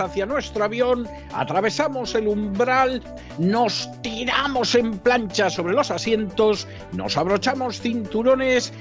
Hacia 0.00 0.26
nuestro 0.26 0.64
avión, 0.64 1.08
atravesamos 1.32 2.14
el 2.14 2.28
umbral, 2.28 3.02
nos 3.38 3.90
tiramos 4.02 4.74
en 4.74 4.98
plancha 4.98 5.50
sobre 5.50 5.74
los 5.74 5.90
asientos, 5.90 6.66
nos 6.92 7.16
abrochamos 7.16 7.80
cinturones, 7.80 8.72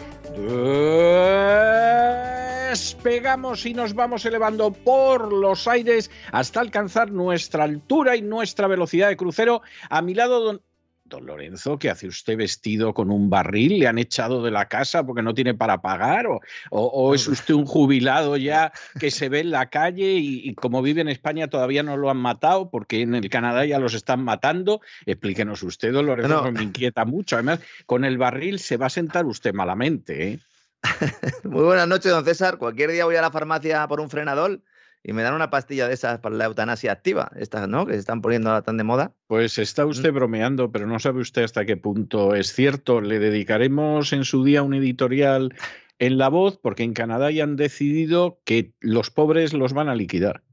despegamos 2.70 3.66
y 3.66 3.74
nos 3.74 3.94
vamos 3.94 4.26
elevando 4.26 4.72
por 4.72 5.34
los 5.34 5.68
aires 5.68 6.10
hasta 6.32 6.62
alcanzar 6.62 7.12
nuestra 7.12 7.64
altura 7.66 8.16
y 8.16 8.22
nuestra 8.22 8.68
velocidad 8.68 9.10
de 9.10 9.18
crucero. 9.18 9.62
A 9.90 10.02
mi 10.02 10.14
lado, 10.14 10.40
Don 10.40 10.62
Lorenzo, 11.20 11.78
¿qué 11.78 11.90
hace 11.90 12.08
usted 12.08 12.38
vestido 12.38 12.94
con 12.94 13.12
un 13.12 13.30
barril? 13.30 13.80
¿Le 13.80 13.88
han 13.88 13.98
echado 13.98 14.44
de 14.44 14.52
la 14.52 14.68
casa 14.68 15.06
porque 15.06 15.22
no 15.22 15.34
tiene 15.34 15.54
para 15.54 15.82
pagar? 15.82 16.26
¿O, 16.70 17.14
es 17.14 17.28
usted 17.28 17.54
un 17.54 17.66
jubilado 17.66 18.38
ya 18.38 18.72
que 19.00 19.12
se 19.12 19.30
ve 19.30 19.42
en 19.42 19.52
la 19.52 19.70
calle 19.70 20.14
y, 20.14 20.54
como 20.56 20.82
vive 20.82 21.02
en 21.02 21.10
España 21.10 21.48
todavía 21.48 21.84
no 21.84 21.98
lo 21.98 22.10
han 22.10 22.18
matado 22.18 22.70
porque 22.70 23.02
en 23.02 23.16
el 23.16 23.30
Canadá 23.30 23.66
ya 23.66 23.80
los 23.80 23.94
están 23.94 24.24
matando? 24.24 24.82
Explíquenos 25.06 25.64
usted, 25.64 25.92
don 25.92 26.06
Lorenzo, 26.06 26.52
me 26.52 26.64
inquieta 26.64 27.06
mucho. 27.06 27.36
Además, 27.36 27.60
con 27.86 28.06
el 28.06 28.18
barril 28.18 28.60
se 28.60 28.78
va 28.78 28.86
a 28.86 28.90
sentar 28.90 29.26
usted 29.26 29.54
malamente. 29.54 30.34
¿eh? 30.34 30.40
Muy 31.44 31.64
buenas 31.64 31.88
noches, 31.88 32.12
don 32.12 32.24
César. 32.24 32.58
Cualquier 32.58 32.92
día 32.92 33.06
voy 33.06 33.16
a 33.16 33.22
la 33.22 33.32
farmacia 33.32 33.88
por 33.88 34.00
un 34.00 34.10
frenador 34.10 34.62
y 35.04 35.14
me 35.14 35.24
dan 35.24 35.34
una 35.34 35.50
pastilla 35.50 35.88
de 35.88 35.94
esas 35.94 36.20
para 36.20 36.36
la 36.36 36.46
eutanasia 36.46 36.92
activa, 36.92 37.32
estas, 37.36 37.68
¿no? 37.68 37.86
Que 37.86 37.94
se 37.94 38.00
están 38.00 38.22
poniendo 38.22 38.62
tan 38.64 38.78
de 38.78 38.84
moda. 38.84 39.14
Pues 39.28 39.58
está 39.58 39.86
usted 39.86 40.14
bromeando, 40.14 40.72
pero 40.72 40.88
no 40.88 41.00
sabe 41.00 41.22
usted 41.22 41.44
hasta 41.44 41.66
qué 41.66 41.78
punto 41.78 42.36
es 42.36 42.54
cierto. 42.54 43.02
Le 43.02 43.20
dedicaremos 43.20 44.14
en 44.14 44.24
su 44.24 44.44
día 44.44 44.64
un 44.64 44.74
editorial 44.74 45.56
en 46.00 46.18
La 46.18 46.30
Voz, 46.30 46.58
porque 46.58 46.84
en 46.84 46.94
Canadá 46.94 47.32
ya 47.32 47.44
han 47.44 47.56
decidido 47.56 48.40
que 48.46 48.74
los 48.80 49.10
pobres 49.10 49.54
los 49.54 49.74
van 49.74 49.90
a 49.90 49.96
liquidar. 49.96 50.44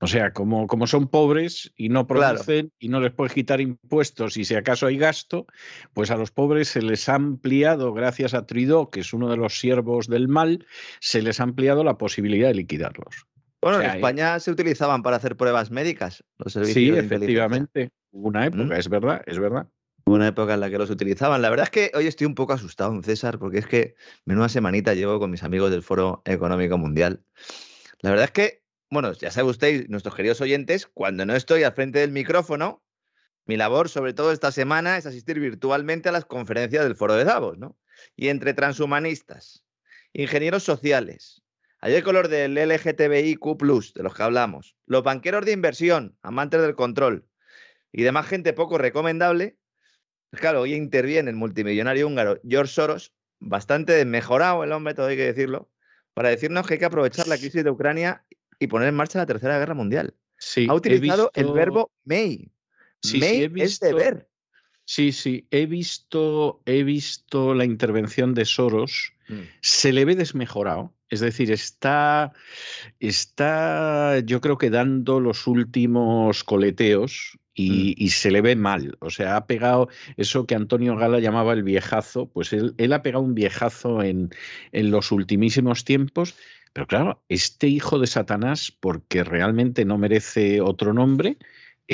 O 0.00 0.08
sea, 0.08 0.32
como, 0.32 0.66
como 0.66 0.88
son 0.88 1.06
pobres 1.06 1.72
y 1.76 1.88
no 1.88 2.08
producen 2.08 2.72
y 2.80 2.88
no 2.88 2.98
les 2.98 3.12
puedes 3.12 3.34
quitar 3.34 3.60
impuestos 3.60 4.36
y 4.36 4.44
si 4.44 4.56
acaso 4.56 4.88
hay 4.88 4.98
gasto, 4.98 5.46
pues 5.92 6.10
a 6.10 6.16
los 6.16 6.32
pobres 6.32 6.66
se 6.70 6.82
les 6.82 7.08
ha 7.08 7.14
ampliado, 7.14 7.92
gracias 7.92 8.34
a 8.34 8.44
Trudeau, 8.44 8.90
que 8.90 8.98
es 8.98 9.12
uno 9.12 9.30
de 9.30 9.36
los 9.36 9.60
siervos 9.60 10.08
del 10.08 10.26
mal, 10.26 10.66
se 10.98 11.22
les 11.22 11.38
ha 11.38 11.44
ampliado 11.44 11.84
la 11.84 11.98
posibilidad 11.98 12.48
de 12.48 12.54
liquidarlos. 12.54 13.28
Bueno, 13.62 13.80
en 13.80 13.90
España 13.90 14.40
se 14.40 14.50
utilizaban 14.50 15.02
para 15.02 15.16
hacer 15.16 15.36
pruebas 15.36 15.70
médicas 15.70 16.24
los 16.38 16.52
servicios. 16.52 16.96
Sí, 16.96 16.98
efectivamente. 16.98 17.90
Hubo 18.10 18.28
una 18.28 18.46
época, 18.46 18.76
es 18.76 18.88
verdad, 18.88 19.22
es 19.24 19.38
verdad. 19.38 19.68
Hubo 20.04 20.16
una 20.16 20.28
época 20.28 20.54
en 20.54 20.60
la 20.60 20.68
que 20.68 20.78
los 20.78 20.90
utilizaban. 20.90 21.40
La 21.40 21.48
verdad 21.48 21.64
es 21.64 21.70
que 21.70 21.96
hoy 21.96 22.08
estoy 22.08 22.26
un 22.26 22.34
poco 22.34 22.52
asustado, 22.52 23.00
César, 23.02 23.38
porque 23.38 23.58
es 23.58 23.66
que 23.66 23.94
menuda 24.24 24.48
semanita 24.48 24.94
llevo 24.94 25.18
con 25.20 25.30
mis 25.30 25.44
amigos 25.44 25.70
del 25.70 25.82
Foro 25.82 26.22
Económico 26.24 26.76
Mundial. 26.76 27.22
La 28.00 28.10
verdad 28.10 28.24
es 28.24 28.32
que 28.32 28.62
bueno, 28.92 29.10
ya 29.14 29.30
sabe 29.30 29.48
usted, 29.48 29.88
nuestros 29.88 30.14
queridos 30.14 30.42
oyentes, 30.42 30.86
cuando 30.86 31.24
no 31.24 31.34
estoy 31.34 31.62
al 31.62 31.72
frente 31.72 32.00
del 32.00 32.12
micrófono, 32.12 32.84
mi 33.46 33.56
labor, 33.56 33.88
sobre 33.88 34.12
todo 34.12 34.32
esta 34.32 34.52
semana, 34.52 34.98
es 34.98 35.06
asistir 35.06 35.40
virtualmente 35.40 36.10
a 36.10 36.12
las 36.12 36.26
conferencias 36.26 36.84
del 36.84 36.94
Foro 36.94 37.14
de 37.14 37.24
Davos, 37.24 37.56
¿no? 37.56 37.78
Y 38.16 38.28
entre 38.28 38.52
transhumanistas, 38.52 39.64
ingenieros 40.12 40.64
sociales, 40.64 41.41
hay 41.82 42.00
color 42.02 42.28
del 42.28 42.54
LGTBIQ, 42.54 43.92
de 43.94 44.02
los 44.02 44.14
que 44.14 44.22
hablamos, 44.22 44.76
los 44.86 45.02
banqueros 45.02 45.44
de 45.44 45.52
inversión, 45.52 46.16
amantes 46.22 46.62
del 46.62 46.76
control 46.76 47.26
y 47.90 48.04
demás 48.04 48.26
gente 48.26 48.52
poco 48.52 48.78
recomendable, 48.78 49.58
claro, 50.30 50.62
hoy 50.62 50.74
interviene 50.74 51.30
el 51.30 51.36
multimillonario 51.36 52.06
húngaro 52.06 52.40
George 52.48 52.72
Soros, 52.72 53.12
bastante 53.40 53.92
desmejorado 53.92 54.62
el 54.62 54.70
hombre, 54.70 54.94
todo 54.94 55.06
hay 55.06 55.16
que 55.16 55.26
decirlo, 55.26 55.70
para 56.14 56.28
decirnos 56.28 56.66
que 56.66 56.74
hay 56.74 56.78
que 56.78 56.86
aprovechar 56.86 57.26
la 57.26 57.36
crisis 57.36 57.64
de 57.64 57.70
Ucrania 57.70 58.24
y 58.60 58.68
poner 58.68 58.88
en 58.88 58.94
marcha 58.94 59.18
la 59.18 59.26
Tercera 59.26 59.58
Guerra 59.58 59.74
Mundial. 59.74 60.14
Sí, 60.38 60.66
ha 60.70 60.74
utilizado 60.74 61.32
el 61.34 61.52
verbo 61.52 61.90
may. 62.04 62.48
Sí, 63.02 63.18
may 63.18 63.48
sí, 63.48 63.60
es 63.60 63.80
deber. 63.80 64.28
Sí, 64.84 65.10
sí, 65.10 65.48
he 65.50 65.66
visto, 65.66 66.62
he 66.64 66.84
visto 66.84 67.54
la 67.54 67.64
intervención 67.64 68.34
de 68.34 68.44
Soros. 68.44 69.14
Mm. 69.28 69.40
Se 69.60 69.92
le 69.92 70.04
ve 70.04 70.14
desmejorado. 70.14 70.94
Es 71.12 71.20
decir, 71.20 71.52
está, 71.52 72.32
está, 72.98 74.20
yo 74.20 74.40
creo 74.40 74.56
que 74.56 74.70
dando 74.70 75.20
los 75.20 75.46
últimos 75.46 76.42
coleteos 76.42 77.38
y, 77.52 77.94
mm. 78.02 78.08
se 78.08 78.30
le 78.30 78.40
ve 78.40 78.56
mal. 78.56 78.96
O 78.98 79.10
sea, 79.10 79.36
ha 79.36 79.46
pegado 79.46 79.90
eso 80.16 80.46
que 80.46 80.54
Antonio 80.54 80.96
Gala 80.96 81.20
llamaba 81.20 81.52
el 81.52 81.64
viejazo, 81.64 82.30
pues 82.30 82.54
él, 82.54 82.74
él 82.78 82.94
ha 82.94 83.02
pegado 83.02 83.22
un 83.22 83.34
viejazo 83.34 84.02
en, 84.02 84.30
en 84.72 84.90
los 84.90 85.12
ultimísimos 85.12 85.84
tiempos. 85.84 86.34
Pero 86.72 86.86
claro, 86.86 87.22
este 87.28 87.66
hijo 87.66 87.98
de 87.98 88.06
Satanás, 88.06 88.72
porque 88.80 89.22
realmente 89.22 89.84
no 89.84 89.98
merece 89.98 90.62
otro 90.62 90.94
nombre, 90.94 91.36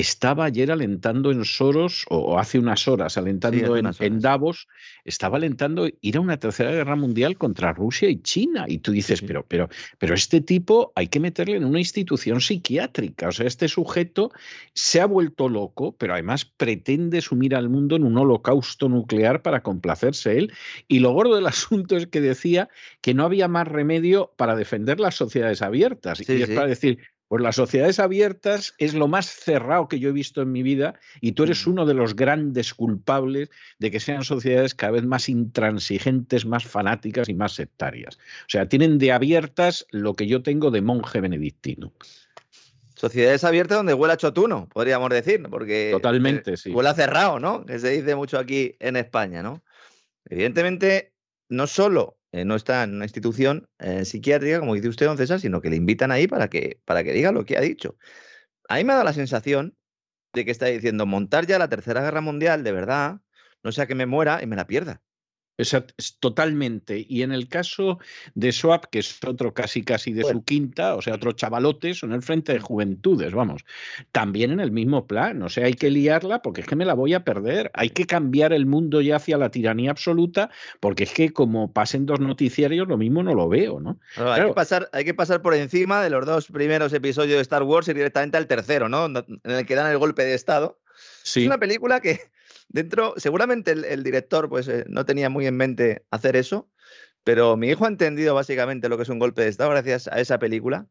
estaba 0.00 0.44
ayer 0.44 0.70
alentando 0.70 1.30
en 1.30 1.44
Soros, 1.44 2.04
o 2.08 2.38
hace 2.38 2.58
unas 2.58 2.86
horas, 2.86 3.16
alentando 3.16 3.76
en, 3.76 4.20
Davos, 4.20 4.68
estaba 5.04 5.38
alentando 5.38 5.88
ir 6.00 6.16
a 6.16 6.20
una 6.20 6.36
tercera 6.36 6.70
guerra 6.70 6.96
mundial 6.96 7.36
contra 7.36 7.72
Rusia 7.72 8.08
y 8.08 8.20
China. 8.22 8.64
Y 8.68 8.78
tú 8.78 8.92
dices, 8.92 9.22
pero, 9.22 9.44
pero, 9.46 9.68
pero 9.98 10.14
este 10.14 10.40
tipo 10.40 10.92
hay 10.94 11.08
que 11.08 11.20
meterle 11.20 11.56
en 11.56 11.64
una 11.64 11.78
institución 11.78 12.40
psiquiátrica. 12.40 13.28
O 13.28 13.32
sea, 13.32 13.46
este 13.46 13.68
sujeto 13.68 14.30
se 14.72 15.00
ha 15.00 15.06
vuelto 15.06 15.48
loco, 15.48 15.96
pero 15.96 16.14
además 16.14 16.44
pretende 16.44 17.20
sumir 17.20 17.54
al 17.54 17.68
mundo 17.68 17.96
en 17.96 18.04
un 18.04 18.16
holocausto 18.16 18.88
nuclear 18.88 19.42
para 19.42 19.62
complacerse 19.62 20.38
él. 20.38 20.52
Y 20.86 21.00
lo 21.00 21.12
gordo 21.12 21.34
del 21.36 21.46
asunto 21.48 21.96
es 21.96 22.06
que 22.06 22.20
decía 22.20 22.68
que 23.00 23.14
no 23.14 23.24
había 23.24 23.48
más 23.48 23.66
remedio 23.66 24.32
para 24.36 24.54
defender 24.54 25.00
las 25.00 25.16
sociedades 25.16 25.62
abiertas. 25.62 26.20
y 26.20 26.42
es 26.42 26.50
para 26.50 26.66
decir, 26.66 26.98
pues 27.28 27.42
las 27.42 27.56
sociedades 27.56 28.00
abiertas 28.00 28.74
es 28.78 28.94
lo 28.94 29.06
más 29.06 29.26
cerrado 29.26 29.86
que 29.86 30.00
yo 30.00 30.08
he 30.08 30.12
visto 30.12 30.40
en 30.40 30.50
mi 30.50 30.62
vida 30.62 30.98
y 31.20 31.32
tú 31.32 31.44
eres 31.44 31.66
uno 31.66 31.84
de 31.84 31.94
los 31.94 32.16
grandes 32.16 32.72
culpables 32.72 33.50
de 33.78 33.90
que 33.90 34.00
sean 34.00 34.24
sociedades 34.24 34.74
cada 34.74 34.92
vez 34.92 35.04
más 35.04 35.28
intransigentes, 35.28 36.46
más 36.46 36.64
fanáticas 36.64 37.28
y 37.28 37.34
más 37.34 37.52
sectarias. 37.52 38.16
O 38.16 38.48
sea, 38.48 38.68
tienen 38.68 38.98
de 38.98 39.12
abiertas 39.12 39.86
lo 39.90 40.14
que 40.14 40.26
yo 40.26 40.42
tengo 40.42 40.70
de 40.70 40.80
monje 40.80 41.20
benedictino. 41.20 41.92
Sociedades 42.94 43.44
abiertas 43.44 43.78
donde 43.78 43.94
huele 43.94 44.14
a 44.14 44.16
chotuno, 44.16 44.68
podríamos 44.72 45.10
decir, 45.10 45.42
porque 45.48 45.90
totalmente, 45.92 46.56
sí. 46.56 46.72
huele 46.72 46.88
a 46.88 46.94
cerrado, 46.94 47.38
¿no? 47.38 47.64
Que 47.64 47.78
se 47.78 47.90
dice 47.90 48.16
mucho 48.16 48.38
aquí 48.38 48.74
en 48.80 48.96
España, 48.96 49.42
¿no? 49.42 49.62
Evidentemente, 50.24 51.12
no 51.48 51.66
solo 51.68 52.17
eh, 52.32 52.44
no 52.44 52.56
está 52.56 52.82
en 52.84 52.94
una 52.96 53.04
institución 53.04 53.68
eh, 53.78 54.04
psiquiátrica, 54.04 54.60
como 54.60 54.74
dice 54.74 54.88
usted, 54.88 55.06
don 55.06 55.16
César, 55.16 55.40
sino 55.40 55.60
que 55.60 55.70
le 55.70 55.76
invitan 55.76 56.10
ahí 56.12 56.26
para 56.26 56.48
que, 56.48 56.80
para 56.84 57.04
que 57.04 57.12
diga 57.12 57.32
lo 57.32 57.44
que 57.44 57.56
ha 57.56 57.60
dicho. 57.60 57.96
A 58.68 58.76
mí 58.76 58.84
me 58.84 58.92
ha 58.92 58.96
dado 58.96 59.06
la 59.06 59.12
sensación 59.14 59.76
de 60.34 60.44
que 60.44 60.50
está 60.50 60.66
diciendo 60.66 61.06
montar 61.06 61.46
ya 61.46 61.58
la 61.58 61.68
Tercera 61.68 62.02
Guerra 62.02 62.20
Mundial, 62.20 62.64
de 62.64 62.72
verdad, 62.72 63.20
no 63.62 63.72
sea 63.72 63.86
que 63.86 63.94
me 63.94 64.06
muera 64.06 64.42
y 64.42 64.46
me 64.46 64.56
la 64.56 64.66
pierda. 64.66 65.02
Es, 65.58 65.74
totalmente. 66.20 67.04
Y 67.08 67.22
en 67.22 67.32
el 67.32 67.48
caso 67.48 67.98
de 68.36 68.52
Swap, 68.52 68.84
que 68.86 69.00
es 69.00 69.18
otro 69.26 69.52
casi 69.52 69.82
casi 69.82 70.12
de 70.12 70.22
su 70.22 70.44
quinta, 70.44 70.94
o 70.94 71.02
sea, 71.02 71.16
otro 71.16 71.32
chavalote, 71.32 71.94
son 71.94 72.12
el 72.12 72.22
frente 72.22 72.52
de 72.52 72.60
juventudes, 72.60 73.34
vamos. 73.34 73.64
También 74.12 74.52
en 74.52 74.60
el 74.60 74.70
mismo 74.70 75.08
plan. 75.08 75.42
O 75.42 75.48
sea, 75.48 75.66
hay 75.66 75.74
que 75.74 75.90
liarla 75.90 76.42
porque 76.42 76.60
es 76.60 76.66
que 76.68 76.76
me 76.76 76.84
la 76.84 76.94
voy 76.94 77.12
a 77.14 77.24
perder. 77.24 77.72
Hay 77.74 77.90
que 77.90 78.06
cambiar 78.06 78.52
el 78.52 78.66
mundo 78.66 79.00
ya 79.00 79.16
hacia 79.16 79.36
la 79.36 79.50
tiranía 79.50 79.90
absoluta, 79.90 80.48
porque 80.78 81.02
es 81.02 81.12
que 81.12 81.32
como 81.32 81.72
pasen 81.72 82.06
dos 82.06 82.20
noticiarios, 82.20 82.86
lo 82.86 82.96
mismo 82.96 83.24
no 83.24 83.34
lo 83.34 83.48
veo, 83.48 83.80
¿no? 83.80 83.98
hay, 84.16 84.46
que 84.46 84.52
pasar, 84.52 84.88
hay 84.92 85.04
que 85.04 85.14
pasar 85.14 85.42
por 85.42 85.54
encima 85.54 86.04
de 86.04 86.10
los 86.10 86.24
dos 86.24 86.46
primeros 86.46 86.92
episodios 86.92 87.34
de 87.34 87.42
Star 87.42 87.64
Wars 87.64 87.88
y 87.88 87.94
directamente 87.94 88.36
al 88.36 88.46
tercero, 88.46 88.88
¿no? 88.88 89.06
En 89.06 89.26
el 89.44 89.66
que 89.66 89.74
dan 89.74 89.90
el 89.90 89.98
golpe 89.98 90.22
de 90.22 90.34
Estado. 90.34 90.78
Sí. 91.24 91.40
Es 91.40 91.46
una 91.46 91.58
película 91.58 91.98
que 91.98 92.20
Dentro, 92.68 93.14
seguramente 93.16 93.72
el, 93.72 94.02
director 94.02 94.48
pues, 94.48 94.68
eh, 94.68 94.84
no 94.88 95.06
tenía 95.06 95.30
muy 95.30 95.46
en 95.46 95.56
mente 95.56 96.04
hacer 96.10 96.36
eso, 96.36 96.70
pero 97.24 97.56
mi 97.56 97.68
hijo 97.68 97.86
ha 97.86 97.88
entendido 97.88 98.34
básicamente 98.34 98.88
lo 98.88 98.96
que 98.96 99.04
es 99.04 99.08
un 99.08 99.18
golpe 99.18 99.42
de 99.42 99.48
Estado 99.48 99.70
gracias 99.70 100.08
a 100.08 100.20
esa 100.20 100.38
película 100.38 100.86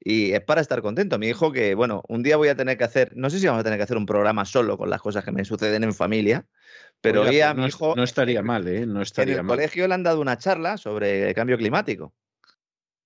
y 0.00 0.32
es 0.32 0.40
para 0.40 0.60
estar 0.60 0.80
contento. 0.80 1.18
Mi 1.18 1.28
hijo 1.28 1.52
que, 1.52 1.74
bueno, 1.74 2.02
un 2.08 2.22
día 2.22 2.36
voy 2.36 2.48
a 2.48 2.54
tener 2.54 2.78
que 2.78 2.84
hacer, 2.84 3.12
no 3.16 3.30
sé 3.30 3.38
si 3.38 3.46
vamos 3.46 3.60
a 3.60 3.64
tener 3.64 3.78
que 3.78 3.82
hacer 3.82 3.96
un 3.96 4.06
programa 4.06 4.44
solo 4.44 4.78
con 4.78 4.90
las 4.90 5.02
cosas 5.02 5.24
que 5.24 5.32
me 5.32 5.44
suceden 5.44 5.84
en 5.84 5.92
familia, 5.92 6.46
pero 7.00 7.22
hoy 7.22 7.40
a 7.40 7.52
mi 7.52 7.66
hijo... 7.66 7.94
No 7.94 8.04
estaría 8.04 8.42
mal, 8.42 8.66
¿eh? 8.68 8.86
No 8.86 9.02
estaría 9.02 9.34
en 9.34 9.40
el 9.40 9.44
mal. 9.44 9.56
colegio 9.56 9.86
le 9.86 9.94
han 9.94 10.02
dado 10.02 10.20
una 10.20 10.38
charla 10.38 10.78
sobre 10.78 11.28
el 11.28 11.34
cambio 11.34 11.58
climático. 11.58 12.14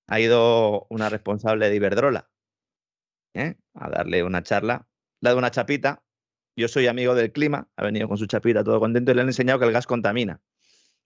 Ha 0.06 0.20
ido 0.20 0.86
una 0.90 1.08
responsable 1.08 1.68
de 1.68 1.76
Iberdrola 1.76 2.30
¿eh? 3.34 3.56
a 3.74 3.90
darle 3.90 4.22
una 4.22 4.42
charla, 4.42 4.86
le 5.20 5.28
ha 5.28 5.30
dado 5.30 5.38
una 5.38 5.50
chapita 5.50 6.02
yo 6.56 6.68
soy 6.68 6.86
amigo 6.86 7.14
del 7.14 7.32
clima, 7.32 7.68
ha 7.76 7.84
venido 7.84 8.08
con 8.08 8.18
su 8.18 8.26
chapita 8.26 8.62
todo 8.64 8.80
contento 8.80 9.12
y 9.12 9.14
le 9.14 9.22
han 9.22 9.28
enseñado 9.28 9.58
que 9.58 9.66
el 9.66 9.72
gas 9.72 9.86
contamina. 9.86 10.40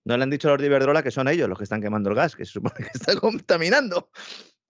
No 0.04 0.16
le 0.16 0.22
han 0.22 0.30
dicho 0.30 0.48
a 0.48 0.52
los 0.52 0.60
de 0.60 0.66
Iberdrola 0.66 1.02
que 1.02 1.10
son 1.10 1.28
ellos 1.28 1.48
los 1.48 1.58
que 1.58 1.64
están 1.64 1.82
quemando 1.82 2.10
el 2.10 2.16
gas, 2.16 2.36
que 2.36 2.44
se 2.44 2.52
supone 2.52 2.74
que 2.76 2.90
está 2.94 3.16
contaminando. 3.20 4.10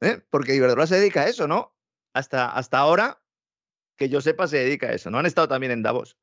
¿eh? 0.00 0.20
Porque 0.30 0.54
Iberdrola 0.54 0.86
se 0.86 0.98
dedica 0.98 1.22
a 1.22 1.28
eso, 1.28 1.46
¿no? 1.46 1.76
Hasta, 2.14 2.50
hasta 2.50 2.78
ahora, 2.78 3.22
que 3.96 4.08
yo 4.08 4.20
sepa, 4.20 4.46
se 4.46 4.58
dedica 4.58 4.88
a 4.88 4.92
eso. 4.92 5.10
¿No 5.10 5.18
han 5.18 5.26
estado 5.26 5.48
también 5.48 5.72
en 5.72 5.82
Davos? 5.82 6.18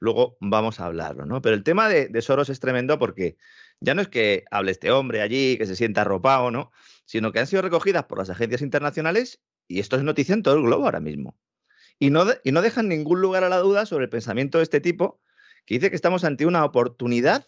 Luego 0.00 0.36
vamos 0.40 0.80
a 0.80 0.86
hablarlo, 0.86 1.24
¿no? 1.24 1.40
Pero 1.42 1.56
el 1.56 1.62
tema 1.62 1.88
de, 1.88 2.08
de 2.08 2.22
Soros 2.22 2.48
es 2.48 2.60
tremendo 2.60 2.98
porque 2.98 3.36
ya 3.80 3.94
no 3.94 4.02
es 4.02 4.08
que 4.08 4.44
hable 4.50 4.72
este 4.72 4.90
hombre 4.90 5.20
allí, 5.20 5.56
que 5.56 5.66
se 5.66 5.76
sienta 5.76 6.02
arropado, 6.02 6.50
¿no? 6.50 6.72
Sino 7.04 7.32
que 7.32 7.40
han 7.40 7.46
sido 7.46 7.62
recogidas 7.62 8.04
por 8.04 8.18
las 8.18 8.30
agencias 8.30 8.62
internacionales 8.62 9.42
y 9.68 9.80
esto 9.80 9.96
es 9.96 10.02
noticia 10.02 10.34
en 10.34 10.42
todo 10.42 10.56
el 10.56 10.62
globo 10.62 10.84
ahora 10.84 11.00
mismo. 11.00 11.38
Y 11.98 12.10
no, 12.10 12.24
y 12.42 12.52
no 12.52 12.62
dejan 12.62 12.88
ningún 12.88 13.20
lugar 13.20 13.44
a 13.44 13.48
la 13.48 13.58
duda 13.58 13.86
sobre 13.86 14.04
el 14.04 14.10
pensamiento 14.10 14.58
de 14.58 14.64
este 14.64 14.80
tipo, 14.80 15.20
que 15.64 15.74
dice 15.74 15.90
que 15.90 15.96
estamos 15.96 16.24
ante 16.24 16.46
una 16.46 16.64
oportunidad 16.64 17.46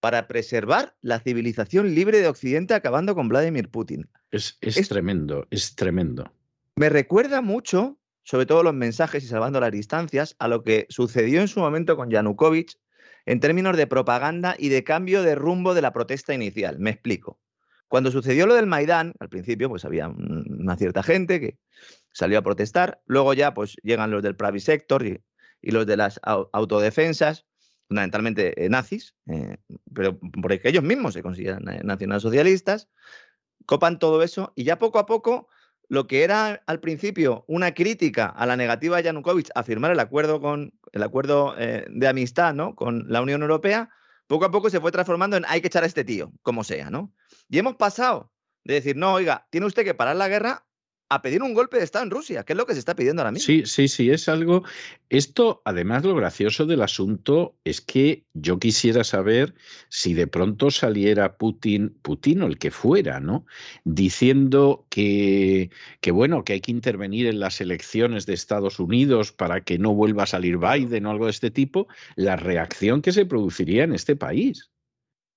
para 0.00 0.26
preservar 0.26 0.96
la 1.02 1.20
civilización 1.20 1.94
libre 1.94 2.20
de 2.20 2.28
Occidente 2.28 2.74
acabando 2.74 3.14
con 3.14 3.28
Vladimir 3.28 3.70
Putin. 3.70 4.08
Es, 4.30 4.56
es, 4.62 4.88
tremendo, 4.88 5.46
es 5.50 5.74
tremendo. 5.74 6.32
Me 6.76 6.88
recuerda 6.88 7.42
mucho, 7.42 7.98
sobre 8.24 8.46
todo 8.46 8.62
los 8.62 8.74
mensajes 8.74 9.22
y 9.22 9.26
salvando 9.26 9.60
las 9.60 9.72
distancias, 9.72 10.36
a 10.38 10.48
lo 10.48 10.62
que 10.62 10.86
sucedió 10.88 11.40
en 11.40 11.48
su 11.48 11.60
momento 11.60 11.96
con 11.96 12.10
Yanukovych 12.10 12.78
en 13.26 13.40
términos 13.40 13.76
de 13.76 13.86
propaganda 13.86 14.56
y 14.58 14.70
de 14.70 14.82
cambio 14.82 15.22
de 15.22 15.34
rumbo 15.34 15.74
de 15.74 15.82
la 15.82 15.92
protesta 15.92 16.34
inicial. 16.34 16.78
Me 16.78 16.90
explico. 16.90 17.38
Cuando 17.86 18.10
sucedió 18.10 18.46
lo 18.46 18.54
del 18.54 18.66
Maidán, 18.66 19.14
al 19.18 19.28
principio, 19.28 19.68
pues 19.68 19.84
había 19.84 20.08
una 20.08 20.76
cierta 20.76 21.02
gente 21.02 21.40
que 21.40 21.58
salió 22.12 22.38
a 22.38 22.42
protestar. 22.42 23.02
Luego 23.06 23.34
ya, 23.34 23.54
pues 23.54 23.76
llegan 23.82 24.10
los 24.10 24.22
del 24.22 24.36
private 24.36 24.60
sector 24.60 25.06
y, 25.06 25.22
los 25.62 25.86
de 25.86 25.96
las 25.96 26.20
autodefensas, 26.22 27.46
fundamentalmente 27.86 28.64
eh, 28.64 28.68
nazis, 28.68 29.14
eh, 29.26 29.58
pero 29.92 30.18
porque 30.40 30.60
ellos 30.64 30.82
mismos 30.82 31.12
se 31.12 31.22
consideran 31.22 31.68
eh, 31.68 31.80
nacionalsocialistas, 31.84 32.88
copan 33.66 33.98
todo 33.98 34.22
eso 34.22 34.52
y 34.56 34.64
ya 34.64 34.78
poco 34.78 34.98
a 34.98 35.06
poco 35.06 35.48
lo 35.88 36.06
que 36.06 36.22
era 36.22 36.62
al 36.66 36.80
principio 36.80 37.44
una 37.48 37.74
crítica 37.74 38.26
a 38.26 38.46
la 38.46 38.56
negativa 38.56 38.96
de 38.96 39.02
Yanukovych 39.02 39.50
a 39.54 39.64
firmar 39.64 39.90
el 39.90 40.00
acuerdo 40.00 40.40
con 40.40 40.72
el 40.92 41.02
acuerdo 41.02 41.54
de 41.56 42.08
amistad, 42.08 42.54
¿no? 42.54 42.76
Con 42.76 43.06
la 43.08 43.20
Unión 43.20 43.42
Europea, 43.42 43.90
poco 44.28 44.44
a 44.44 44.52
poco 44.52 44.70
se 44.70 44.80
fue 44.80 44.92
transformando 44.92 45.36
en 45.36 45.44
hay 45.48 45.60
que 45.60 45.66
echar 45.66 45.82
a 45.82 45.86
este 45.86 46.04
tío, 46.04 46.32
como 46.42 46.62
sea, 46.62 46.90
¿no? 46.90 47.12
Y 47.48 47.58
hemos 47.58 47.74
pasado 47.74 48.32
de 48.62 48.74
decir, 48.74 48.96
no, 48.96 49.14
oiga, 49.14 49.48
tiene 49.50 49.66
usted 49.66 49.84
que 49.84 49.94
parar 49.94 50.14
la 50.14 50.28
guerra 50.28 50.64
a 51.10 51.22
pedir 51.22 51.42
un 51.42 51.54
golpe 51.54 51.76
de 51.76 51.82
Estado 51.82 52.04
en 52.04 52.10
Rusia, 52.10 52.44
que 52.44 52.52
es 52.52 52.56
lo 52.56 52.66
que 52.66 52.72
se 52.72 52.78
está 52.78 52.94
pidiendo 52.94 53.20
ahora 53.20 53.32
mismo. 53.32 53.44
Sí, 53.44 53.64
sí, 53.66 53.88
sí, 53.88 54.10
es 54.10 54.28
algo. 54.28 54.62
Esto, 55.08 55.60
además, 55.64 56.04
lo 56.04 56.14
gracioso 56.14 56.66
del 56.66 56.82
asunto 56.82 57.56
es 57.64 57.80
que 57.80 58.24
yo 58.32 58.60
quisiera 58.60 59.02
saber 59.02 59.54
si 59.88 60.14
de 60.14 60.28
pronto 60.28 60.70
saliera 60.70 61.36
Putin, 61.36 61.98
Putin 62.00 62.42
o 62.42 62.46
el 62.46 62.58
que 62.58 62.70
fuera, 62.70 63.18
¿no? 63.18 63.44
Diciendo 63.82 64.86
que, 64.88 65.70
que, 66.00 66.12
bueno, 66.12 66.44
que 66.44 66.52
hay 66.52 66.60
que 66.60 66.70
intervenir 66.70 67.26
en 67.26 67.40
las 67.40 67.60
elecciones 67.60 68.24
de 68.26 68.34
Estados 68.34 68.78
Unidos 68.78 69.32
para 69.32 69.62
que 69.62 69.78
no 69.78 69.92
vuelva 69.92 70.22
a 70.22 70.26
salir 70.26 70.58
Biden 70.58 71.06
o 71.06 71.10
algo 71.10 71.24
de 71.24 71.32
este 71.32 71.50
tipo, 71.50 71.88
la 72.14 72.36
reacción 72.36 73.02
que 73.02 73.10
se 73.10 73.26
produciría 73.26 73.82
en 73.82 73.94
este 73.94 74.14
país. 74.14 74.70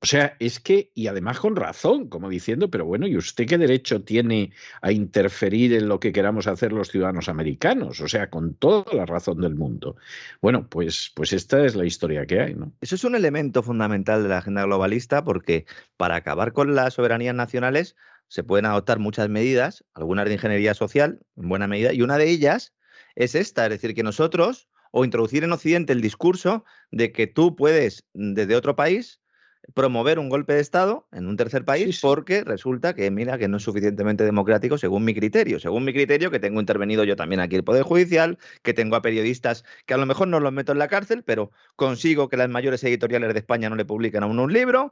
O 0.04 0.06
sea, 0.06 0.36
es 0.40 0.60
que, 0.60 0.92
y 0.96 1.08
además 1.08 1.40
con 1.40 1.56
razón, 1.56 2.10
como 2.10 2.28
diciendo, 2.28 2.70
pero 2.70 2.84
bueno, 2.84 3.08
¿y 3.08 3.16
usted 3.16 3.46
qué 3.48 3.58
derecho 3.58 4.04
tiene 4.04 4.52
a 4.82 4.92
interferir 4.92 5.74
en 5.74 5.88
lo 5.88 6.02
que 6.02 6.12
queramos 6.12 6.46
hacer 6.48 6.74
los 6.74 6.92
ciudadanos 6.92 7.30
americanos? 7.30 8.02
O 8.02 8.10
sea, 8.10 8.30
con 8.30 8.54
toda 8.54 8.84
la 8.94 9.06
razón 9.06 9.40
del 9.40 9.56
mundo. 9.56 9.96
Bueno, 10.42 10.68
pues, 10.68 11.10
pues 11.16 11.32
esta 11.32 11.66
es 11.66 11.76
la 11.76 11.86
historia 11.86 12.26
que 12.26 12.42
hay, 12.42 12.54
¿no? 12.54 12.74
Eso 12.82 12.96
es 12.96 13.06
un 13.06 13.16
elemento 13.16 13.64
fundamental 13.64 14.24
de 14.24 14.28
la 14.28 14.40
agenda 14.40 14.66
globalista 14.66 15.24
porque 15.24 15.66
para 15.96 16.18
acabar 16.18 16.52
con 16.52 16.76
las 16.76 16.96
soberanías 16.96 17.34
nacionales 17.34 17.96
se 18.28 18.44
pueden 18.44 18.66
adoptar 18.66 19.00
muchas 19.00 19.30
medidas, 19.30 19.86
algunas 19.94 20.26
de 20.26 20.34
ingeniería 20.34 20.74
social, 20.74 21.22
en 21.38 21.48
buena 21.48 21.70
medida, 21.70 21.94
y 21.94 22.02
una 22.02 22.18
de 22.18 22.30
ellas 22.30 22.74
es 23.16 23.36
esta, 23.36 23.64
es 23.68 23.70
decir, 23.70 23.96
que 23.96 24.04
nosotros, 24.04 24.68
o 24.92 25.06
introducir 25.06 25.46
en 25.46 25.54
Occidente 25.54 25.94
el 25.94 26.02
discurso 26.02 26.66
de 26.92 27.14
que 27.14 27.26
tú 27.26 27.56
puedes, 27.56 28.04
desde 28.14 28.58
otro 28.58 28.76
país, 28.76 29.22
promover 29.74 30.20
un 30.20 30.30
golpe 30.30 30.54
de 30.54 30.60
Estado 30.60 31.08
en 31.12 31.28
un 31.28 31.38
tercer 31.38 31.66
país 31.66 32.00
porque 32.02 32.44
resulta 32.44 32.94
que, 32.94 33.10
mira, 33.12 33.38
que 33.38 33.48
no 33.48 33.58
es 33.58 33.64
suficientemente 33.64 34.24
democrático 34.24 34.78
según 34.78 35.06
mi 35.06 35.14
criterio. 35.14 35.60
Según 35.60 35.86
mi 35.86 35.94
criterio, 35.94 36.32
que 36.32 36.40
tengo 36.40 36.60
intervenido 36.60 37.04
yo 37.04 37.16
también 37.16 37.40
aquí 37.40 37.56
el 37.56 37.64
Poder 37.64 37.84
Judicial, 37.84 38.38
que 38.62 38.74
tengo 38.74 38.96
a 38.96 39.02
periodistas 39.02 39.64
que 39.86 39.94
a 39.94 39.98
lo 39.98 40.06
mejor 40.06 40.28
no 40.28 40.40
los 40.40 40.52
meto 40.52 40.72
en 40.72 40.80
la 40.80 40.88
cárcel, 40.88 41.24
pero 41.24 41.52
consigo 41.76 42.30
que 42.30 42.38
las 42.38 42.50
mayores 42.50 42.84
editoriales 42.84 43.34
de 43.34 43.40
España 43.40 43.70
no 43.70 43.76
le 43.76 43.86
publiquen 43.86 44.24
a 44.24 44.28
uno 44.28 44.44
un 44.44 44.54
libro, 44.54 44.92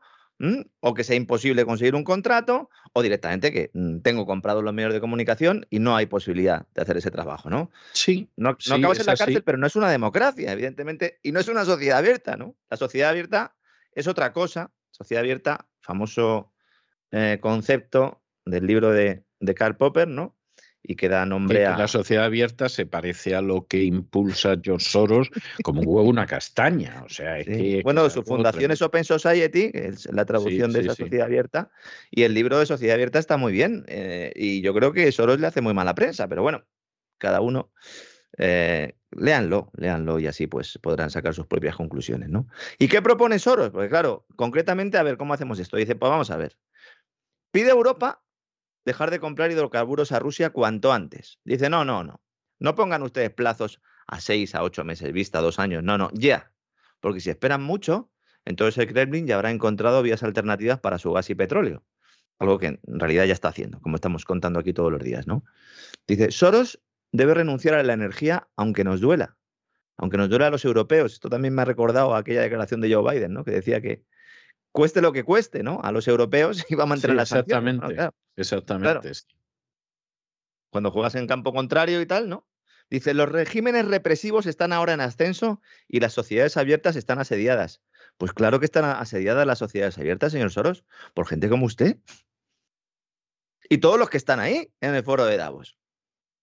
o 0.80 0.94
que 0.94 1.04
sea 1.04 1.16
imposible 1.16 1.66
conseguir 1.66 1.94
un 1.94 2.04
contrato, 2.04 2.70
o 2.94 3.02
directamente 3.02 3.52
que 3.52 3.70
mm, 3.74 4.00
tengo 4.00 4.26
comprado 4.26 4.62
los 4.62 4.74
medios 4.74 4.94
de 4.94 5.00
comunicación 5.00 5.68
y 5.70 5.80
no 5.80 5.96
hay 5.96 6.08
posibilidad 6.08 6.66
de 6.74 6.82
hacer 6.82 6.98
ese 6.98 7.12
trabajo, 7.12 7.50
¿no? 7.50 7.70
Sí. 7.94 8.28
No, 8.38 8.58
no 8.68 8.76
acabas 8.76 9.00
en 9.00 9.06
la 9.06 9.16
cárcel, 9.16 9.44
pero 9.44 9.58
no 9.58 9.68
es 9.68 9.76
una 9.76 9.92
democracia, 9.92 10.52
evidentemente, 10.52 11.20
y 11.22 11.32
no 11.32 11.40
es 11.40 11.48
una 11.48 11.64
sociedad 11.66 12.00
abierta, 12.00 12.38
¿no? 12.38 12.56
La 12.70 12.78
sociedad 12.78 13.12
abierta 13.12 13.54
es 13.94 14.08
otra 14.08 14.34
cosa. 14.34 14.72
Sociedad 14.92 15.22
abierta, 15.22 15.68
famoso 15.82 16.54
eh, 17.12 17.40
concepto 17.42 18.22
del 18.46 18.68
libro 18.68 18.92
de, 18.92 19.24
Karl 19.56 19.76
Popper, 19.78 20.08
¿no? 20.08 20.38
y 20.84 20.96
que 20.96 21.10
da 21.10 21.26
nombre 21.26 21.66
a... 21.66 21.78
La 21.78 21.88
sociedad 21.88 22.26
abierta 22.26 22.68
se 22.68 22.86
parece 22.86 23.36
a 23.36 23.42
lo 23.42 23.68
que 23.68 23.84
impulsa 23.84 24.56
George 24.62 24.86
Soros 24.86 25.30
como 25.64 25.82
un 25.82 25.88
huevo 25.88 26.10
una 26.10 26.26
castaña. 26.26 27.04
O 27.06 27.10
sea, 27.10 27.38
bueno, 27.84 28.10
su 28.10 28.24
fundación 28.24 28.72
es 28.72 28.82
Open 28.82 29.04
Society, 29.04 29.72
que 29.72 29.88
es 29.90 30.12
la 30.12 30.26
traducción 30.26 30.74
de 30.74 30.82
esa 30.82 30.96
sociedad 30.96 31.28
abierta, 31.28 31.70
y 32.10 32.24
el 32.24 32.34
libro 32.34 32.58
de 32.58 32.66
sociedad 32.66 32.96
abierta 32.96 33.20
está 33.20 33.38
muy 33.38 33.54
bien. 33.54 33.86
Eh, 33.88 34.32
y 34.36 34.62
yo 34.62 34.74
creo 34.74 34.92
que 34.92 35.12
Soros 35.12 35.40
le 35.40 35.48
hace 35.48 35.62
muy 35.62 35.74
mala 35.74 35.94
prensa, 35.94 36.28
pero 36.28 36.42
bueno, 36.42 36.66
cada 37.20 37.42
uno 37.42 37.72
eh, 38.38 38.96
léanlo, 39.12 39.72
léanlo 39.76 40.20
y 40.20 40.28
así 40.28 40.48
pues 40.48 40.78
podrán 40.82 41.10
sacar 41.10 41.34
sus 41.34 41.48
propias 41.48 41.76
conclusiones, 41.76 42.30
¿no? 42.30 42.48
¿Y 42.80 42.88
qué 42.88 43.02
propone 43.02 43.40
Soros? 43.40 43.70
Porque 43.70 43.90
claro, 43.90 44.26
concretamente, 44.36 44.98
a 44.98 45.04
ver, 45.04 45.18
¿cómo 45.18 45.34
hacemos 45.34 45.60
esto? 45.60 45.78
Dice, 45.78 45.96
pues 45.96 46.10
vamos 46.10 46.32
a 46.32 46.38
ver. 46.38 46.58
Pide 47.52 47.70
a 47.70 47.74
Europa 47.74 48.24
dejar 48.86 49.12
de 49.12 49.20
comprar 49.20 49.52
hidrocarburos 49.52 50.12
a 50.12 50.20
Rusia 50.20 50.52
cuanto 50.52 50.94
antes. 50.94 51.40
Dice, 51.44 51.70
no, 51.70 51.86
no, 51.86 52.04
no. 52.04 52.22
No 52.60 52.76
pongan 52.76 53.04
ustedes 53.04 53.32
plazos 53.32 53.82
a 54.08 54.22
seis, 54.22 54.56
a 54.56 54.64
ocho 54.64 54.84
meses 54.84 55.12
vista, 55.12 55.42
dos 55.42 55.60
años. 55.60 55.84
No, 55.84 55.98
no, 55.98 56.10
ya. 56.14 56.52
Porque 57.00 57.20
si 57.20 57.30
esperan 57.30 57.64
mucho, 57.64 58.12
entonces 58.46 58.78
el 58.78 58.88
Kremlin 58.88 59.28
ya 59.28 59.36
habrá 59.36 59.52
encontrado 59.52 60.02
vías 60.02 60.24
alternativas 60.24 60.80
para 60.80 60.98
su 60.98 61.12
gas 61.12 61.30
y 61.30 61.36
petróleo. 61.36 61.84
Algo 62.40 62.58
que 62.58 62.68
en 62.68 62.80
realidad 63.00 63.26
ya 63.26 63.34
está 63.34 63.50
haciendo, 63.50 63.80
como 63.82 63.96
estamos 63.96 64.26
contando 64.26 64.60
aquí 64.60 64.74
todos 64.74 64.92
los 64.92 65.04
días, 65.04 65.28
¿no? 65.28 65.44
Dice, 66.08 66.32
Soros 66.32 66.82
debe 67.12 67.34
renunciar 67.34 67.76
a 67.76 67.84
la 67.84 67.94
energía 67.94 68.48
aunque 68.56 68.84
nos 68.84 69.02
duela, 69.02 69.38
aunque 69.98 70.18
nos 70.18 70.30
duela 70.30 70.48
a 70.48 70.50
los 70.52 70.66
europeos. 70.66 71.14
Esto 71.14 71.30
también 71.30 71.54
me 71.54 71.62
ha 71.62 71.66
recordado 71.66 72.16
aquella 72.16 72.42
declaración 72.42 72.82
de 72.82 72.94
Joe 72.94 73.12
Biden, 73.12 73.34
¿no? 73.34 73.44
Que 73.44 73.52
decía 73.52 73.82
que 73.82 74.04
cueste 74.72 75.02
lo 75.02 75.12
que 75.12 75.24
cueste, 75.24 75.64
¿no? 75.64 75.80
A 75.84 75.92
los 75.92 76.08
europeos 76.08 76.66
iba 76.70 76.84
a 76.84 76.88
mantener 76.88 77.16
la 77.16 77.24
Exactamente, 77.24 78.10
exactamente. 78.36 79.12
Cuando 80.72 80.92
juegas 80.92 81.16
en 81.16 81.28
campo 81.28 81.54
contrario 81.54 82.02
y 82.02 82.06
tal, 82.06 82.30
¿no? 82.30 82.48
Dice, 82.90 83.14
los 83.14 83.30
regímenes 83.30 83.88
represivos 83.88 84.46
están 84.46 84.74
ahora 84.74 84.94
en 84.94 85.00
ascenso 85.00 85.62
y 85.88 86.02
las 86.02 86.14
sociedades 86.14 86.58
abiertas 86.58 86.98
están 86.98 87.20
asediadas. 87.20 87.82
Pues 88.18 88.34
claro 88.34 88.60
que 88.60 88.66
están 88.66 88.84
asediadas 88.84 89.48
las 89.48 89.60
sociedades 89.60 89.98
abiertas, 89.98 90.34
señor 90.34 90.52
Soros, 90.52 90.84
por 91.14 91.26
gente 91.26 91.48
como 91.48 91.66
usted. 91.66 91.98
Y 93.70 93.78
todos 93.78 93.98
los 93.98 94.10
que 94.10 94.18
están 94.18 94.42
ahí 94.42 94.74
en 94.82 94.94
el 94.94 95.04
foro 95.04 95.26
de 95.26 95.38
Davos. 95.38 95.78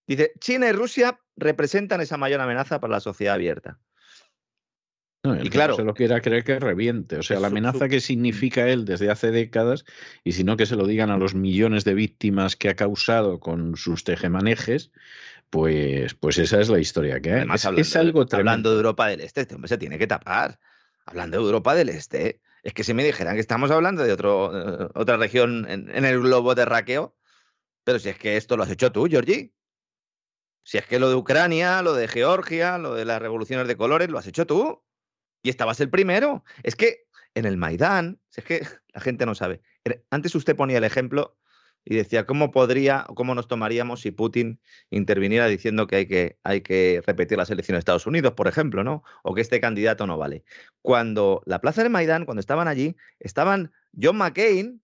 Dice, 0.09 0.33
China 0.39 0.67
y 0.67 0.71
Rusia 0.71 1.19
representan 1.35 2.01
esa 2.01 2.17
mayor 2.17 2.41
amenaza 2.41 2.79
para 2.79 2.93
la 2.93 2.99
sociedad 2.99 3.35
abierta. 3.35 3.77
y 5.23 5.51
claro, 5.51 5.75
se 5.75 5.83
lo 5.83 5.93
quiera 5.93 6.19
creer 6.19 6.43
que 6.43 6.57
reviente. 6.57 7.17
O 7.17 7.21
sea, 7.21 7.39
la 7.39 7.45
amenaza 7.45 7.87
que 7.87 7.99
significa 7.99 8.67
él 8.67 8.85
desde 8.85 9.11
hace 9.11 9.29
décadas, 9.29 9.85
y 10.23 10.31
si 10.31 10.43
no 10.43 10.57
que 10.57 10.65
se 10.65 10.75
lo 10.75 10.87
digan 10.87 11.11
a 11.11 11.17
los 11.17 11.35
millones 11.35 11.83
de 11.83 11.93
víctimas 11.93 12.55
que 12.55 12.69
ha 12.69 12.75
causado 12.75 13.39
con 13.39 13.77
sus 13.77 14.03
tejemanejes, 14.03 14.91
pues, 15.51 16.15
pues 16.15 16.39
esa 16.39 16.59
es 16.59 16.69
la 16.69 16.79
historia 16.79 17.19
que 17.19 17.29
hay. 17.29 17.37
Además, 17.37 17.67
es, 17.77 17.95
algo 17.95 18.25
Hablando 18.31 18.71
de 18.71 18.77
Europa 18.77 19.05
del 19.09 19.21
Este, 19.21 19.41
este 19.41 19.53
hombre 19.53 19.69
se 19.69 19.77
tiene 19.77 19.99
que 19.99 20.07
tapar. 20.07 20.59
Hablando 21.05 21.37
de 21.37 21.43
Europa 21.43 21.75
del 21.75 21.89
Este, 21.89 22.41
es 22.63 22.73
que 22.73 22.83
si 22.83 22.95
me 22.95 23.03
dijeran 23.03 23.35
que 23.35 23.41
estamos 23.41 23.69
hablando 23.69 24.01
de 24.01 24.11
otro, 24.11 24.85
eh, 24.85 24.89
otra 24.95 25.17
región 25.17 25.67
en, 25.69 25.95
en 25.95 26.03
el 26.03 26.19
globo 26.19 26.55
terráqueo, 26.55 27.15
pero 27.83 27.99
si 27.99 28.09
es 28.09 28.17
que 28.17 28.37
esto 28.37 28.57
lo 28.57 28.63
has 28.63 28.71
hecho 28.71 28.91
tú, 28.91 29.05
Georgie. 29.07 29.53
Si 30.69 30.77
es 30.77 30.85
que 30.85 30.99
lo 30.99 31.09
de 31.09 31.15
Ucrania, 31.15 31.81
lo 31.81 31.95
de 31.95 32.07
Georgia, 32.07 32.77
lo 32.77 32.93
de 32.93 33.03
las 33.03 33.19
revoluciones 33.19 33.67
de 33.67 33.75
colores, 33.75 34.07
lo 34.07 34.19
has 34.19 34.27
hecho 34.27 34.45
tú. 34.45 34.83
Y 35.41 35.49
estabas 35.49 35.79
el 35.79 35.89
primero. 35.89 36.43
Es 36.61 36.75
que 36.75 37.07
en 37.33 37.45
el 37.45 37.57
Maidán, 37.57 38.21
si 38.29 38.41
es 38.41 38.45
que 38.45 38.61
la 38.93 39.01
gente 39.01 39.25
no 39.25 39.33
sabe. 39.33 39.63
Antes 40.11 40.35
usted 40.35 40.55
ponía 40.55 40.77
el 40.77 40.83
ejemplo 40.83 41.39
y 41.83 41.95
decía, 41.95 42.27
¿cómo 42.27 42.51
podría 42.51 43.07
cómo 43.15 43.33
nos 43.33 43.47
tomaríamos 43.47 44.01
si 44.01 44.11
Putin 44.11 44.61
interviniera 44.91 45.47
diciendo 45.47 45.87
que 45.87 45.95
hay, 45.95 46.05
que 46.07 46.37
hay 46.43 46.61
que 46.61 47.01
repetir 47.03 47.39
las 47.39 47.49
elecciones 47.49 47.77
de 47.77 47.79
Estados 47.79 48.05
Unidos, 48.05 48.33
por 48.33 48.47
ejemplo, 48.47 48.83
¿no? 48.83 49.01
O 49.23 49.33
que 49.33 49.41
este 49.41 49.59
candidato 49.59 50.05
no 50.05 50.19
vale. 50.19 50.43
Cuando 50.83 51.41
la 51.47 51.61
plaza 51.61 51.81
del 51.81 51.91
Maidán, 51.91 52.25
cuando 52.25 52.41
estaban 52.41 52.67
allí, 52.67 52.95
estaban 53.19 53.71
John 53.99 54.17
McCain, 54.17 54.83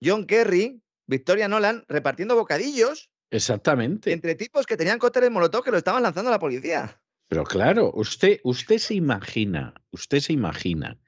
John 0.00 0.26
Kerry, 0.26 0.80
Victoria 1.08 1.48
Nolan 1.48 1.84
repartiendo 1.88 2.36
bocadillos 2.36 3.10
Exactamente. 3.30 4.12
Entre 4.12 4.34
tipos 4.34 4.66
que 4.66 4.76
tenían 4.76 4.98
cócteles 4.98 5.30
molotov 5.30 5.64
que 5.64 5.70
lo 5.70 5.78
estaban 5.78 6.02
lanzando 6.02 6.30
a 6.30 6.32
la 6.32 6.38
policía. 6.38 7.00
Pero 7.28 7.44
claro, 7.44 7.92
usted, 7.94 8.40
usted 8.42 8.78
se 8.78 8.94
imagina, 8.94 9.74
usted 9.90 10.20
se 10.20 10.32
imagina 10.32 10.98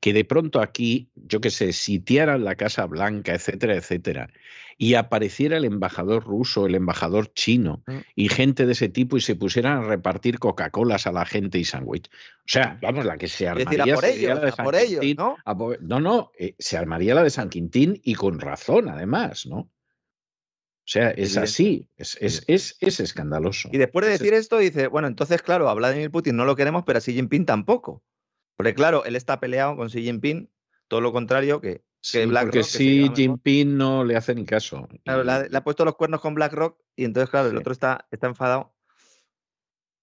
que 0.00 0.12
de 0.12 0.24
pronto 0.24 0.60
aquí, 0.60 1.10
yo 1.16 1.40
qué 1.40 1.50
sé, 1.50 1.72
sitiaran 1.72 2.44
la 2.44 2.54
Casa 2.54 2.86
Blanca, 2.86 3.34
etcétera, 3.34 3.74
etcétera, 3.74 4.30
y 4.78 4.94
apareciera 4.94 5.56
el 5.56 5.64
embajador 5.64 6.22
ruso, 6.22 6.66
el 6.66 6.76
embajador 6.76 7.32
chino 7.34 7.82
mm. 7.88 7.98
y 8.14 8.28
gente 8.28 8.66
de 8.66 8.72
ese 8.72 8.88
tipo 8.88 9.16
y 9.16 9.20
se 9.20 9.34
pusieran 9.34 9.78
a 9.78 9.86
repartir 9.88 10.38
Coca-Colas 10.38 11.08
a 11.08 11.12
la 11.12 11.24
gente 11.24 11.58
y 11.58 11.64
sándwich. 11.64 12.08
O 12.08 12.46
sea, 12.46 12.78
vamos, 12.80 13.04
la 13.04 13.16
que 13.16 13.26
se 13.26 13.48
armaría 13.48 13.96
por 13.96 14.04
ellos, 14.04 14.38
la 14.38 14.44
de 14.44 14.52
San 14.52 14.70
Quintín, 14.70 15.16
¿no? 15.16 15.36
no, 15.80 16.00
no, 16.00 16.30
eh, 16.38 16.54
se 16.56 16.76
armaría 16.76 17.16
la 17.16 17.24
de 17.24 17.30
San 17.30 17.48
Quintín 17.48 18.00
y 18.04 18.14
con 18.14 18.38
razón, 18.38 18.88
además, 18.88 19.46
¿no? 19.46 19.70
O 20.84 20.86
sea, 20.86 21.10
es 21.12 21.38
así, 21.38 21.88
es, 21.96 22.18
es, 22.20 22.44
es, 22.46 23.00
escandaloso. 23.00 23.70
Y 23.72 23.78
después 23.78 24.04
de 24.04 24.12
decir 24.12 24.34
esto, 24.34 24.58
dice, 24.58 24.86
bueno, 24.88 25.08
entonces, 25.08 25.40
claro, 25.40 25.70
a 25.70 25.74
Vladimir 25.74 26.10
Putin 26.10 26.36
no 26.36 26.44
lo 26.44 26.56
queremos, 26.56 26.84
pero 26.84 26.98
a 26.98 27.00
Xi 27.00 27.14
Jinping 27.14 27.46
tampoco. 27.46 28.04
Porque, 28.54 28.74
claro, 28.74 29.02
él 29.06 29.16
está 29.16 29.40
peleado 29.40 29.76
con 29.76 29.88
Xi 29.88 30.02
Jinping, 30.02 30.50
todo 30.86 31.00
lo 31.00 31.10
contrario 31.10 31.62
que, 31.62 31.82
que 32.02 32.26
BlackRock. 32.26 32.52
Porque 32.52 32.64
Xi 32.64 33.10
Jinping 33.14 33.78
no 33.78 34.04
le 34.04 34.14
hace 34.14 34.34
ni 34.34 34.44
caso. 34.44 34.86
Claro, 35.04 35.24
le 35.24 35.56
ha, 35.56 35.64
puesto 35.64 35.86
los 35.86 35.96
cuernos 35.96 36.20
con 36.20 36.34
BlackRock 36.34 36.78
y 36.96 37.06
entonces, 37.06 37.30
claro, 37.30 37.48
el 37.48 37.56
otro 37.56 37.72
está, 37.72 38.06
está 38.10 38.26
enfadado. 38.26 38.73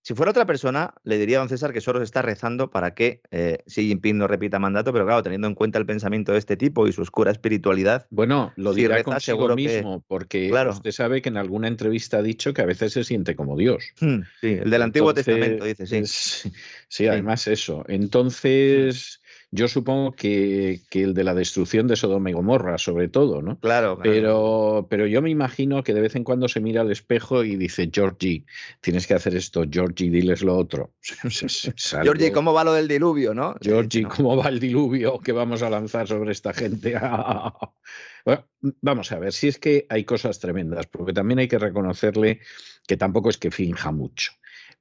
Si 0.03 0.15
fuera 0.15 0.31
otra 0.31 0.45
persona, 0.45 0.95
le 1.03 1.19
diría 1.19 1.37
a 1.37 1.39
don 1.41 1.49
César 1.49 1.73
que 1.73 1.81
Soros 1.81 2.01
está 2.01 2.23
rezando 2.23 2.71
para 2.71 2.95
que 2.95 3.21
eh, 3.29 3.59
Xi 3.67 3.87
Jinping 3.87 4.17
no 4.17 4.27
repita 4.27 4.57
mandato, 4.57 4.91
pero 4.91 5.05
claro, 5.05 5.21
teniendo 5.21 5.47
en 5.47 5.53
cuenta 5.53 5.77
el 5.77 5.85
pensamiento 5.85 6.31
de 6.31 6.39
este 6.39 6.57
tipo 6.57 6.87
y 6.87 6.91
su 6.91 7.03
oscura 7.03 7.31
espiritualidad. 7.31 8.07
Bueno, 8.09 8.51
lo 8.55 8.73
dirá 8.73 8.95
reza, 8.95 9.05
consigo 9.05 9.55
mismo, 9.55 10.03
porque 10.07 10.49
claro. 10.49 10.71
usted 10.71 10.91
sabe 10.91 11.21
que 11.21 11.29
en 11.29 11.37
alguna 11.37 11.67
entrevista 11.67 12.17
ha 12.17 12.21
dicho 12.23 12.51
que 12.53 12.63
a 12.63 12.65
veces 12.65 12.93
se 12.93 13.03
siente 13.03 13.35
como 13.35 13.55
Dios. 13.55 13.93
Hmm, 13.99 14.21
sí, 14.41 14.53
el 14.61 14.71
del 14.71 14.81
Antiguo 14.81 15.13
Testamento, 15.13 15.65
dice, 15.65 15.85
sí. 15.85 16.01
sí. 16.87 17.07
además 17.07 17.47
eso. 17.47 17.83
Entonces. 17.87 19.20
Yo 19.53 19.67
supongo 19.67 20.13
que, 20.13 20.79
el 20.91 21.13
de 21.13 21.23
la 21.25 21.33
destrucción 21.33 21.85
de 21.85 21.97
Sodoma 21.97 22.29
y 22.29 22.33
Gomorra, 22.33 22.77
sobre 22.77 23.09
todo, 23.09 23.41
¿no? 23.41 23.59
Claro, 23.59 23.99
Pero, 24.01 24.87
pero 24.89 25.05
yo 25.07 25.21
me 25.21 25.29
imagino 25.29 25.83
que 25.83 25.93
de 25.93 25.99
vez 25.99 26.15
en 26.15 26.23
cuando 26.23 26.47
se 26.47 26.61
mira 26.61 26.81
al 26.81 26.91
espejo 26.91 27.43
y 27.43 27.57
dice, 27.57 27.89
Georgie, 27.93 28.45
tienes 28.79 29.07
que 29.07 29.13
hacer 29.13 29.35
esto, 29.35 29.65
Georgie, 29.69 30.09
diles 30.09 30.41
lo 30.41 30.55
otro. 30.55 30.93
Georgie, 32.03 32.31
¿cómo 32.31 32.53
va 32.53 32.63
lo 32.63 32.71
del 32.71 32.87
diluvio, 32.87 33.33
no? 33.33 33.55
Georgie, 33.61 34.03
¿cómo 34.03 34.37
va 34.37 34.47
el 34.47 34.61
diluvio 34.61 35.19
que 35.19 35.33
vamos 35.33 35.61
a 35.63 35.69
lanzar 35.69 36.07
sobre 36.07 36.31
esta 36.31 36.53
gente? 36.53 36.93
vamos 38.81 39.11
a 39.11 39.19
ver, 39.19 39.33
si 39.33 39.49
es 39.49 39.59
que 39.59 39.85
hay 39.89 40.05
cosas 40.05 40.39
tremendas, 40.39 40.87
porque 40.87 41.11
también 41.11 41.39
hay 41.39 41.49
que 41.49 41.59
reconocerle 41.59 42.39
que 42.87 42.95
tampoco 42.95 43.29
es 43.29 43.37
que 43.37 43.51
finja 43.51 43.91
mucho. 43.91 44.31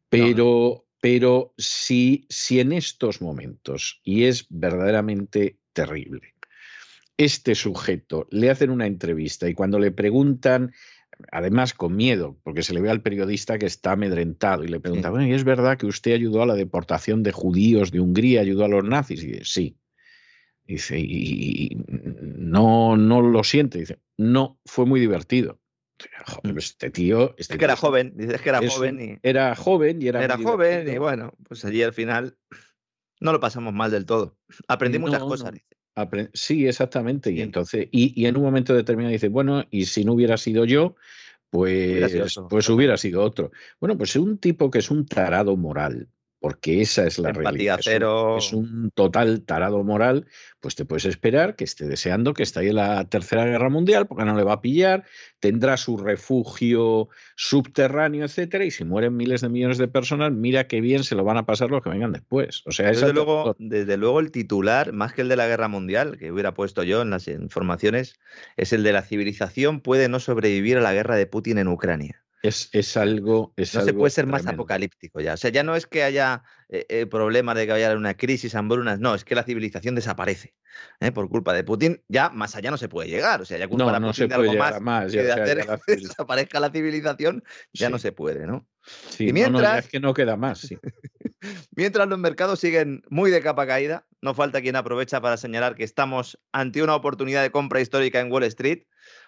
Pero, 0.08 0.86
pero 1.00 1.54
si, 1.56 2.26
si 2.28 2.60
en 2.60 2.72
estos 2.72 3.20
momentos, 3.20 4.00
y 4.04 4.24
es 4.24 4.46
verdaderamente 4.50 5.58
terrible, 5.72 6.34
este 7.16 7.54
sujeto 7.54 8.26
le 8.30 8.50
hacen 8.50 8.70
una 8.70 8.86
entrevista 8.86 9.48
y 9.48 9.54
cuando 9.54 9.78
le 9.78 9.90
preguntan, 9.90 10.72
además 11.32 11.74
con 11.74 11.96
miedo, 11.96 12.38
porque 12.42 12.62
se 12.62 12.74
le 12.74 12.80
ve 12.80 12.90
al 12.90 13.02
periodista 13.02 13.58
que 13.58 13.66
está 13.66 13.92
amedrentado 13.92 14.64
y 14.64 14.68
le 14.68 14.80
pregunta, 14.80 15.10
bueno, 15.10 15.26
¿y 15.26 15.32
es 15.32 15.44
verdad 15.44 15.76
que 15.76 15.86
usted 15.86 16.14
ayudó 16.14 16.42
a 16.42 16.46
la 16.46 16.54
deportación 16.54 17.22
de 17.22 17.32
judíos 17.32 17.90
de 17.90 18.00
Hungría, 18.00 18.40
ayudó 18.40 18.64
a 18.64 18.68
los 18.68 18.84
nazis? 18.84 19.22
Y 19.22 19.26
dice, 19.26 19.44
sí. 19.44 19.76
Dice, 20.66 20.98
y 20.98 21.76
no, 21.88 22.96
no 22.96 23.20
lo 23.22 23.42
siente. 23.42 23.80
Dice, 23.80 23.98
no, 24.16 24.60
fue 24.64 24.86
muy 24.86 25.00
divertido. 25.00 25.59
Mm. 26.42 26.58
Este 26.58 26.90
tío. 26.90 27.34
Este 27.36 27.54
es 27.54 27.58
que 27.58 27.64
era 27.64 27.76
joven, 27.76 28.12
dices 28.16 28.40
que 28.40 28.48
era 28.48 28.60
joven. 28.68 29.00
Y... 29.00 29.18
Era 29.22 29.54
joven 29.54 30.02
y 30.02 30.08
era. 30.08 30.22
Era 30.22 30.36
joven 30.36 30.88
y 30.88 30.98
bueno, 30.98 31.32
pues 31.48 31.64
allí 31.64 31.82
al 31.82 31.92
final 31.92 32.36
no 33.20 33.32
lo 33.32 33.40
pasamos 33.40 33.72
mal 33.72 33.90
del 33.90 34.06
todo. 34.06 34.36
Aprendí 34.68 34.98
muchas 34.98 35.20
cosas. 35.20 35.52
sí, 36.32 36.66
exactamente. 36.66 37.30
Y 37.30 37.42
entonces, 37.42 37.88
y, 37.90 38.24
en 38.26 38.36
un 38.36 38.42
momento 38.42 38.74
determinado 38.74 39.12
dice, 39.12 39.28
bueno, 39.28 39.64
y 39.70 39.86
si 39.86 40.04
no 40.04 40.14
hubiera 40.14 40.36
sido 40.36 40.64
yo, 40.64 40.96
pues, 41.50 42.38
pues 42.48 42.68
hubiera 42.68 42.96
sido 42.96 43.22
otro. 43.22 43.50
Bueno, 43.80 43.96
pues 43.96 44.10
es 44.10 44.16
un 44.16 44.38
tipo 44.38 44.70
que 44.70 44.78
es 44.78 44.90
un 44.90 45.06
tarado 45.06 45.56
moral, 45.56 46.08
porque 46.40 46.80
esa 46.80 47.06
es 47.06 47.18
la 47.18 47.32
realidad. 47.32 47.78
Es 48.38 48.52
un, 48.52 48.90
total 48.94 49.42
tarado 49.42 49.84
moral, 49.84 50.26
pues 50.58 50.74
te 50.74 50.86
puedes 50.86 51.04
esperar 51.04 51.54
que 51.54 51.64
esté 51.64 51.86
deseando 51.86 52.34
que 52.34 52.42
esté 52.42 52.66
en 52.66 52.76
la 52.76 53.04
Tercera 53.04 53.44
Guerra 53.44 53.68
Mundial, 53.68 54.06
porque 54.06 54.24
no 54.24 54.34
le 54.34 54.42
va 54.42 54.54
a 54.54 54.60
pillar, 54.62 55.04
tendrá 55.38 55.76
su 55.76 55.98
refugio 55.98 57.08
subterráneo, 57.36 58.24
etcétera, 58.24 58.64
y 58.64 58.70
si 58.70 58.84
mueren 58.84 59.16
miles 59.16 59.42
de 59.42 59.50
millones 59.50 59.78
de 59.78 59.88
personas, 59.88 60.32
mira 60.32 60.66
qué 60.66 60.80
bien 60.80 61.04
se 61.04 61.14
lo 61.14 61.24
van 61.24 61.36
a 61.36 61.46
pasar 61.46 61.70
los 61.70 61.82
que 61.82 61.90
vengan 61.90 62.12
después. 62.12 62.62
O 62.66 62.72
sea, 62.72 62.88
desde 62.88 63.12
luego, 63.12 63.54
desde 63.58 63.96
luego 63.98 64.20
el 64.20 64.30
titular, 64.30 64.92
más 64.92 65.12
que 65.12 65.22
el 65.22 65.28
de 65.28 65.36
la 65.36 65.46
Guerra 65.46 65.68
Mundial, 65.68 66.16
que 66.18 66.32
hubiera 66.32 66.54
puesto 66.54 66.82
yo 66.82 67.02
en 67.02 67.10
las 67.10 67.28
informaciones, 67.28 68.18
es 68.56 68.72
el 68.72 68.82
de 68.82 68.92
la 68.92 69.02
civilización 69.02 69.80
puede 69.80 70.08
no 70.08 70.20
sobrevivir 70.20 70.78
a 70.78 70.80
la 70.80 70.94
guerra 70.94 71.16
de 71.16 71.26
Putin 71.26 71.58
en 71.58 71.68
Ucrania. 71.68 72.24
Es, 72.42 72.96
algo. 72.96 73.52
no 73.56 73.64
se 73.64 73.92
puede 73.92 74.10
ser 74.10 74.26
más 74.26 74.46
apocalíptico 74.46 75.20
ya. 75.20 75.34
O 75.34 75.36
sea, 75.36 75.50
ya 75.50 75.62
no 75.62 75.76
es 75.76 75.86
que 75.86 76.02
haya 76.02 76.42
eh, 76.70 76.86
eh 76.88 77.06
problemas 77.06 77.54
de 77.54 77.66
que 77.66 77.72
haya 77.72 77.94
una 77.94 78.16
crisis, 78.16 78.54
hambrunas, 78.54 78.98
no, 78.98 79.14
es 79.14 79.24
que 79.24 79.34
la 79.34 79.42
civilización 79.42 79.94
desaparece 79.94 80.54
¿eh? 81.00 81.12
por 81.12 81.28
culpa 81.28 81.52
de 81.52 81.64
Putin. 81.64 82.02
Ya 82.08 82.30
más 82.30 82.56
allá 82.56 82.70
no 82.70 82.78
se 82.78 82.88
puede 82.88 83.10
llegar. 83.10 83.42
O 83.42 83.44
sea, 83.44 83.58
ya 83.58 83.68
culpa 83.68 83.92
no, 83.92 84.00
no 84.00 84.12
se 84.14 84.26
puede 84.26 84.58
algo 84.58 84.80
más, 84.80 85.12
de 85.12 85.30
hacer 85.30 85.66
que 85.86 85.96
desaparezca 85.96 86.60
la 86.60 86.70
civilización, 86.70 87.44
ya 87.74 87.90
no 87.90 87.98
se 87.98 88.12
puede, 88.12 88.46
¿no? 88.46 88.66
Sí, 89.10 89.28
y 89.28 89.32
mientras, 89.34 89.84
es 89.84 89.90
que 89.90 90.00
no 90.00 90.14
queda 90.14 90.36
más. 90.36 90.60
Sí. 90.60 90.78
mientras 91.76 92.08
los 92.08 92.18
mercados 92.18 92.58
siguen 92.58 93.02
muy 93.10 93.30
de 93.30 93.42
capa 93.42 93.66
caída, 93.66 94.06
no 94.22 94.32
falta 94.32 94.62
quien 94.62 94.76
aprovecha 94.76 95.20
para 95.20 95.36
señalar 95.36 95.74
que 95.74 95.84
estamos 95.84 96.40
ante 96.52 96.82
una 96.82 96.94
oportunidad 96.94 97.42
de 97.42 97.50
compra 97.50 97.82
histórica 97.82 98.18
en 98.20 98.32
Wall 98.32 98.44
Street. 98.44 98.84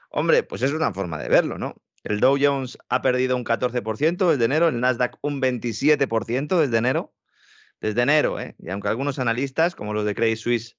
Hombre, 0.09 0.43
pues 0.43 0.63
es 0.63 0.73
una 0.73 0.93
forma 0.95 1.19
de 1.19 1.29
verlo, 1.29 1.59
¿no? 1.59 1.75
El 2.05 2.21
Dow 2.21 2.37
Jones 2.41 2.79
ha 2.89 3.03
perdido 3.03 3.37
un 3.37 3.45
14% 3.45 4.31
desde 4.31 4.45
enero, 4.45 4.69
el 4.69 4.81
Nasdaq 4.81 5.19
un 5.23 5.41
27% 5.41 6.59
desde 6.59 6.77
enero. 6.77 7.15
Desde 7.81 8.03
enero, 8.03 8.39
¿eh? 8.39 8.55
Y 8.59 8.71
aunque 8.71 8.89
algunos 8.89 9.19
analistas, 9.19 9.75
como 9.75 9.93
los 9.93 10.05
de 10.05 10.15
Credit 10.15 10.37
Suisse, 10.37 10.79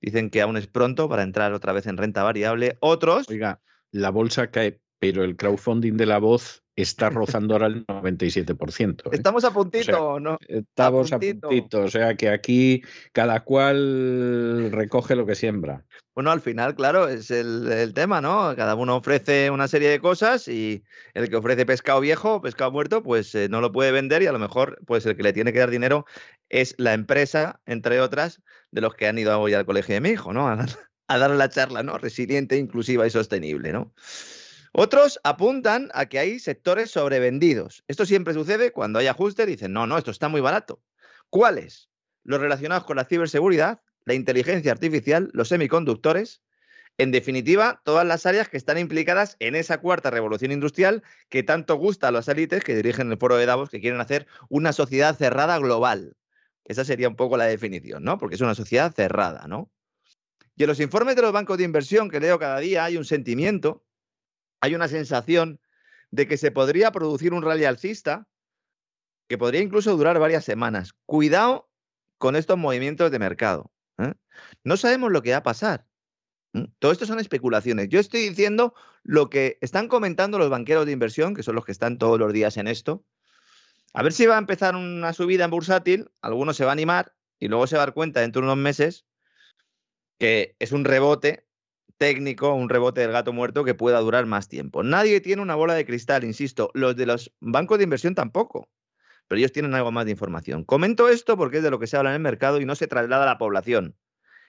dicen 0.00 0.30
que 0.30 0.40
aún 0.40 0.56
es 0.56 0.66
pronto 0.68 1.08
para 1.08 1.22
entrar 1.22 1.52
otra 1.52 1.72
vez 1.72 1.86
en 1.86 1.96
renta 1.96 2.22
variable, 2.22 2.76
otros... 2.80 3.28
Oiga, 3.28 3.60
la 3.90 4.10
bolsa 4.10 4.50
cae, 4.50 4.80
pero 5.04 5.22
el 5.22 5.36
crowdfunding 5.36 5.98
de 5.98 6.06
la 6.06 6.16
voz 6.16 6.62
está 6.76 7.10
rozando 7.10 7.54
ahora 7.54 7.66
el 7.66 7.86
97%. 7.86 9.02
¿eh? 9.04 9.10
Estamos 9.12 9.44
a 9.44 9.52
puntito, 9.52 10.18
¿no? 10.18 10.38
Estamos 10.48 11.12
a 11.12 11.18
puntito. 11.18 11.82
o 11.82 11.90
sea 11.90 12.16
que 12.16 12.30
aquí 12.30 12.82
cada 13.12 13.40
cual 13.40 14.70
recoge 14.72 15.14
lo 15.14 15.26
que 15.26 15.34
siembra. 15.34 15.84
Bueno, 16.14 16.30
al 16.30 16.40
final, 16.40 16.74
claro, 16.74 17.08
es 17.08 17.30
el, 17.30 17.92
tema, 17.92 18.22
¿no? 18.22 18.54
Cada 18.56 18.76
uno 18.76 18.96
ofrece 18.96 19.50
una 19.50 19.68
serie 19.68 19.90
de 19.90 20.00
cosas 20.00 20.48
y 20.48 20.84
el 21.12 21.28
que 21.28 21.36
ofrece 21.36 21.66
pescado 21.66 22.00
viejo, 22.00 22.40
pescado 22.40 22.70
muerto, 22.70 23.02
pues 23.02 23.34
eh, 23.34 23.48
no 23.50 23.60
lo 23.60 23.72
puede 23.72 23.92
vender 23.92 24.22
y 24.22 24.26
a 24.26 24.32
lo 24.32 24.38
mejor, 24.38 24.78
pues 24.86 25.04
el 25.04 25.16
que 25.16 25.24
le 25.24 25.34
tiene 25.34 25.52
que 25.52 25.58
dar 25.58 25.70
dinero 25.70 26.06
es 26.48 26.76
la 26.78 26.94
empresa, 26.94 27.60
entre 27.66 28.00
otras, 28.00 28.40
de 28.70 28.80
los 28.80 28.94
que 28.94 29.06
han 29.06 29.18
ido 29.18 29.38
hoy 29.38 29.52
al 29.52 29.66
colegio 29.66 29.96
de 29.96 30.00
mi 30.00 30.10
hijo, 30.10 30.32
¿no? 30.32 30.48
A, 30.48 30.64
a 31.08 31.18
dar 31.18 31.30
la 31.30 31.48
charla, 31.50 31.82
¿no? 31.82 31.98
Resiliente, 31.98 32.56
inclusiva 32.56 33.06
y 33.06 33.10
sostenible, 33.10 33.72
¿no? 33.72 33.92
Otros 34.76 35.20
apuntan 35.22 35.88
a 35.94 36.06
que 36.06 36.18
hay 36.18 36.40
sectores 36.40 36.90
sobrevendidos. 36.90 37.84
Esto 37.86 38.04
siempre 38.04 38.34
sucede 38.34 38.72
cuando 38.72 38.98
hay 38.98 39.06
ajustes, 39.06 39.46
dicen, 39.46 39.72
no, 39.72 39.86
no, 39.86 39.96
esto 39.96 40.10
está 40.10 40.28
muy 40.28 40.40
barato. 40.40 40.82
¿Cuáles? 41.30 41.90
Los 42.24 42.40
relacionados 42.40 42.82
con 42.82 42.96
la 42.96 43.04
ciberseguridad, 43.04 43.82
la 44.04 44.14
inteligencia 44.14 44.72
artificial, 44.72 45.30
los 45.32 45.46
semiconductores, 45.46 46.42
en 46.98 47.12
definitiva, 47.12 47.82
todas 47.84 48.04
las 48.04 48.26
áreas 48.26 48.48
que 48.48 48.56
están 48.56 48.76
implicadas 48.76 49.36
en 49.38 49.54
esa 49.54 49.78
cuarta 49.78 50.10
revolución 50.10 50.50
industrial 50.50 51.04
que 51.28 51.44
tanto 51.44 51.76
gusta 51.76 52.08
a 52.08 52.10
las 52.10 52.26
élites 52.26 52.64
que 52.64 52.74
dirigen 52.74 53.12
el 53.12 53.18
foro 53.18 53.36
de 53.36 53.46
Davos, 53.46 53.70
que 53.70 53.80
quieren 53.80 54.00
hacer 54.00 54.26
una 54.48 54.72
sociedad 54.72 55.16
cerrada 55.16 55.56
global. 55.58 56.16
Esa 56.64 56.84
sería 56.84 57.08
un 57.08 57.14
poco 57.14 57.36
la 57.36 57.44
definición, 57.44 58.02
¿no? 58.02 58.18
Porque 58.18 58.34
es 58.34 58.40
una 58.40 58.56
sociedad 58.56 58.92
cerrada, 58.92 59.46
¿no? 59.46 59.70
Y 60.56 60.64
en 60.64 60.68
los 60.68 60.80
informes 60.80 61.14
de 61.14 61.22
los 61.22 61.32
bancos 61.32 61.58
de 61.58 61.64
inversión 61.64 62.10
que 62.10 62.18
leo 62.18 62.40
cada 62.40 62.58
día 62.58 62.84
hay 62.84 62.96
un 62.96 63.04
sentimiento 63.04 63.83
hay 64.64 64.74
una 64.74 64.88
sensación 64.88 65.60
de 66.10 66.26
que 66.26 66.38
se 66.38 66.50
podría 66.50 66.90
producir 66.90 67.34
un 67.34 67.42
rally 67.42 67.66
alcista 67.66 68.26
que 69.28 69.36
podría 69.36 69.60
incluso 69.60 69.94
durar 69.94 70.18
varias 70.18 70.42
semanas. 70.42 70.94
Cuidado 71.04 71.68
con 72.16 72.34
estos 72.34 72.56
movimientos 72.56 73.10
de 73.10 73.18
mercado. 73.18 73.70
¿eh? 73.98 74.14
No 74.62 74.78
sabemos 74.78 75.12
lo 75.12 75.20
que 75.20 75.32
va 75.32 75.38
a 75.38 75.42
pasar. 75.42 75.86
Todo 76.78 76.92
esto 76.92 77.04
son 77.04 77.18
especulaciones. 77.18 77.90
Yo 77.90 78.00
estoy 78.00 78.26
diciendo 78.26 78.74
lo 79.02 79.28
que 79.28 79.58
están 79.60 79.88
comentando 79.88 80.38
los 80.38 80.48
banqueros 80.48 80.86
de 80.86 80.92
inversión, 80.92 81.34
que 81.34 81.42
son 81.42 81.56
los 81.56 81.66
que 81.66 81.72
están 81.72 81.98
todos 81.98 82.18
los 82.18 82.32
días 82.32 82.56
en 82.56 82.66
esto. 82.66 83.04
A 83.92 84.02
ver 84.02 84.14
si 84.14 84.24
va 84.24 84.36
a 84.36 84.38
empezar 84.38 84.76
una 84.76 85.12
subida 85.12 85.44
en 85.44 85.50
bursátil, 85.50 86.10
algunos 86.22 86.56
se 86.56 86.64
va 86.64 86.70
a 86.70 86.72
animar 86.72 87.14
y 87.38 87.48
luego 87.48 87.66
se 87.66 87.76
va 87.76 87.82
a 87.82 87.86
dar 87.86 87.94
cuenta 87.94 88.20
dentro 88.20 88.40
de 88.40 88.46
unos 88.46 88.56
meses 88.56 89.04
que 90.18 90.56
es 90.58 90.72
un 90.72 90.86
rebote 90.86 91.46
técnico, 91.98 92.54
un 92.54 92.68
rebote 92.68 93.00
del 93.00 93.12
gato 93.12 93.32
muerto 93.32 93.64
que 93.64 93.74
pueda 93.74 94.00
durar 94.00 94.26
más 94.26 94.48
tiempo. 94.48 94.82
Nadie 94.82 95.20
tiene 95.20 95.42
una 95.42 95.54
bola 95.54 95.74
de 95.74 95.86
cristal, 95.86 96.24
insisto, 96.24 96.70
los 96.74 96.96
de 96.96 97.06
los 97.06 97.32
bancos 97.40 97.78
de 97.78 97.84
inversión 97.84 98.14
tampoco, 98.14 98.68
pero 99.28 99.38
ellos 99.38 99.52
tienen 99.52 99.74
algo 99.74 99.92
más 99.92 100.04
de 100.04 100.12
información. 100.12 100.64
Comento 100.64 101.08
esto 101.08 101.36
porque 101.36 101.58
es 101.58 101.62
de 101.62 101.70
lo 101.70 101.78
que 101.78 101.86
se 101.86 101.96
habla 101.96 102.10
en 102.10 102.16
el 102.16 102.22
mercado 102.22 102.60
y 102.60 102.66
no 102.66 102.74
se 102.74 102.86
traslada 102.86 103.24
a 103.24 103.26
la 103.26 103.38
población, 103.38 103.96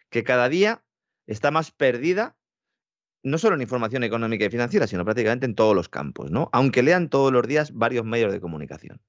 que 0.09 0.23
cada 0.23 0.49
día 0.49 0.83
está 1.27 1.51
más 1.51 1.71
perdida, 1.71 2.37
no 3.23 3.37
solo 3.37 3.55
en 3.55 3.61
información 3.61 4.03
económica 4.03 4.45
y 4.45 4.49
financiera, 4.49 4.87
sino 4.87 5.03
prácticamente 5.03 5.45
en 5.45 5.55
todos 5.55 5.75
los 5.75 5.89
campos, 5.89 6.31
¿no? 6.31 6.49
Aunque 6.53 6.83
lean 6.83 7.09
todos 7.09 7.31
los 7.31 7.47
días 7.47 7.73
varios 7.73 8.05
medios 8.05 8.31
de 8.31 8.39
comunicación. 8.39 9.01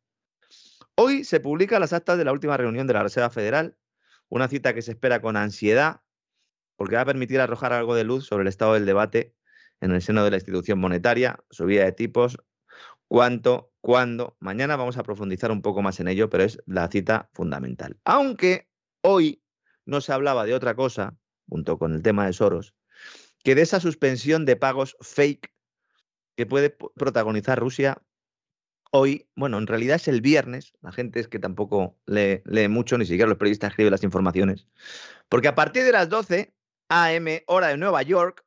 Hoy 0.94 1.24
se 1.24 1.40
publican 1.40 1.80
las 1.80 1.92
actas 1.92 2.16
de 2.16 2.24
la 2.24 2.32
última 2.32 2.56
reunión 2.56 2.86
de 2.86 2.94
la 2.94 3.02
Reserva 3.02 3.28
Federal, 3.28 3.76
una 4.30 4.48
cita 4.48 4.72
que 4.72 4.80
se 4.80 4.92
espera 4.92 5.20
con 5.20 5.36
ansiedad 5.36 6.00
porque 6.76 6.96
va 6.96 7.02
a 7.02 7.06
permitir 7.06 7.40
arrojar 7.40 7.72
algo 7.72 7.94
de 7.94 8.04
luz 8.04 8.26
sobre 8.26 8.42
el 8.42 8.48
estado 8.48 8.74
del 8.74 8.86
debate 8.86 9.34
en 9.80 9.92
el 9.92 10.02
seno 10.02 10.24
de 10.24 10.30
la 10.30 10.36
institución 10.36 10.78
monetaria, 10.78 11.38
subida 11.50 11.84
de 11.84 11.92
tipos, 11.92 12.38
cuánto, 13.08 13.72
cuándo. 13.80 14.36
Mañana 14.40 14.76
vamos 14.76 14.96
a 14.96 15.02
profundizar 15.02 15.50
un 15.50 15.62
poco 15.62 15.82
más 15.82 16.00
en 16.00 16.08
ello, 16.08 16.30
pero 16.30 16.44
es 16.44 16.62
la 16.66 16.88
cita 16.88 17.30
fundamental. 17.32 17.98
Aunque 18.04 18.68
hoy 19.02 19.42
no 19.84 20.00
se 20.00 20.12
hablaba 20.12 20.44
de 20.44 20.54
otra 20.54 20.74
cosa, 20.74 21.16
junto 21.48 21.78
con 21.78 21.94
el 21.94 22.02
tema 22.02 22.26
de 22.26 22.32
Soros, 22.32 22.74
que 23.44 23.54
de 23.54 23.62
esa 23.62 23.80
suspensión 23.80 24.44
de 24.44 24.56
pagos 24.56 24.96
fake 25.00 25.52
que 26.36 26.46
puede 26.46 26.70
protagonizar 26.70 27.58
Rusia 27.58 28.02
hoy, 28.90 29.28
bueno, 29.36 29.58
en 29.58 29.66
realidad 29.66 29.96
es 29.96 30.08
el 30.08 30.20
viernes, 30.20 30.72
la 30.80 30.92
gente 30.92 31.20
es 31.20 31.28
que 31.28 31.38
tampoco 31.38 31.98
lee, 32.06 32.68
mucho, 32.68 32.98
ni 32.98 33.04
siquiera 33.04 33.28
los 33.28 33.38
periodistas 33.38 33.70
escriben 33.70 33.90
las 33.90 34.02
informaciones, 34.02 34.66
porque 35.28 35.48
a 35.48 35.54
partir 35.54 35.84
de 35.84 35.92
las 35.92 36.08
12 36.08 36.55
AM, 36.88 37.42
hora 37.46 37.68
de 37.68 37.76
Nueva 37.76 38.02
York, 38.02 38.44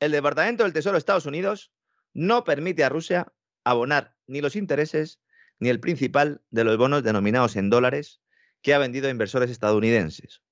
el 0.00 0.12
Departamento 0.12 0.64
del 0.64 0.72
Tesoro 0.72 0.94
de 0.94 0.98
Estados 0.98 1.26
Unidos 1.26 1.72
no 2.14 2.44
permite 2.44 2.84
a 2.84 2.88
Rusia 2.88 3.32
abonar 3.64 4.16
ni 4.26 4.40
los 4.40 4.56
intereses 4.56 5.20
ni 5.58 5.68
el 5.68 5.80
principal 5.80 6.42
de 6.50 6.64
los 6.64 6.76
bonos 6.76 7.02
denominados 7.02 7.56
en 7.56 7.70
dólares 7.70 8.20
que 8.62 8.74
ha 8.74 8.78
vendido 8.78 9.08
a 9.08 9.10
inversores 9.10 9.50
estadounidenses. 9.50 10.42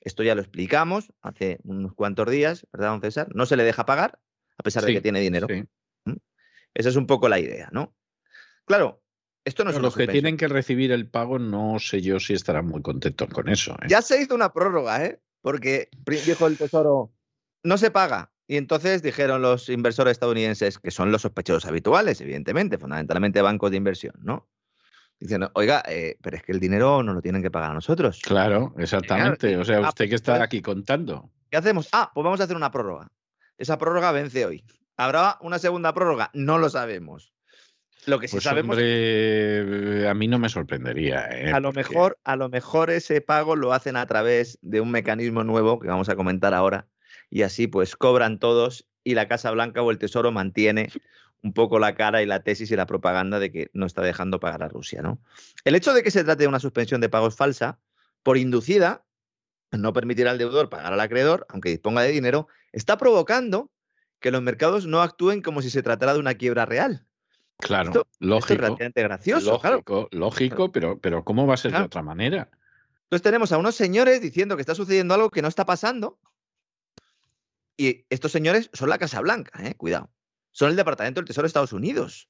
Esto 0.00 0.22
ya 0.22 0.34
lo 0.34 0.40
explicamos 0.40 1.12
hace 1.20 1.58
unos 1.62 1.94
cuantos 1.94 2.30
días, 2.30 2.66
¿verdad, 2.72 2.90
don 2.90 3.00
César? 3.00 3.28
No 3.34 3.46
se 3.46 3.56
le 3.56 3.64
deja 3.64 3.86
pagar 3.86 4.20
a 4.58 4.62
pesar 4.62 4.84
de 4.84 4.92
que 4.92 5.00
tiene 5.00 5.20
dinero. 5.20 5.46
¿Mm? 6.04 6.16
Esa 6.74 6.88
es 6.88 6.96
un 6.96 7.06
poco 7.06 7.28
la 7.28 7.38
idea, 7.38 7.68
¿no? 7.72 7.94
Claro, 8.64 9.02
esto 9.44 9.64
no 9.64 9.70
es 9.70 9.78
Los 9.78 9.96
que 9.96 10.06
tienen 10.06 10.36
que 10.36 10.48
recibir 10.48 10.92
el 10.92 11.08
pago, 11.08 11.38
no 11.38 11.78
sé 11.78 12.00
yo 12.00 12.20
si 12.20 12.32
estarán 12.32 12.66
muy 12.66 12.82
contentos 12.82 13.28
con 13.28 13.48
eso. 13.48 13.72
¿eh? 13.82 13.86
Ya 13.88 14.02
se 14.02 14.20
hizo 14.20 14.34
una 14.34 14.52
prórroga, 14.52 15.04
¿eh? 15.04 15.20
Porque 15.42 15.90
dijo 16.06 16.46
el 16.46 16.56
Tesoro, 16.56 17.12
no 17.62 17.76
se 17.76 17.90
paga. 17.90 18.30
Y 18.46 18.56
entonces 18.56 19.02
dijeron 19.02 19.42
los 19.42 19.68
inversores 19.68 20.12
estadounidenses, 20.12 20.78
que 20.78 20.90
son 20.90 21.12
los 21.12 21.22
sospechosos 21.22 21.66
habituales, 21.66 22.20
evidentemente, 22.20 22.78
fundamentalmente 22.78 23.40
bancos 23.42 23.70
de 23.70 23.76
inversión, 23.76 24.14
¿no? 24.22 24.48
diciendo, 25.22 25.50
oiga, 25.54 25.82
eh, 25.86 26.16
pero 26.20 26.36
es 26.36 26.42
que 26.42 26.52
el 26.52 26.60
dinero 26.60 27.02
no 27.02 27.14
lo 27.14 27.22
tienen 27.22 27.42
que 27.42 27.50
pagar 27.50 27.70
a 27.70 27.74
nosotros. 27.74 28.20
Claro, 28.22 28.74
exactamente. 28.76 29.56
O 29.56 29.64
sea, 29.64 29.78
ah, 29.78 29.88
usted 29.88 30.08
que 30.08 30.16
está 30.16 30.42
aquí 30.42 30.60
contando. 30.60 31.30
¿Qué 31.48 31.56
hacemos? 31.56 31.88
Ah, 31.92 32.10
pues 32.12 32.24
vamos 32.24 32.40
a 32.40 32.44
hacer 32.44 32.56
una 32.56 32.70
prórroga. 32.70 33.08
Esa 33.56 33.78
prórroga 33.78 34.10
vence 34.10 34.44
hoy. 34.44 34.64
¿Habrá 34.96 35.38
una 35.40 35.58
segunda 35.58 35.94
prórroga? 35.94 36.30
No 36.34 36.58
lo 36.58 36.68
sabemos. 36.68 37.32
Lo 38.06 38.18
que 38.18 38.28
sí 38.28 38.32
pues 38.32 38.44
sabemos. 38.44 38.76
Hombre, 38.76 40.08
a 40.08 40.14
mí 40.14 40.26
no 40.28 40.38
me 40.38 40.48
sorprendería. 40.48 41.28
¿eh? 41.30 41.52
A 41.52 41.60
lo 41.60 41.72
mejor, 41.72 42.18
a 42.24 42.36
lo 42.36 42.48
mejor 42.48 42.90
ese 42.90 43.20
pago 43.20 43.54
lo 43.54 43.72
hacen 43.72 43.96
a 43.96 44.06
través 44.06 44.58
de 44.62 44.80
un 44.80 44.90
mecanismo 44.90 45.44
nuevo 45.44 45.78
que 45.78 45.88
vamos 45.88 46.08
a 46.08 46.16
comentar 46.16 46.54
ahora. 46.54 46.88
Y 47.30 47.42
así 47.42 47.66
pues 47.66 47.96
cobran 47.96 48.38
todos 48.38 48.88
y 49.04 49.14
la 49.14 49.28
Casa 49.28 49.50
Blanca 49.50 49.82
o 49.82 49.90
el 49.90 49.98
Tesoro 49.98 50.32
mantiene 50.32 50.90
un 51.42 51.52
poco 51.52 51.78
la 51.78 51.94
cara 51.94 52.22
y 52.22 52.26
la 52.26 52.42
tesis 52.42 52.70
y 52.70 52.76
la 52.76 52.86
propaganda 52.86 53.38
de 53.38 53.50
que 53.50 53.70
no 53.72 53.86
está 53.86 54.02
dejando 54.02 54.40
pagar 54.40 54.62
a 54.62 54.68
Rusia. 54.68 55.02
¿no? 55.02 55.20
El 55.64 55.74
hecho 55.74 55.92
de 55.92 56.02
que 56.02 56.10
se 56.10 56.24
trate 56.24 56.44
de 56.44 56.48
una 56.48 56.60
suspensión 56.60 57.00
de 57.00 57.08
pagos 57.08 57.36
falsa, 57.36 57.78
por 58.22 58.36
inducida, 58.36 59.04
no 59.72 59.92
permitirá 59.92 60.30
al 60.30 60.38
deudor 60.38 60.68
pagar 60.68 60.92
al 60.92 61.00
acreedor, 61.00 61.46
aunque 61.48 61.70
disponga 61.70 62.02
de 62.02 62.12
dinero, 62.12 62.46
está 62.72 62.96
provocando 62.96 63.70
que 64.20 64.30
los 64.30 64.42
mercados 64.42 64.86
no 64.86 65.02
actúen 65.02 65.42
como 65.42 65.62
si 65.62 65.70
se 65.70 65.82
tratara 65.82 66.14
de 66.14 66.20
una 66.20 66.34
quiebra 66.34 66.64
real. 66.64 67.06
Claro, 67.62 68.06
lógico. 68.18 68.52
es 68.54 68.60
relativamente 68.60 69.02
gracioso. 69.02 69.60
Lógico, 69.62 70.08
lógico 70.10 70.72
pero, 70.72 70.98
pero 70.98 71.24
¿cómo 71.24 71.46
va 71.46 71.54
a 71.54 71.56
ser 71.56 71.70
de 71.72 71.78
otra 71.78 72.02
manera? 72.02 72.50
Entonces 73.04 73.22
tenemos 73.22 73.52
a 73.52 73.58
unos 73.58 73.76
señores 73.76 74.20
diciendo 74.20 74.56
que 74.56 74.62
está 74.62 74.74
sucediendo 74.74 75.14
algo 75.14 75.30
que 75.30 75.42
no 75.42 75.48
está 75.48 75.64
pasando. 75.64 76.18
Y 77.76 78.04
estos 78.10 78.32
señores 78.32 78.68
son 78.72 78.88
la 78.88 78.98
Casa 78.98 79.20
Blanca, 79.20 79.64
¿eh? 79.64 79.74
cuidado. 79.76 80.10
Son 80.50 80.70
el 80.70 80.76
Departamento 80.76 81.20
del 81.20 81.26
Tesoro 81.26 81.44
de 81.44 81.48
Estados 81.48 81.72
Unidos. 81.72 82.28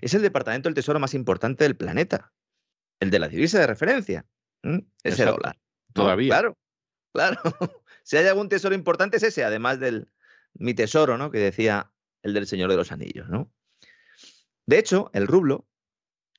Es 0.00 0.14
el 0.14 0.22
Departamento 0.22 0.68
del 0.68 0.74
Tesoro 0.74 0.98
más 0.98 1.14
importante 1.14 1.64
del 1.64 1.76
planeta. 1.76 2.32
El 2.98 3.10
de 3.10 3.18
la 3.18 3.28
divisa 3.28 3.58
de 3.58 3.66
referencia. 3.66 4.24
Ese 5.02 5.24
dólar. 5.24 5.58
Todavía. 5.92 6.28
Claro, 6.30 6.58
claro. 7.12 7.40
si 8.02 8.16
hay 8.16 8.26
algún 8.26 8.48
tesoro 8.48 8.74
importante 8.74 9.18
es 9.18 9.22
ese, 9.22 9.44
además 9.44 9.80
del 9.80 10.08
mi 10.54 10.72
tesoro, 10.72 11.18
¿no? 11.18 11.30
Que 11.30 11.38
decía 11.38 11.92
el 12.22 12.32
del 12.32 12.46
Señor 12.46 12.70
de 12.70 12.76
los 12.76 12.92
Anillos, 12.92 13.28
¿no? 13.28 13.52
De 14.72 14.78
hecho, 14.78 15.10
el 15.12 15.26
rublo 15.26 15.66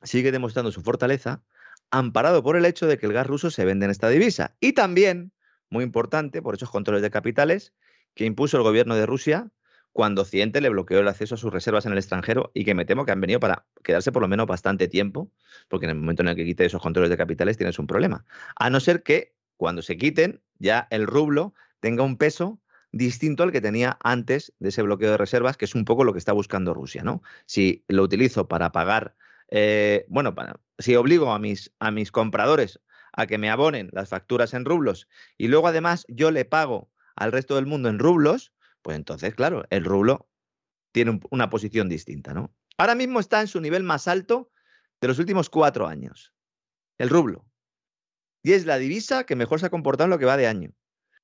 sigue 0.02 0.32
demostrando 0.32 0.72
su 0.72 0.82
fortaleza, 0.82 1.44
amparado 1.92 2.42
por 2.42 2.58
el 2.58 2.66
hecho 2.66 2.88
de 2.88 2.98
que 2.98 3.06
el 3.06 3.14
gas 3.14 3.28
ruso 3.28 3.52
se 3.52 3.64
vende 3.64 3.86
en 3.86 3.92
esta 3.92 4.10
divisa. 4.10 4.58
Y 4.60 4.74
también, 4.74 5.32
muy 5.70 5.84
importante, 5.84 6.42
por 6.42 6.56
esos 6.56 6.72
controles 6.72 7.04
de 7.04 7.12
capitales 7.12 7.76
que 8.16 8.26
impuso 8.26 8.58
el 8.58 8.64
gobierno 8.64 8.96
de 8.96 9.06
Rusia 9.06 9.52
cuando 9.92 10.24
Occidente 10.24 10.62
le 10.62 10.70
bloqueó 10.70 11.00
el 11.00 11.08
acceso 11.08 11.36
a 11.36 11.38
sus 11.38 11.54
reservas 11.54 11.86
en 11.86 11.92
el 11.92 12.00
extranjero 12.00 12.50
y 12.56 12.66
que 12.66 12.74
me 12.74 12.86
temo 12.86 13.06
que 13.06 13.12
han 13.12 13.22
venido 13.22 13.40
para 13.40 13.68
quedarse 13.84 14.12
por 14.12 14.24
lo 14.24 14.28
menos 14.28 14.48
bastante 14.48 14.88
tiempo, 14.88 15.30
porque 15.68 15.86
en 15.86 15.92
el 15.92 15.98
momento 15.98 16.24
en 16.24 16.30
el 16.30 16.36
que 16.36 16.44
quite 16.44 16.66
esos 16.66 16.82
controles 16.82 17.12
de 17.12 17.18
capitales 17.18 17.58
tienes 17.58 17.78
un 17.78 17.86
problema. 17.86 18.26
A 18.56 18.72
no 18.72 18.80
ser 18.80 19.04
que 19.04 19.36
cuando 19.58 19.84
se 19.84 19.96
quiten 19.96 20.42
ya 20.58 20.88
el 20.90 21.06
rublo 21.06 21.54
tenga 21.82 22.02
un 22.02 22.18
peso 22.18 22.60
distinto 22.94 23.44
al 23.44 23.52
que 23.52 23.60
tenía 23.60 23.98
antes 24.04 24.54
de 24.60 24.70
ese 24.70 24.84
bloqueo 24.84 25.12
de 25.12 25.18
reservas, 25.18 25.58
que 25.58 25.66
es 25.66 25.76
un 25.76 25.84
poco 25.84 26.04
lo 26.06 26.14
que 26.14 26.20
está 26.20 26.32
buscando 26.32 26.74
Rusia, 26.74 27.04
¿no? 27.04 27.24
Si 27.46 27.84
lo 27.88 28.04
utilizo 28.04 28.48
para 28.48 28.72
pagar, 28.72 29.16
eh, 29.50 30.06
bueno, 30.08 30.36
para, 30.36 30.60
si 30.78 30.96
obligo 30.96 31.32
a 31.32 31.40
mis, 31.40 31.74
a 31.80 31.92
mis 31.92 32.12
compradores 32.12 32.80
a 33.12 33.26
que 33.26 33.40
me 33.40 33.50
abonen 33.50 33.90
las 33.92 34.10
facturas 34.10 34.54
en 34.54 34.64
rublos 34.64 35.08
y 35.38 35.48
luego 35.48 35.68
además 35.68 36.06
yo 36.08 36.32
le 36.32 36.46
pago 36.46 36.92
al 37.16 37.32
resto 37.32 37.56
del 37.56 37.66
mundo 37.66 37.90
en 37.90 38.00
rublos, 38.00 38.54
pues 38.84 38.96
entonces, 38.96 39.34
claro, 39.36 39.66
el 39.72 39.86
rublo 39.86 40.30
tiene 40.92 41.20
una 41.32 41.50
posición 41.50 41.90
distinta, 41.90 42.34
¿no? 42.34 42.54
Ahora 42.78 42.96
mismo 42.96 43.20
está 43.20 43.42
en 43.42 43.48
su 43.48 43.60
nivel 43.60 43.84
más 43.84 44.08
alto 44.08 44.52
de 45.02 45.08
los 45.08 45.18
últimos 45.18 45.50
cuatro 45.50 45.88
años, 45.88 46.34
el 47.00 47.10
rublo. 47.10 47.46
Y 48.44 48.54
es 48.54 48.66
la 48.66 48.78
divisa 48.78 49.26
que 49.26 49.36
mejor 49.36 49.60
se 49.60 49.66
ha 49.66 49.72
comportado 49.72 50.06
en 50.06 50.12
lo 50.12 50.20
que 50.20 50.26
va 50.26 50.38
de 50.38 50.48
año, 50.48 50.74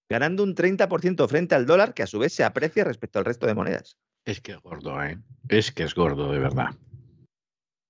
ganando 0.10 0.44
un 0.44 0.56
30% 0.56 1.28
frente 1.28 1.56
al 1.56 1.68
dólar, 1.68 1.94
que 1.94 2.04
a 2.04 2.08
su 2.08 2.18
vez 2.18 2.34
se 2.34 2.44
aprecia 2.44 2.84
respecto 2.84 3.20
al 3.20 3.26
resto 3.26 3.46
de 3.46 3.54
monedas. 3.54 3.98
Es 4.26 4.42
que 4.42 4.54
es 4.54 4.60
gordo, 4.60 5.02
¿eh? 5.04 5.20
Es 5.48 5.72
que 5.72 5.84
es 5.84 5.94
gordo, 5.94 6.32
de 6.32 6.40
verdad. 6.40 6.76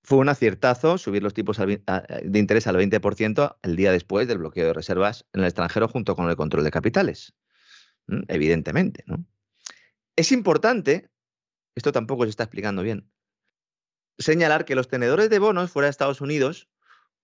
Fue 0.03 0.17
un 0.17 0.29
aciertazo 0.29 0.97
subir 0.97 1.21
los 1.21 1.33
tipos 1.33 1.57
de 1.57 2.39
interés 2.39 2.65
al 2.67 2.75
20% 2.77 3.57
el 3.61 3.75
día 3.75 3.91
después 3.91 4.27
del 4.27 4.39
bloqueo 4.39 4.67
de 4.67 4.73
reservas 4.73 5.25
en 5.33 5.41
el 5.41 5.47
extranjero 5.47 5.87
junto 5.87 6.15
con 6.15 6.29
el 6.29 6.35
control 6.35 6.63
de 6.63 6.71
capitales. 6.71 7.35
Evidentemente, 8.27 9.03
¿no? 9.05 9.23
Es 10.15 10.31
importante, 10.31 11.11
esto 11.75 11.91
tampoco 11.91 12.23
se 12.23 12.31
está 12.31 12.43
explicando 12.43 12.81
bien, 12.81 13.11
señalar 14.17 14.65
que 14.65 14.75
los 14.75 14.87
tenedores 14.87 15.29
de 15.29 15.37
bonos 15.37 15.71
fuera 15.71 15.85
de 15.85 15.91
Estados 15.91 16.21
Unidos 16.21 16.69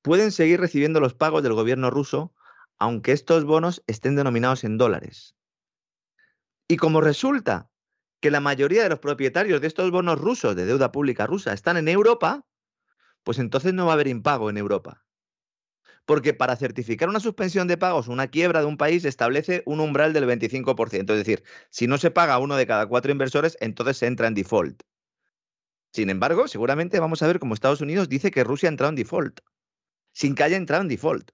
pueden 0.04 0.32
seguir 0.32 0.60
recibiendo 0.60 1.00
los 1.00 1.16
pagos 1.16 1.42
del 1.42 1.54
gobierno 1.54 1.90
ruso 1.90 2.35
aunque 2.80 3.12
estos 3.12 3.46
bonos 3.46 3.84
estén 3.88 4.16
denominados 4.16 4.64
en 4.64 4.78
dólares. 4.78 5.36
Y 6.68 6.78
como 6.78 7.02
resulta 7.02 7.70
que 8.20 8.32
la 8.32 8.40
mayoría 8.40 8.84
de 8.84 8.90
los 8.90 9.00
propietarios 9.00 9.62
de 9.62 9.68
estos 9.68 9.92
bonos 9.92 10.20
rusos 10.20 10.56
de 10.56 10.66
deuda 10.66 10.92
pública 10.92 11.28
rusa 11.28 11.54
están 11.54 11.78
en 11.78 11.88
Europa, 11.88 12.46
pues 13.24 13.40
entonces 13.40 13.74
no 13.74 13.86
va 13.86 13.92
a 13.92 13.96
haber 13.96 14.08
impago 14.08 14.50
en 14.50 14.58
Europa. 14.58 15.06
Porque 16.06 16.34
para 16.34 16.56
certificar 16.56 17.10
una 17.10 17.20
suspensión 17.20 17.68
de 17.68 17.78
pagos, 17.78 18.08
una 18.08 18.28
quiebra 18.28 18.60
de 18.60 18.68
un 18.68 18.78
país 18.78 19.06
establece 19.06 19.64
un 19.66 19.80
umbral 19.80 20.14
del 20.14 20.26
25%. 20.26 21.14
Es 21.14 21.18
decir, 21.18 21.44
si 21.70 21.88
no 21.88 21.98
se 21.98 22.12
paga 22.12 22.38
uno 22.38 22.56
de 22.56 22.68
cada 22.68 22.86
cuatro 22.88 23.12
inversores, 23.12 23.58
entonces 23.60 23.98
se 23.98 24.08
entra 24.08 24.28
en 24.28 24.36
default. 24.36 24.84
Sin 25.94 26.10
embargo, 26.10 26.48
seguramente 26.48 27.00
vamos 27.00 27.24
a 27.24 27.28
ver 27.28 27.40
cómo 27.40 27.54
Estados 27.54 27.82
Unidos 27.82 28.10
dice 28.10 28.30
que 28.30 28.44
Rusia 28.44 28.70
ha 28.70 28.72
entrado 28.72 28.90
en 28.90 28.96
default, 28.96 29.40
sin 30.14 30.36
que 30.36 30.44
haya 30.44 30.58
entrado 30.58 30.84
en 30.84 30.90
default. 30.90 31.32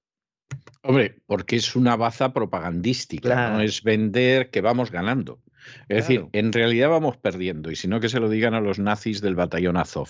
Hombre, 0.84 1.22
porque 1.28 1.58
es 1.58 1.76
una 1.76 1.96
baza 1.96 2.34
propagandística, 2.34 3.52
no 3.52 3.62
es 3.62 3.84
vender 3.84 4.50
que 4.50 4.62
vamos 4.62 4.92
ganando. 4.92 5.40
Es 5.88 5.98
decir, 5.98 6.26
en 6.32 6.52
realidad 6.52 6.90
vamos 6.90 7.18
perdiendo, 7.18 7.70
y 7.72 7.76
si 7.76 7.88
no 7.88 8.00
que 8.00 8.10
se 8.10 8.20
lo 8.20 8.30
digan 8.30 8.56
a 8.56 8.62
los 8.62 8.80
nazis 8.80 9.22
del 9.22 9.36
batallón 9.36 9.78
Azov. 9.78 10.10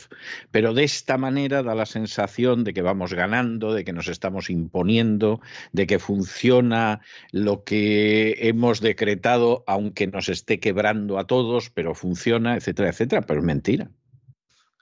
Pero 0.50 0.74
de 0.74 0.86
esta 0.86 1.18
manera 1.18 1.62
da 1.62 1.76
la 1.76 1.86
sensación 1.86 2.64
de 2.64 2.74
que 2.74 2.82
vamos 2.82 3.14
ganando, 3.14 3.74
de 3.74 3.84
que 3.84 3.94
nos 3.94 4.08
estamos 4.08 4.50
imponiendo, 4.50 5.42
de 5.74 5.88
que 5.88 6.00
funciona 6.00 7.02
lo 7.32 7.64
que 7.64 8.38
hemos 8.48 8.80
decretado, 8.80 9.64
aunque 9.68 10.08
nos 10.08 10.30
esté 10.30 10.60
quebrando 10.60 11.20
a 11.20 11.28
todos, 11.28 11.70
pero 11.70 11.96
funciona, 11.96 12.56
etcétera, 12.56 12.90
etcétera. 12.90 13.22
Pero 13.24 13.42
es 13.42 13.46
mentira. 13.46 13.92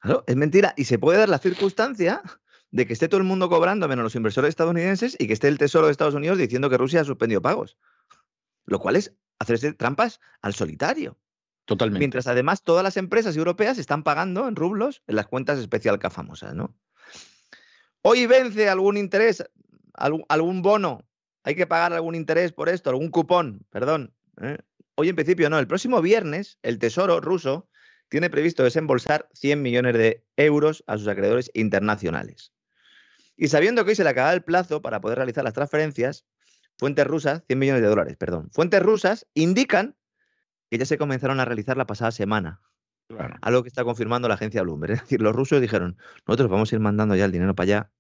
Claro, 0.02 0.24
es 0.28 0.36
mentira. 0.36 0.74
Y 0.78 0.86
se 0.86 1.00
puede 1.00 1.20
dar 1.20 1.30
la 1.30 1.40
circunstancia 1.40 2.22
de 2.72 2.86
que 2.86 2.94
esté 2.94 3.08
todo 3.08 3.20
el 3.20 3.28
mundo 3.28 3.50
cobrando 3.50 3.88
menos 3.88 4.04
los 4.04 4.16
inversores 4.16 4.50
estadounidenses 4.50 5.16
y 5.20 5.28
que 5.28 5.34
esté 5.34 5.48
el 5.48 5.58
Tesoro 5.58 5.88
de 5.88 5.92
Estados 5.92 6.14
Unidos 6.14 6.38
diciendo 6.38 6.70
que 6.70 6.78
Rusia 6.78 7.02
ha 7.02 7.06
suspendido 7.06 7.42
pagos. 7.42 7.78
Lo 8.66 8.80
cual 8.80 8.96
es 8.96 9.16
hacerse 9.40 9.74
trampas 9.74 10.20
al 10.42 10.54
solitario. 10.54 11.18
Totalmente. 11.66 12.00
Mientras 12.00 12.28
además 12.28 12.64
todas 12.64 12.84
las 12.84 12.98
empresas 12.98 13.36
europeas 13.38 13.78
están 13.78 14.04
pagando 14.04 14.48
en 14.48 14.56
rublos 14.56 15.04
en 15.08 15.16
las 15.16 15.28
cuentas 15.28 15.60
especial 15.60 16.00
K 16.00 16.10
famosas, 16.10 16.56
¿no? 16.56 16.76
Hoy 18.02 18.26
vence 18.26 18.70
algún 18.70 18.98
interés, 18.98 19.44
algún, 19.94 20.62
bono, 20.62 21.06
hay 21.44 21.56
que 21.56 21.68
pagar 21.68 21.94
algún 21.94 22.16
interés 22.16 22.54
por 22.54 22.70
esto, 22.70 22.90
algún 22.90 23.10
cupón, 23.10 23.66
perdón. 23.70 24.14
¿eh? 24.42 24.58
Hoy 24.96 25.10
en 25.10 25.16
principio 25.16 25.50
no, 25.50 25.60
el 25.60 25.68
próximo 25.68 26.02
viernes 26.02 26.58
el 26.64 26.80
Tesoro 26.80 27.20
ruso 27.20 27.70
tiene 28.08 28.30
previsto 28.30 28.64
desembolsar 28.64 29.30
100 29.34 29.62
millones 29.62 29.94
de 29.94 30.26
euros 30.38 30.84
a 30.88 30.98
sus 30.98 31.08
acreedores 31.08 31.52
internacionales. 31.54 32.54
Y 33.42 33.48
sabiendo 33.48 33.86
que 33.86 33.92
hoy 33.92 33.96
se 33.96 34.04
le 34.04 34.10
acaba 34.10 34.34
el 34.34 34.44
plazo 34.44 34.82
para 34.82 35.00
poder 35.00 35.18
realizar 35.18 35.46
las 35.46 35.54
transferencias, 35.54 36.26
fuentes 36.78 37.08
rusas, 37.08 37.42
100 37.48 37.58
millones 37.58 37.82
de 37.82 37.88
dólares, 37.88 38.18
perdón, 38.18 38.50
fuentes 38.52 38.84
rusas 38.84 39.28
indican 39.34 39.96
que 40.70 40.78
ya 40.78 40.86
se 40.86 40.98
comenzaron 40.98 41.40
a 41.40 41.46
realizar 41.46 41.78
la 41.78 41.88
pasada 41.88 42.12
semana. 42.12 42.62
Algo 43.42 43.64
que 43.64 43.70
está 43.70 43.86
confirmando 43.86 44.28
la 44.28 44.34
agencia 44.34 44.62
Bloomberg. 44.62 44.92
Es 44.96 45.02
decir, 45.04 45.22
los 45.22 45.34
rusos 45.34 45.62
dijeron, 45.62 45.98
nosotros 46.28 46.50
vamos 46.50 46.70
a 46.72 46.76
ir 46.76 46.82
mandando 46.82 47.16
ya 47.16 47.24
el 47.24 47.32
dinero 47.32 47.56
para 47.56 47.64
allá 47.64 47.92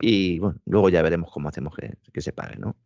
y 0.00 0.40
bueno, 0.40 0.60
luego 0.64 0.88
ya 0.88 1.00
veremos 1.02 1.30
cómo 1.30 1.48
hacemos 1.48 1.76
que, 1.76 1.96
que 2.12 2.20
se 2.20 2.32
pague, 2.32 2.56
¿no? 2.56 2.76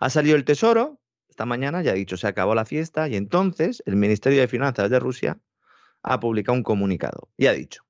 Ha 0.00 0.10
salido 0.10 0.34
el 0.34 0.44
Tesoro 0.44 1.00
esta 1.28 1.46
mañana, 1.46 1.82
ya 1.82 1.92
ha 1.92 1.94
dicho, 1.94 2.16
se 2.16 2.26
acabó 2.26 2.56
la 2.56 2.64
fiesta 2.64 3.08
y 3.08 3.14
entonces 3.14 3.80
el 3.86 3.94
Ministerio 3.94 4.40
de 4.40 4.48
Finanzas 4.48 4.90
de 4.90 4.98
Rusia 4.98 5.38
ha 6.02 6.18
publicado 6.18 6.56
un 6.56 6.64
comunicado 6.64 7.30
y 7.36 7.46
ha 7.46 7.52
dicho, 7.52 7.84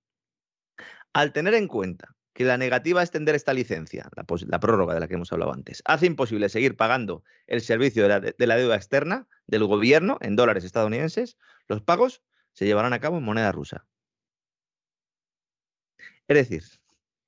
al 1.15 1.33
tener 1.33 1.55
en 1.55 1.67
cuenta 1.67 2.16
que 2.37 2.45
la 2.45 2.59
negativa 2.59 3.01
a 3.01 3.03
extender 3.03 3.35
esta 3.35 3.55
licencia, 3.55 4.11
la, 4.15 4.61
prórroga 4.61 4.93
de 4.93 5.01
la 5.01 5.09
que 5.09 5.15
hemos 5.15 5.33
hablado 5.33 5.55
antes, 5.55 5.83
hace 5.87 6.05
imposible 6.05 6.51
seguir 6.51 6.77
pagando 6.77 7.25
el 7.47 7.63
servicio 7.63 8.03
de 8.03 8.09
la, 8.11 8.21
de 8.21 8.47
la, 8.47 8.57
deuda 8.57 8.77
externa 8.77 9.27
del 9.47 9.65
gobierno 9.65 10.19
en 10.21 10.37
dólares 10.37 10.63
estadounidenses, 10.63 11.39
los 11.67 11.81
pagos 11.81 12.23
se 12.53 12.67
llevarán 12.67 12.93
a 12.93 13.01
cabo 13.01 13.17
en 13.17 13.25
moneda 13.25 13.53
rusa. 13.53 13.87
Es 16.29 16.37
decir, 16.37 16.63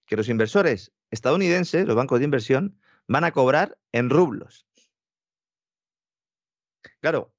que 0.05 0.16
los 0.16 0.29
inversores 0.29 0.92
estadounidenses, 1.11 1.87
los 1.87 1.97
bancos 1.97 2.18
de 2.18 2.27
inversión, 2.27 2.79
van 3.07 3.25
a 3.25 3.33
cobrar 3.33 3.79
en 3.92 4.11
rublos. 4.11 4.66
Claro, 7.01 7.33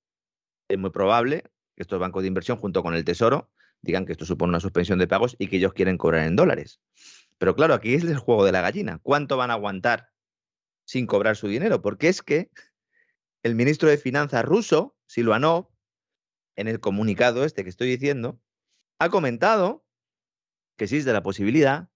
es 0.68 0.80
muy 0.80 0.90
probable 0.90 1.44
que 1.76 1.84
estos 1.84 2.00
bancos 2.00 2.24
de 2.24 2.30
inversión, 2.30 2.58
junto 2.58 2.82
con 2.82 2.96
el 2.96 3.06
Tesoro, 3.06 3.52
digan 3.84 4.08
que 4.08 4.14
esto 4.14 4.26
supone 4.26 4.50
una 4.50 4.60
suspensión 4.60 4.98
de 4.98 5.08
pagos 5.08 5.36
y 5.38 5.50
que 5.50 5.58
ellos 5.58 5.74
quieren 5.74 6.00
cobrar 6.00 6.26
en 6.26 6.36
dólares. 6.36 6.82
Pero 7.40 7.56
claro, 7.56 7.74
aquí 7.74 7.96
es 7.96 8.04
el 8.04 8.18
juego 8.18 8.46
de 8.46 8.52
la 8.52 8.62
gallina. 8.62 9.00
¿Cuánto 9.02 9.38
van 9.38 9.50
a 9.50 9.56
aguantar 9.56 10.12
sin 10.86 11.08
cobrar 11.08 11.36
su 11.36 11.48
dinero? 11.48 11.82
Porque 11.82 12.10
es 12.10 12.22
que 12.22 12.52
el 13.42 13.56
ministro 13.56 13.90
de 13.90 13.98
Finanzas 13.98 14.44
ruso, 14.46 14.96
Silvanov, 15.08 15.70
en 16.58 16.68
el 16.68 16.82
comunicado 16.82 17.46
este 17.46 17.64
que 17.64 17.70
estoy 17.70 17.88
diciendo, 17.88 18.42
ha 19.00 19.10
comentado 19.10 19.86
que 20.78 20.84
existe 20.84 21.14
la 21.14 21.24
posibilidad 21.24 21.90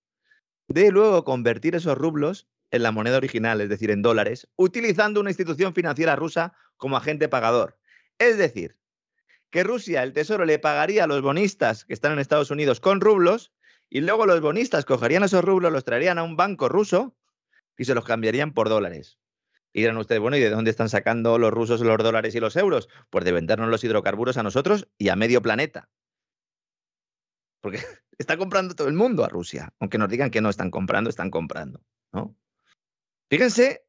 de 0.70 0.90
luego 0.92 1.26
convertir 1.26 1.76
esos 1.76 1.98
rublos 1.98 2.48
en 2.72 2.82
la 2.82 2.92
moneda 2.92 3.18
original, 3.18 3.60
es 3.60 3.70
decir, 3.70 3.92
en 3.92 4.02
dólares, 4.02 4.48
utilizando 4.56 5.20
una 5.20 5.30
institución 5.30 5.74
financiera 5.74 6.16
rusa 6.16 6.54
como 6.78 6.96
agente 6.96 7.28
pagador. 7.28 7.78
Es 8.18 8.38
decir, 8.38 8.78
que 9.50 9.64
Rusia, 9.64 10.04
el 10.04 10.14
Tesoro, 10.14 10.46
le 10.46 10.58
pagaría 10.58 11.04
a 11.04 11.08
los 11.08 11.22
bonistas 11.22 11.84
que 11.84 11.94
están 11.94 12.14
en 12.14 12.20
Estados 12.20 12.50
Unidos 12.50 12.80
con 12.80 13.02
rublos 13.02 13.54
y 13.94 14.02
luego 14.02 14.26
los 14.26 14.42
bonistas 14.42 14.86
cogerían 14.86 15.22
esos 15.22 15.46
rublos, 15.46 15.72
los 15.72 15.86
traerían 15.86 16.18
a 16.18 16.24
un 16.24 16.36
banco 16.36 16.68
ruso 16.68 17.16
y 17.78 17.86
se 17.86 17.94
los 17.94 18.04
cambiarían 18.04 18.52
por 18.52 18.68
dólares. 18.68 19.20
Y 19.72 19.82
dirán 19.82 19.98
ustedes, 19.98 20.20
bueno, 20.20 20.36
¿y 20.36 20.40
de 20.40 20.50
dónde 20.50 20.72
están 20.72 20.90
sacando 20.90 21.38
los 21.38 21.52
rusos 21.52 21.80
los 21.82 21.98
dólares 22.00 22.34
y 22.34 22.40
los 22.40 22.56
euros? 22.56 22.90
Pues 23.12 23.24
de 23.24 23.32
vendernos 23.32 23.70
los 23.70 23.84
hidrocarburos 23.84 24.38
a 24.38 24.44
nosotros 24.44 24.88
y 24.98 25.10
a 25.10 25.16
medio 25.16 25.44
planeta. 25.44 25.92
Porque 27.62 27.78
está 28.18 28.36
comprando 28.36 28.74
todo 28.74 28.88
el 28.88 28.96
mundo 28.96 29.26
a 29.26 29.30
Rusia. 29.30 29.72
Aunque 29.80 30.00
nos 30.00 30.10
digan 30.10 30.32
que 30.32 30.42
no 30.42 30.50
están 30.50 30.72
comprando, 30.72 31.12
están 31.12 31.30
comprando. 31.30 31.80
¿no? 32.12 32.36
Fíjense 33.30 33.86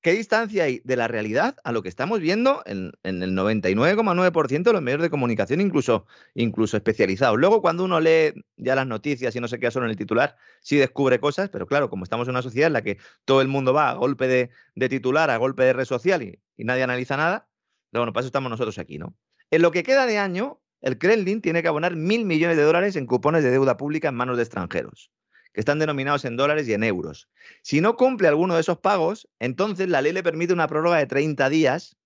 qué 0.00 0.12
distancia 0.12 0.64
hay 0.64 0.80
de 0.84 0.96
la 0.96 1.08
realidad 1.08 1.56
a 1.64 1.72
lo 1.72 1.82
que 1.82 1.88
estamos 1.88 2.20
viendo 2.20 2.62
en, 2.66 2.92
el 3.02 3.36
99,9% 3.36 4.62
de 4.62 4.72
los 4.72 4.82
medios 4.82 5.02
de 5.02 5.10
comunicación, 5.10 5.60
incluso, 5.60 6.06
incluso 6.34 6.76
especializados. 6.76 7.38
Luego, 7.38 7.60
cuando 7.60 7.84
uno 7.84 8.00
lee 8.00 8.32
ya 8.56 8.74
las 8.74 8.86
noticias 8.86 9.34
y 9.36 9.40
no 9.40 9.48
se 9.48 9.58
queda 9.58 9.70
solo 9.70 9.86
en 9.86 9.90
el 9.90 9.96
titular, 9.96 10.36
sí 10.60 10.76
descubre 10.76 11.20
cosas, 11.20 11.50
pero 11.50 11.66
claro, 11.66 11.90
como 11.90 12.04
estamos 12.04 12.28
en 12.28 12.32
una 12.32 12.42
sociedad 12.42 12.68
en 12.68 12.72
la 12.72 12.82
que 12.82 12.98
todo 13.24 13.42
el 13.42 13.48
mundo 13.48 13.72
va 13.72 13.90
a 13.90 13.94
golpe 13.94 14.26
de, 14.26 14.88
titular, 14.88 15.30
a 15.30 15.36
golpe 15.36 15.64
de 15.64 15.72
red 15.72 15.84
social 15.84 16.22
y, 16.22 16.40
nadie 16.56 16.82
analiza 16.82 17.16
nada, 17.16 17.48
bueno, 17.92 18.12
para 18.12 18.22
eso 18.22 18.28
estamos 18.28 18.50
nosotros 18.50 18.78
aquí, 18.78 18.98
¿no? 18.98 19.14
En 19.50 19.62
lo 19.62 19.70
que 19.70 19.82
queda 19.82 20.06
de 20.06 20.18
año, 20.18 20.60
el 20.80 20.98
Kremlin 20.98 21.40
tiene 21.40 21.62
que 21.62 21.68
abonar 21.68 21.96
mil 21.96 22.24
millones 22.24 22.56
de 22.56 22.62
dólares 22.62 22.96
en 22.96 23.06
cupones 23.06 23.42
de 23.42 23.50
deuda 23.50 23.76
pública 23.76 24.08
en 24.08 24.14
manos 24.14 24.36
de 24.36 24.44
extranjeros 24.44 25.10
que 25.52 25.60
están 25.60 25.78
denominados 25.78 26.24
en 26.24 26.36
dólares 26.36 26.68
y 26.68 26.74
en 26.74 26.84
euros. 26.84 27.28
Si 27.62 27.80
no 27.80 27.96
cumple 27.96 28.28
alguno 28.28 28.54
de 28.54 28.60
esos 28.60 28.78
pagos, 28.78 29.28
entonces 29.38 29.88
la 29.88 30.02
ley 30.02 30.12
le 30.12 30.22
permite 30.22 30.52
una 30.52 30.68
prórroga 30.68 30.98
de 30.98 31.06
30 31.06 31.48
días, 31.48 31.96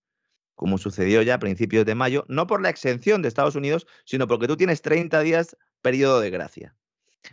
como 0.55 0.79
sucedió 0.79 1.23
ya 1.23 1.35
a 1.35 1.39
principios 1.39 1.85
de 1.85 1.95
mayo, 1.95 2.25
no 2.29 2.47
por 2.47 2.63
la 2.63 2.71
exención 2.71 3.23
de 3.23 3.29
Estados 3.29 3.57
Unidos, 3.57 3.87
sino 4.05 4.27
porque 4.27 4.47
tú 4.47 4.57
tienes 4.57 4.83
30 4.83 5.21
días 5.21 5.57
periodo 5.83 6.21
de 6.21 6.31
gracia. 6.31 6.75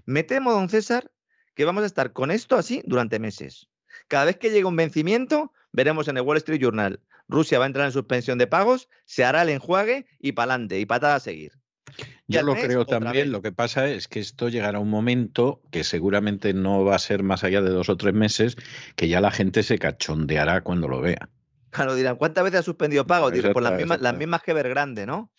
Me 0.06 0.24
temo, 0.24 0.52
don 0.52 0.70
César, 0.70 1.12
que 1.54 1.66
vamos 1.66 1.84
a 1.84 1.88
estar 1.88 2.14
con 2.14 2.32
esto 2.32 2.56
así 2.56 2.82
durante 2.86 3.20
meses. 3.20 3.70
Cada 4.08 4.26
vez 4.26 4.38
que 4.38 4.50
llegue 4.50 4.66
un 4.66 4.76
vencimiento, 4.76 5.54
veremos 5.72 6.08
en 6.08 6.18
el 6.18 6.24
Wall 6.24 6.38
Street 6.38 6.62
Journal, 6.62 7.02
Rusia 7.28 7.60
va 7.60 7.66
a 7.66 7.68
entrar 7.68 7.86
en 7.86 7.94
suspensión 7.94 8.38
de 8.38 8.48
pagos, 8.48 8.90
se 9.06 9.24
hará 9.24 9.44
el 9.44 9.50
enjuague 9.50 10.06
y 10.20 10.34
pa'lante, 10.34 10.80
y 10.80 10.86
patada 10.86 11.16
a 11.16 11.20
seguir. 11.20 11.54
Yo 12.32 12.44
lo 12.44 12.54
creo 12.56 12.86
también. 12.86 13.32
Lo 13.32 13.42
que 13.42 13.52
pasa 13.52 13.88
es 13.88 14.08
que 14.08 14.20
esto 14.20 14.50
llegará 14.50 14.78
a 14.78 14.82
un 14.82 14.90
momento 14.90 15.62
que 15.72 15.84
seguramente 15.84 16.54
no 16.54 16.84
va 16.84 16.96
a 16.96 17.00
ser 17.00 17.24
más 17.24 17.44
allá 17.44 17.62
de 17.62 17.70
dos 17.70 17.90
o 17.90 17.98
tres 17.98 18.14
meses, 18.14 18.58
que 18.96 19.08
ya 19.08 19.22
la 19.22 19.32
gente 19.32 19.64
se 19.64 19.78
cachondeará 19.78 20.62
cuando 20.62 20.88
lo 20.88 21.02
vea. 21.02 21.30
Claro, 21.72 21.96
dirán, 21.96 22.18
¿cuántas 22.18 22.44
veces 22.44 22.60
ha 22.60 22.64
suspendido 22.64 23.08
pagos? 23.08 23.32
Digo, 23.32 23.52
pues 23.54 23.64
las 23.64 23.78
mismas, 23.78 24.02
las 24.02 24.18
mismas 24.18 24.42
que 24.42 24.54
Vergrande, 24.54 25.06
¿no? 25.06 25.32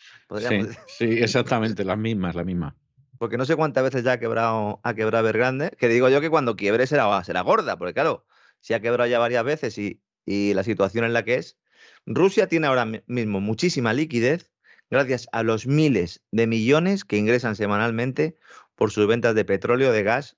Sí, 0.87 1.05
exactamente, 1.05 1.85
las 1.85 1.99
mismas, 1.99 2.35
las 2.35 2.47
mismas. 2.47 2.75
Porque 3.19 3.37
no 3.37 3.45
sé 3.45 3.55
cuántas 3.55 3.85
veces 3.85 4.03
ya 4.03 4.13
ha 4.13 4.19
quebrado, 4.19 4.81
ha 4.83 4.95
quebrado 4.95 5.25
Vergrande, 5.25 5.71
que 5.79 5.89
digo 5.89 6.09
yo 6.09 6.21
que 6.21 6.31
cuando 6.31 6.57
quiebre 6.57 6.87
será, 6.87 7.23
será 7.23 7.43
gorda, 7.43 7.77
porque 7.77 7.93
claro, 7.93 8.27
si 8.61 8.75
ha 8.75 8.81
quebrado 8.81 9.09
ya 9.09 9.19
varias 9.19 9.45
veces 9.45 9.77
y, 9.79 10.01
y 10.25 10.55
la 10.55 10.65
situación 10.65 11.05
en 11.05 11.13
la 11.13 11.23
que 11.23 11.35
es, 11.35 11.59
Rusia 12.07 12.49
tiene 12.49 12.67
ahora 12.67 12.87
mismo 13.07 13.41
muchísima 13.41 13.93
liquidez 13.93 14.52
gracias 14.93 15.27
a 15.33 15.43
los 15.43 15.67
miles 15.67 16.23
de 16.33 16.47
millones 16.47 17.07
que 17.07 17.17
ingresan 17.17 17.57
semanalmente 17.57 18.37
por 18.75 18.91
sus 18.91 19.07
ventas 19.07 19.35
de 19.35 19.47
petróleo, 19.47 19.91
de 19.91 20.03
gas 20.03 20.37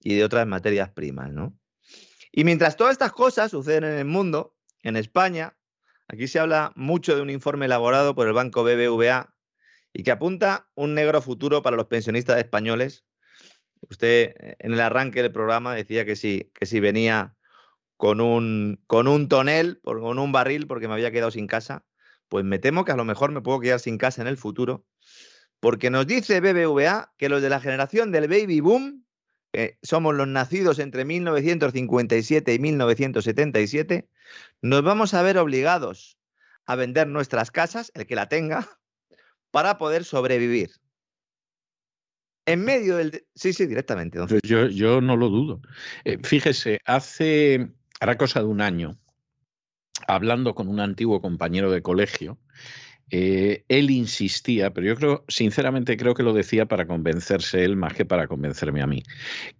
y 0.00 0.14
de 0.14 0.22
otras 0.22 0.46
materias 0.46 0.90
primas, 0.90 1.32
¿no? 1.32 1.58
Y 2.30 2.44
mientras 2.44 2.76
todas 2.76 2.92
estas 2.92 3.12
cosas 3.12 3.52
suceden 3.52 3.84
en 3.84 3.98
el 3.98 4.04
mundo, 4.04 4.54
en 4.82 4.96
España, 4.96 5.56
aquí 6.08 6.28
se 6.28 6.38
habla 6.38 6.72
mucho 6.76 7.16
de 7.16 7.22
un 7.22 7.30
informe 7.30 7.64
elaborado 7.64 8.14
por 8.14 8.26
el 8.26 8.34
banco 8.34 8.62
BBVA 8.64 9.34
y 9.94 10.02
que 10.02 10.10
apunta 10.10 10.68
un 10.74 10.92
negro 10.92 11.22
futuro 11.22 11.62
para 11.62 11.78
los 11.78 11.86
pensionistas 11.86 12.36
españoles. 12.36 13.06
Usted 13.88 14.34
eh, 14.38 14.56
en 14.58 14.74
el 14.74 14.80
arranque 14.80 15.22
del 15.22 15.32
programa 15.32 15.74
decía 15.74 16.04
que 16.04 16.16
sí, 16.16 16.52
que 16.52 16.66
si 16.66 16.80
venía 16.80 17.34
con 17.96 18.20
un, 18.20 18.78
con 18.86 19.08
un 19.08 19.28
tonel, 19.28 19.80
con 19.82 20.18
un 20.18 20.32
barril, 20.32 20.66
porque 20.66 20.86
me 20.86 20.92
había 20.92 21.10
quedado 21.10 21.30
sin 21.30 21.46
casa 21.46 21.86
pues 22.28 22.44
me 22.44 22.58
temo 22.58 22.84
que 22.84 22.92
a 22.92 22.96
lo 22.96 23.04
mejor 23.04 23.32
me 23.32 23.40
puedo 23.40 23.60
quedar 23.60 23.80
sin 23.80 23.98
casa 23.98 24.22
en 24.22 24.28
el 24.28 24.36
futuro, 24.36 24.84
porque 25.60 25.90
nos 25.90 26.06
dice 26.06 26.40
BBVA 26.40 27.14
que 27.16 27.28
los 27.28 27.42
de 27.42 27.50
la 27.50 27.60
generación 27.60 28.12
del 28.12 28.28
baby 28.28 28.60
boom, 28.60 29.06
que 29.52 29.78
somos 29.82 30.14
los 30.14 30.28
nacidos 30.28 30.78
entre 30.78 31.04
1957 31.04 32.54
y 32.54 32.58
1977, 32.58 34.08
nos 34.62 34.82
vamos 34.82 35.14
a 35.14 35.22
ver 35.22 35.38
obligados 35.38 36.18
a 36.66 36.76
vender 36.76 37.06
nuestras 37.06 37.50
casas, 37.50 37.92
el 37.94 38.06
que 38.06 38.16
la 38.16 38.28
tenga, 38.28 38.68
para 39.50 39.78
poder 39.78 40.04
sobrevivir. 40.04 40.70
En 42.44 42.64
medio 42.64 42.96
del... 42.96 43.26
Sí, 43.34 43.52
sí, 43.52 43.66
directamente. 43.66 44.18
Yo, 44.44 44.66
yo 44.68 45.00
no 45.00 45.16
lo 45.16 45.28
dudo. 45.28 45.60
Eh, 46.04 46.18
fíjese, 46.22 46.80
hace, 46.84 47.72
hará 47.98 48.16
cosa 48.16 48.40
de 48.40 48.46
un 48.46 48.60
año, 48.60 48.98
hablando 50.06 50.54
con 50.54 50.68
un 50.68 50.80
antiguo 50.80 51.20
compañero 51.20 51.70
de 51.70 51.82
colegio, 51.82 52.38
eh, 53.10 53.64
él 53.68 53.90
insistía, 53.90 54.72
pero 54.72 54.86
yo 54.88 54.96
creo, 54.96 55.24
sinceramente 55.28 55.96
creo 55.96 56.14
que 56.14 56.24
lo 56.24 56.32
decía 56.32 56.66
para 56.66 56.86
convencerse 56.86 57.64
él 57.64 57.76
más 57.76 57.94
que 57.94 58.04
para 58.04 58.26
convencerme 58.26 58.82
a 58.82 58.86
mí, 58.86 59.04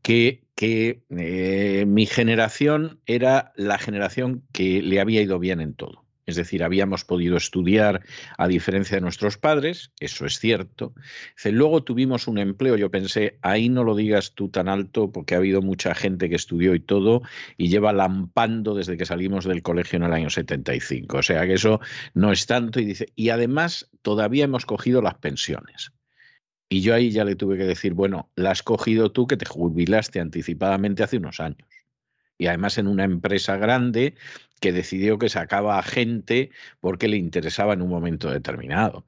que, 0.03 0.43
que 0.57 1.03
eh, 1.11 1.85
mi 1.87 2.07
generación 2.07 3.01
era 3.07 3.53
la 3.55 3.79
generación 3.79 4.43
que 4.53 4.83
le 4.83 5.01
había 5.01 5.23
ido 5.23 5.39
bien 5.39 5.61
en 5.61 5.75
todo. 5.75 6.06
Es 6.27 6.35
decir, 6.35 6.65
habíamos 6.65 7.05
podido 7.05 7.37
estudiar 7.37 8.03
a 8.37 8.49
diferencia 8.49 8.97
de 8.97 9.01
nuestros 9.01 9.39
padres, 9.39 9.93
eso 10.01 10.27
es 10.27 10.41
cierto. 10.41 10.93
Luego 11.45 11.85
tuvimos 11.85 12.27
un 12.27 12.39
empleo, 12.39 12.77
yo 12.77 12.91
pensé, 12.91 13.39
ahí 13.43 13.69
no 13.69 13.85
lo 13.85 13.95
digas 13.95 14.35
tú 14.35 14.49
tan 14.49 14.69
alto 14.69 15.13
porque 15.13 15.35
ha 15.35 15.39
habido 15.39 15.63
mucha 15.63 15.95
gente 15.95 16.29
que 16.29 16.35
estudió 16.35 16.75
y 16.75 16.81
todo 16.81 17.23
y 17.57 17.69
lleva 17.69 17.93
lampando 17.93 18.75
desde 18.75 18.97
que 18.97 19.07
salimos 19.07 19.45
del 19.45 19.63
colegio 19.63 19.99
en 19.99 20.03
el 20.03 20.13
año 20.13 20.29
75. 20.29 21.19
O 21.19 21.23
sea 21.23 21.47
que 21.47 21.55
eso 21.55 21.81
no 22.13 22.33
es 22.33 22.47
tanto 22.47 22.81
y 22.81 22.85
dice, 22.85 23.13
y 23.15 23.29
además 23.29 23.89
todavía 24.03 24.45
hemos 24.45 24.67
cogido 24.67 25.03
las 25.03 25.15
pensiones. 25.15 25.93
Y 26.69 26.81
yo 26.81 26.93
ahí 26.93 27.13
ya 27.13 27.25
le 27.25 27.37
tuve 27.37 27.57
que 27.57 27.65
decir, 27.65 27.95
bueno, 27.95 28.33
la 28.35 28.51
has 28.51 28.65
cogido 28.65 29.13
tú 29.13 29.29
que 29.29 29.37
te 29.37 29.47
jubilaste 29.47 30.19
anticipadamente 30.19 31.05
hace 31.05 31.19
unos 31.19 31.39
años 31.39 31.76
y 32.39 32.47
además 32.47 32.79
en 32.79 32.87
una 32.87 33.05
empresa 33.05 33.57
grande 33.57 34.15
que 34.61 34.73
decidió 34.73 35.19
que 35.19 35.29
sacaba 35.29 35.79
a 35.79 35.83
gente 35.83 36.51
porque 36.81 37.09
le 37.09 37.17
interesaba 37.17 37.75
en 37.75 37.83
un 37.83 37.91
momento 37.91 38.31
determinado. 38.31 39.05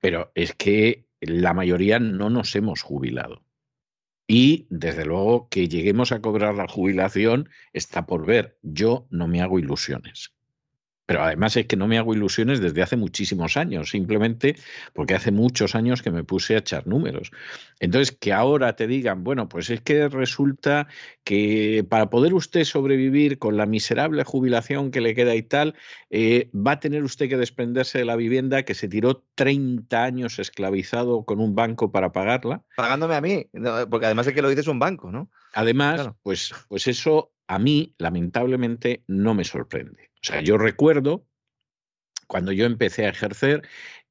Pero 0.00 0.30
es 0.34 0.54
que 0.54 1.06
la 1.20 1.54
mayoría 1.54 1.98
no 1.98 2.30
nos 2.30 2.54
hemos 2.54 2.82
jubilado. 2.82 3.42
Y 4.28 4.66
desde 4.70 5.04
luego 5.04 5.48
que 5.48 5.68
lleguemos 5.68 6.12
a 6.12 6.20
cobrar 6.20 6.54
la 6.54 6.68
jubilación 6.68 7.48
está 7.72 8.06
por 8.06 8.26
ver. 8.26 8.58
Yo 8.62 9.06
no 9.10 9.28
me 9.28 9.40
hago 9.40 9.58
ilusiones. 9.58 10.35
Pero 11.06 11.22
además 11.22 11.56
es 11.56 11.66
que 11.66 11.76
no 11.76 11.86
me 11.86 11.98
hago 11.98 12.14
ilusiones 12.14 12.60
desde 12.60 12.82
hace 12.82 12.96
muchísimos 12.96 13.56
años, 13.56 13.90
simplemente 13.90 14.56
porque 14.92 15.14
hace 15.14 15.30
muchos 15.30 15.74
años 15.76 16.02
que 16.02 16.10
me 16.10 16.24
puse 16.24 16.56
a 16.56 16.58
echar 16.58 16.86
números. 16.86 17.30
Entonces, 17.78 18.16
que 18.18 18.32
ahora 18.32 18.74
te 18.74 18.88
digan, 18.88 19.22
bueno, 19.22 19.48
pues 19.48 19.70
es 19.70 19.80
que 19.80 20.08
resulta 20.08 20.88
que 21.22 21.86
para 21.88 22.10
poder 22.10 22.34
usted 22.34 22.64
sobrevivir 22.64 23.38
con 23.38 23.56
la 23.56 23.66
miserable 23.66 24.24
jubilación 24.24 24.90
que 24.90 25.00
le 25.00 25.14
queda 25.14 25.34
y 25.36 25.42
tal, 25.42 25.74
eh, 26.10 26.50
va 26.54 26.72
a 26.72 26.80
tener 26.80 27.04
usted 27.04 27.28
que 27.28 27.36
desprenderse 27.36 27.98
de 27.98 28.04
la 28.04 28.16
vivienda 28.16 28.64
que 28.64 28.74
se 28.74 28.88
tiró 28.88 29.22
30 29.36 30.02
años 30.02 30.38
esclavizado 30.40 31.24
con 31.24 31.40
un 31.40 31.54
banco 31.54 31.92
para 31.92 32.10
pagarla. 32.10 32.62
Pagándome 32.76 33.14
a 33.14 33.20
mí, 33.20 33.46
porque 33.90 34.06
además 34.06 34.26
es 34.26 34.34
que 34.34 34.42
lo 34.42 34.48
dices 34.48 34.66
un 34.66 34.80
banco, 34.80 35.12
¿no? 35.12 35.30
Además, 35.54 36.10
pues, 36.22 36.52
pues 36.68 36.86
eso 36.88 37.32
a 37.48 37.58
mí, 37.58 37.94
lamentablemente, 37.98 39.04
no 39.06 39.34
me 39.34 39.44
sorprende. 39.44 40.10
O 40.14 40.24
sea, 40.26 40.40
yo 40.40 40.58
recuerdo 40.58 41.26
cuando 42.26 42.52
yo 42.52 42.66
empecé 42.66 43.06
a 43.06 43.10
ejercer 43.10 43.62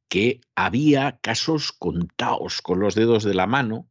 que 0.07 0.41
había 0.55 1.19
casos 1.21 1.71
contados 1.71 2.61
con 2.61 2.79
los 2.79 2.95
dedos 2.95 3.23
de 3.23 3.33
la 3.33 3.47
mano 3.47 3.89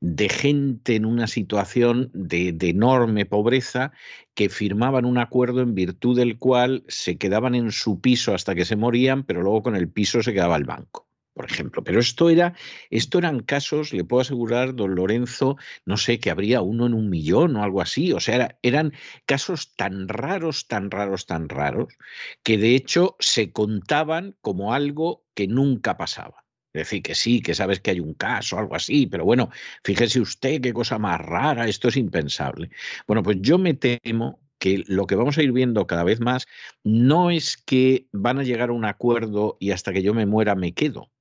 de 0.00 0.28
gente 0.28 0.96
en 0.96 1.06
una 1.06 1.28
situación 1.28 2.10
de, 2.12 2.56
enorme 2.60 3.24
pobreza 3.24 3.92
que 4.34 4.48
firmaban 4.48 5.04
un 5.04 5.18
acuerdo 5.18 5.60
en 5.60 5.74
virtud 5.74 6.16
del 6.16 6.38
cual 6.38 6.84
se 6.88 7.18
quedaban 7.18 7.54
en 7.54 7.70
su 7.70 8.00
piso 8.00 8.34
hasta 8.34 8.56
que 8.56 8.64
se 8.64 8.74
morían, 8.74 9.22
pero 9.22 9.42
luego 9.42 9.62
con 9.62 9.76
el 9.76 9.88
piso 9.88 10.22
se 10.22 10.32
quedaba 10.32 10.56
el 10.56 10.64
banco. 10.64 11.06
Por 11.34 11.46
ejemplo. 11.50 11.82
Pero 11.84 12.00
esto 12.00 12.30
era, 12.30 12.54
esto 12.90 13.18
eran 13.18 13.40
casos, 13.40 13.92
le 13.92 14.04
puedo 14.04 14.22
asegurar, 14.22 14.74
don 14.74 14.94
Lorenzo, 14.94 15.56
no 15.84 15.96
sé, 15.96 16.20
que 16.20 16.30
habría 16.30 16.62
uno 16.62 16.86
en 16.86 16.94
un 16.94 17.10
millón 17.10 17.56
o 17.56 17.62
algo 17.62 17.80
así. 17.80 18.12
O 18.12 18.20
sea, 18.20 18.58
eran 18.62 18.92
casos 19.26 19.74
tan 19.74 20.08
raros, 20.08 20.68
tan 20.68 20.90
raros, 20.90 21.26
tan 21.26 21.48
raros, 21.48 21.94
que 22.42 22.58
de 22.58 22.74
hecho 22.74 23.16
se 23.18 23.52
contaban 23.52 24.36
como 24.40 24.74
algo 24.74 25.24
que 25.34 25.48
nunca 25.48 25.96
pasaba. 25.96 26.44
Es 26.74 26.84
decir, 26.84 27.02
que 27.02 27.14
sí, 27.14 27.42
que 27.42 27.54
sabes 27.54 27.80
que 27.80 27.90
hay 27.90 28.00
un 28.00 28.14
caso, 28.14 28.58
algo 28.58 28.74
así, 28.74 29.06
pero 29.06 29.24
bueno, 29.24 29.50
fíjese 29.84 30.20
usted 30.20 30.60
qué 30.62 30.72
cosa 30.72 30.98
más 30.98 31.20
rara, 31.20 31.68
esto 31.68 31.88
es 31.88 31.96
impensable. 31.98 32.70
Bueno, 33.06 33.22
pues 33.22 33.36
yo 33.40 33.58
me 33.58 33.74
temo 33.74 34.40
que 34.58 34.82
lo 34.86 35.06
que 35.06 35.16
vamos 35.16 35.36
a 35.36 35.42
ir 35.42 35.52
viendo 35.52 35.86
cada 35.86 36.04
vez 36.04 36.20
más 36.20 36.46
no 36.82 37.30
es 37.30 37.56
que 37.58 38.06
van 38.12 38.38
a 38.38 38.42
llegar 38.44 38.70
a 38.70 38.72
un 38.72 38.86
acuerdo 38.86 39.58
y 39.60 39.72
hasta 39.72 39.92
que 39.92 40.02
yo 40.02 40.14
me 40.14 40.24
muera 40.24 40.54
me 40.54 40.72
quedo, 40.72 41.11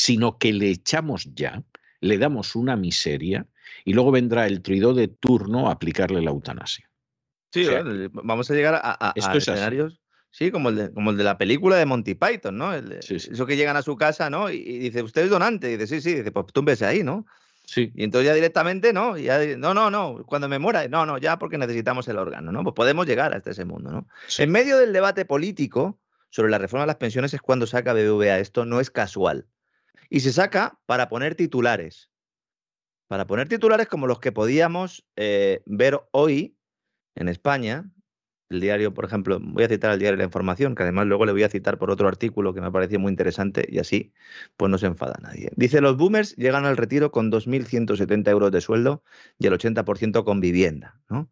sino 0.00 0.38
que 0.38 0.52
le 0.52 0.70
echamos 0.70 1.28
ya, 1.34 1.62
le 2.00 2.16
damos 2.16 2.56
una 2.56 2.74
miseria 2.74 3.46
y 3.84 3.92
luego 3.92 4.10
vendrá 4.10 4.46
el 4.46 4.62
truido 4.62 4.94
de 4.94 5.08
turno 5.08 5.68
a 5.68 5.72
aplicarle 5.72 6.22
la 6.22 6.30
eutanasia. 6.30 6.88
Sí, 7.52 7.66
vamos 8.12 8.50
a 8.50 8.54
llegar 8.54 8.80
a, 8.82 9.12
escenarios. 9.14 10.00
Sí, 10.30 10.50
como 10.50 10.68
el, 10.68 10.76
de, 10.76 10.92
como 10.92 11.10
el 11.10 11.16
de 11.16 11.24
la 11.24 11.36
película 11.36 11.76
de 11.76 11.84
Monty 11.84 12.14
Python, 12.14 12.56
¿no? 12.56 12.72
Eso 12.72 13.46
que 13.46 13.56
llegan 13.56 13.76
a 13.76 13.82
su 13.82 13.96
casa, 13.96 14.30
¿no? 14.30 14.48
Y, 14.48 14.78
dice, 14.78 15.02
¿usted 15.02 15.24
es 15.24 15.30
donante? 15.30 15.70
Y 15.70 15.76
dice, 15.76 15.86
sí, 15.86 16.00
sí, 16.00 16.14
dice, 16.14 16.32
pues 16.32 16.46
tú 16.52 16.62
ves 16.62 16.82
ahí, 16.82 17.02
¿no? 17.02 17.26
Sí. 17.66 17.92
Y 17.94 18.04
entonces 18.04 18.28
ya 18.28 18.34
directamente, 18.34 18.92
¿no? 18.92 19.18
Ya, 19.18 19.38
no, 19.58 19.74
no, 19.74 19.90
no, 19.90 20.24
cuando 20.24 20.48
me 20.48 20.58
muera, 20.58 20.86
no, 20.88 21.04
no, 21.04 21.18
ya 21.18 21.38
porque 21.38 21.58
necesitamos 21.58 22.08
el 22.08 22.16
órgano, 22.16 22.52
¿no? 22.52 22.62
Pues 22.62 22.74
podemos 22.74 23.06
llegar 23.06 23.34
hasta 23.34 23.50
ese 23.50 23.64
mundo, 23.64 23.90
¿no? 23.90 24.06
En 24.38 24.50
medio 24.50 24.78
del 24.78 24.92
debate 24.92 25.24
político 25.24 25.98
sobre 26.30 26.50
la 26.50 26.58
reforma 26.58 26.84
de 26.84 26.88
las 26.88 26.96
pensiones 26.96 27.34
es 27.34 27.42
cuando 27.42 27.66
saca 27.66 27.92
BBVA 27.92 28.38
esto, 28.38 28.64
no 28.64 28.80
es 28.80 28.90
casual. 28.90 29.46
Y 30.10 30.20
se 30.20 30.32
saca 30.32 30.78
para 30.86 31.08
poner 31.08 31.36
titulares. 31.36 32.10
Para 33.08 33.26
poner 33.26 33.48
titulares 33.48 33.88
como 33.88 34.06
los 34.06 34.20
que 34.20 34.32
podíamos 34.32 35.06
eh, 35.16 35.62
ver 35.66 36.00
hoy 36.10 36.56
en 37.14 37.28
España, 37.28 37.90
el 38.50 38.60
diario, 38.60 38.92
por 38.92 39.04
ejemplo, 39.04 39.38
voy 39.40 39.62
a 39.64 39.68
citar 39.68 39.92
al 39.92 40.00
diario 40.00 40.18
La 40.18 40.24
Información, 40.24 40.74
que 40.74 40.82
además 40.82 41.06
luego 41.06 41.24
le 41.24 41.32
voy 41.32 41.44
a 41.44 41.48
citar 41.48 41.78
por 41.78 41.90
otro 41.90 42.08
artículo 42.08 42.52
que 42.52 42.60
me 42.60 42.70
pareció 42.70 42.98
muy 42.98 43.10
interesante 43.10 43.64
y 43.68 43.78
así 43.78 44.12
pues 44.56 44.70
no 44.70 44.76
se 44.76 44.86
enfada 44.86 45.14
nadie. 45.22 45.50
Dice, 45.56 45.80
los 45.80 45.96
boomers 45.96 46.34
llegan 46.36 46.66
al 46.66 46.76
retiro 46.76 47.12
con 47.12 47.30
2.170 47.30 48.28
euros 48.28 48.50
de 48.50 48.60
sueldo 48.60 49.04
y 49.38 49.46
el 49.46 49.52
80% 49.52 50.24
con 50.24 50.40
vivienda, 50.40 51.00
¿no? 51.08 51.30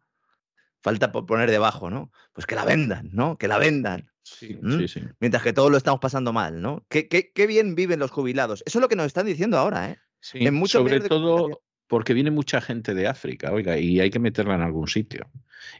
Falta 0.81 1.11
por 1.11 1.25
poner 1.25 1.51
debajo, 1.51 1.89
¿no? 1.89 2.11
Pues 2.33 2.45
que 2.45 2.55
la 2.55 2.65
vendan, 2.65 3.09
¿no? 3.11 3.37
Que 3.37 3.47
la 3.47 3.57
vendan. 3.57 4.11
Sí, 4.23 4.59
sí, 4.77 4.87
sí. 4.87 5.01
Mientras 5.19 5.43
que 5.43 5.53
todos 5.53 5.71
lo 5.71 5.77
estamos 5.77 5.99
pasando 5.99 6.31
mal, 6.31 6.61
¿no? 6.61 6.85
¿Qué, 6.87 7.07
qué, 7.07 7.47
bien 7.47 7.75
viven 7.75 7.99
los 7.99 8.11
jubilados? 8.11 8.63
Eso 8.65 8.77
es 8.77 8.81
lo 8.81 8.87
que 8.87 8.95
nos 8.95 9.07
están 9.07 9.25
diciendo 9.25 9.57
ahora, 9.57 9.89
¿eh? 9.89 9.97
Sí, 10.21 10.45
en 10.45 10.67
sobre 10.67 10.99
todo 10.99 11.61
porque 11.87 12.13
viene 12.13 12.29
mucha 12.29 12.61
gente 12.61 12.93
de 12.93 13.07
África, 13.07 13.51
oiga, 13.51 13.77
y 13.77 13.99
hay 13.99 14.11
que 14.11 14.19
meterla 14.19 14.55
en 14.55 14.61
algún 14.61 14.87
sitio. 14.87 15.29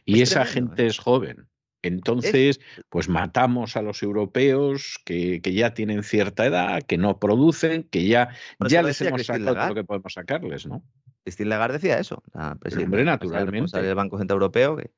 Y 0.04 0.22
esa 0.22 0.44
gente 0.44 0.82
¿eh? 0.82 0.86
es 0.88 0.98
joven. 0.98 1.46
Entonces, 1.82 2.60
pues 2.90 3.08
matamos 3.08 3.76
a 3.76 3.82
los 3.82 4.02
europeos 4.02 4.98
que, 5.04 5.40
ya 5.40 5.72
tienen 5.72 6.02
cierta 6.02 6.44
edad, 6.44 6.82
que 6.82 6.98
no 6.98 7.18
producen, 7.18 7.84
que 7.84 8.06
ya, 8.06 8.30
ya 8.68 8.82
les 8.82 9.00
hemos 9.00 9.24
sacado 9.24 9.68
lo 9.68 9.74
que 9.74 9.84
podemos 9.84 10.12
sacarles, 10.12 10.66
¿no? 10.66 10.82
Christine 11.24 11.50
Lagarde 11.50 11.78
decía 11.78 11.98
eso, 11.98 12.22
la 12.32 12.54
presidenta 12.56 13.04
naturalmente. 13.04 13.80
del 13.82 13.94
Banco 13.94 14.18
Central 14.18 14.36
Europeo, 14.36 14.76
que 14.76 14.90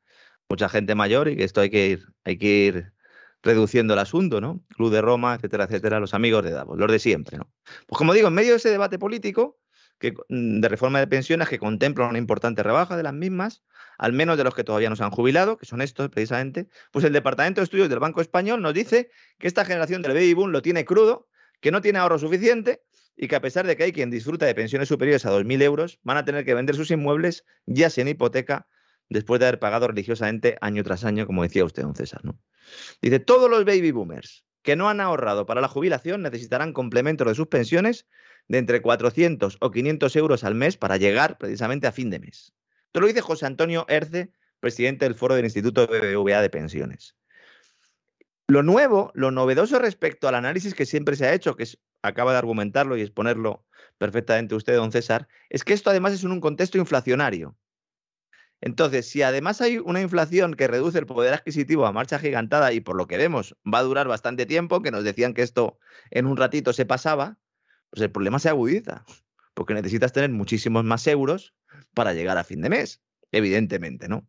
mucha 0.49 0.69
gente 0.69 0.95
mayor 0.95 1.29
y 1.29 1.37
que 1.37 1.45
esto 1.45 1.61
hay 1.61 1.71
que 1.71 1.89
ir, 1.89 2.07
hay 2.25 2.39
que 2.39 2.47
ir 2.47 2.93
reduciendo 3.43 3.95
el 3.95 4.01
asunto, 4.01 4.41
¿no? 4.41 4.63
Club 4.77 4.93
de 4.93 5.01
Roma, 5.01 5.35
etcétera, 5.35 5.65
etcétera, 5.65 5.99
los 5.99 6.15
amigos 6.15 6.45
de 6.45 6.53
Davos, 6.53 6.79
los 6.79 6.91
de 6.91 6.99
siempre, 6.99 7.39
¿no? 7.39 7.51
Pues 7.87 7.99
como 7.99 8.13
digo, 8.13 8.29
en 8.29 8.35
medio 8.35 8.51
de 8.51 8.57
ese 8.57 8.71
debate 8.71 8.99
político, 8.99 9.59
Mm, 10.29 10.61
de 10.61 10.69
reforma 10.69 10.99
de 10.99 11.07
pensiones 11.07 11.49
que 11.49 11.59
contemplan 11.59 12.11
una 12.11 12.19
importante 12.19 12.63
rebaja 12.63 12.97
de 12.97 13.03
las 13.03 13.13
mismas, 13.13 13.63
al 13.99 14.13
menos 14.13 14.37
de 14.37 14.45
los 14.45 14.55
que 14.55 14.65
todavía 14.65 14.91
no 14.91 14.97
se 14.97 15.05
han 15.05 15.11
jubilado, 15.11 15.57
que 15.57 15.67
son 15.67 15.81
estos 15.81 16.09
precisamente, 16.09 16.69
pues 16.91 17.05
el 17.05 17.13
Departamento 17.13 17.61
de 17.61 17.65
Estudios 17.65 17.89
del 17.89 18.01
Banco 18.01 18.21
Español 18.21 18.63
nos 18.63 18.75
dice 18.75 19.11
que 19.39 19.47
esta 19.47 19.65
generación 19.65 20.03
del 20.03 20.15
baby 20.15 20.35
boom 20.35 20.51
lo 20.51 20.63
tiene 20.63 20.85
crudo, 20.85 21.29
que 21.61 21.71
no 21.71 21.81
tiene 21.81 22.01
ahorro 22.01 22.19
suficiente 22.19 22.83
y 23.17 23.29
que 23.29 23.37
a 23.37 23.41
pesar 23.41 23.67
de 23.67 23.77
que 23.77 23.85
hay 23.85 23.93
quien 23.93 24.11
disfruta 24.11 24.47
de 24.47 24.55
pensiones 24.55 24.89
superiores 24.89 25.27
a 25.27 25.31
2.000 25.31 25.63
euros, 25.63 25.99
van 26.03 26.17
a 26.17 26.25
tener 26.25 26.45
que 26.45 26.55
vender 26.55 26.75
sus 26.75 26.91
inmuebles 26.91 27.45
ya 27.67 27.91
sin 27.91 28.09
hipoteca 28.09 28.67
después 29.09 29.41
de 29.41 29.47
haber 29.47 29.59
pagado 29.59 29.89
religiosamente 29.89 30.57
año 30.61 30.83
tras 30.83 31.05
año, 31.05 31.27
como 31.27 31.43
decía 31.43 31.65
usted, 31.65 31.83
don 31.83 31.95
César. 31.95 32.23
Dice, 33.01 33.21
todos 33.21 33.51
los 33.51 33.65
baby 33.65 33.91
boomers 33.91 34.45
que 34.63 34.77
no 34.77 34.89
han 34.89 35.01
ahorrado 35.01 35.45
para 35.45 35.61
la 35.61 35.69
jubilación 35.69 36.23
necesitarán 36.23 36.73
complementos 36.73 37.27
de 37.27 37.35
sus 37.35 37.49
pensiones 37.49 38.07
de 38.49 38.59
entre 38.59 38.81
400 38.81 39.59
o 39.61 39.71
500 39.71 40.17
euros 40.17 40.45
al 40.45 40.55
mes 40.55 40.77
para 40.77 40.97
llegar 40.97 41.39
precisamente 41.39 41.87
a 41.87 41.93
fin 41.93 42.11
de 42.11 42.21
mes. 42.21 42.55
Esto 42.87 43.01
lo 43.01 43.07
dice 43.07 43.21
José 43.21 43.47
Antonio 43.47 43.87
Erce, 43.89 44.33
presidente 44.61 45.05
del 45.05 45.15
Foro 45.15 45.35
del 45.35 45.45
Instituto 45.45 45.87
BBVA 45.87 46.41
de 46.41 46.51
Pensiones. 46.51 47.17
Lo 48.47 48.63
nuevo, 48.63 49.11
lo 49.15 49.31
novedoso 49.31 49.79
respecto 49.79 50.29
al 50.29 50.35
análisis 50.35 50.75
que 50.75 50.87
siempre 50.87 51.17
se 51.17 51.27
ha 51.27 51.33
hecho, 51.33 51.57
que 51.57 51.67
acaba 52.03 52.33
de 52.33 52.39
argumentarlo 52.39 52.97
y 52.97 53.01
exponerlo 53.01 53.65
perfectamente 53.99 54.55
usted, 54.55 54.77
don 54.77 54.93
César, 54.93 55.29
es 55.49 55.65
que 55.65 55.73
esto 55.73 55.91
además 55.91 56.13
es 56.13 56.25
un 56.25 56.41
contexto 56.41 56.79
inflacionario. 56.79 57.57
Entonces, 58.61 59.09
si 59.09 59.23
además 59.23 59.61
hay 59.61 59.79
una 59.79 60.01
inflación 60.01 60.55
que 60.55 60.69
reduce 60.69 60.99
el 60.99 61.07
poder 61.07 61.35
adquisitivo 61.35 61.85
a 61.85 61.93
marcha 61.93 62.19
gigantada 62.19 62.73
y 62.73 62.81
por 62.81 62.97
lo 62.97 63.09
que 63.09 63.17
vemos 63.17 63.57
va 63.67 63.79
a 63.79 63.83
durar 63.83 64.07
bastante 64.07 64.47
tiempo, 64.47 64.83
que 64.83 64.93
nos 64.93 65.03
decían 65.03 65.35
que 65.35 65.43
esto 65.43 65.79
en 66.11 66.27
un 66.27 66.37
ratito 66.37 66.73
se 66.73 66.87
pasaba, 66.87 67.39
pues 67.91 68.03
el 68.03 68.13
problema 68.13 68.39
se 68.39 68.49
agudiza, 68.49 69.05
porque 69.55 69.75
necesitas 69.75 70.13
tener 70.13 70.31
muchísimos 70.31 70.85
más 70.85 71.07
euros 71.09 71.55
para 71.93 72.15
llegar 72.15 72.39
a 72.39 72.45
fin 72.45 72.61
de 72.61 72.69
mes, 72.69 73.03
evidentemente, 73.33 74.09
¿no? 74.09 74.29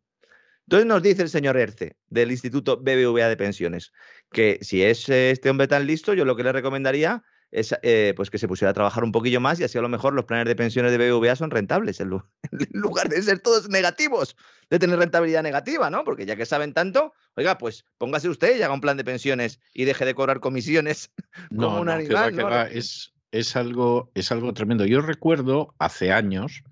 Entonces 0.65 0.87
nos 0.87 1.03
dice 1.03 1.21
el 1.21 1.29
señor 1.29 1.57
Erce, 1.57 1.97
del 2.07 2.31
Instituto 2.31 2.77
BBVA 2.77 3.27
de 3.27 3.37
Pensiones, 3.37 3.91
que 4.31 4.59
si 4.61 4.81
es 4.81 5.09
este 5.09 5.49
hombre 5.49 5.67
tan 5.67 5.85
listo, 5.85 6.13
yo 6.13 6.25
lo 6.25 6.35
que 6.35 6.43
le 6.43 6.53
recomendaría 6.53 7.23
es 7.53 7.75
eh, 7.83 8.13
pues 8.15 8.31
que 8.31 8.39
se 8.39 8.47
pusiera 8.47 8.71
a 8.71 8.73
trabajar 8.73 9.03
un 9.03 9.11
poquillo 9.11 9.39
más 9.39 9.59
y 9.59 9.63
así 9.63 9.77
a 9.77 9.81
lo 9.81 9.89
mejor 9.89 10.13
los 10.13 10.25
planes 10.25 10.47
de 10.47 10.55
pensiones 10.55 10.91
de 10.91 10.97
BBVA 10.97 11.35
son 11.35 11.51
rentables 11.51 11.99
en, 12.01 12.09
lugar 12.09 13.09
de 13.09 13.21
ser 13.21 13.39
todos 13.39 13.69
negativos, 13.69 14.35
de 14.69 14.79
tener 14.79 14.97
rentabilidad 14.97 15.43
negativa, 15.43 15.89
¿no? 15.89 16.03
Porque 16.03 16.25
ya 16.25 16.35
que 16.35 16.47
saben 16.47 16.73
tanto, 16.73 17.13
oiga, 17.35 17.59
pues 17.59 17.85
póngase 17.99 18.27
usted 18.27 18.57
y 18.57 18.63
haga 18.63 18.73
un 18.73 18.81
plan 18.81 18.97
de 18.97 19.03
pensiones 19.03 19.59
y 19.71 19.85
deje 19.85 20.03
de 20.03 20.15
cobrar 20.15 20.39
comisiones 20.39 21.11
como 21.55 21.79
un 21.79 21.89
animal. 21.89 22.35
¿no? 22.35 22.61
es, 22.63 23.13
es 23.31 23.55
algo, 23.55 24.11
es 24.15 24.31
algo 24.31 24.53
tremendo. 24.53 24.85
Yo 24.85 25.01
recuerdo 25.01 25.75
hace 25.77 26.11
años, 26.11 26.63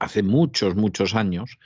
hace 0.00 0.22
muchos, 0.22 0.76
muchos 0.76 1.14
años, 1.14 1.58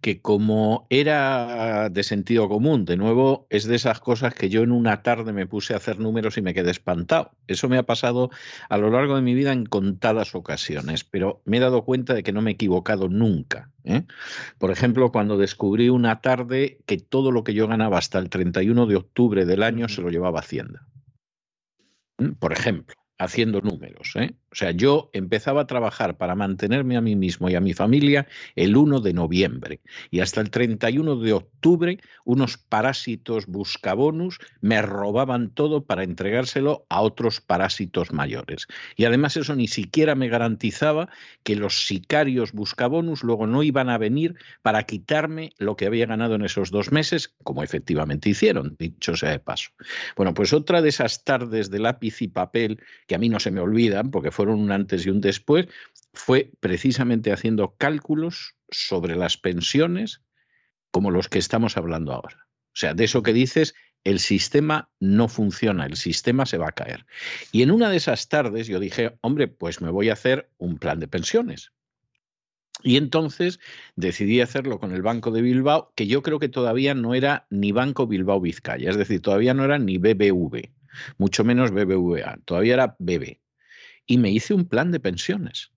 que 0.00 0.20
como 0.20 0.86
era 0.90 1.88
de 1.90 2.02
sentido 2.02 2.48
común, 2.48 2.84
de 2.84 2.96
nuevo, 2.96 3.46
es 3.50 3.64
de 3.64 3.76
esas 3.76 4.00
cosas 4.00 4.34
que 4.34 4.48
yo 4.48 4.62
en 4.62 4.72
una 4.72 5.02
tarde 5.02 5.32
me 5.32 5.46
puse 5.46 5.74
a 5.74 5.78
hacer 5.78 5.98
números 5.98 6.36
y 6.38 6.42
me 6.42 6.54
quedé 6.54 6.70
espantado. 6.70 7.32
Eso 7.46 7.68
me 7.68 7.78
ha 7.78 7.84
pasado 7.84 8.30
a 8.68 8.78
lo 8.78 8.90
largo 8.90 9.16
de 9.16 9.22
mi 9.22 9.34
vida 9.34 9.52
en 9.52 9.66
contadas 9.66 10.34
ocasiones, 10.34 11.04
pero 11.04 11.42
me 11.44 11.58
he 11.58 11.60
dado 11.60 11.84
cuenta 11.84 12.14
de 12.14 12.22
que 12.22 12.32
no 12.32 12.42
me 12.42 12.52
he 12.52 12.54
equivocado 12.54 13.08
nunca. 13.08 13.70
¿eh? 13.84 14.04
Por 14.58 14.70
ejemplo, 14.70 15.12
cuando 15.12 15.36
descubrí 15.36 15.88
una 15.88 16.20
tarde 16.20 16.78
que 16.86 16.98
todo 16.98 17.30
lo 17.30 17.44
que 17.44 17.54
yo 17.54 17.68
ganaba 17.68 17.98
hasta 17.98 18.18
el 18.18 18.30
31 18.30 18.86
de 18.86 18.96
octubre 18.96 19.44
del 19.44 19.62
año 19.62 19.88
se 19.88 20.02
lo 20.02 20.10
llevaba 20.10 20.40
Hacienda. 20.40 20.86
Por 22.38 22.52
ejemplo 22.52 23.05
haciendo 23.18 23.60
números. 23.60 24.12
¿eh? 24.16 24.34
O 24.52 24.54
sea, 24.54 24.70
yo 24.70 25.10
empezaba 25.12 25.62
a 25.62 25.66
trabajar 25.66 26.16
para 26.16 26.34
mantenerme 26.34 26.96
a 26.96 27.00
mí 27.00 27.16
mismo 27.16 27.48
y 27.48 27.54
a 27.54 27.60
mi 27.60 27.74
familia 27.74 28.26
el 28.54 28.76
1 28.76 29.00
de 29.00 29.12
noviembre 29.12 29.80
y 30.10 30.20
hasta 30.20 30.40
el 30.40 30.50
31 30.50 31.16
de 31.16 31.32
octubre 31.32 31.98
unos 32.24 32.56
parásitos 32.58 33.46
buscabonus 33.46 34.38
me 34.60 34.82
robaban 34.82 35.50
todo 35.50 35.84
para 35.84 36.04
entregárselo 36.04 36.86
a 36.88 37.00
otros 37.00 37.40
parásitos 37.40 38.12
mayores. 38.12 38.66
Y 38.96 39.04
además 39.04 39.36
eso 39.36 39.54
ni 39.54 39.68
siquiera 39.68 40.14
me 40.14 40.28
garantizaba 40.28 41.08
que 41.42 41.56
los 41.56 41.86
sicarios 41.86 42.52
buscabonus 42.52 43.22
luego 43.22 43.46
no 43.46 43.62
iban 43.62 43.88
a 43.88 43.98
venir 43.98 44.36
para 44.62 44.82
quitarme 44.84 45.52
lo 45.58 45.76
que 45.76 45.86
había 45.86 46.06
ganado 46.06 46.34
en 46.34 46.44
esos 46.44 46.70
dos 46.70 46.92
meses, 46.92 47.34
como 47.42 47.62
efectivamente 47.62 48.28
hicieron, 48.28 48.76
dicho 48.78 49.16
sea 49.16 49.30
de 49.30 49.38
paso. 49.38 49.70
Bueno, 50.16 50.34
pues 50.34 50.52
otra 50.52 50.82
de 50.82 50.88
esas 50.88 51.24
tardes 51.24 51.70
de 51.70 51.78
lápiz 51.78 52.22
y 52.22 52.28
papel 52.28 52.80
que 53.06 53.14
a 53.14 53.18
mí 53.18 53.28
no 53.28 53.40
se 53.40 53.50
me 53.50 53.60
olvidan, 53.60 54.10
porque 54.10 54.30
fueron 54.30 54.60
un 54.60 54.72
antes 54.72 55.06
y 55.06 55.10
un 55.10 55.20
después, 55.20 55.68
fue 56.12 56.50
precisamente 56.60 57.32
haciendo 57.32 57.74
cálculos 57.76 58.56
sobre 58.70 59.16
las 59.16 59.36
pensiones 59.36 60.22
como 60.90 61.10
los 61.10 61.28
que 61.28 61.38
estamos 61.38 61.76
hablando 61.76 62.12
ahora. 62.12 62.48
O 62.68 62.78
sea, 62.78 62.94
de 62.94 63.04
eso 63.04 63.22
que 63.22 63.32
dices, 63.32 63.74
el 64.04 64.18
sistema 64.18 64.90
no 65.00 65.28
funciona, 65.28 65.86
el 65.86 65.96
sistema 65.96 66.46
se 66.46 66.58
va 66.58 66.68
a 66.68 66.72
caer. 66.72 67.06
Y 67.52 67.62
en 67.62 67.70
una 67.70 67.90
de 67.90 67.96
esas 67.96 68.28
tardes 68.28 68.66
yo 68.66 68.80
dije, 68.80 69.16
hombre, 69.20 69.48
pues 69.48 69.80
me 69.80 69.90
voy 69.90 70.10
a 70.10 70.14
hacer 70.14 70.50
un 70.58 70.78
plan 70.78 71.00
de 71.00 71.08
pensiones. 71.08 71.72
Y 72.82 72.98
entonces 72.98 73.58
decidí 73.96 74.40
hacerlo 74.40 74.78
con 74.78 74.92
el 74.92 75.02
Banco 75.02 75.30
de 75.30 75.42
Bilbao, 75.42 75.92
que 75.96 76.06
yo 76.06 76.22
creo 76.22 76.38
que 76.38 76.48
todavía 76.48 76.94
no 76.94 77.14
era 77.14 77.46
ni 77.50 77.72
Banco 77.72 78.06
Bilbao 78.06 78.40
Vizcaya, 78.40 78.90
es 78.90 78.96
decir, 78.96 79.20
todavía 79.22 79.54
no 79.54 79.64
era 79.64 79.78
ni 79.78 79.98
BBV 79.98 80.70
mucho 81.18 81.44
menos 81.44 81.70
BBVA, 81.70 82.38
todavía 82.44 82.74
era 82.74 82.96
BB. 82.98 83.40
Y 84.06 84.18
me 84.18 84.30
hice 84.30 84.54
un 84.54 84.68
plan 84.68 84.92
de 84.92 85.00
pensiones. 85.00 85.72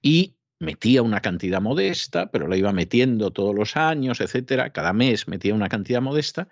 Y 0.00 0.36
metía 0.58 1.02
una 1.02 1.20
cantidad 1.20 1.60
modesta, 1.60 2.30
pero 2.30 2.48
la 2.48 2.56
iba 2.56 2.72
metiendo 2.72 3.30
todos 3.30 3.54
los 3.54 3.76
años, 3.76 4.20
etcétera. 4.20 4.70
Cada 4.70 4.92
mes 4.92 5.28
metía 5.28 5.54
una 5.54 5.68
cantidad 5.68 6.00
modesta. 6.00 6.48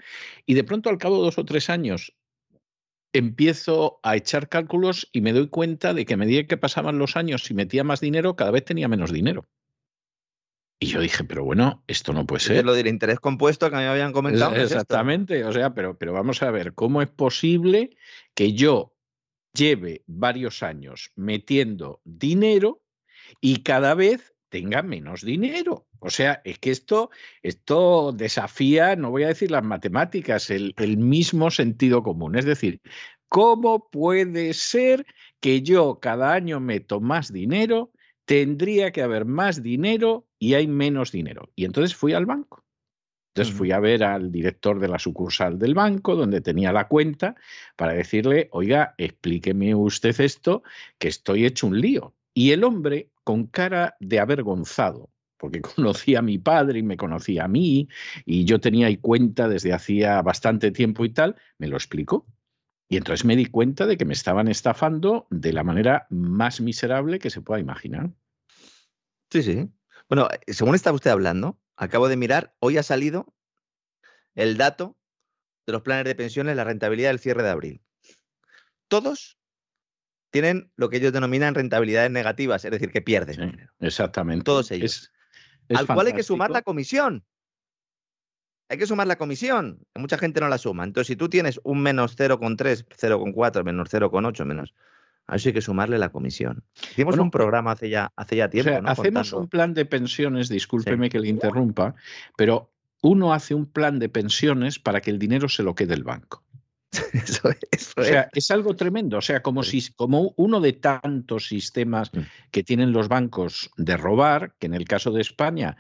Y 0.47 0.55
de 0.55 0.65
pronto, 0.65 0.91
al 0.91 0.99
cabo 0.99 1.19
de 1.19 1.23
dos 1.25 1.39
o 1.39 1.45
tres 1.45 1.71
años, 1.71 2.15
empiezo 3.13 4.01
a 4.03 4.17
echar 4.17 4.49
cálculos 4.49 5.09
y 5.13 5.21
me 5.21 5.33
doy 5.33 5.49
cuenta 5.49 5.95
de 5.95 6.05
que 6.05 6.15
a 6.15 6.19
medida 6.19 6.47
que 6.47 6.57
pasaban 6.57 6.99
los 6.99 7.17
años 7.17 7.51
y 7.51 7.55
metía 7.55 7.85
más 7.85 8.01
dinero, 8.01 8.37
cada 8.37 8.51
vez 8.51 8.65
tenía 8.65 8.89
menos 8.89 9.13
dinero. 9.13 9.47
Y 10.85 10.89
yo 10.89 11.01
dije, 11.01 11.25
pero 11.25 11.45
bueno, 11.45 11.83
esto 11.87 12.13
no 12.13 12.27
puede 12.27 12.41
ser. 12.41 12.59
Es 12.59 12.65
lo 12.65 12.75
del 12.75 12.89
interés 12.89 13.19
compuesto 13.19 13.71
que 13.71 13.77
me 13.77 13.87
habían 13.87 14.13
comentado. 14.13 14.55
Exactamente, 14.55 15.43
o 15.45 15.51
sea, 15.51 15.73
pero, 15.73 15.97
pero 15.97 16.13
vamos 16.13 16.43
a 16.43 16.51
ver, 16.51 16.75
¿cómo 16.75 17.01
es 17.01 17.09
posible 17.09 17.97
que 18.35 18.53
yo 18.53 18.95
lleve 19.55 20.03
varios 20.07 20.63
años 20.63 21.11
metiendo 21.17 22.03
dinero 22.05 22.83
y 23.41 23.63
cada 23.63 23.95
vez 23.95 24.35
tenga 24.51 24.83
menos 24.83 25.23
dinero? 25.23 25.87
O 26.01 26.11
sea, 26.11 26.43
es 26.45 26.59
que 26.59 26.71
esto, 26.71 27.09
esto 27.43 28.13
desafía, 28.13 28.95
no 28.95 29.11
voy 29.11 29.23
a 29.23 29.29
decir 29.29 29.51
las 29.51 29.65
matemáticas, 29.65 30.51
el, 30.51 30.75
el 30.77 30.99
mismo 30.99 31.51
sentido 31.51 32.03
común. 32.03 32.37
Es 32.37 32.45
decir, 32.45 32.83
¿cómo 33.31 33.89
puede 33.89 34.53
ser 34.53 35.07
que 35.41 35.63
yo 35.63 35.99
cada 35.99 36.35
año 36.35 36.61
meto 36.61 37.01
más 37.01 37.33
dinero? 37.33 37.91
Tendría 38.27 38.93
que 38.93 39.01
haber 39.01 39.25
más 39.25 39.63
dinero 39.63 40.27
y 40.45 40.53
hay 40.53 40.67
menos 40.67 41.11
dinero. 41.11 41.49
Y 41.57 41.65
entonces 41.65 41.97
fui 41.97 42.13
al 42.13 42.27
banco. 42.27 42.63
Entonces 43.33 43.55
fui 43.55 43.73
a 43.73 43.81
ver 43.81 44.05
al 44.05 44.31
director 44.31 44.79
de 44.79 44.89
la 44.89 44.99
sucursal 44.99 45.59
del 45.59 45.75
banco, 45.75 46.15
donde 46.15 46.43
tenía 46.43 46.71
la 46.71 46.87
cuenta, 46.87 47.35
para 47.77 47.95
decirle, 47.95 48.51
oiga, 48.53 48.95
explíqueme 48.99 49.75
usted 49.75 50.21
esto, 50.21 50.63
que 50.99 51.09
estoy 51.09 51.47
hecho 51.47 51.67
un 51.67 51.81
lío. 51.81 52.15
Y 52.35 52.51
el 52.51 52.63
hombre, 52.63 53.11
con 53.25 53.47
cara 53.47 53.97
de 54.01 54.21
avergonzado, 54.21 55.09
porque 55.39 55.63
conocía 55.77 56.19
a 56.19 56.23
mi 56.23 56.37
padre 56.37 56.81
y 56.81 56.83
me 56.83 56.99
conocía 56.99 57.45
a 57.45 57.49
mí, 57.49 57.89
y 58.27 58.45
yo 58.45 58.61
tenía 58.61 58.89
ahí 58.89 58.99
cuenta 58.99 59.49
desde 59.49 59.73
hacía 59.73 60.21
bastante 60.21 60.73
tiempo 60.73 61.07
y 61.07 61.09
tal, 61.09 61.37
me 61.57 61.69
lo 61.69 61.77
explicó. 61.77 62.27
Y 62.91 62.99
entonces 62.99 63.25
me 63.25 63.35
di 63.35 63.47
cuenta 63.47 63.87
de 63.87 63.97
que 63.97 64.05
me 64.05 64.13
estaban 64.13 64.49
estafando 64.49 65.27
de 65.31 65.55
la 65.55 65.65
manera 65.65 66.07
más 66.11 66.61
miserable 66.61 67.19
que 67.19 67.31
se 67.31 67.41
pueda 67.41 67.61
imaginar. 67.61 68.11
Sí, 69.31 69.43
sí. 69.43 69.71
Bueno, 70.15 70.29
eh, 70.47 70.55
según 70.55 70.77
está 70.77 70.93
usted 70.93 71.11
hablando, 71.11 71.59
acabo 71.75 72.07
de 72.07 72.17
mirar, 72.17 72.55
hoy 72.61 72.79
ha 72.79 72.85
salido 72.85 73.35
el 74.37 74.57
dato 74.57 74.97
de 75.67 75.73
los 75.73 75.83
planes 75.83 76.05
de 76.05 76.15
pensiones, 76.15 76.55
la 76.55 76.63
rentabilidad 76.63 77.09
del 77.09 77.19
cierre 77.19 77.43
de 77.43 77.51
abril. 77.51 77.83
Todos 78.87 79.41
tienen 80.31 80.71
lo 80.77 80.89
que 80.89 80.99
ellos 80.99 81.13
denominan 81.13 81.57
rentabilidades 81.57 82.13
negativas, 82.13 82.65
es 82.65 82.71
decir, 82.71 82.93
que 82.93 83.03
pierden. 83.03 83.69
exactamente. 83.81 84.45
Todos 84.45 84.71
ellos 84.71 85.11
al 85.71 85.85
cual 85.89 86.07
hay 86.07 86.13
que 86.13 86.23
sumar 86.23 86.53
la 86.53 86.63
comisión. 86.63 87.25
Hay 88.69 88.79
que 88.79 88.87
sumar 88.87 89.09
la 89.09 89.17
comisión. 89.17 89.85
Mucha 89.97 90.17
gente 90.17 90.41
no 90.41 90.49
la 90.49 90.59
suma. 90.59 90.85
Entonces, 90.85 91.09
si 91.09 91.17
tú 91.17 91.29
tienes 91.29 91.61
un 91.65 91.83
menos 91.83 92.17
0,3, 92.17 92.87
0,4, 92.87 93.65
menos 93.65 93.93
0,8, 93.93 94.45
menos. 94.45 94.75
A 95.27 95.37
eso 95.37 95.49
hay 95.49 95.55
que 95.55 95.63
sumarle 95.63 95.99
la 95.99 96.11
comisión. 96.11 96.65
Hicimos 96.93 97.17
un 97.19 97.31
programa 97.31 97.73
hace 97.73 97.89
ya, 97.89 98.13
hace 98.15 98.37
ya 98.37 98.51
tiempo. 98.51 98.71
Hacemos 98.85 99.33
un 99.33 99.49
plan 99.49 99.73
de 99.75 99.87
pensiones, 99.87 100.49
discúlpeme 100.49 101.09
que 101.09 101.19
le 101.19 101.29
interrumpa, 101.29 101.95
pero 102.37 102.71
uno 103.03 103.33
hace 103.33 103.55
un 103.55 103.67
plan 103.67 103.99
de 103.99 104.09
pensiones 104.09 104.79
para 104.79 105.01
que 105.01 105.11
el 105.11 105.19
dinero 105.19 105.49
se 105.49 105.63
lo 105.63 105.75
quede 105.75 105.95
el 105.95 106.05
banco. 106.05 106.44
o 107.97 108.03
sea, 108.03 108.29
es 108.33 108.51
algo 108.51 108.77
tremendo. 108.77 109.19
O 109.19 109.21
sea, 109.21 109.43
como, 109.43 109.63
si, 109.63 109.93
como 109.95 110.35
uno 110.37 110.61
de 110.61 110.73
tantos 110.73 111.49
sistemas 111.49 112.13
mm. 112.13 112.21
que 112.51 112.63
tienen 112.63 112.93
los 112.93 113.09
bancos 113.09 113.71
de 113.77 113.97
robar, 113.97 114.55
que 114.59 114.67
en 114.67 114.75
el 114.75 114.87
caso 114.87 115.11
de 115.11 115.21
España, 115.21 115.77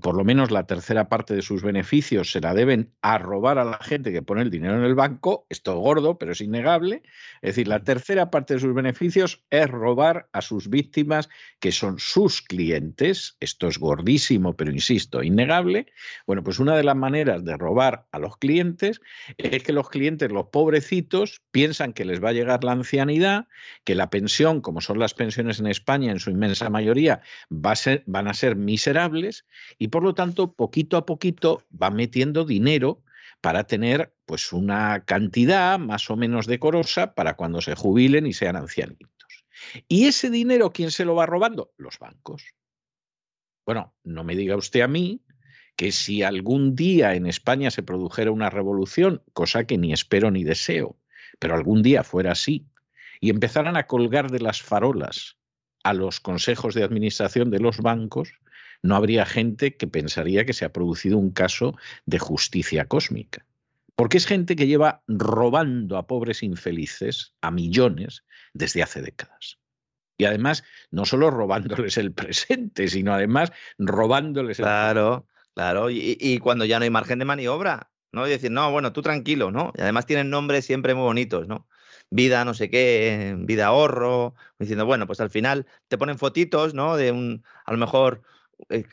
por 0.00 0.16
lo 0.16 0.24
menos 0.24 0.50
la 0.50 0.66
tercera 0.66 1.08
parte 1.08 1.34
de 1.34 1.42
sus 1.42 1.62
beneficios 1.62 2.32
se 2.32 2.40
la 2.40 2.54
deben 2.54 2.92
a 3.02 3.18
robar 3.18 3.58
a 3.58 3.64
la 3.64 3.78
gente 3.78 4.12
que 4.12 4.22
pone 4.22 4.42
el 4.42 4.50
dinero 4.50 4.76
en 4.76 4.84
el 4.84 4.94
banco. 4.94 5.46
Esto 5.48 5.76
gordo, 5.78 6.18
pero 6.18 6.32
es 6.32 6.40
innegable. 6.40 7.02
Es 7.42 7.50
decir, 7.54 7.68
la 7.68 7.78
mm. 7.78 7.84
tercera 7.84 8.30
parte 8.30 8.54
de 8.54 8.60
sus 8.60 8.74
beneficios 8.74 9.42
es 9.50 9.68
robar 9.68 10.28
a 10.32 10.40
sus 10.40 10.68
víctimas, 10.68 11.28
que 11.60 11.72
son 11.72 11.98
sus 11.98 12.42
clientes. 12.42 13.36
Esto 13.40 13.68
es 13.68 13.78
gordísimo, 13.78 14.54
pero 14.54 14.70
insisto, 14.70 15.22
innegable. 15.22 15.86
Bueno, 16.26 16.42
pues 16.42 16.58
una 16.58 16.76
de 16.76 16.84
las 16.84 16.96
maneras 16.96 17.44
de 17.44 17.56
robar 17.56 18.06
a 18.10 18.18
los 18.18 18.36
clientes 18.36 19.00
es 19.38 19.62
que 19.62 19.72
los 19.72 19.88
clientes 19.88 20.30
los 20.32 20.48
pobrecitos 20.48 21.42
piensan 21.50 21.92
que 21.92 22.04
les 22.04 22.22
va 22.22 22.30
a 22.30 22.32
llegar 22.32 22.64
la 22.64 22.72
ancianidad, 22.72 23.46
que 23.84 23.94
la 23.94 24.10
pensión, 24.10 24.60
como 24.60 24.80
son 24.80 24.98
las 24.98 25.14
pensiones 25.14 25.60
en 25.60 25.66
España 25.66 26.10
en 26.10 26.20
su 26.20 26.30
inmensa 26.30 26.70
mayoría, 26.70 27.20
va 27.50 27.72
a 27.72 27.76
ser, 27.76 28.02
van 28.06 28.28
a 28.28 28.34
ser 28.34 28.56
miserables 28.56 29.46
y 29.78 29.88
por 29.88 30.02
lo 30.02 30.14
tanto 30.14 30.52
poquito 30.52 30.96
a 30.96 31.06
poquito 31.06 31.62
va 31.70 31.90
metiendo 31.90 32.44
dinero 32.44 33.02
para 33.40 33.64
tener 33.64 34.14
pues 34.24 34.52
una 34.52 35.04
cantidad 35.04 35.78
más 35.78 36.10
o 36.10 36.16
menos 36.16 36.46
decorosa 36.46 37.14
para 37.14 37.34
cuando 37.34 37.60
se 37.60 37.74
jubilen 37.74 38.26
y 38.26 38.32
sean 38.32 38.56
ancianitos. 38.56 39.10
¿Y 39.88 40.06
ese 40.06 40.30
dinero 40.30 40.72
quién 40.72 40.90
se 40.90 41.04
lo 41.04 41.14
va 41.14 41.26
robando? 41.26 41.72
Los 41.76 41.98
bancos. 41.98 42.44
Bueno, 43.64 43.94
no 44.02 44.24
me 44.24 44.34
diga 44.34 44.56
usted 44.56 44.80
a 44.80 44.88
mí 44.88 45.22
que 45.76 45.92
si 45.92 46.22
algún 46.22 46.74
día 46.74 47.14
en 47.14 47.26
España 47.26 47.70
se 47.70 47.82
produjera 47.82 48.30
una 48.30 48.50
revolución, 48.50 49.22
cosa 49.32 49.64
que 49.64 49.78
ni 49.78 49.92
espero 49.92 50.30
ni 50.30 50.44
deseo, 50.44 50.96
pero 51.38 51.54
algún 51.54 51.82
día 51.82 52.04
fuera 52.04 52.32
así, 52.32 52.66
y 53.20 53.30
empezaran 53.30 53.76
a 53.76 53.86
colgar 53.86 54.30
de 54.30 54.40
las 54.40 54.62
farolas 54.62 55.36
a 55.84 55.94
los 55.94 56.20
consejos 56.20 56.74
de 56.74 56.84
administración 56.84 57.50
de 57.50 57.60
los 57.60 57.78
bancos, 57.78 58.32
no 58.82 58.96
habría 58.96 59.24
gente 59.26 59.76
que 59.76 59.86
pensaría 59.86 60.44
que 60.44 60.52
se 60.52 60.64
ha 60.64 60.72
producido 60.72 61.18
un 61.18 61.30
caso 61.30 61.76
de 62.04 62.18
justicia 62.18 62.86
cósmica. 62.86 63.46
Porque 63.94 64.16
es 64.16 64.26
gente 64.26 64.56
que 64.56 64.66
lleva 64.66 65.02
robando 65.06 65.96
a 65.96 66.06
pobres 66.06 66.42
infelices, 66.42 67.34
a 67.40 67.50
millones, 67.50 68.24
desde 68.54 68.82
hace 68.82 69.02
décadas. 69.02 69.58
Y 70.18 70.24
además, 70.24 70.64
no 70.90 71.04
solo 71.04 71.30
robándoles 71.30 71.96
el 71.98 72.12
presente, 72.12 72.88
sino 72.88 73.12
además 73.12 73.52
robándoles 73.78 74.58
el 74.58 74.64
Claro, 74.64 75.26
Claro, 75.54 75.90
y, 75.90 76.38
cuando 76.38 76.64
ya 76.64 76.78
no 76.78 76.84
hay 76.84 76.90
margen 76.90 77.18
de 77.18 77.26
maniobra, 77.26 77.90
¿no? 78.10 78.26
Y 78.26 78.30
decir, 78.30 78.50
no, 78.50 78.70
bueno, 78.72 78.92
tú 78.94 79.02
tranquilo, 79.02 79.50
¿no? 79.50 79.72
Y 79.76 79.82
además 79.82 80.06
tienen 80.06 80.30
nombres 80.30 80.64
siempre 80.64 80.94
muy 80.94 81.04
bonitos, 81.04 81.46
¿no? 81.46 81.68
Vida 82.10 82.44
no 82.46 82.54
sé 82.54 82.70
qué, 82.70 83.34
vida 83.38 83.66
ahorro, 83.66 84.34
diciendo, 84.58 84.86
bueno, 84.86 85.06
pues 85.06 85.20
al 85.20 85.28
final 85.30 85.66
te 85.88 85.98
ponen 85.98 86.18
fotitos, 86.18 86.72
¿no? 86.72 86.96
De 86.96 87.12
un, 87.12 87.44
a 87.66 87.72
lo 87.72 87.78
mejor 87.78 88.22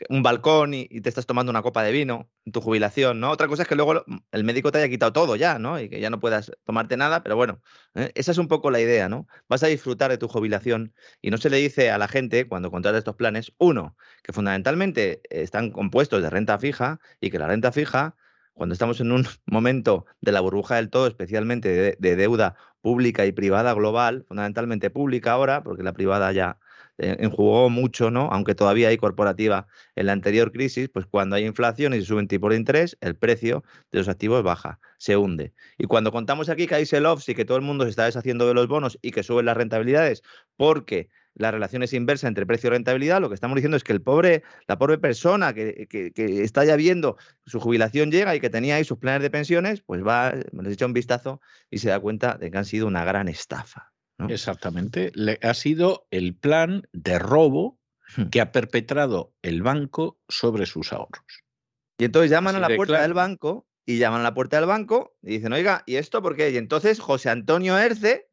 un 0.08 0.22
balcón 0.22 0.74
y, 0.74 0.86
te 1.00 1.08
estás 1.08 1.26
tomando 1.26 1.50
una 1.50 1.62
copa 1.62 1.82
de 1.82 1.92
vino 1.92 2.30
en 2.44 2.52
tu 2.52 2.60
jubilación, 2.60 3.20
¿no? 3.20 3.30
Otra 3.30 3.48
cosa 3.48 3.62
es 3.62 3.68
que 3.68 3.74
luego 3.74 4.04
el 4.32 4.44
médico 4.44 4.72
te 4.72 4.78
haya 4.78 4.88
quitado 4.88 5.12
todo 5.12 5.36
ya, 5.36 5.58
¿no? 5.58 5.80
Y 5.80 5.88
que 5.88 6.00
ya 6.00 6.10
no 6.10 6.20
puedas 6.20 6.52
tomarte 6.64 6.96
nada, 6.96 7.22
pero 7.22 7.36
bueno, 7.36 7.60
¿eh? 7.94 8.12
esa 8.14 8.32
es 8.32 8.38
un 8.38 8.48
poco 8.48 8.70
la 8.70 8.80
idea, 8.80 9.08
¿no? 9.08 9.26
Vas 9.48 9.62
a 9.62 9.66
disfrutar 9.66 10.10
de 10.10 10.18
tu 10.18 10.28
jubilación 10.28 10.94
y 11.20 11.30
no 11.30 11.38
se 11.38 11.50
le 11.50 11.58
dice 11.58 11.90
a 11.90 11.98
la 11.98 12.08
gente 12.08 12.46
cuando 12.48 12.70
contrata 12.70 12.98
estos 12.98 13.16
planes, 13.16 13.52
uno, 13.58 13.96
que 14.22 14.32
fundamentalmente 14.32 15.20
están 15.30 15.70
compuestos 15.70 16.22
de 16.22 16.30
renta 16.30 16.58
fija 16.58 17.00
y 17.20 17.30
que 17.30 17.38
la 17.38 17.46
renta 17.46 17.72
fija, 17.72 18.16
cuando 18.52 18.72
estamos 18.72 19.00
en 19.00 19.12
un 19.12 19.26
momento 19.46 20.06
de 20.20 20.32
la 20.32 20.40
burbuja 20.40 20.76
del 20.76 20.90
todo, 20.90 21.06
especialmente 21.06 21.96
de 21.98 22.16
deuda 22.16 22.56
pública 22.80 23.26
y 23.26 23.32
privada 23.32 23.74
global, 23.74 24.24
fundamentalmente 24.28 24.90
pública 24.90 25.32
ahora, 25.32 25.62
porque 25.62 25.82
la 25.82 25.92
privada 25.92 26.32
ya 26.32 26.58
eh, 26.58 26.58
enjugó 27.00 27.70
mucho, 27.70 28.10
¿no? 28.10 28.28
Aunque 28.32 28.54
todavía 28.54 28.88
hay 28.88 28.96
corporativa 28.96 29.66
en 29.96 30.06
la 30.06 30.12
anterior 30.12 30.52
crisis, 30.52 30.88
pues 30.88 31.06
cuando 31.06 31.36
hay 31.36 31.46
inflación 31.46 31.94
y 31.94 32.00
se 32.00 32.06
suben 32.06 32.28
tipos 32.28 32.50
de 32.50 32.56
interés, 32.56 32.96
el 33.00 33.16
precio 33.16 33.64
de 33.90 33.98
los 33.98 34.08
activos 34.08 34.42
baja, 34.42 34.78
se 34.98 35.16
hunde. 35.16 35.52
Y 35.78 35.86
cuando 35.86 36.12
contamos 36.12 36.48
aquí 36.48 36.66
que 36.66 36.74
hay 36.74 36.86
sell-offs 36.86 37.28
y 37.28 37.34
que 37.34 37.44
todo 37.44 37.56
el 37.56 37.62
mundo 37.62 37.84
se 37.84 37.90
está 37.90 38.04
deshaciendo 38.04 38.46
de 38.46 38.54
los 38.54 38.68
bonos 38.68 38.98
y 39.02 39.10
que 39.10 39.22
suben 39.22 39.46
las 39.46 39.56
rentabilidades 39.56 40.22
porque 40.56 41.08
la 41.34 41.50
relación 41.50 41.82
es 41.82 41.92
inversa 41.92 42.28
entre 42.28 42.44
precio 42.46 42.68
y 42.68 42.70
rentabilidad, 42.70 43.20
lo 43.20 43.28
que 43.28 43.34
estamos 43.34 43.56
diciendo 43.56 43.76
es 43.76 43.84
que 43.84 43.92
el 43.92 44.02
pobre, 44.02 44.42
la 44.66 44.78
pobre 44.78 44.98
persona 44.98 45.54
que, 45.54 45.88
está 46.16 46.64
ya 46.64 46.76
viendo 46.76 47.16
su 47.46 47.60
jubilación 47.60 48.10
llega 48.10 48.34
y 48.34 48.40
que 48.40 48.50
tenía 48.50 48.76
ahí 48.76 48.84
sus 48.84 48.98
planes 48.98 49.22
de 49.22 49.30
pensiones, 49.30 49.80
pues 49.80 50.04
va, 50.04 50.32
les 50.32 50.72
echa 50.72 50.86
un 50.86 50.92
vistazo 50.92 51.40
y 51.70 51.78
se 51.78 51.88
da 51.88 52.00
cuenta 52.00 52.36
de 52.36 52.50
que 52.50 52.58
han 52.58 52.64
sido 52.64 52.86
una 52.86 53.04
gran 53.04 53.28
estafa. 53.28 53.89
Exactamente. 54.28 55.12
Le, 55.14 55.38
ha 55.42 55.54
sido 55.54 56.06
el 56.10 56.34
plan 56.34 56.86
de 56.92 57.18
robo 57.18 57.78
hmm. 58.16 58.24
que 58.24 58.40
ha 58.40 58.52
perpetrado 58.52 59.32
el 59.42 59.62
banco 59.62 60.18
sobre 60.28 60.66
sus 60.66 60.92
ahorros. 60.92 61.44
Y 61.98 62.04
entonces 62.04 62.30
llaman 62.30 62.56
a 62.56 62.60
la 62.60 62.74
puerta 62.74 63.02
del 63.02 63.14
banco 63.14 63.66
y 63.84 63.98
llaman 63.98 64.20
a 64.20 64.24
la 64.24 64.34
puerta 64.34 64.56
del 64.56 64.66
banco 64.66 65.16
y 65.22 65.32
dicen, 65.32 65.52
oiga, 65.52 65.82
¿y 65.86 65.96
esto 65.96 66.22
por 66.22 66.36
qué? 66.36 66.50
Y 66.50 66.56
entonces 66.56 66.98
José 66.98 67.30
Antonio 67.30 67.78
Erce, 67.78 68.28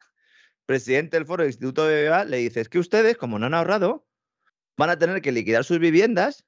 presidente 0.65 1.17
del 1.17 1.25
Foro 1.25 1.43
del 1.43 1.51
Instituto 1.51 1.85
BBVA, 1.85 2.25
le 2.25 2.37
dice, 2.37 2.61
es 2.61 2.69
que 2.69 2.79
ustedes, 2.79 3.17
como 3.17 3.39
no 3.39 3.45
han 3.45 3.53
ahorrado, 3.53 4.05
van 4.77 4.89
a 4.89 4.97
tener 4.97 5.21
que 5.21 5.31
liquidar 5.31 5.63
sus 5.63 5.79
viviendas 5.79 6.45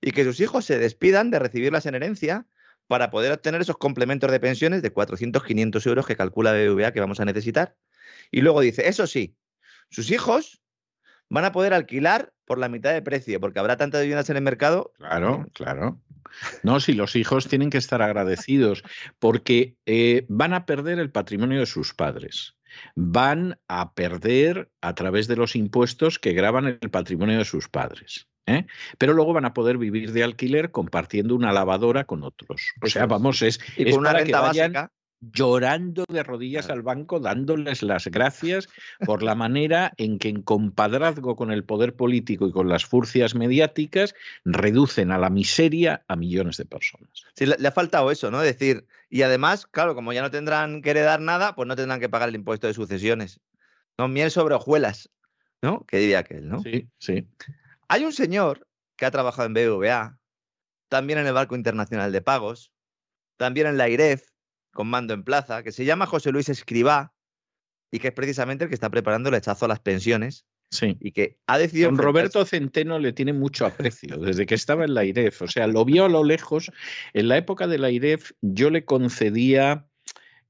y 0.00 0.12
que 0.12 0.24
sus 0.24 0.40
hijos 0.40 0.64
se 0.64 0.78
despidan 0.78 1.30
de 1.30 1.38
recibirlas 1.38 1.86
en 1.86 1.94
herencia 1.94 2.46
para 2.86 3.10
poder 3.10 3.32
obtener 3.32 3.60
esos 3.60 3.76
complementos 3.76 4.30
de 4.30 4.40
pensiones 4.40 4.82
de 4.82 4.92
400, 4.92 5.44
500 5.44 5.86
euros 5.86 6.06
que 6.06 6.16
calcula 6.16 6.52
BBVA 6.52 6.92
que 6.92 7.00
vamos 7.00 7.20
a 7.20 7.24
necesitar. 7.24 7.76
Y 8.30 8.40
luego 8.40 8.60
dice, 8.60 8.88
eso 8.88 9.06
sí, 9.06 9.36
sus 9.90 10.10
hijos 10.10 10.60
van 11.28 11.44
a 11.44 11.52
poder 11.52 11.74
alquilar 11.74 12.32
por 12.44 12.58
la 12.58 12.68
mitad 12.68 12.92
de 12.92 13.02
precio, 13.02 13.40
porque 13.40 13.58
habrá 13.58 13.76
tantas 13.76 14.02
viviendas 14.02 14.30
en 14.30 14.36
el 14.36 14.42
mercado. 14.42 14.92
Claro, 14.98 15.46
claro. 15.54 16.00
No, 16.62 16.80
si 16.80 16.92
los 16.92 17.16
hijos 17.16 17.48
tienen 17.48 17.70
que 17.70 17.78
estar 17.78 18.02
agradecidos, 18.02 18.84
porque 19.18 19.76
eh, 19.86 20.26
van 20.28 20.52
a 20.52 20.66
perder 20.66 20.98
el 20.98 21.10
patrimonio 21.10 21.60
de 21.60 21.66
sus 21.66 21.94
padres 21.94 22.56
van 22.94 23.58
a 23.68 23.94
perder 23.94 24.70
a 24.80 24.94
través 24.94 25.28
de 25.28 25.36
los 25.36 25.56
impuestos 25.56 26.18
que 26.18 26.32
graban 26.32 26.78
el 26.80 26.90
patrimonio 26.90 27.38
de 27.38 27.44
sus 27.44 27.68
padres. 27.68 28.28
¿eh? 28.46 28.66
Pero 28.98 29.12
luego 29.12 29.32
van 29.32 29.44
a 29.44 29.54
poder 29.54 29.78
vivir 29.78 30.12
de 30.12 30.24
alquiler 30.24 30.70
compartiendo 30.70 31.34
una 31.34 31.52
lavadora 31.52 32.04
con 32.04 32.22
otros. 32.22 32.72
O 32.82 32.86
sea, 32.86 33.06
vamos, 33.06 33.42
es, 33.42 33.60
y 33.76 33.90
con 33.90 34.00
una 34.00 34.12
renta 34.12 34.40
básica 34.40 34.92
llorando 35.20 36.04
de 36.08 36.22
rodillas 36.22 36.68
al 36.68 36.82
banco, 36.82 37.20
dándoles 37.20 37.82
las 37.82 38.06
gracias 38.06 38.68
por 39.04 39.22
la 39.22 39.34
manera 39.34 39.92
en 39.96 40.18
que 40.18 40.28
en 40.28 40.42
compadrazgo 40.42 41.36
con 41.36 41.50
el 41.50 41.64
poder 41.64 41.94
político 41.94 42.46
y 42.46 42.52
con 42.52 42.68
las 42.68 42.84
furcias 42.84 43.34
mediáticas 43.34 44.14
reducen 44.44 45.10
a 45.10 45.18
la 45.18 45.30
miseria 45.30 46.04
a 46.08 46.16
millones 46.16 46.58
de 46.58 46.66
personas. 46.66 47.10
Sí, 47.34 47.46
le, 47.46 47.66
ha 47.66 47.72
faltado 47.72 48.10
eso, 48.10 48.30
¿no? 48.30 48.40
Decir, 48.40 48.86
y 49.08 49.22
además, 49.22 49.66
claro, 49.66 49.94
como 49.94 50.12
ya 50.12 50.22
no 50.22 50.30
tendrán 50.30 50.82
que 50.82 50.90
heredar 50.90 51.20
nada, 51.20 51.54
pues 51.54 51.66
no 51.66 51.76
tendrán 51.76 52.00
que 52.00 52.08
pagar 52.08 52.28
el 52.28 52.34
impuesto 52.34 52.66
de 52.66 52.74
sucesiones. 52.74 53.40
No, 53.98 54.08
miel 54.08 54.30
sobre 54.30 54.54
hojuelas, 54.54 55.10
¿no? 55.62 55.84
Que 55.86 55.98
diría 55.98 56.18
aquel, 56.18 56.48
¿no? 56.48 56.60
Sí, 56.60 56.88
sí. 56.98 57.26
Hay 57.88 58.04
un 58.04 58.12
señor 58.12 58.66
que 58.96 59.06
ha 59.06 59.10
trabajado 59.10 59.46
en 59.46 59.54
BBVA, 59.54 60.18
también 60.88 61.18
en 61.18 61.26
el 61.26 61.32
Banco 61.32 61.56
Internacional 61.56 62.12
de 62.12 62.20
Pagos, 62.20 62.72
también 63.36 63.66
en 63.66 63.76
la 63.76 63.88
IREF, 63.88 64.22
con 64.76 64.88
mando 64.88 65.14
en 65.14 65.24
plaza, 65.24 65.62
que 65.62 65.72
se 65.72 65.84
llama 65.84 66.06
José 66.06 66.30
Luis 66.30 66.50
Escribá 66.50 67.14
y 67.90 67.98
que 67.98 68.08
es 68.08 68.14
precisamente 68.14 68.64
el 68.64 68.68
que 68.68 68.74
está 68.74 68.90
preparando 68.90 69.30
el 69.30 69.34
hechazo 69.34 69.64
a 69.64 69.68
las 69.68 69.80
pensiones. 69.80 70.44
Sí. 70.70 70.96
Y 71.00 71.12
que 71.12 71.38
ha 71.46 71.58
decidido. 71.58 71.90
Don 71.90 71.98
Roberto 71.98 72.44
Centeno 72.44 72.98
le 72.98 73.12
tiene 73.12 73.32
mucho 73.32 73.66
aprecio 73.66 74.18
desde 74.18 74.46
que 74.46 74.54
estaba 74.54 74.84
en 74.84 74.94
la 74.94 75.04
IREF. 75.04 75.42
O 75.42 75.48
sea, 75.48 75.66
lo 75.66 75.84
vio 75.84 76.04
a 76.04 76.08
lo 76.08 76.24
lejos. 76.24 76.70
En 77.14 77.28
la 77.28 77.38
época 77.38 77.66
de 77.66 77.78
la 77.78 77.90
IREF, 77.90 78.32
yo 78.42 78.70
le 78.70 78.84
concedía 78.84 79.88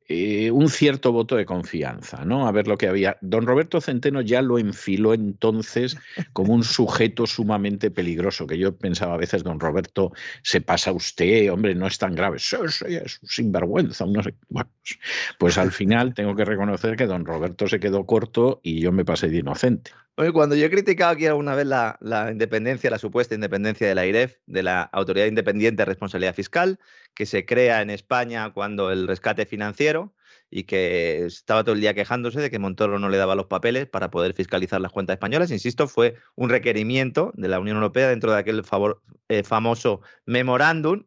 eh, 0.09 0.51
un 0.51 0.69
cierto 0.69 1.13
voto 1.13 1.37
de 1.37 1.45
confianza, 1.45 2.25
¿no? 2.25 2.47
A 2.47 2.53
ver 2.53 2.69
lo 2.69 2.79
que 2.79 2.89
había. 2.89 3.19
Don 3.21 3.47
Roberto 3.47 3.81
Centeno 3.81 4.21
ya 4.21 4.41
lo 4.43 4.59
enfiló 4.59 5.15
entonces 5.15 5.97
como 6.33 6.55
un 6.55 6.63
sujeto 6.63 7.27
sumamente 7.27 7.91
peligroso, 7.91 8.47
que 8.47 8.59
yo 8.59 8.77
pensaba 8.77 9.15
a 9.15 9.19
veces, 9.19 9.43
don 9.43 9.59
Roberto, 9.59 10.13
se 10.43 10.61
pasa 10.61 10.93
usted, 10.93 11.51
hombre, 11.53 11.75
no 11.75 11.87
es 11.87 11.99
tan 11.99 12.15
grave, 12.15 12.37
es 12.37 13.21
sinvergüenza, 13.25 14.07
no 14.07 14.23
sé. 14.23 14.35
Bueno, 14.49 14.71
pues, 14.81 14.99
pues 15.39 15.59
al 15.59 15.73
final 15.73 16.15
tengo 16.15 16.37
que 16.37 16.45
reconocer 16.45 16.97
que 16.97 17.07
don 17.07 17.25
Roberto 17.25 17.67
se 17.67 17.81
quedó 17.81 18.07
corto 18.07 18.61
y 18.63 18.81
yo 18.81 18.93
me 18.93 19.05
pasé 19.05 19.29
de 19.29 19.39
inocente. 19.39 19.91
Oye, 20.19 20.33
cuando 20.33 20.55
yo 20.57 20.65
he 20.65 20.71
criticado 20.71 21.13
aquí 21.13 21.27
alguna 21.27 21.55
vez 21.55 21.67
la, 21.67 21.99
la, 22.01 22.31
independencia, 22.31 22.89
la 22.89 22.99
supuesta 22.99 23.35
independencia 23.35 23.87
de 23.87 23.95
la 23.95 24.07
IREF, 24.07 24.39
de 24.47 24.63
la 24.63 24.83
Autoridad 24.83 25.27
Independiente 25.27 25.83
de 25.83 25.85
Responsabilidad 25.85 26.35
Fiscal, 26.35 26.79
que 27.15 27.27
se 27.27 27.45
crea 27.45 27.83
en 27.83 27.91
España 27.91 28.51
cuando 28.55 28.91
el 28.91 29.07
rescate 29.07 29.45
financiero 29.45 30.15
y 30.51 30.65
que 30.65 31.27
estaba 31.27 31.65
todo 31.65 31.75
el 31.75 31.83
día 31.83 31.93
quejándose 31.93 32.41
de 32.41 32.51
que 32.51 32.59
Montoro 32.59 32.99
no 32.99 33.11
le 33.11 33.19
daba 33.19 33.35
los 33.35 33.47
papeles 33.47 33.87
para 33.87 34.11
poder 34.11 34.33
fiscalizar 34.33 34.81
las 34.81 34.91
cuentas 34.91 35.15
españolas. 35.15 35.51
Insisto, 35.51 35.87
fue 35.87 36.15
un 36.35 36.49
requerimiento 36.49 37.33
de 37.35 37.49
la 37.49 37.61
Unión 37.61 37.77
Europea 37.77 38.09
dentro 38.09 38.33
de 38.33 38.39
aquel 38.39 38.65
favor, 38.65 39.03
eh, 39.29 39.43
famoso 39.43 40.01
memorándum 40.25 41.05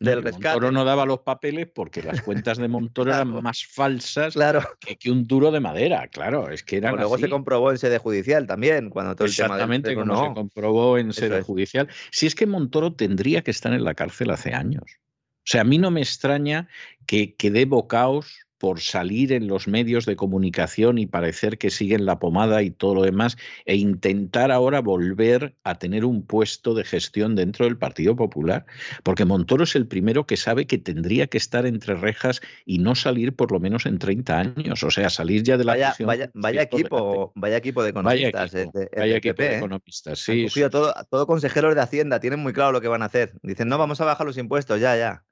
del 0.00 0.22
rescate. 0.22 0.48
Montoro 0.48 0.72
no 0.72 0.84
daba 0.84 1.04
los 1.04 1.20
papeles 1.20 1.68
porque 1.72 2.02
las 2.02 2.22
cuentas 2.22 2.58
de 2.58 2.68
Montoro 2.68 3.12
eran 3.12 3.42
más 3.42 3.64
falsas 3.64 4.32
claro. 4.32 4.62
que, 4.80 5.10
un 5.10 5.26
duro 5.26 5.50
de 5.50 5.60
madera, 5.60 6.08
claro, 6.08 6.50
es 6.50 6.62
que 6.62 6.78
eran 6.78 6.96
Luego 6.96 7.18
se 7.18 7.28
comprobó 7.28 7.70
en 7.70 7.78
sede 7.78 7.98
judicial 7.98 8.46
también, 8.46 8.90
cuando 8.90 9.14
todo 9.14 9.28
Exactamente, 9.28 9.90
el 9.90 9.96
tema 9.96 10.14
como 10.14 10.28
se 10.28 10.34
comprobó 10.34 10.98
en 10.98 11.12
sede 11.12 11.42
judicial. 11.42 11.88
Si 12.10 12.26
es 12.26 12.34
que 12.34 12.46
Montoro 12.46 12.94
tendría 12.94 13.42
que 13.42 13.50
estar 13.50 13.72
en 13.72 13.84
la 13.84 13.94
cárcel 13.94 14.30
hace 14.30 14.54
años. 14.54 14.84
O 14.84 15.44
sea, 15.44 15.60
a 15.62 15.64
mí 15.64 15.78
no 15.78 15.90
me 15.90 16.00
extraña 16.00 16.68
que, 17.06 17.34
que 17.34 17.50
dé 17.50 17.66
bocaos 17.66 18.46
por 18.60 18.80
salir 18.80 19.32
en 19.32 19.48
los 19.48 19.66
medios 19.66 20.04
de 20.04 20.16
comunicación 20.16 20.98
y 20.98 21.06
parecer 21.06 21.56
que 21.56 21.70
siguen 21.70 22.04
la 22.04 22.18
pomada 22.18 22.62
y 22.62 22.70
todo 22.70 22.94
lo 22.94 23.02
demás, 23.02 23.38
e 23.64 23.74
intentar 23.74 24.52
ahora 24.52 24.80
volver 24.80 25.56
a 25.64 25.78
tener 25.78 26.04
un 26.04 26.26
puesto 26.26 26.74
de 26.74 26.84
gestión 26.84 27.34
dentro 27.34 27.64
del 27.64 27.78
Partido 27.78 28.14
Popular, 28.14 28.66
porque 29.02 29.24
Montoro 29.24 29.64
es 29.64 29.74
el 29.76 29.86
primero 29.86 30.26
que 30.26 30.36
sabe 30.36 30.66
que 30.66 30.76
tendría 30.76 31.26
que 31.26 31.38
estar 31.38 31.64
entre 31.64 31.94
rejas 31.94 32.42
y 32.66 32.78
no 32.78 32.94
salir 32.94 33.34
por 33.34 33.50
lo 33.50 33.60
menos 33.60 33.86
en 33.86 33.98
30 33.98 34.38
años, 34.38 34.82
o 34.82 34.90
sea, 34.90 35.08
salir 35.08 35.42
ya 35.42 35.56
de 35.56 35.64
la 35.64 35.72
vaya, 35.72 35.94
vaya, 36.00 36.30
vaya 36.34 36.62
equipo, 36.62 37.32
vaya 37.34 37.56
equipo 37.56 37.82
de 37.82 37.90
economistas, 37.90 38.52
vaya 38.52 38.62
equipo, 38.62 38.78
de, 38.78 38.90
vaya 38.94 39.16
equipo 39.16 39.42
de 39.42 39.56
economistas, 39.56 40.18
sí, 40.18 40.48
sí. 40.50 40.60
Todo, 40.70 40.92
todo 41.08 41.26
consejeros 41.26 41.74
de 41.74 41.80
Hacienda 41.80 42.20
tienen 42.20 42.40
muy 42.40 42.52
claro 42.52 42.72
lo 42.72 42.82
que 42.82 42.88
van 42.88 43.00
a 43.00 43.06
hacer. 43.06 43.32
Dicen, 43.42 43.68
no, 43.68 43.78
vamos 43.78 44.02
a 44.02 44.04
bajar 44.04 44.26
los 44.26 44.36
impuestos, 44.36 44.78
ya, 44.80 44.98
ya 44.98 45.24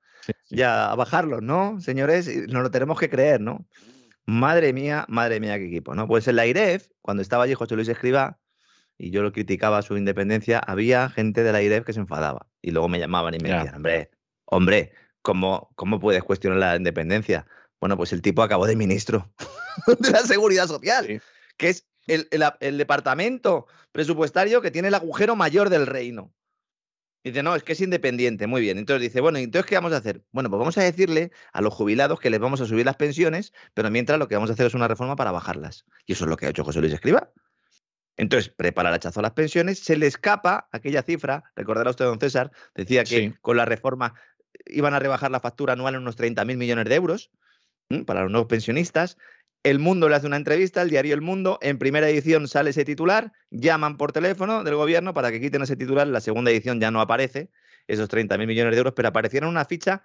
ya 0.51 0.91
a 0.91 0.95
bajarlos, 0.95 1.43
¿no? 1.43 1.81
Señores, 1.81 2.29
nos 2.49 2.63
lo 2.63 2.71
tenemos 2.71 2.99
que 2.99 3.11
creer, 3.11 3.41
¿no? 3.41 3.67
Madre 4.27 4.73
mía, 4.73 5.05
madre 5.09 5.41
mía, 5.41 5.59
qué 5.59 5.67
equipo, 5.67 5.95
¿no? 5.95 6.07
Pues 6.07 6.29
en 6.29 6.37
la 6.37 6.47
IREF, 6.47 6.89
cuando 7.01 7.23
estaba 7.23 7.45
allí 7.45 7.55
José 7.55 7.77
Luis 7.77 7.89
Escriba, 7.89 8.39
y 8.99 9.11
yo 9.11 9.23
lo 9.23 9.33
criticaba 9.33 9.81
su 9.83 9.97
independencia, 9.97 10.59
había 10.59 11.09
gente 11.09 11.43
de 11.43 11.53
la 11.53 11.63
IREF 11.63 11.85
que 11.85 11.93
se 11.93 12.01
enfadaba. 12.01 12.49
Y 12.61 12.73
luego 12.73 12.89
me 12.89 12.99
llamaban 12.99 13.35
y 13.35 13.39
me 13.39 13.51
decían, 13.51 13.77
hombre, 13.77 14.11
hombre, 14.45 14.93
¿cómo, 15.23 15.71
¿cómo 15.77 16.01
puedes 16.01 16.25
cuestionar 16.25 16.59
la 16.59 16.77
independencia? 16.77 17.47
Bueno, 17.81 17.97
pues 17.97 18.13
el 18.13 18.23
tipo 18.23 18.43
acabó 18.43 18.67
de 18.67 18.75
ministro 18.75 19.33
de 20.01 20.11
la 20.11 20.21
Seguridad 20.21 20.67
Social, 20.67 21.23
que 21.57 21.69
es 21.69 21.87
el 22.07 22.79
departamento 22.79 23.67
presupuestario 23.93 24.61
que 24.61 24.71
tiene 24.71 24.89
el 24.89 24.95
agujero 24.95 25.37
mayor 25.37 25.69
del 25.71 25.87
reino. 25.87 26.33
Dice, 27.25 27.43
no, 27.43 27.55
es 27.55 27.63
que 27.63 27.73
es 27.73 27.81
independiente, 27.81 28.47
muy 28.47 28.61
bien. 28.61 28.79
Entonces 28.79 29.03
dice, 29.03 29.21
bueno, 29.21 29.39
entonces 29.39 29.69
¿qué 29.69 29.75
vamos 29.75 29.93
a 29.93 29.97
hacer? 29.97 30.23
Bueno, 30.31 30.49
pues 30.51 30.59
vamos 30.59 30.79
a 30.79 30.83
decirle 30.83 31.33
a 31.53 31.61
los 31.61 31.75
jubilados 31.75 32.21
que 32.21 32.31
les 32.31 32.41
vamos 32.41 32.61
a 32.61 32.67
subir 32.67 32.87
las 32.87 32.97
pensiones, 32.97 33.53
pero 33.75 33.91
mientras 33.91 34.19
lo 34.19 34.29
que 34.29 34.37
vamos 34.37 34.51
a 34.51 34.53
hacer 34.53 34.67
es 34.67 34.75
una 34.75 34.89
reforma 34.89 35.17
para 35.17 35.33
bajarlas. 35.33 35.85
Y 36.07 36.13
eso 36.13 36.25
es 36.25 36.31
lo 36.31 36.37
que 36.37 36.47
ha 36.47 36.51
hecho 36.51 36.65
José 36.65 36.81
Luis 36.81 36.93
Escriba. 36.93 37.33
Entonces, 38.17 38.49
prepara 38.49 38.89
el 38.89 38.95
hachazo 38.97 39.21
a 39.21 39.23
las 39.23 39.33
pensiones, 39.33 39.79
se 39.79 39.97
le 39.97 40.07
escapa 40.07 40.69
aquella 40.73 41.03
cifra, 41.03 41.45
recordará 41.55 41.91
usted, 41.91 42.05
don 42.05 42.19
César, 42.19 42.51
decía 42.75 43.05
que 43.05 43.35
con 43.41 43.57
la 43.57 43.65
reforma 43.65 44.15
iban 44.67 44.95
a 44.95 44.99
rebajar 44.99 45.31
la 45.31 45.41
factura 45.41 45.75
anual 45.75 45.95
en 45.95 46.01
unos 46.01 46.17
30.000 46.17 46.57
millones 46.57 46.85
de 46.87 46.95
euros 46.95 47.31
para 48.07 48.23
los 48.23 48.31
nuevos 48.31 48.49
pensionistas, 48.49 49.17
el 49.63 49.79
Mundo 49.79 50.09
le 50.09 50.17
hace 50.17 50.27
una 50.27 50.37
entrevista, 50.37 50.83
el 50.83 50.91
diario 50.91 51.15
El 51.15 51.21
Mundo, 51.21 51.59
en 51.63 51.79
primera 51.79 52.09
edición 52.09 52.49
sale 52.49 52.71
ese 52.71 52.85
titular, 52.85 53.33
llaman 53.51 53.97
por 53.97 54.13
teléfono 54.13 54.65
del 54.65 54.77
gobierno 54.77 55.15
para 55.15 55.31
que 55.31 55.41
quiten 55.41 55.63
ese 55.63 55.77
titular, 55.77 56.07
la 56.07 56.21
segunda 56.21 56.51
edición 56.51 56.81
ya 56.81 56.91
no 56.91 57.01
aparece 57.01 57.51
esos 57.87 58.09
30.000 58.09 58.47
millones 58.47 58.73
de 58.73 58.79
euros, 58.79 58.93
pero 58.95 59.09
aparecieron 59.09 59.51
una 59.51 59.65
ficha 59.65 60.03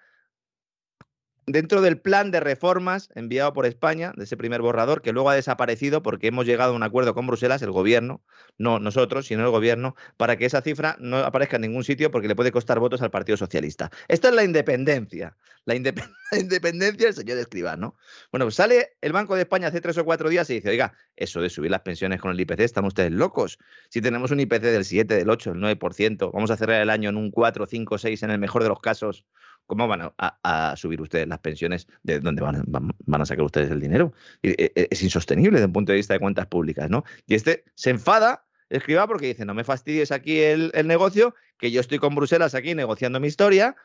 dentro 1.46 1.82
del 1.82 2.00
plan 2.00 2.32
de 2.32 2.40
reformas 2.40 3.10
enviado 3.16 3.54
por 3.54 3.66
España, 3.66 4.14
de 4.16 4.24
ese 4.24 4.38
primer 4.38 4.62
borrador, 4.62 5.02
que 5.02 5.12
luego 5.12 5.30
ha 5.30 5.36
desaparecido 5.36 6.02
porque 6.02 6.28
hemos 6.28 6.46
llegado 6.46 6.74
a 6.74 6.76
un 6.76 6.84
acuerdo 6.84 7.14
con 7.14 7.28
Bruselas, 7.28 7.62
el 7.62 7.72
gobierno, 7.72 8.22
no 8.58 8.80
nosotros, 8.80 9.28
sino 9.28 9.44
el 9.44 9.52
gobierno, 9.52 9.96
para 10.18 10.38
que 10.38 10.46
esa 10.46 10.62
cifra 10.62 10.96
no 11.00 11.18
aparezca 11.18 11.58
en 11.58 11.64
ningún 11.64 11.84
sitio 11.84 12.12
porque 12.12 12.28
le 12.28 12.36
puede 12.36 12.52
costar 12.52 12.80
votos 12.80 13.02
al 13.02 13.12
Partido 13.12 13.38
Socialista. 13.38 13.92
Esto 14.08 14.30
es 14.30 14.36
la 14.36 14.44
independencia, 14.44 15.36
la, 15.66 15.76
independencia 16.32 17.08
del 17.08 17.14
señor 17.14 17.38
Escribano. 17.38 17.96
Bueno, 18.32 18.46
pues 18.46 18.56
sale 18.56 18.96
el 19.02 19.12
Banco 19.12 19.36
de 19.36 19.42
España 19.42 19.68
hace 19.68 19.82
tres 19.82 19.98
o 19.98 20.06
cuatro 20.06 20.30
días 20.30 20.50
y 20.50 20.56
dice, 20.56 20.70
oiga, 20.70 20.94
eso 21.16 21.42
de 21.42 21.50
subir 21.50 21.72
las 21.72 21.82
pensiones 21.82 22.22
con 22.22 22.32
el 22.32 22.40
IPC, 22.40 22.62
están 22.62 22.86
ustedes 22.86 23.12
locos. 23.12 23.60
Si 23.90 24.02
tenemos 24.02 24.32
un 24.32 24.40
IPC 24.40 24.62
del 24.62 24.86
7, 24.86 25.16
del 25.16 25.30
8, 25.30 25.54
del 25.54 25.62
9%, 25.62 26.32
vamos 26.34 26.52
a 26.52 26.58
cerrar 26.58 26.82
el 26.82 26.90
año 26.90 27.10
en 27.10 27.18
un 27.18 27.32
4, 27.32 27.66
5, 27.66 27.98
6 27.98 28.24
en 28.24 28.32
el 28.32 28.40
mejor 28.40 28.64
de 28.64 28.70
los 28.70 28.80
casos 28.80 29.26
¿Cómo 29.66 29.88
van 29.88 30.12
a, 30.18 30.76
subir 30.76 31.02
ustedes 31.02 31.28
las 31.28 31.40
pensiones? 31.40 31.88
¿De 32.04 32.20
dónde 32.20 32.42
van, 32.42 32.64
van, 32.68 33.22
a 33.22 33.26
sacar 33.26 33.46
ustedes 33.46 33.72
el 33.72 33.80
dinero? 33.80 34.14
E, 34.42 34.72
e, 34.76 34.88
es 34.92 35.02
insostenible 35.02 35.54
desde 35.54 35.68
un 35.68 35.74
punto 35.74 35.92
de 35.92 35.98
vista 35.98 36.14
de 36.14 36.20
cuentas 36.20 36.48
públicas, 36.48 36.90
¿no? 36.90 37.04
Y 37.28 37.36
este 37.36 37.64
se 37.76 37.90
enfada, 37.90 38.46
escriba, 38.70 39.08
porque 39.08 39.28
dice, 39.28 39.46
no 39.46 39.54
me 39.54 39.64
fastidies 39.64 40.12
aquí 40.12 40.40
el, 40.40 40.72
negocio, 40.86 41.34
que 41.58 41.72
yo 41.72 41.80
estoy 41.80 42.00
con 42.00 42.14
Bruselas 42.14 42.56
aquí 42.56 42.76
negociando 42.76 43.20
mi 43.20 43.28
historia, 43.28 43.76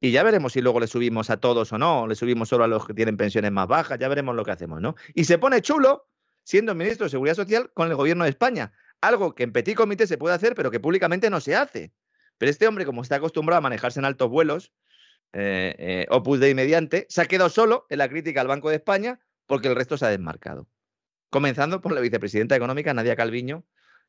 y 0.00 0.10
ya 0.10 0.22
veremos 0.22 0.52
si 0.52 0.60
luego 0.60 0.80
le 0.80 0.86
subimos 0.86 1.30
a 1.30 1.38
todos 1.38 1.72
o 1.72 1.78
no, 1.78 2.06
le 2.06 2.14
subimos 2.14 2.50
solo 2.50 2.64
a 2.64 2.68
los 2.68 2.86
que 2.86 2.92
tienen 2.92 3.16
pensiones 3.16 3.50
más 3.50 3.66
bajas, 3.66 3.98
ya 3.98 4.08
veremos 4.08 4.36
lo 4.36 4.44
que 4.44 4.50
hacemos, 4.50 4.82
¿no? 4.82 4.96
Y 5.14 5.24
se 5.24 5.38
pone 5.38 5.62
chulo 5.62 6.08
siendo 6.44 6.74
ministro 6.74 7.04
de 7.04 7.10
Seguridad 7.10 7.34
Social 7.34 7.70
con 7.72 7.88
el 7.88 7.96
gobierno 7.96 8.24
de 8.24 8.30
España, 8.30 8.72
algo 9.00 9.34
que 9.34 9.44
en 9.44 9.52
petit 9.52 9.76
comité 9.76 10.06
se 10.06 10.18
puede 10.18 10.34
hacer, 10.34 10.54
pero 10.54 10.70
que 10.70 10.78
públicamente 10.78 11.30
no 11.30 11.40
se 11.40 11.56
hace. 11.56 11.92
Pero 12.38 12.50
este 12.50 12.66
hombre, 12.66 12.84
como 12.84 13.02
está 13.02 13.16
acostumbrado 13.16 13.58
a 13.58 13.62
manejarse 13.62 13.98
en 13.98 14.04
altos 14.04 14.28
vuelos, 14.28 14.72
eh, 15.32 15.74
eh, 15.78 16.06
Opus 16.10 16.40
Dei 16.40 16.54
mediante, 16.54 17.06
se 17.08 17.20
ha 17.20 17.26
quedado 17.26 17.50
solo 17.50 17.86
en 17.90 17.98
la 17.98 18.08
crítica 18.08 18.40
al 18.40 18.46
Banco 18.46 18.70
de 18.70 18.76
España 18.76 19.20
porque 19.46 19.68
el 19.68 19.76
resto 19.76 19.96
se 19.96 20.06
ha 20.06 20.10
desmarcado. 20.10 20.68
Comenzando 21.30 21.80
por 21.80 21.92
la 21.92 22.00
vicepresidenta 22.00 22.56
económica 22.56 22.94
Nadia 22.94 23.16
Calviño, 23.16 23.64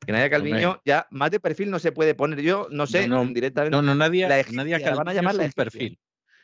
que 0.05 0.11
Nadia 0.11 0.29
Calviño 0.29 0.81
ya 0.85 1.07
más 1.09 1.31
de 1.31 1.39
perfil 1.39 1.71
no 1.71 1.79
se 1.79 1.91
puede 1.91 2.15
poner. 2.15 2.41
Yo 2.41 2.67
no 2.71 2.87
sé 2.87 3.07
no, 3.07 3.25
directamente. 3.25 3.75
No, 3.75 3.81
no, 3.81 3.95
Nadia, 3.95 4.29
Nadia 4.29 4.79
Calviño 4.79 4.95
van 4.95 5.07
a 5.07 5.13
llamar 5.13 5.41
es 5.41 5.53
perfil. 5.53 5.99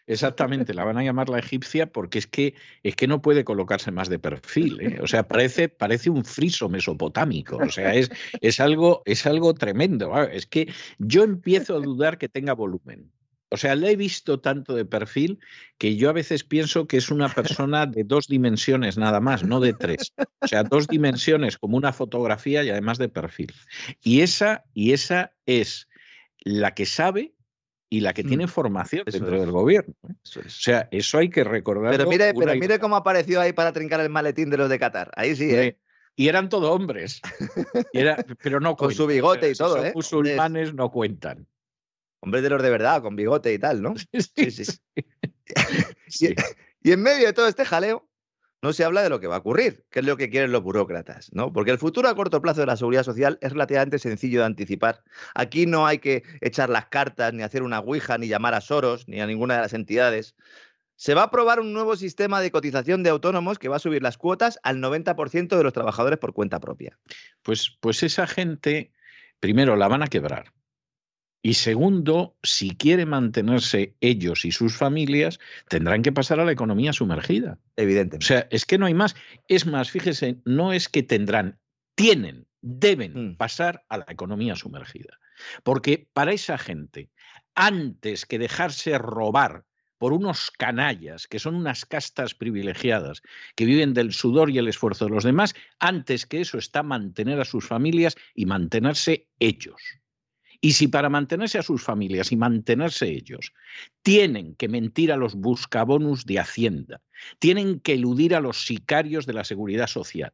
exactamente, 0.07 0.73
la 0.73 0.83
van 0.83 0.97
a 0.97 1.03
llamar 1.03 1.29
la 1.29 1.39
egipcia 1.39 1.91
porque 1.91 2.19
es 2.19 2.27
que, 2.27 2.55
es 2.81 2.95
que 2.95 3.07
no 3.07 3.21
puede 3.21 3.43
colocarse 3.43 3.91
más 3.91 4.09
de 4.09 4.19
perfil. 4.19 4.81
¿eh? 4.81 4.99
O 5.01 5.07
sea, 5.07 5.27
parece, 5.27 5.69
parece 5.69 6.09
un 6.09 6.25
friso 6.25 6.67
mesopotámico. 6.67 7.57
O 7.57 7.69
sea, 7.69 7.93
es, 7.93 8.09
es, 8.41 8.59
algo, 8.59 9.03
es 9.05 9.25
algo 9.25 9.53
tremendo. 9.53 10.17
Es 10.23 10.47
que 10.47 10.73
yo 10.97 11.23
empiezo 11.23 11.75
a 11.75 11.79
dudar 11.79 12.17
que 12.17 12.29
tenga 12.29 12.53
volumen. 12.53 13.11
O 13.53 13.57
sea, 13.57 13.75
le 13.75 13.91
he 13.91 13.95
visto 13.95 14.39
tanto 14.39 14.73
de 14.73 14.83
perfil 14.83 15.39
que 15.77 15.95
yo 15.95 16.09
a 16.09 16.13
veces 16.13 16.43
pienso 16.43 16.87
que 16.87 16.97
es 16.97 17.11
una 17.11 17.29
persona 17.29 17.85
de 17.85 18.03
dos 18.03 18.27
dimensiones 18.27 18.97
nada 18.97 19.19
más, 19.19 19.43
no 19.43 19.59
de 19.59 19.73
tres. 19.73 20.11
O 20.41 20.47
sea, 20.47 20.63
dos 20.63 20.87
dimensiones 20.87 21.59
como 21.59 21.77
una 21.77 21.93
fotografía 21.93 22.63
y 22.63 22.71
además 22.71 22.97
de 22.97 23.09
perfil. 23.09 23.53
Y 24.01 24.21
esa, 24.21 24.63
y 24.73 24.93
esa 24.93 25.33
es 25.45 25.87
la 26.39 26.73
que 26.73 26.87
sabe 26.87 27.35
y 27.91 27.99
la 27.99 28.13
que 28.13 28.23
mm, 28.23 28.27
tiene 28.27 28.47
formación 28.47 29.03
dentro 29.05 29.39
del 29.39 29.51
gobierno. 29.51 29.93
¿eh? 30.09 30.13
O 30.23 30.49
sea, 30.49 30.89
eso 30.89 31.19
hay 31.19 31.29
que 31.29 31.43
recordar. 31.43 31.91
Pero 31.91 32.09
mire, 32.09 32.33
pero 32.33 32.55
mire 32.55 32.79
cómo 32.79 32.95
apareció 32.95 33.39
ahí 33.39 33.53
para 33.53 33.71
trincar 33.71 33.99
el 33.99 34.09
maletín 34.09 34.49
de 34.49 34.57
los 34.57 34.67
de 34.67 34.79
Qatar. 34.79 35.11
Ahí 35.15 35.35
sí, 35.35 35.53
¿eh? 35.53 35.77
Y 36.15 36.27
eran 36.27 36.49
todos 36.49 36.71
hombres. 36.71 37.21
pero 38.41 38.59
no 38.59 38.75
Con 38.75 38.95
su 38.95 39.05
bigote 39.05 39.51
y 39.51 39.53
todo, 39.53 39.77
¿eh? 39.77 39.85
Los 39.85 39.95
musulmanes 39.95 40.73
no 40.73 40.89
cuentan. 40.89 41.47
Hombres 42.23 42.41
de 42.41 42.49
los 42.49 42.63
de 42.63 42.69
verdad, 42.69 43.01
con 43.01 43.17
bigote 43.17 43.53
y 43.53 43.59
tal, 43.59 43.81
¿no? 43.81 43.95
Sí, 44.13 44.49
sí. 46.07 46.35
y, 46.81 46.91
en 46.93 47.01
medio 47.01 47.27
de 47.27 47.33
todo 47.33 47.49
este 47.49 47.65
jaleo, 47.65 48.07
no 48.61 48.71
se 48.71 48.85
habla 48.85 49.03
de 49.03 49.09
lo 49.09 49.19
que 49.19 49.27
va 49.27 49.35
a 49.35 49.39
ocurrir, 49.39 49.83
que 49.89 49.99
es 49.99 50.05
lo 50.05 50.15
que 50.15 50.29
quieren 50.29 50.53
los 50.53 50.63
burócratas, 50.63 51.33
¿no? 51.33 51.51
Porque 51.51 51.71
el 51.71 51.79
futuro 51.79 52.07
a 52.07 52.15
corto 52.15 52.41
plazo 52.41 52.61
de 52.61 52.67
la 52.67 52.77
seguridad 52.77 53.03
social 53.03 53.37
es 53.41 53.51
relativamente 53.51 53.99
sencillo 53.99 54.39
de 54.39 54.45
anticipar. 54.45 55.03
Aquí 55.35 55.65
no 55.65 55.85
hay 55.85 55.99
que 55.99 56.23
echar 56.39 56.69
las 56.69 56.85
cartas, 56.85 57.33
ni 57.33 57.43
hacer 57.43 57.61
una 57.61 57.79
ouija, 57.79 58.17
ni 58.17 58.29
llamar 58.29 58.53
a 58.53 58.61
Soros, 58.61 59.05
ni 59.09 59.19
a 59.19 59.27
ninguna 59.27 59.55
de 59.55 59.61
las 59.63 59.73
entidades. 59.73 60.33
Se 60.95 61.15
va 61.15 61.23
a 61.23 61.25
aprobar 61.25 61.59
un 61.59 61.73
nuevo 61.73 61.97
sistema 61.97 62.39
de 62.39 62.51
cotización 62.51 63.03
de 63.03 63.09
autónomos 63.09 63.59
que 63.59 63.67
va 63.67 63.75
a 63.75 63.79
subir 63.79 64.01
las 64.01 64.17
cuotas 64.17 64.59
al 64.63 64.77
90% 64.77 65.57
de 65.57 65.63
los 65.63 65.73
trabajadores 65.73 66.19
por 66.19 66.31
cuenta 66.31 66.61
propia. 66.61 66.97
Pues, 67.41 67.77
pues 67.81 68.01
esa 68.01 68.27
gente, 68.27 68.93
primero, 69.41 69.75
la 69.75 69.89
van 69.89 70.03
a 70.03 70.07
quebrar 70.07 70.53
y 71.45 71.55
segundo, 71.55 72.37
si 72.41 72.69
quiere 72.71 73.05
mantenerse 73.05 73.97
ellos 73.99 74.45
y 74.45 74.53
sus 74.53 74.77
familias, 74.77 75.39
tendrán 75.67 76.01
que 76.01 76.13
pasar 76.13 76.39
a 76.39 76.45
la 76.45 76.53
economía 76.53 76.93
sumergida. 76.93 77.59
Evidente. 77.75 78.15
O 78.15 78.21
sea, 78.21 78.47
es 78.49 78.65
que 78.65 78.77
no 78.77 78.85
hay 78.85 78.93
más. 78.93 79.13
Es 79.49 79.65
más, 79.65 79.91
fíjese, 79.91 80.37
no 80.45 80.71
es 80.71 80.87
que 80.87 81.03
tendrán, 81.03 81.59
tienen, 81.95 82.47
deben 82.61 83.31
mm. 83.31 83.35
pasar 83.35 83.83
a 83.89 83.97
la 83.97 84.05
economía 84.07 84.55
sumergida. 84.55 85.19
Porque 85.63 86.07
para 86.13 86.31
esa 86.31 86.57
gente, 86.57 87.09
antes 87.55 88.25
que 88.25 88.39
dejarse 88.39 88.97
robar 88.97 89.65
por 89.97 90.13
unos 90.13 90.49
canallas, 90.49 91.27
que 91.27 91.39
son 91.39 91.55
unas 91.55 91.85
castas 91.85 92.35
privilegiadas, 92.35 93.21
que 93.55 93.65
viven 93.65 93.93
del 93.93 94.13
sudor 94.13 94.49
y 94.49 94.59
el 94.59 94.69
esfuerzo 94.69 95.05
de 95.05 95.11
los 95.11 95.25
demás, 95.25 95.55
antes 95.79 96.25
que 96.25 96.39
eso 96.39 96.57
está 96.57 96.83
mantener 96.83 97.41
a 97.41 97.45
sus 97.45 97.67
familias 97.67 98.15
y 98.33 98.45
mantenerse 98.45 99.27
ellos. 99.39 99.81
Y 100.65 100.71
si 100.71 100.87
para 100.87 101.09
mantenerse 101.09 101.57
a 101.57 101.61
sus 101.61 101.83
familias 101.83 102.31
y 102.31 102.37
mantenerse 102.37 103.09
ellos 103.09 103.51
tienen 104.01 104.55
que 104.55 104.69
mentir 104.69 105.11
a 105.11 105.17
los 105.17 105.35
buscabonus 105.35 106.25
de 106.25 106.39
Hacienda, 106.39 107.01
tienen 107.39 107.81
que 107.81 107.95
eludir 107.95 108.33
a 108.33 108.39
los 108.39 108.65
sicarios 108.65 109.25
de 109.25 109.33
la 109.33 109.43
seguridad 109.43 109.87
social 109.87 110.31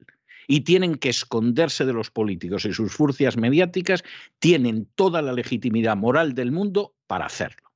y 0.48 0.62
tienen 0.62 0.98
que 0.98 1.10
esconderse 1.10 1.84
de 1.84 1.94
los 1.94 2.12
políticos 2.12 2.66
y 2.66 2.74
sus 2.74 2.94
furcias 2.94 3.38
mediáticas, 3.38 4.04
tienen 4.38 4.88
toda 4.94 5.24
la 5.24 5.34
legitimidad 5.34 5.98
moral 5.98 6.36
del 6.36 6.52
mundo 6.52 6.94
para 7.08 7.26
hacerlo. 7.26 7.72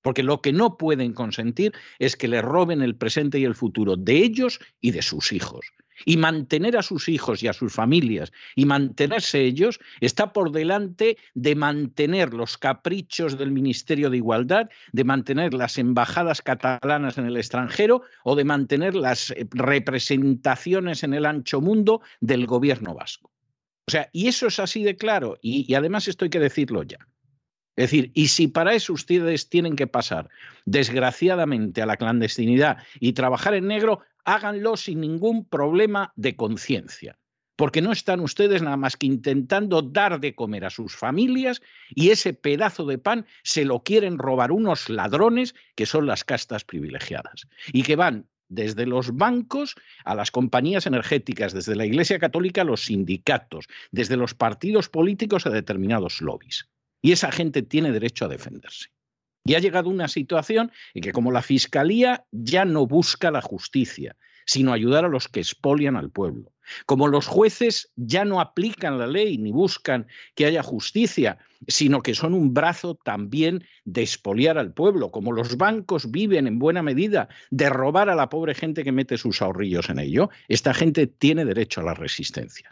Porque 0.00 0.22
lo 0.22 0.40
que 0.40 0.54
no 0.54 0.78
pueden 0.78 1.12
consentir 1.12 1.74
es 1.98 2.16
que 2.16 2.28
le 2.28 2.40
roben 2.40 2.80
el 2.80 2.96
presente 2.96 3.38
y 3.38 3.44
el 3.44 3.54
futuro 3.54 3.96
de 3.96 4.16
ellos 4.16 4.58
y 4.80 4.92
de 4.92 5.02
sus 5.02 5.32
hijos 5.32 5.66
y 6.04 6.16
mantener 6.16 6.76
a 6.76 6.82
sus 6.82 7.08
hijos 7.08 7.42
y 7.42 7.48
a 7.48 7.52
sus 7.52 7.72
familias 7.72 8.32
y 8.54 8.64
mantenerse 8.64 9.42
ellos 9.42 9.80
está 10.00 10.32
por 10.32 10.52
delante 10.52 11.16
de 11.34 11.54
mantener 11.54 12.34
los 12.34 12.58
caprichos 12.58 13.38
del 13.38 13.52
Ministerio 13.52 14.10
de 14.10 14.18
Igualdad, 14.18 14.68
de 14.92 15.04
mantener 15.04 15.54
las 15.54 15.78
embajadas 15.78 16.42
catalanas 16.42 17.18
en 17.18 17.26
el 17.26 17.36
extranjero 17.36 18.02
o 18.24 18.36
de 18.36 18.44
mantener 18.44 18.94
las 18.94 19.30
eh, 19.30 19.46
representaciones 19.50 21.02
en 21.02 21.14
el 21.14 21.26
ancho 21.26 21.60
mundo 21.60 22.00
del 22.20 22.46
gobierno 22.46 22.94
vasco. 22.94 23.30
O 23.86 23.90
sea, 23.90 24.08
y 24.12 24.28
eso 24.28 24.46
es 24.46 24.60
así 24.60 24.84
de 24.84 24.96
claro, 24.96 25.38
y, 25.42 25.70
y 25.70 25.74
además 25.74 26.06
esto 26.06 26.24
hay 26.24 26.30
que 26.30 26.38
decirlo 26.38 26.82
ya. 26.82 26.98
Es 27.76 27.90
decir, 27.90 28.10
y 28.14 28.28
si 28.28 28.48
para 28.48 28.74
eso 28.74 28.92
ustedes 28.92 29.48
tienen 29.48 29.74
que 29.74 29.86
pasar, 29.86 30.28
desgraciadamente, 30.66 31.80
a 31.80 31.86
la 31.86 31.96
clandestinidad 31.96 32.78
y 32.98 33.14
trabajar 33.14 33.54
en 33.54 33.68
negro, 33.68 34.00
háganlo 34.24 34.76
sin 34.76 35.00
ningún 35.00 35.44
problema 35.44 36.12
de 36.16 36.36
conciencia, 36.36 37.18
porque 37.56 37.82
no 37.82 37.92
están 37.92 38.20
ustedes 38.20 38.62
nada 38.62 38.76
más 38.76 38.96
que 38.96 39.06
intentando 39.06 39.82
dar 39.82 40.20
de 40.20 40.34
comer 40.34 40.64
a 40.64 40.70
sus 40.70 40.96
familias 40.96 41.60
y 41.90 42.10
ese 42.10 42.32
pedazo 42.32 42.86
de 42.86 42.98
pan 42.98 43.26
se 43.42 43.64
lo 43.64 43.82
quieren 43.82 44.18
robar 44.18 44.52
unos 44.52 44.88
ladrones 44.88 45.54
que 45.74 45.86
son 45.86 46.06
las 46.06 46.24
castas 46.24 46.64
privilegiadas 46.64 47.46
y 47.72 47.82
que 47.82 47.96
van 47.96 48.26
desde 48.48 48.84
los 48.84 49.16
bancos 49.16 49.76
a 50.04 50.14
las 50.14 50.30
compañías 50.30 50.86
energéticas, 50.86 51.54
desde 51.54 51.76
la 51.76 51.86
Iglesia 51.86 52.18
Católica 52.18 52.62
a 52.62 52.64
los 52.64 52.84
sindicatos, 52.84 53.66
desde 53.90 54.16
los 54.16 54.34
partidos 54.34 54.88
políticos 54.88 55.46
a 55.46 55.50
determinados 55.50 56.20
lobbies. 56.20 56.68
Y 57.00 57.12
esa 57.12 57.32
gente 57.32 57.62
tiene 57.62 57.92
derecho 57.92 58.26
a 58.26 58.28
defenderse. 58.28 58.88
Y 59.44 59.54
ha 59.54 59.58
llegado 59.58 59.88
una 59.88 60.08
situación 60.08 60.70
en 60.94 61.02
que 61.02 61.12
como 61.12 61.32
la 61.32 61.42
Fiscalía 61.42 62.24
ya 62.30 62.64
no 62.64 62.86
busca 62.86 63.30
la 63.30 63.40
justicia, 63.40 64.16
sino 64.46 64.72
ayudar 64.72 65.04
a 65.04 65.08
los 65.08 65.28
que 65.28 65.40
expolian 65.40 65.96
al 65.96 66.10
pueblo. 66.10 66.52
Como 66.86 67.08
los 67.08 67.26
jueces 67.26 67.90
ya 67.96 68.24
no 68.24 68.40
aplican 68.40 68.98
la 68.98 69.06
ley 69.06 69.38
ni 69.38 69.50
buscan 69.50 70.06
que 70.34 70.46
haya 70.46 70.62
justicia, 70.62 71.38
sino 71.66 72.00
que 72.00 72.14
son 72.14 72.34
un 72.34 72.54
brazo 72.54 72.94
también 72.94 73.64
de 73.84 74.02
expoliar 74.02 74.58
al 74.58 74.72
pueblo. 74.72 75.10
Como 75.10 75.32
los 75.32 75.56
bancos 75.56 76.10
viven 76.10 76.46
en 76.46 76.58
buena 76.58 76.82
medida 76.82 77.28
de 77.50 77.68
robar 77.68 78.08
a 78.08 78.14
la 78.14 78.28
pobre 78.28 78.54
gente 78.54 78.84
que 78.84 78.92
mete 78.92 79.18
sus 79.18 79.42
ahorrillos 79.42 79.88
en 79.88 79.98
ello, 79.98 80.30
esta 80.48 80.74
gente 80.74 81.06
tiene 81.06 81.44
derecho 81.44 81.80
a 81.80 81.84
la 81.84 81.94
resistencia. 81.94 82.68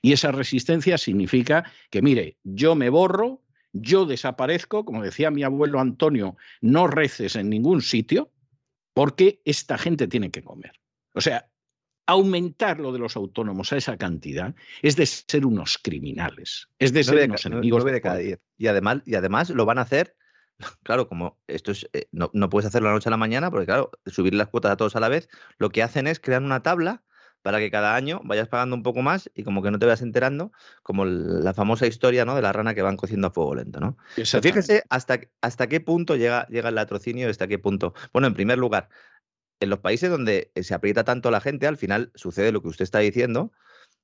Y 0.00 0.12
esa 0.12 0.32
resistencia 0.32 0.98
significa 0.98 1.64
que, 1.90 2.02
mire, 2.02 2.36
yo 2.42 2.74
me 2.74 2.90
borro, 2.90 3.41
yo 3.72 4.04
desaparezco, 4.06 4.84
como 4.84 5.02
decía 5.02 5.30
mi 5.30 5.42
abuelo 5.42 5.80
Antonio, 5.80 6.36
no 6.60 6.86
reces 6.86 7.36
en 7.36 7.48
ningún 7.50 7.82
sitio, 7.82 8.30
porque 8.94 9.40
esta 9.44 9.78
gente 9.78 10.08
tiene 10.08 10.30
que 10.30 10.42
comer. 10.42 10.72
O 11.14 11.20
sea, 11.20 11.48
aumentar 12.06 12.80
lo 12.80 12.92
de 12.92 12.98
los 12.98 13.16
autónomos 13.16 13.72
a 13.72 13.76
esa 13.76 13.96
cantidad 13.96 14.54
es 14.82 14.96
de 14.96 15.06
ser 15.06 15.46
unos 15.46 15.78
criminales, 15.78 16.68
es 16.78 16.92
de 16.92 17.04
ser 17.04 17.28
unos 17.28 17.46
enemigos. 17.46 17.84
de 17.84 18.00
cada 18.00 18.16
día. 18.16 18.38
Y 18.58 18.66
además, 18.66 19.02
y 19.06 19.14
además 19.14 19.50
lo 19.50 19.64
van 19.64 19.78
a 19.78 19.82
hacer, 19.82 20.16
claro, 20.82 21.08
como 21.08 21.38
esto 21.46 21.72
es, 21.72 21.88
eh, 21.92 22.08
no, 22.12 22.30
no 22.34 22.48
puedes 22.50 22.66
hacerlo 22.66 22.88
la 22.88 22.94
noche 22.94 23.08
a 23.08 23.10
la 23.10 23.16
mañana, 23.16 23.50
porque 23.50 23.66
claro, 23.66 23.90
subir 24.06 24.34
las 24.34 24.48
cuotas 24.48 24.72
a 24.72 24.76
todos 24.76 24.96
a 24.96 25.00
la 25.00 25.08
vez, 25.08 25.28
lo 25.58 25.70
que 25.70 25.82
hacen 25.82 26.06
es 26.06 26.20
crear 26.20 26.42
una 26.42 26.62
tabla 26.62 27.02
para 27.42 27.58
que 27.58 27.70
cada 27.70 27.94
año 27.94 28.20
vayas 28.24 28.48
pagando 28.48 28.76
un 28.76 28.82
poco 28.82 29.02
más 29.02 29.30
y 29.34 29.42
como 29.42 29.62
que 29.62 29.70
no 29.70 29.78
te 29.78 29.86
vayas 29.86 30.02
enterando, 30.02 30.52
como 30.82 31.04
la 31.04 31.52
famosa 31.54 31.86
historia 31.86 32.24
¿no? 32.24 32.34
de 32.34 32.42
la 32.42 32.52
rana 32.52 32.74
que 32.74 32.82
van 32.82 32.96
cociendo 32.96 33.28
a 33.28 33.30
fuego 33.30 33.54
lento. 33.54 33.80
¿no? 33.80 33.96
fíjese 34.14 34.84
hasta, 34.88 35.20
hasta 35.40 35.66
qué 35.66 35.80
punto 35.80 36.16
llega, 36.16 36.46
llega 36.48 36.68
el 36.68 36.76
latrocinio, 36.76 37.28
hasta 37.28 37.48
qué 37.48 37.58
punto. 37.58 37.94
Bueno, 38.12 38.28
en 38.28 38.34
primer 38.34 38.58
lugar, 38.58 38.88
en 39.60 39.70
los 39.70 39.80
países 39.80 40.10
donde 40.10 40.50
se 40.56 40.74
aprieta 40.74 41.04
tanto 41.04 41.30
la 41.30 41.40
gente, 41.40 41.66
al 41.66 41.76
final 41.76 42.12
sucede 42.14 42.52
lo 42.52 42.62
que 42.62 42.68
usted 42.68 42.84
está 42.84 43.00
diciendo, 43.00 43.52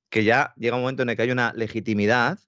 que 0.09 0.23
ya 0.23 0.53
llega 0.57 0.75
un 0.75 0.81
momento 0.81 1.03
en 1.03 1.09
el 1.09 1.15
que 1.15 1.23
hay 1.23 1.31
una 1.31 1.53
legitimidad 1.53 2.39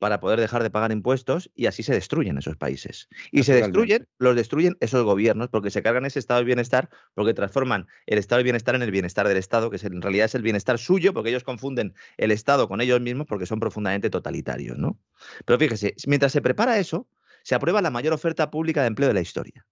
para 0.00 0.18
poder 0.18 0.40
dejar 0.40 0.62
de 0.62 0.70
pagar 0.70 0.92
impuestos 0.92 1.50
y 1.54 1.66
así 1.66 1.82
se 1.82 1.92
destruyen 1.92 2.38
esos 2.38 2.56
países. 2.56 3.08
Y 3.30 3.42
se 3.42 3.52
destruyen, 3.52 4.08
los 4.18 4.34
destruyen 4.34 4.78
esos 4.80 5.04
gobiernos 5.04 5.48
porque 5.50 5.70
se 5.70 5.82
cargan 5.82 6.06
ese 6.06 6.18
estado 6.18 6.40
de 6.40 6.46
bienestar, 6.46 6.88
porque 7.14 7.34
transforman 7.34 7.86
el 8.06 8.18
estado 8.18 8.38
de 8.38 8.44
bienestar 8.44 8.74
en 8.74 8.82
el 8.82 8.90
bienestar 8.90 9.28
del 9.28 9.36
Estado, 9.36 9.70
que 9.70 9.76
en 9.86 10.00
realidad 10.00 10.24
es 10.24 10.34
el 10.34 10.40
bienestar 10.40 10.78
suyo, 10.78 11.12
porque 11.12 11.28
ellos 11.28 11.44
confunden 11.44 11.94
el 12.16 12.30
Estado 12.30 12.66
con 12.66 12.80
ellos 12.80 12.98
mismos 13.02 13.26
porque 13.26 13.44
son 13.44 13.60
profundamente 13.60 14.08
totalitarios, 14.08 14.78
¿no? 14.78 14.98
Pero 15.44 15.58
fíjese, 15.58 15.94
mientras 16.06 16.32
se 16.32 16.40
prepara 16.40 16.78
eso, 16.78 17.06
se 17.42 17.54
aprueba 17.54 17.82
la 17.82 17.90
mayor 17.90 18.14
oferta 18.14 18.50
pública 18.50 18.80
de 18.80 18.86
empleo 18.88 19.08
de 19.08 19.14
la 19.14 19.20
historia. 19.20 19.66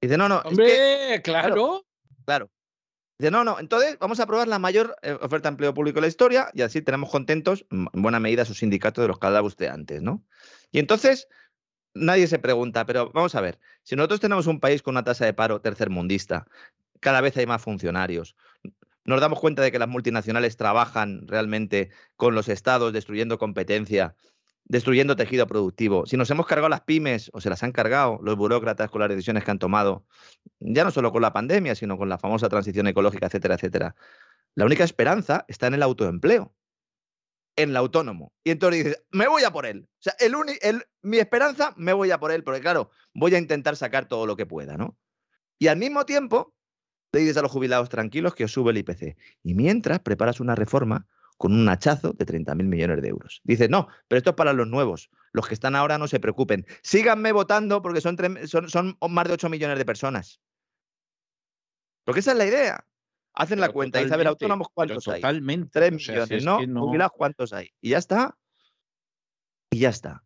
dice, 0.00 0.16
no, 0.16 0.30
no. 0.30 0.38
Hombre, 0.46 1.20
claro. 1.22 1.84
Claro. 2.24 2.50
Dice, 3.18 3.30
no, 3.30 3.44
no, 3.44 3.60
entonces 3.60 3.96
vamos 4.00 4.18
a 4.18 4.24
aprobar 4.24 4.48
la 4.48 4.58
mayor 4.58 4.96
eh, 5.02 5.12
oferta 5.20 5.48
de 5.48 5.52
empleo 5.52 5.72
público 5.72 5.96
de 5.96 6.02
la 6.02 6.08
historia 6.08 6.50
y 6.52 6.62
así 6.62 6.82
tenemos 6.82 7.10
contentos, 7.10 7.64
en 7.70 7.86
buena 8.02 8.18
medida, 8.18 8.42
a 8.42 8.44
sus 8.44 8.58
sindicatos 8.58 9.02
de 9.02 9.08
los 9.08 9.18
que 9.20 9.26
hablaba 9.26 9.46
usted 9.46 9.66
antes, 9.66 10.02
¿no? 10.02 10.24
Y 10.72 10.80
entonces 10.80 11.28
nadie 11.94 12.26
se 12.26 12.40
pregunta, 12.40 12.84
pero 12.86 13.12
vamos 13.12 13.36
a 13.36 13.40
ver, 13.40 13.60
si 13.84 13.94
nosotros 13.94 14.18
tenemos 14.18 14.48
un 14.48 14.58
país 14.58 14.82
con 14.82 14.94
una 14.94 15.04
tasa 15.04 15.24
de 15.24 15.32
paro 15.32 15.60
tercermundista, 15.60 16.46
cada 16.98 17.20
vez 17.20 17.36
hay 17.36 17.46
más 17.46 17.62
funcionarios, 17.62 18.34
nos 19.04 19.20
damos 19.20 19.38
cuenta 19.38 19.62
de 19.62 19.70
que 19.70 19.78
las 19.78 19.88
multinacionales 19.88 20.56
trabajan 20.56 21.28
realmente 21.28 21.90
con 22.16 22.34
los 22.34 22.48
estados 22.48 22.92
destruyendo 22.92 23.38
competencia 23.38 24.16
destruyendo 24.64 25.16
tejido 25.16 25.46
productivo. 25.46 26.06
Si 26.06 26.16
nos 26.16 26.30
hemos 26.30 26.46
cargado 26.46 26.68
las 26.68 26.82
pymes 26.82 27.30
o 27.32 27.40
se 27.40 27.50
las 27.50 27.62
han 27.62 27.72
cargado 27.72 28.18
los 28.22 28.36
burócratas 28.36 28.90
con 28.90 29.00
las 29.00 29.10
decisiones 29.10 29.44
que 29.44 29.50
han 29.50 29.58
tomado, 29.58 30.06
ya 30.58 30.84
no 30.84 30.90
solo 30.90 31.12
con 31.12 31.22
la 31.22 31.32
pandemia, 31.32 31.74
sino 31.74 31.98
con 31.98 32.08
la 32.08 32.18
famosa 32.18 32.48
transición 32.48 32.86
ecológica, 32.86 33.26
etcétera, 33.26 33.54
etcétera. 33.54 33.94
La 34.54 34.64
única 34.64 34.84
esperanza 34.84 35.44
está 35.48 35.66
en 35.66 35.74
el 35.74 35.82
autoempleo, 35.82 36.54
en 37.56 37.70
el 37.70 37.76
autónomo. 37.76 38.32
Y 38.42 38.50
entonces 38.50 38.84
dices, 38.84 39.04
me 39.10 39.28
voy 39.28 39.44
a 39.44 39.52
por 39.52 39.66
él. 39.66 39.86
O 39.98 40.02
sea, 40.02 40.14
el, 40.20 40.84
mi 41.02 41.18
esperanza, 41.18 41.74
me 41.76 41.92
voy 41.92 42.10
a 42.10 42.18
por 42.18 42.32
él, 42.32 42.42
porque 42.42 42.60
claro, 42.60 42.90
voy 43.12 43.34
a 43.34 43.38
intentar 43.38 43.76
sacar 43.76 44.06
todo 44.08 44.26
lo 44.26 44.36
que 44.36 44.46
pueda, 44.46 44.76
¿no? 44.76 44.96
Y 45.58 45.68
al 45.68 45.76
mismo 45.76 46.04
tiempo, 46.04 46.54
le 47.12 47.20
dices 47.20 47.36
a 47.36 47.42
los 47.42 47.52
jubilados 47.52 47.88
tranquilos 47.88 48.34
que 48.34 48.44
os 48.44 48.52
sube 48.52 48.72
el 48.72 48.78
IPC. 48.78 49.16
Y 49.42 49.54
mientras 49.54 50.00
preparas 50.00 50.40
una 50.40 50.54
reforma 50.54 51.06
con 51.44 51.52
un 51.52 51.68
hachazo 51.68 52.14
de 52.14 52.24
30.000 52.24 52.64
millones 52.64 53.02
de 53.02 53.08
euros. 53.08 53.42
Dices, 53.44 53.68
no, 53.68 53.86
pero 54.08 54.16
esto 54.16 54.30
es 54.30 54.36
para 54.36 54.54
los 54.54 54.66
nuevos. 54.66 55.10
Los 55.30 55.46
que 55.46 55.52
están 55.52 55.76
ahora 55.76 55.98
no 55.98 56.08
se 56.08 56.18
preocupen. 56.18 56.64
Síganme 56.82 57.32
votando 57.32 57.82
porque 57.82 58.00
son, 58.00 58.16
son, 58.46 58.70
son 58.70 58.96
más 59.10 59.28
de 59.28 59.34
8 59.34 59.50
millones 59.50 59.76
de 59.76 59.84
personas. 59.84 60.40
Porque 62.02 62.20
esa 62.20 62.32
es 62.32 62.38
la 62.38 62.46
idea. 62.46 62.86
Hacen 63.34 63.60
la 63.60 63.68
cuenta 63.68 64.00
y 64.00 64.08
saben 64.08 64.26
autónomos 64.26 64.68
cuántos 64.72 65.06
hay. 65.06 65.20
Totalmente. 65.20 65.68
3 65.70 65.92
millones, 65.92 66.44
¿no? 66.46 66.60
Jubilados 66.80 67.12
cuántos 67.14 67.52
hay. 67.52 67.68
Y 67.82 67.90
ya 67.90 67.98
está. 67.98 68.38
Y 69.70 69.80
ya 69.80 69.90
está. 69.90 70.24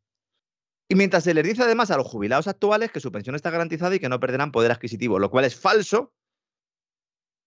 Y 0.89 0.95
mientras 0.95 1.25
se 1.25 1.35
les 1.35 1.43
dice 1.43 1.65
además 1.65 1.91
a 1.91 1.97
los 1.97 2.07
jubilados 2.07 2.47
actuales 2.47 2.93
que 2.93 3.01
su 3.01 3.11
pensión 3.11 3.35
está 3.35 3.51
garantizada 3.51 3.93
y 3.97 3.99
que 3.99 4.09
no 4.09 4.21
perderán 4.21 4.53
poder 4.53 4.71
adquisitivo, 4.71 5.19
lo 5.19 5.33
cual 5.33 5.47
es 5.47 5.59
falso, 5.59 6.15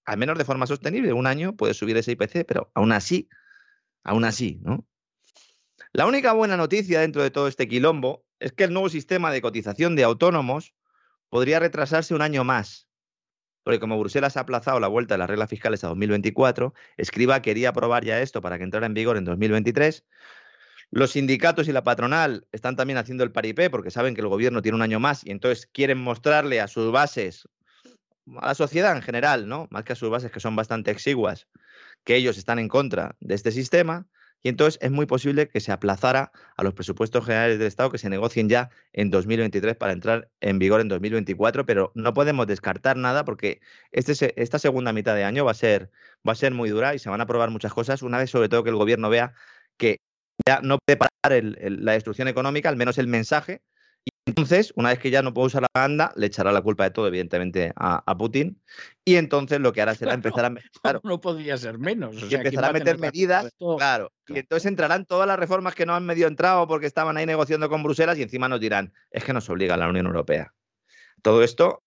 al 0.03 0.17
menos 0.17 0.37
de 0.37 0.43
forma 0.43 0.67
sostenible. 0.67 1.13
Un 1.13 1.25
año 1.25 1.55
puede 1.55 1.73
subir 1.73 1.95
ese 1.95 2.11
IPC, 2.11 2.45
pero 2.45 2.69
aún 2.75 2.91
así, 2.91 3.29
aún 4.03 4.25
así, 4.25 4.59
¿no? 4.63 4.85
La 5.93 6.05
única 6.05 6.31
buena 6.31 6.55
noticia 6.55 7.01
dentro 7.01 7.21
de 7.21 7.31
todo 7.31 7.47
este 7.47 7.67
quilombo 7.67 8.23
es 8.39 8.53
que 8.53 8.63
el 8.63 8.73
nuevo 8.73 8.89
sistema 8.89 9.31
de 9.31 9.41
cotización 9.41 9.95
de 9.95 10.03
autónomos 10.03 10.73
podría 11.29 11.59
retrasarse 11.59 12.15
un 12.15 12.21
año 12.21 12.43
más. 12.43 12.87
Porque 13.63 13.79
como 13.79 13.99
Bruselas 13.99 14.37
ha 14.37 14.41
aplazado 14.41 14.79
la 14.79 14.87
vuelta 14.87 15.13
de 15.13 15.19
las 15.19 15.29
reglas 15.29 15.49
fiscales 15.49 15.83
a 15.83 15.89
2024, 15.89 16.73
Escriba 16.97 17.41
quería 17.41 17.69
aprobar 17.69 18.03
ya 18.05 18.21
esto 18.21 18.41
para 18.41 18.57
que 18.57 18.63
entrara 18.63 18.85
en 18.85 18.93
vigor 18.93 19.17
en 19.17 19.25
2023. 19.25 20.05
Los 20.89 21.11
sindicatos 21.11 21.67
y 21.67 21.71
la 21.71 21.83
patronal 21.83 22.47
están 22.51 22.75
también 22.75 22.97
haciendo 22.97 23.23
el 23.23 23.31
paripé 23.31 23.69
porque 23.69 23.91
saben 23.91 24.15
que 24.15 24.21
el 24.21 24.27
gobierno 24.27 24.61
tiene 24.61 24.77
un 24.77 24.81
año 24.81 24.99
más 24.99 25.25
y 25.25 25.31
entonces 25.31 25.67
quieren 25.71 25.99
mostrarle 25.99 26.59
a 26.59 26.67
sus 26.67 26.91
bases, 26.91 27.47
a 28.37 28.47
la 28.47 28.55
sociedad 28.55 28.95
en 28.95 29.01
general, 29.01 29.47
¿no? 29.47 29.67
Más 29.71 29.83
que 29.83 29.93
a 29.93 29.95
sus 29.95 30.09
bases 30.09 30.31
que 30.31 30.39
son 30.39 30.55
bastante 30.55 30.89
exiguas, 30.91 31.47
que 32.03 32.15
ellos 32.15 32.37
están 32.37 32.59
en 32.59 32.67
contra 32.67 33.15
de 33.19 33.35
este 33.35 33.51
sistema 33.51 34.07
y 34.43 34.49
entonces 34.49 34.79
es 34.81 34.91
muy 34.91 35.05
posible 35.05 35.47
que 35.49 35.59
se 35.59 35.71
aplazara 35.71 36.31
a 36.57 36.63
los 36.63 36.73
presupuestos 36.73 37.25
generales 37.25 37.59
del 37.59 37.67
Estado 37.67 37.91
que 37.91 37.97
se 37.97 38.09
negocien 38.09 38.49
ya 38.49 38.69
en 38.93 39.11
2023 39.11 39.75
para 39.75 39.93
entrar 39.93 40.29
en 40.41 40.57
vigor 40.57 40.81
en 40.81 40.87
2024, 40.87 41.65
pero 41.65 41.91
no 41.95 42.13
podemos 42.13 42.47
descartar 42.47 42.97
nada 42.97 43.23
porque 43.23 43.61
este, 43.91 44.41
esta 44.41 44.57
segunda 44.57 44.93
mitad 44.93 45.15
de 45.15 45.23
año 45.23 45.45
va 45.45 45.51
a, 45.51 45.55
ser, 45.55 45.91
va 46.27 46.33
a 46.33 46.35
ser 46.35 46.53
muy 46.53 46.69
dura 46.69 46.95
y 46.95 46.99
se 46.99 47.09
van 47.09 47.19
a 47.21 47.25
aprobar 47.25 47.51
muchas 47.51 47.73
cosas, 47.73 48.01
una 48.01 48.17
vez 48.17 48.31
sobre 48.31 48.49
todo 48.49 48.63
que 48.63 48.71
el 48.71 48.75
gobierno 48.77 49.09
vea 49.09 49.33
que 49.77 49.97
ya 50.47 50.59
no 50.61 50.79
puede 50.79 50.97
parar 50.97 51.43
la 51.43 51.91
destrucción 51.93 52.27
económica, 52.27 52.69
al 52.69 52.77
menos 52.77 52.97
el 52.97 53.07
mensaje, 53.07 53.61
entonces, 54.25 54.71
una 54.75 54.89
vez 54.89 54.99
que 54.99 55.09
ya 55.09 55.23
no 55.23 55.33
puede 55.33 55.47
usar 55.47 55.63
la 55.63 55.67
banda, 55.73 56.13
le 56.15 56.27
echará 56.27 56.51
la 56.51 56.61
culpa 56.61 56.83
de 56.83 56.91
todo, 56.91 57.07
evidentemente, 57.07 57.73
a, 57.75 58.17
Putin. 58.17 58.61
Y 59.03 59.15
entonces 59.15 59.59
lo 59.59 59.73
que 59.73 59.81
hará 59.81 59.95
será 59.95 60.13
empezar 60.13 60.45
a. 60.45 60.53
Claro, 60.83 61.01
no 61.03 61.19
podría 61.19 61.57
ser 61.57 61.79
menos. 61.79 62.15
y 62.29 62.35
empezará 62.35 62.67
a 62.67 62.73
meter 62.73 62.99
medidas. 62.99 63.51
Claro, 63.77 64.11
Y 64.27 64.39
entonces 64.39 64.67
entrarán 64.67 65.05
todas 65.05 65.27
las 65.27 65.39
reformas 65.39 65.73
que 65.73 65.87
no 65.87 65.95
han 65.95 66.05
medio 66.05 66.27
entrado 66.27 66.67
porque 66.67 66.85
estaban 66.85 67.17
ahí 67.17 67.25
negociando 67.25 67.67
con 67.67 67.81
Bruselas 67.81 68.17
y 68.19 68.21
encima 68.21 68.47
nos 68.47 68.59
dirán, 68.59 68.93
es 69.09 69.23
que 69.23 69.33
nos 69.33 69.49
obliga 69.49 69.75
la 69.75 69.89
Unión 69.89 70.05
Europea. 70.05 70.53
Todo 71.23 71.43
esto, 71.43 71.83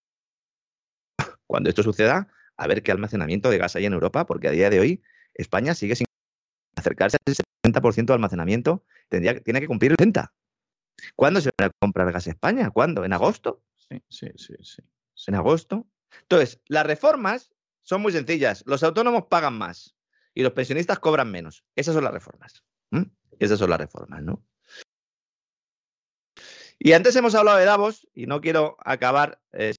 cuando 1.46 1.68
esto 1.68 1.84
suceda, 1.84 2.28
a 2.56 2.66
ver 2.66 2.82
qué 2.82 2.90
almacenamiento 2.90 3.48
de 3.48 3.58
gas 3.58 3.76
hay 3.76 3.86
en 3.86 3.92
Europa, 3.92 4.26
porque 4.26 4.48
a 4.48 4.50
día 4.50 4.70
de 4.70 4.80
hoy 4.80 5.02
España 5.34 5.74
sigue 5.74 5.94
sin 5.94 6.06
acercarse 6.76 7.16
al 7.24 7.34
70% 7.72 8.06
de 8.06 8.12
almacenamiento. 8.12 8.84
Tendría, 9.08 9.38
tiene 9.38 9.60
que 9.60 9.68
cumplir 9.68 9.92
el 9.92 9.96
80%. 9.98 10.30
¿Cuándo 11.16 11.40
se 11.40 11.50
va 11.60 11.66
a 11.66 11.70
comprar 11.80 12.12
gas 12.12 12.26
España? 12.26 12.70
¿Cuándo? 12.70 13.04
¿En 13.04 13.12
agosto? 13.12 13.62
Sí, 13.76 14.02
sí, 14.08 14.28
sí, 14.36 14.54
sí. 14.62 14.82
¿En 15.26 15.34
agosto? 15.34 15.86
Entonces, 16.22 16.60
las 16.66 16.86
reformas 16.86 17.52
son 17.82 18.02
muy 18.02 18.12
sencillas. 18.12 18.62
Los 18.66 18.82
autónomos 18.82 19.26
pagan 19.26 19.56
más 19.58 19.96
y 20.34 20.42
los 20.42 20.52
pensionistas 20.52 20.98
cobran 20.98 21.30
menos. 21.30 21.64
Esas 21.76 21.94
son 21.94 22.04
las 22.04 22.12
reformas. 22.12 22.64
Esas 23.38 23.58
son 23.58 23.70
las 23.70 23.80
reformas, 23.80 24.22
¿no? 24.22 24.44
Y 26.78 26.92
antes 26.92 27.16
hemos 27.16 27.34
hablado 27.34 27.58
de 27.58 27.64
Davos 27.64 28.08
y 28.14 28.26
no 28.26 28.40
quiero 28.40 28.76
acabar. 28.84 29.40
Eh, 29.52 29.74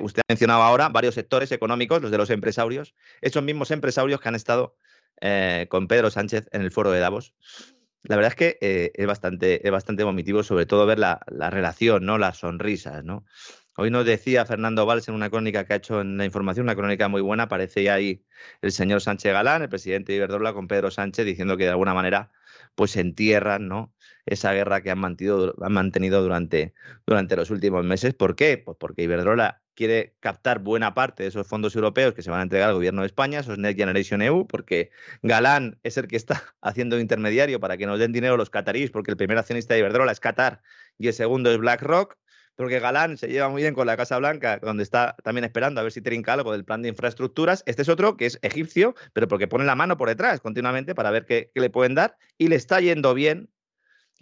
usted 0.00 0.20
ha 0.20 0.32
mencionado 0.32 0.62
ahora 0.62 0.88
varios 0.90 1.14
sectores 1.14 1.50
económicos, 1.50 2.02
los 2.02 2.10
de 2.10 2.18
los 2.18 2.30
empresarios, 2.30 2.94
esos 3.20 3.42
mismos 3.42 3.70
empresarios 3.70 4.20
que 4.20 4.28
han 4.28 4.34
estado 4.34 4.76
eh, 5.20 5.66
con 5.70 5.88
Pedro 5.88 6.10
Sánchez 6.10 6.48
en 6.52 6.62
el 6.62 6.70
foro 6.70 6.90
de 6.90 7.00
Davos. 7.00 7.34
La 8.04 8.16
verdad 8.16 8.32
es 8.32 8.36
que 8.36 8.58
eh, 8.60 8.90
es, 8.94 9.06
bastante, 9.06 9.66
es 9.66 9.70
bastante 9.72 10.02
vomitivo, 10.04 10.42
sobre 10.42 10.66
todo 10.66 10.86
ver 10.86 10.98
la, 10.98 11.20
relación, 11.50 12.04
¿no? 12.04 12.18
Las 12.18 12.38
sonrisas, 12.38 13.04
¿no? 13.04 13.24
Hoy 13.76 13.90
nos 13.90 14.04
decía 14.04 14.44
Fernando 14.44 14.84
Valls 14.84 15.08
en 15.08 15.14
una 15.14 15.30
crónica 15.30 15.64
que 15.64 15.72
ha 15.72 15.76
hecho 15.76 16.00
en 16.00 16.18
la 16.18 16.24
información, 16.24 16.64
una 16.64 16.74
crónica 16.74 17.08
muy 17.08 17.22
buena, 17.22 17.44
aparece 17.44 17.90
ahí 17.90 18.24
el 18.60 18.72
señor 18.72 19.00
Sánchez 19.00 19.32
Galán, 19.32 19.62
el 19.62 19.68
presidente 19.68 20.12
de 20.12 20.18
Iberdrola, 20.18 20.52
con 20.52 20.68
Pedro 20.68 20.90
Sánchez, 20.90 21.24
diciendo 21.24 21.56
que 21.56 21.64
de 21.64 21.70
alguna 21.70 21.94
manera 21.94 22.32
pues 22.74 22.96
entierran 22.96 23.68
¿no? 23.68 23.94
Esa 24.26 24.52
guerra 24.52 24.82
que 24.82 24.90
han 24.90 24.98
mantenido, 24.98 25.54
han 25.60 25.72
mantenido 25.72 26.22
durante, 26.22 26.74
durante 27.06 27.36
los 27.36 27.50
últimos 27.50 27.84
meses. 27.84 28.14
¿Por 28.14 28.36
qué? 28.36 28.58
Pues 28.58 28.76
porque 28.78 29.02
Iberdrola 29.02 29.62
quiere 29.74 30.14
captar 30.20 30.60
buena 30.60 30.94
parte 30.94 31.22
de 31.22 31.30
esos 31.30 31.46
fondos 31.46 31.74
europeos 31.74 32.14
que 32.14 32.22
se 32.22 32.30
van 32.30 32.40
a 32.40 32.42
entregar 32.42 32.68
al 32.68 32.74
gobierno 32.74 33.02
de 33.02 33.06
España, 33.06 33.40
esos 33.40 33.58
Next 33.58 33.78
Generation 33.78 34.22
EU, 34.22 34.46
porque 34.46 34.90
Galán 35.22 35.78
es 35.82 35.96
el 35.96 36.08
que 36.08 36.16
está 36.16 36.42
haciendo 36.60 36.98
intermediario 37.00 37.60
para 37.60 37.76
que 37.76 37.86
nos 37.86 37.98
den 37.98 38.12
dinero 38.12 38.36
los 38.36 38.50
cataríes, 38.50 38.90
porque 38.90 39.10
el 39.10 39.16
primer 39.16 39.38
accionista 39.38 39.74
de 39.74 39.80
Iberdrola 39.80 40.12
es 40.12 40.20
Qatar 40.20 40.62
y 40.98 41.08
el 41.08 41.14
segundo 41.14 41.50
es 41.50 41.58
BlackRock 41.58 42.16
porque 42.56 42.80
Galán 42.80 43.16
se 43.16 43.28
lleva 43.28 43.48
muy 43.48 43.62
bien 43.62 43.74
con 43.74 43.86
la 43.86 43.96
Casa 43.96 44.18
Blanca, 44.18 44.58
donde 44.58 44.82
está 44.82 45.16
también 45.22 45.44
esperando 45.44 45.80
a 45.80 45.84
ver 45.84 45.92
si 45.92 46.02
trinca 46.02 46.32
algo 46.34 46.52
del 46.52 46.64
plan 46.64 46.82
de 46.82 46.88
infraestructuras. 46.88 47.62
Este 47.66 47.82
es 47.82 47.88
otro 47.88 48.16
que 48.16 48.26
es 48.26 48.38
egipcio, 48.42 48.94
pero 49.12 49.28
porque 49.28 49.48
pone 49.48 49.64
la 49.64 49.74
mano 49.74 49.96
por 49.96 50.08
detrás 50.08 50.40
continuamente 50.40 50.94
para 50.94 51.10
ver 51.10 51.24
qué, 51.26 51.50
le 51.54 51.70
pueden 51.70 51.94
dar 51.94 52.16
y 52.38 52.48
le 52.48 52.56
está 52.56 52.80
yendo 52.80 53.14
bien. 53.14 53.48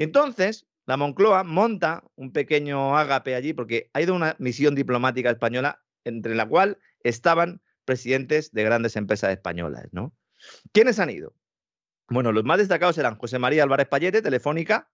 Y 0.00 0.04
entonces 0.04 0.66
la 0.86 0.96
Moncloa 0.96 1.44
monta 1.44 2.02
un 2.16 2.32
pequeño 2.32 2.96
ágape 2.96 3.34
allí 3.34 3.52
porque 3.52 3.90
ha 3.92 4.00
ido 4.00 4.14
una 4.14 4.34
misión 4.38 4.74
diplomática 4.74 5.28
española 5.28 5.82
entre 6.04 6.34
la 6.34 6.48
cual 6.48 6.78
estaban 7.04 7.60
presidentes 7.84 8.50
de 8.52 8.64
grandes 8.64 8.96
empresas 8.96 9.30
españolas, 9.30 9.88
¿no? 9.92 10.16
¿Quiénes 10.72 10.98
han 11.00 11.10
ido? 11.10 11.34
Bueno, 12.08 12.32
los 12.32 12.44
más 12.44 12.56
destacados 12.56 12.96
eran 12.96 13.18
José 13.18 13.38
María 13.38 13.62
Álvarez 13.62 13.88
Payete, 13.88 14.22
Telefónica, 14.22 14.90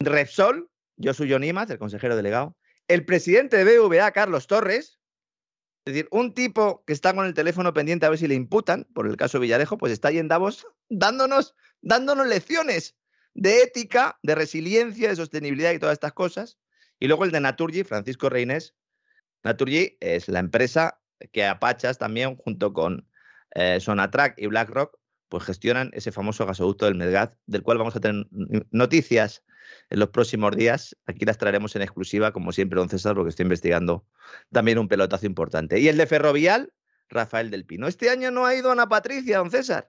Repsol, 0.00 0.70
John 1.02 1.42
Imaz, 1.42 1.70
el 1.70 1.78
consejero 1.78 2.14
delegado. 2.14 2.54
El 2.88 3.06
presidente 3.06 3.64
de 3.64 3.78
BVA, 3.78 4.12
Carlos 4.12 4.48
Torres, 4.48 5.00
es 5.86 5.94
decir, 5.94 6.08
un 6.10 6.34
tipo 6.34 6.84
que 6.84 6.92
está 6.92 7.14
con 7.14 7.24
el 7.24 7.32
teléfono 7.32 7.72
pendiente 7.72 8.04
a 8.04 8.10
ver 8.10 8.18
si 8.18 8.28
le 8.28 8.34
imputan, 8.34 8.86
por 8.92 9.06
el 9.06 9.16
caso 9.16 9.40
Villarejo, 9.40 9.78
pues 9.78 9.94
está 9.94 10.08
ahí 10.08 10.18
en 10.18 10.28
Davos 10.28 10.66
dándonos, 10.90 11.54
dándonos 11.80 12.26
lecciones 12.26 12.96
de 13.34 13.62
ética, 13.62 14.18
de 14.22 14.34
resiliencia, 14.34 15.08
de 15.08 15.16
sostenibilidad 15.16 15.72
y 15.72 15.78
todas 15.78 15.94
estas 15.94 16.12
cosas. 16.12 16.58
Y 16.98 17.08
luego 17.08 17.24
el 17.24 17.32
de 17.32 17.40
Naturgy, 17.40 17.84
Francisco 17.84 18.28
Reynés. 18.28 18.74
Naturgy 19.42 19.96
es 20.00 20.28
la 20.28 20.38
empresa 20.38 21.00
que 21.32 21.44
Apachas 21.44 21.98
también, 21.98 22.36
junto 22.36 22.72
con 22.72 23.08
eh, 23.54 23.80
Sonatrack 23.80 24.38
y 24.38 24.46
BlackRock, 24.46 24.98
pues 25.28 25.44
gestionan 25.44 25.90
ese 25.94 26.12
famoso 26.12 26.44
gasoducto 26.46 26.84
del 26.84 26.94
Medgaz, 26.94 27.36
del 27.46 27.62
cual 27.62 27.78
vamos 27.78 27.96
a 27.96 28.00
tener 28.00 28.26
noticias 28.70 29.42
en 29.88 29.98
los 29.98 30.10
próximos 30.10 30.54
días. 30.56 30.96
Aquí 31.06 31.24
las 31.24 31.38
traeremos 31.38 31.74
en 31.74 31.82
exclusiva, 31.82 32.32
como 32.32 32.52
siempre, 32.52 32.78
don 32.78 32.88
César, 32.88 33.14
porque 33.14 33.30
estoy 33.30 33.44
investigando 33.44 34.06
también 34.50 34.78
un 34.78 34.88
pelotazo 34.88 35.26
importante. 35.26 35.80
Y 35.80 35.88
el 35.88 35.96
de 35.96 36.06
Ferrovial, 36.06 36.72
Rafael 37.08 37.50
del 37.50 37.64
Pino. 37.64 37.88
Este 37.88 38.10
año 38.10 38.30
no 38.30 38.46
ha 38.46 38.54
ido 38.54 38.70
Ana 38.70 38.88
Patricia, 38.88 39.38
don 39.38 39.50
César. 39.50 39.88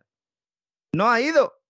No 0.93 1.09
ha 1.09 1.21
ido. 1.21 1.62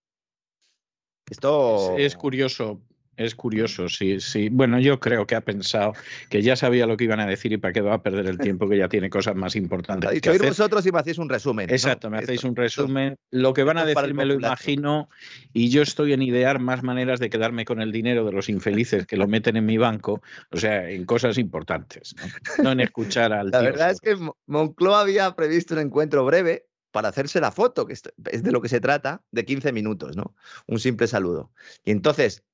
Esto 1.30 1.98
es 1.98 2.16
curioso 2.16 2.82
es 3.16 3.36
curioso, 3.36 3.90
sí, 3.90 4.20
sí. 4.20 4.50
Bueno, 4.50 4.80
yo 4.80 5.00
creo 5.00 5.28
que 5.28 5.36
ha 5.36 5.42
pensado 5.42 5.94
que 6.30 6.42
ya 6.42 6.56
sabía 6.56 6.88
lo 6.88 6.98
que 6.98 7.04
iban 7.04 7.20
a 7.20 7.28
decir 7.28 7.52
y 7.54 7.58
para 7.58 7.72
qué 7.72 7.82
va 7.82 7.96
a 7.96 8.02
perder 8.02 8.26
el 8.26 8.38
tiempo, 8.38 8.68
que 8.68 8.78
ya 8.78 8.90
tiene 8.90 9.10
cosas 9.10 9.36
más 9.36 9.56
importantes. 9.56 10.10
Ha 10.10 10.14
dicho, 10.14 10.32
que 10.32 10.40
vosotros 10.40 10.86
y 10.86 10.92
me 10.92 11.00
hacéis 11.00 11.20
un 11.20 11.30
resumen. 11.30 11.70
Exacto, 11.70 12.10
me 12.10 12.18
hacéis 12.18 12.44
un 12.44 12.56
resumen. 12.56 13.18
Lo 13.30 13.54
que 13.54 13.64
van 13.64 13.78
a 13.78 13.86
decir 13.86 14.14
me 14.14 14.26
lo 14.26 14.34
imagino 14.34 15.10
y 15.54 15.70
yo 15.70 15.84
estoy 15.84 16.14
en 16.14 16.22
idear 16.24 16.60
más 16.60 16.82
maneras 16.82 17.20
de 17.20 17.30
quedarme 17.30 17.66
con 17.66 17.82
el 17.82 17.92
dinero 17.92 18.26
de 18.26 18.32
los 18.32 18.50
infelices 18.50 19.06
que 19.06 19.18
lo 19.18 19.28
meten 19.28 19.58
en 19.58 19.66
mi 19.66 19.78
banco, 19.78 20.22
o 20.52 20.58
sea, 20.58 20.90
en 20.90 21.06
cosas 21.06 21.38
importantes, 21.38 22.16
no, 22.64 22.72
en 22.72 22.80
escuchar 22.80 23.32
al... 23.32 23.52
La 23.52 23.62
verdad 23.62 23.92
es 23.92 24.02
que 24.02 24.18
Moncloa 24.48 25.02
había 25.02 25.36
previsto 25.36 25.76
un 25.76 25.82
encuentro 25.82 26.26
breve 26.26 26.66
para 26.94 27.10
hacerse 27.10 27.42
la 27.42 27.52
foto, 27.52 27.86
que 27.88 27.94
es 27.94 28.44
de 28.44 28.52
lo 28.52 28.62
que 28.62 28.70
se 28.70 28.80
trata, 28.80 29.24
de 29.32 29.46
15 29.46 29.74
minutos, 29.74 30.16
¿no? 30.16 30.36
Un 30.68 30.80
simple 30.80 31.08
saludo. 31.08 31.52
Y 31.84 31.92
entonces, 31.92 32.46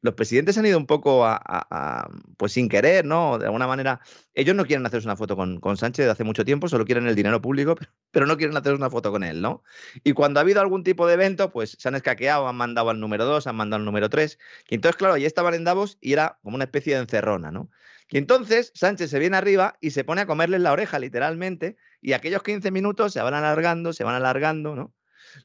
los 0.00 0.14
presidentes 0.14 0.56
han 0.56 0.66
ido 0.66 0.78
un 0.78 0.86
poco 0.86 1.26
a, 1.26 2.08
pues 2.36 2.52
sin 2.52 2.68
querer, 2.68 3.04
¿no? 3.04 3.38
De 3.38 3.46
alguna 3.46 3.66
manera, 3.66 4.00
ellos 4.34 4.54
no 4.54 4.64
quieren 4.64 4.86
hacerse 4.86 5.08
una 5.08 5.16
foto 5.16 5.36
con, 5.36 5.58
con, 5.58 5.76
Sánchez 5.76 6.06
de 6.06 6.12
hace 6.12 6.22
mucho 6.22 6.44
tiempo, 6.44 6.68
solo 6.68 6.84
quieren 6.84 7.08
el 7.08 7.16
dinero 7.16 7.42
público, 7.42 7.74
pero 8.12 8.24
no 8.26 8.36
quieren 8.36 8.56
hacer 8.56 8.74
una 8.74 8.90
foto 8.90 9.10
con 9.10 9.24
él, 9.24 9.42
¿no? 9.42 9.64
Y 10.04 10.12
cuando 10.12 10.38
ha 10.38 10.42
habido 10.42 10.60
algún 10.60 10.84
tipo 10.84 11.06
de 11.08 11.14
evento, 11.14 11.50
pues 11.50 11.76
se 11.78 11.88
han 11.88 11.96
escaqueado, 11.96 12.46
han 12.46 12.56
mandado 12.56 12.90
al 12.90 13.00
número 13.00 13.24
2, 13.24 13.48
han 13.48 13.56
mandado 13.56 13.80
al 13.80 13.84
número 13.84 14.08
3, 14.08 14.38
y 14.68 14.76
entonces, 14.76 14.96
claro, 14.96 15.16
ya 15.16 15.26
estaban 15.26 15.54
en 15.54 15.64
Davos 15.64 15.98
y 16.00 16.12
era 16.12 16.38
como 16.42 16.54
una 16.54 16.64
especie 16.64 16.94
de 16.94 17.00
encerrona, 17.00 17.50
¿no? 17.50 17.68
Y 18.10 18.18
entonces 18.18 18.72
Sánchez 18.74 19.10
se 19.10 19.18
viene 19.18 19.36
arriba 19.36 19.76
y 19.80 19.90
se 19.90 20.04
pone 20.04 20.22
a 20.22 20.26
comerles 20.26 20.60
la 20.60 20.72
oreja, 20.72 20.98
literalmente, 20.98 21.76
y 22.00 22.12
aquellos 22.12 22.42
15 22.42 22.70
minutos 22.70 23.12
se 23.12 23.20
van 23.20 23.34
alargando, 23.34 23.92
se 23.92 24.04
van 24.04 24.14
alargando, 24.14 24.74
¿no? 24.74 24.94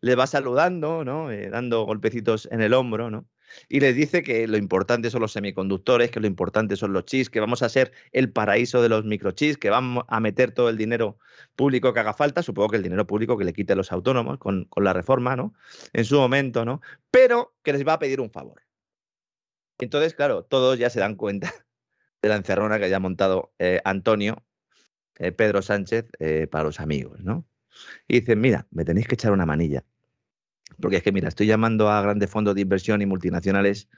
Le 0.01 0.16
va 0.16 0.28
saludando, 0.28 1.03
¿no? 1.03 1.32
Eh, 1.32 1.49
dando 1.49 1.84
golpecitos 1.84 2.47
en 2.51 2.61
el 2.61 2.74
hombro, 2.74 3.09
¿no? 3.11 3.28
y 3.70 3.80
les 3.80 3.95
dice 3.95 4.24
que 4.24 4.47
lo 4.47 4.57
importante 4.57 5.09
son 5.09 5.22
los 5.22 5.34
semiconductores, 5.34 6.11
que 6.11 6.20
lo 6.20 6.28
importante 6.28 6.76
son 6.76 6.93
los 6.93 7.05
chips, 7.05 7.30
que 7.30 7.39
vamos 7.39 7.61
a 7.61 7.70
ser 7.70 7.91
el 8.11 8.32
paraíso 8.32 8.82
de 8.82 8.89
los 8.89 9.05
microchips, 9.05 9.57
que 9.57 9.70
vamos 9.70 10.05
a 10.07 10.20
meter 10.20 10.51
todo 10.51 10.70
el 10.70 10.78
dinero 10.78 11.18
público 11.55 11.93
que 11.93 11.99
haga 11.99 12.14
falta, 12.14 12.43
supongo 12.43 12.70
que 12.70 12.78
el 12.78 12.84
dinero 12.84 13.07
público 13.07 13.38
que 13.38 13.45
le 13.45 13.53
quite 13.53 13.74
a 13.74 13.76
los 13.76 13.91
autónomos 13.91 14.38
con, 14.38 14.68
la 14.76 14.93
reforma, 14.93 15.36
¿no? 15.36 15.53
En 15.93 16.05
su 16.05 16.18
momento, 16.18 16.66
¿no? 16.66 16.82
Pero 17.11 17.55
que 17.64 17.74
les 17.74 17.88
va 17.88 17.93
a 17.93 17.99
pedir 17.99 18.20
un 18.22 18.32
favor. 18.32 18.61
Entonces, 19.80 20.14
claro, 20.14 20.43
todos 20.43 20.78
ya 20.78 20.89
se 20.89 20.99
dan 20.99 21.16
cuenta 21.16 21.53
de 22.24 22.30
la 22.30 22.38
encerrona 22.38 22.80
que 22.80 22.86
haya 22.86 22.99
montado 22.99 23.53
eh, 23.59 23.82
Antonio, 23.86 24.43
eh, 25.19 25.32
Pedro 25.32 25.61
Sánchez, 25.61 26.07
eh, 26.17 26.47
para 26.47 26.63
los 26.63 26.80
amigos, 26.80 27.24
¿no? 27.24 27.45
Y 28.07 28.21
dicen, 28.21 28.41
mira, 28.41 28.65
me 28.71 28.84
tenéis 28.84 29.07
que 29.07 29.13
echar 29.13 29.32
una 29.32 29.45
manilla 29.45 29.84
porque 30.80 30.97
es 30.97 31.03
que, 31.03 31.11
mira, 31.11 31.30
estoy 31.30 31.47
llamando 31.47 31.89
a 31.89 32.01
grandes 32.01 32.30
fondos 32.30 32.55
de 32.55 32.61
inversión 32.61 33.01
y 33.01 33.05
multinacionales 33.05 33.89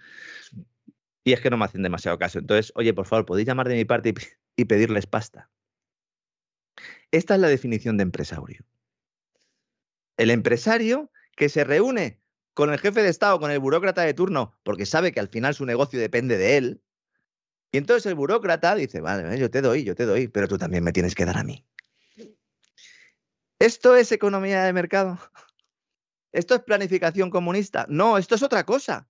y 1.24 1.34
es 1.34 1.42
que 1.42 1.50
no 1.50 1.58
me 1.58 1.66
hacen 1.66 1.82
demasiado 1.82 2.18
caso. 2.18 2.40
Entonces, 2.40 2.72
oye, 2.76 2.94
por 2.94 3.06
favor, 3.06 3.26
podéis 3.26 3.48
llamar 3.48 3.68
de 3.68 3.76
mi 3.76 3.86
parte 3.86 4.14
y, 4.56 4.66
pedirles 4.66 5.08
pasta. 5.08 5.50
Esta 7.12 7.36
es 7.36 7.42
la 7.42 7.48
definición 7.48 7.98
de 7.98 8.04
empresario. 8.04 8.66
El 10.18 10.30
empresario 10.30 11.12
que 11.36 11.50
se 11.50 11.64
reúne 11.64 12.22
con 12.54 12.72
el 12.72 12.80
jefe 12.80 13.02
de 13.02 13.10
Estado, 13.10 13.40
con 13.40 13.52
el 13.52 13.60
burócrata 13.60 14.04
de 14.04 14.14
turno, 14.14 14.58
porque 14.64 14.86
sabe 14.86 15.12
que 15.12 15.20
al 15.20 15.28
final 15.28 15.56
su 15.56 15.66
negocio 15.66 16.00
depende 16.00 16.38
de 16.38 16.58
él. 16.58 16.82
Y 17.76 17.78
entonces 17.78 18.06
el 18.06 18.16
burócrata 18.16 18.74
dice, 18.74 19.02
vale, 19.02 19.38
yo 19.38 19.52
te 19.52 19.62
doy, 19.62 19.84
yo 19.84 19.96
te 19.96 20.06
doy, 20.06 20.30
pero 20.30 20.48
tú 20.48 20.58
también 20.58 20.82
me 20.82 20.94
tienes 20.94 21.14
que 21.14 21.26
dar 21.26 21.38
a 21.38 21.44
mí. 21.44 21.66
¿Esto 23.60 23.98
es 23.98 24.14
economía 24.14 24.64
de 24.64 24.72
mercado? 24.72 25.20
¿Esto 26.32 26.56
es 26.56 26.62
planificación 26.62 27.30
comunista? 27.30 27.86
No, 27.90 28.18
esto 28.18 28.36
es 28.36 28.44
otra 28.44 28.66
cosa. 28.66 29.10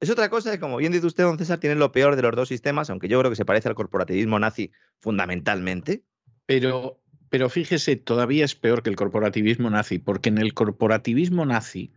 Es 0.00 0.10
otra 0.10 0.28
cosa, 0.30 0.58
como 0.58 0.78
bien 0.78 0.90
dice 0.90 1.06
usted, 1.06 1.22
don 1.22 1.38
César, 1.38 1.60
tiene 1.60 1.76
lo 1.76 1.92
peor 1.92 2.16
de 2.16 2.22
los 2.22 2.34
dos 2.34 2.48
sistemas, 2.48 2.90
aunque 2.90 3.06
yo 3.06 3.20
creo 3.20 3.30
que 3.30 3.36
se 3.36 3.44
parece 3.44 3.68
al 3.68 3.76
corporativismo 3.76 4.36
nazi 4.40 4.72
fundamentalmente. 4.98 6.02
Pero, 6.46 7.00
pero 7.28 7.48
fíjese, 7.48 7.94
todavía 7.94 8.44
es 8.44 8.56
peor 8.56 8.82
que 8.82 8.90
el 8.90 8.96
corporativismo 8.96 9.70
nazi, 9.70 10.00
porque 10.00 10.30
en 10.30 10.38
el 10.38 10.54
corporativismo 10.54 11.46
nazi, 11.46 11.92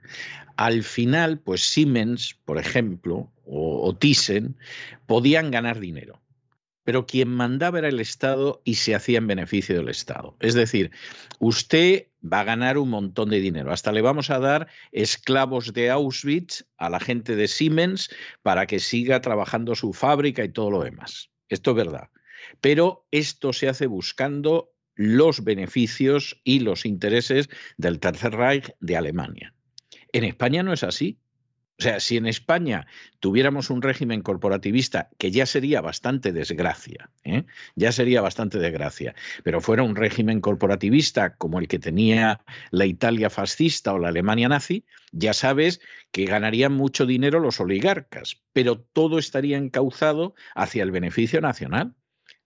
al 0.56 0.84
final, 0.84 1.40
pues 1.40 1.68
Siemens, 1.68 2.36
por 2.46 2.60
ejemplo, 2.60 3.32
o, 3.48 3.96
Thyssen, 3.96 4.58
podían 5.06 5.52
ganar 5.52 5.80
dinero 5.80 6.22
pero 6.88 7.06
quien 7.06 7.28
mandaba 7.28 7.80
era 7.80 7.90
el 7.90 8.00
Estado 8.00 8.62
y 8.64 8.76
se 8.76 8.96
hacía 8.96 9.18
en 9.18 9.28
beneficio 9.28 9.76
del 9.76 9.90
Estado. 9.90 10.38
Es 10.40 10.54
decir, 10.54 10.92
usted 11.40 12.08
va 12.24 12.40
a 12.40 12.46
ganar 12.46 12.78
un 12.78 12.90
montón 12.90 13.30
de 13.30 13.42
dinero. 13.42 13.74
Hasta 13.74 13.92
le 13.92 14.02
vamos 14.02 14.30
a 14.30 14.40
dar 14.40 14.68
esclavos 14.94 15.74
de 15.74 15.90
Auschwitz 15.90 16.66
a 16.78 16.90
la 16.90 17.02
gente 17.02 17.36
de 17.36 17.50
Siemens 17.50 18.10
para 18.42 18.68
que 18.68 18.80
siga 18.80 19.20
trabajando 19.20 19.76
su 19.76 19.92
fábrica 19.92 20.46
y 20.46 20.50
todo 20.50 20.72
lo 20.72 20.82
demás. 20.82 21.30
Esto 21.50 21.72
es 21.72 21.76
verdad. 21.76 22.10
Pero 22.62 23.06
esto 23.12 23.52
se 23.52 23.68
hace 23.68 23.88
buscando 23.88 24.72
los 24.96 25.44
beneficios 25.44 26.40
y 26.46 26.62
los 26.62 26.86
intereses 26.86 27.50
del 27.76 28.00
Tercer 28.00 28.32
Reich 28.32 28.72
de 28.80 28.96
Alemania. 28.96 29.54
En 30.14 30.24
España 30.24 30.64
no 30.64 30.72
es 30.72 30.84
así. 30.84 31.20
O 31.80 31.84
sea, 31.84 32.00
si 32.00 32.18
en 32.18 32.26
España 32.26 32.88
tuviéramos 33.20 33.70
un 33.70 33.84
régimen 33.84 34.24
corporativista, 34.24 35.10
que 35.20 35.30
ya 35.30 35.46
sería 35.46 35.80
bastante 35.80 36.32
desgracia, 36.32 37.12
¿eh? 37.24 37.46
ya 37.76 37.92
sería 37.92 38.22
bastante 38.22 38.58
desgracia, 38.58 39.14
pero 39.44 39.62
fuera 39.62 39.84
un 39.84 39.96
régimen 39.96 40.42
corporativista 40.42 41.36
como 41.36 41.60
el 41.60 41.68
que 41.68 41.78
tenía 41.78 42.42
la 42.72 42.88
Italia 42.88 43.30
fascista 43.30 43.94
o 43.94 44.00
la 44.00 44.08
Alemania 44.08 44.50
nazi, 44.50 44.86
ya 45.12 45.34
sabes 45.34 45.80
que 46.12 46.26
ganarían 46.26 46.74
mucho 46.74 47.06
dinero 47.06 47.40
los 47.40 47.60
oligarcas, 47.60 48.42
pero 48.54 48.80
todo 48.80 49.20
estaría 49.20 49.58
encauzado 49.58 50.34
hacia 50.56 50.82
el 50.82 50.90
beneficio 50.90 51.42
nacional 51.42 51.94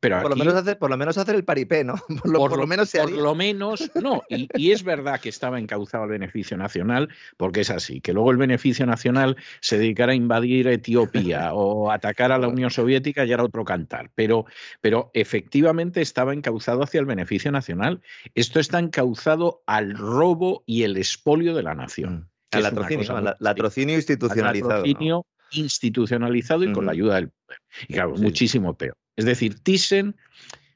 por, 0.02 0.30
lo 0.32 0.36
menos 0.36 0.56
hacer, 0.56 0.78
por 0.80 0.90
lo 0.90 0.98
menos 0.98 1.18
hacer 1.18 1.36
el 1.36 1.44
paripé, 1.44 1.84
¿no? 1.84 1.94
Por 2.24 2.58
lo, 2.58 2.68
menos 2.68 2.92
Por 2.92 3.12
lo 3.12 3.36
menos, 3.36 3.92
no. 3.96 4.24
Y, 4.30 4.72
es 4.72 4.84
verdad 4.84 5.20
que 5.20 5.30
estaba 5.30 5.60
encauzado 5.60 6.06
el 6.06 6.10
beneficio 6.10 6.58
nacional, 6.58 7.10
porque 7.38 7.62
es 7.62 7.70
así, 7.70 8.02
que 8.02 8.14
luego 8.14 8.32
el 8.32 8.38
beneficio 8.38 8.86
nacional 8.86 9.38
se 9.60 9.78
dedicara 9.78 10.14
a 10.14 10.16
invadir 10.16 10.68
Etiopía 10.68 11.54
o 11.54 11.92
atacar 11.92 12.32
a 12.32 12.40
la 12.40 12.48
Unión 12.48 12.72
Soviética 12.72 13.26
ya 13.26 13.36
era 13.36 13.44
otro 13.44 13.64
cantar. 13.64 14.10
Pero, 14.16 14.46
pero 14.82 15.12
efectivamente 15.14 16.02
estaba 16.02 16.34
encauzado 16.34 16.84
hacia 16.84 17.00
el 17.00 17.06
beneficio 17.06 17.52
nacional. 17.52 18.02
Esto 18.34 18.60
está 18.60 18.80
encauzado 18.80 19.62
al 19.68 19.96
robo 19.96 20.64
y 20.66 20.84
el 20.84 20.98
expolio 20.98 21.54
de 21.54 21.64
la 21.64 21.76
nación. 21.76 22.14
Mm. 22.14 22.28
Al 22.54 22.64
latrocinio, 22.64 23.36
latrocinio 23.40 23.96
institucionalizado. 23.96 24.72
Al 24.72 24.78
latrocinio 24.78 25.26
institucionalizado 25.52 26.64
y 26.64 26.74
con 26.74 26.86
la 26.86 26.92
ayuda 26.92 27.16
del 27.16 27.30
poder. 27.30 27.60
Y 27.88 27.94
claro, 27.94 28.16
muchísimo 28.16 28.74
peor. 28.78 28.96
Es 29.16 29.26
decir, 29.26 29.60
Thyssen, 29.60 30.16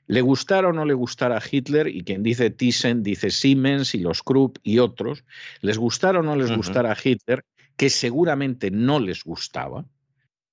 le 0.07 0.21
gustara 0.21 0.69
o 0.69 0.73
no 0.73 0.85
le 0.85 0.93
gustara 0.93 1.37
a 1.37 1.43
Hitler, 1.49 1.87
y 1.87 2.03
quien 2.03 2.23
dice 2.23 2.49
Thyssen 2.49 3.03
dice 3.03 3.31
Siemens 3.31 3.95
y 3.95 3.99
los 3.99 4.21
Krupp 4.23 4.57
y 4.63 4.79
otros, 4.79 5.23
les 5.61 5.77
gustara 5.77 6.19
o 6.19 6.23
no 6.23 6.35
les 6.35 6.55
gustara 6.55 6.91
a 6.91 6.97
Hitler, 7.01 7.43
que 7.75 7.89
seguramente 7.89 8.71
no 8.71 8.99
les 8.99 9.23
gustaba, 9.23 9.85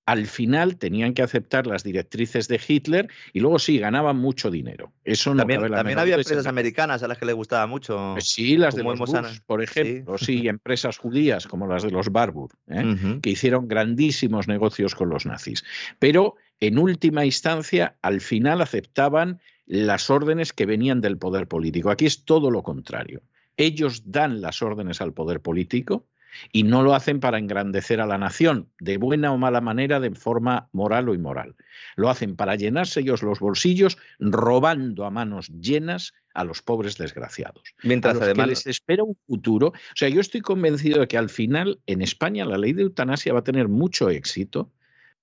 al 0.05 0.27
final 0.27 0.77
tenían 0.79 1.15
que 1.15 1.23
aceptar 1.23 1.67
las 1.67 1.85
directrices 1.85 2.49
de 2.49 2.61
Hitler 2.67 3.09
y 3.33 3.41
luego 3.41 3.59
sí, 3.59 3.79
ganaban 3.79 4.17
mucho 4.17 4.51
dinero. 4.51 4.93
Eso 5.05 5.35
también, 5.35 5.61
también 5.71 5.99
había 5.99 6.17
empresas 6.17 6.47
americanas 6.47 7.03
a 7.03 7.09
las 7.09 7.19
que 7.19 7.27
les 7.27 7.35
gustaba 7.35 7.67
mucho. 7.67 8.13
Pues 8.15 8.29
sí, 8.29 8.57
las 8.57 8.75
de 8.75 8.83
los 8.83 8.99
Bush, 8.99 9.39
por 9.47 9.63
ejemplo, 9.63 10.19
sí. 10.19 10.49
empresas 10.49 10.99
judías 10.99 11.47
como 11.47 11.67
las 11.67 11.85
de 11.85 11.93
los 11.93 12.11
Barbour, 12.11 12.51
¿eh? 12.69 13.19
que 13.23 13.31
hicieron 13.31 13.69
grandísimos 13.69 14.49
negocios 14.49 14.95
con 14.95 15.09
los 15.09 15.25
nazis. 15.25 15.65
Pero 16.01 16.35
en 16.63 16.79
última 16.79 17.25
instancia, 17.25 17.97
al 18.03 18.21
final 18.21 18.61
aceptaban 18.61 19.41
las 19.67 20.11
órdenes 20.11 20.53
que 20.53 20.65
venían 20.65 21.01
del 21.01 21.19
poder 21.19 21.49
político. 21.49 21.91
Aquí 21.91 22.07
es 22.07 22.25
todo 22.25 22.53
lo 22.53 22.63
contrario. 22.63 23.21
Ellos 23.57 24.05
dan 24.13 24.41
las 24.41 24.63
órdenes 24.63 25.01
al 25.01 25.13
poder 25.13 25.41
político 25.41 26.07
y 26.53 26.63
no 26.63 26.85
lo 26.85 26.95
hacen 26.95 27.19
para 27.19 27.39
engrandecer 27.39 28.01
a 28.01 28.07
la 28.07 28.17
nación, 28.17 28.69
de 28.79 28.97
buena 28.97 29.33
o 29.33 29.39
mala 29.39 29.61
manera, 29.61 29.99
de 29.99 30.15
forma 30.15 30.69
moral 30.71 31.09
o 31.09 31.15
inmoral. 31.15 31.57
Lo 31.97 32.09
hacen 32.09 32.37
para 32.37 32.55
llenarse 32.55 33.01
ellos 33.01 33.25
los 33.25 33.41
bolsillos, 33.41 33.99
robando 34.21 35.05
a 35.05 35.11
manos 35.11 35.49
llenas 35.49 36.15
a 36.33 36.45
los 36.45 36.63
pobres 36.63 36.97
desgraciados. 36.97 37.75
Mientras 37.83 38.21
además 38.21 38.47
les 38.47 38.67
espera 38.69 39.03
un 39.03 39.17
futuro. 39.27 39.71
O 39.71 39.97
sea, 39.97 40.09
yo 40.09 40.21
estoy 40.21 40.43
convencido 40.43 41.01
de 41.01 41.09
que 41.09 41.19
al 41.19 41.29
final 41.29 41.81
en 41.87 42.03
España 42.03 42.45
la 42.45 42.57
ley 42.57 42.73
de 42.73 42.83
eutanasia 42.83 43.33
va 43.33 43.41
a 43.41 43.45
tener 43.45 43.67
mucho 43.67 44.11
éxito 44.11 44.71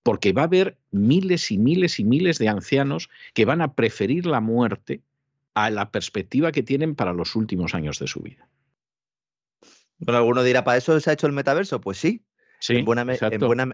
porque 0.04 0.34
va 0.34 0.44
a 0.44 0.46
haber 0.46 0.78
miles 0.92 1.52
y 1.52 1.58
miles 1.58 2.00
y 2.00 2.04
miles 2.04 2.38
de 2.38 2.50
ancianos 2.50 3.10
que 3.34 3.46
van 3.46 3.62
a 3.62 3.74
preferir 3.74 4.26
la 4.26 4.40
muerte 4.42 5.02
a 5.54 5.70
la 5.70 5.92
perspectiva 5.92 6.52
que 6.52 6.64
tienen 6.64 6.96
para 6.96 7.14
los 7.14 7.36
últimos 7.36 7.74
años 7.76 8.00
de 8.00 8.08
su 8.08 8.22
vida. 8.22 8.48
Bueno, 9.98 10.18
alguno 10.18 10.44
dirá, 10.44 10.64
¿para 10.64 10.78
eso 10.78 10.98
se 11.00 11.10
ha 11.10 11.14
hecho 11.14 11.28
el 11.28 11.34
metaverso? 11.34 11.82
Pues 11.82 11.98
sí, 11.98 12.24
sí 12.60 12.78
en, 12.78 12.86
buena, 12.86 13.06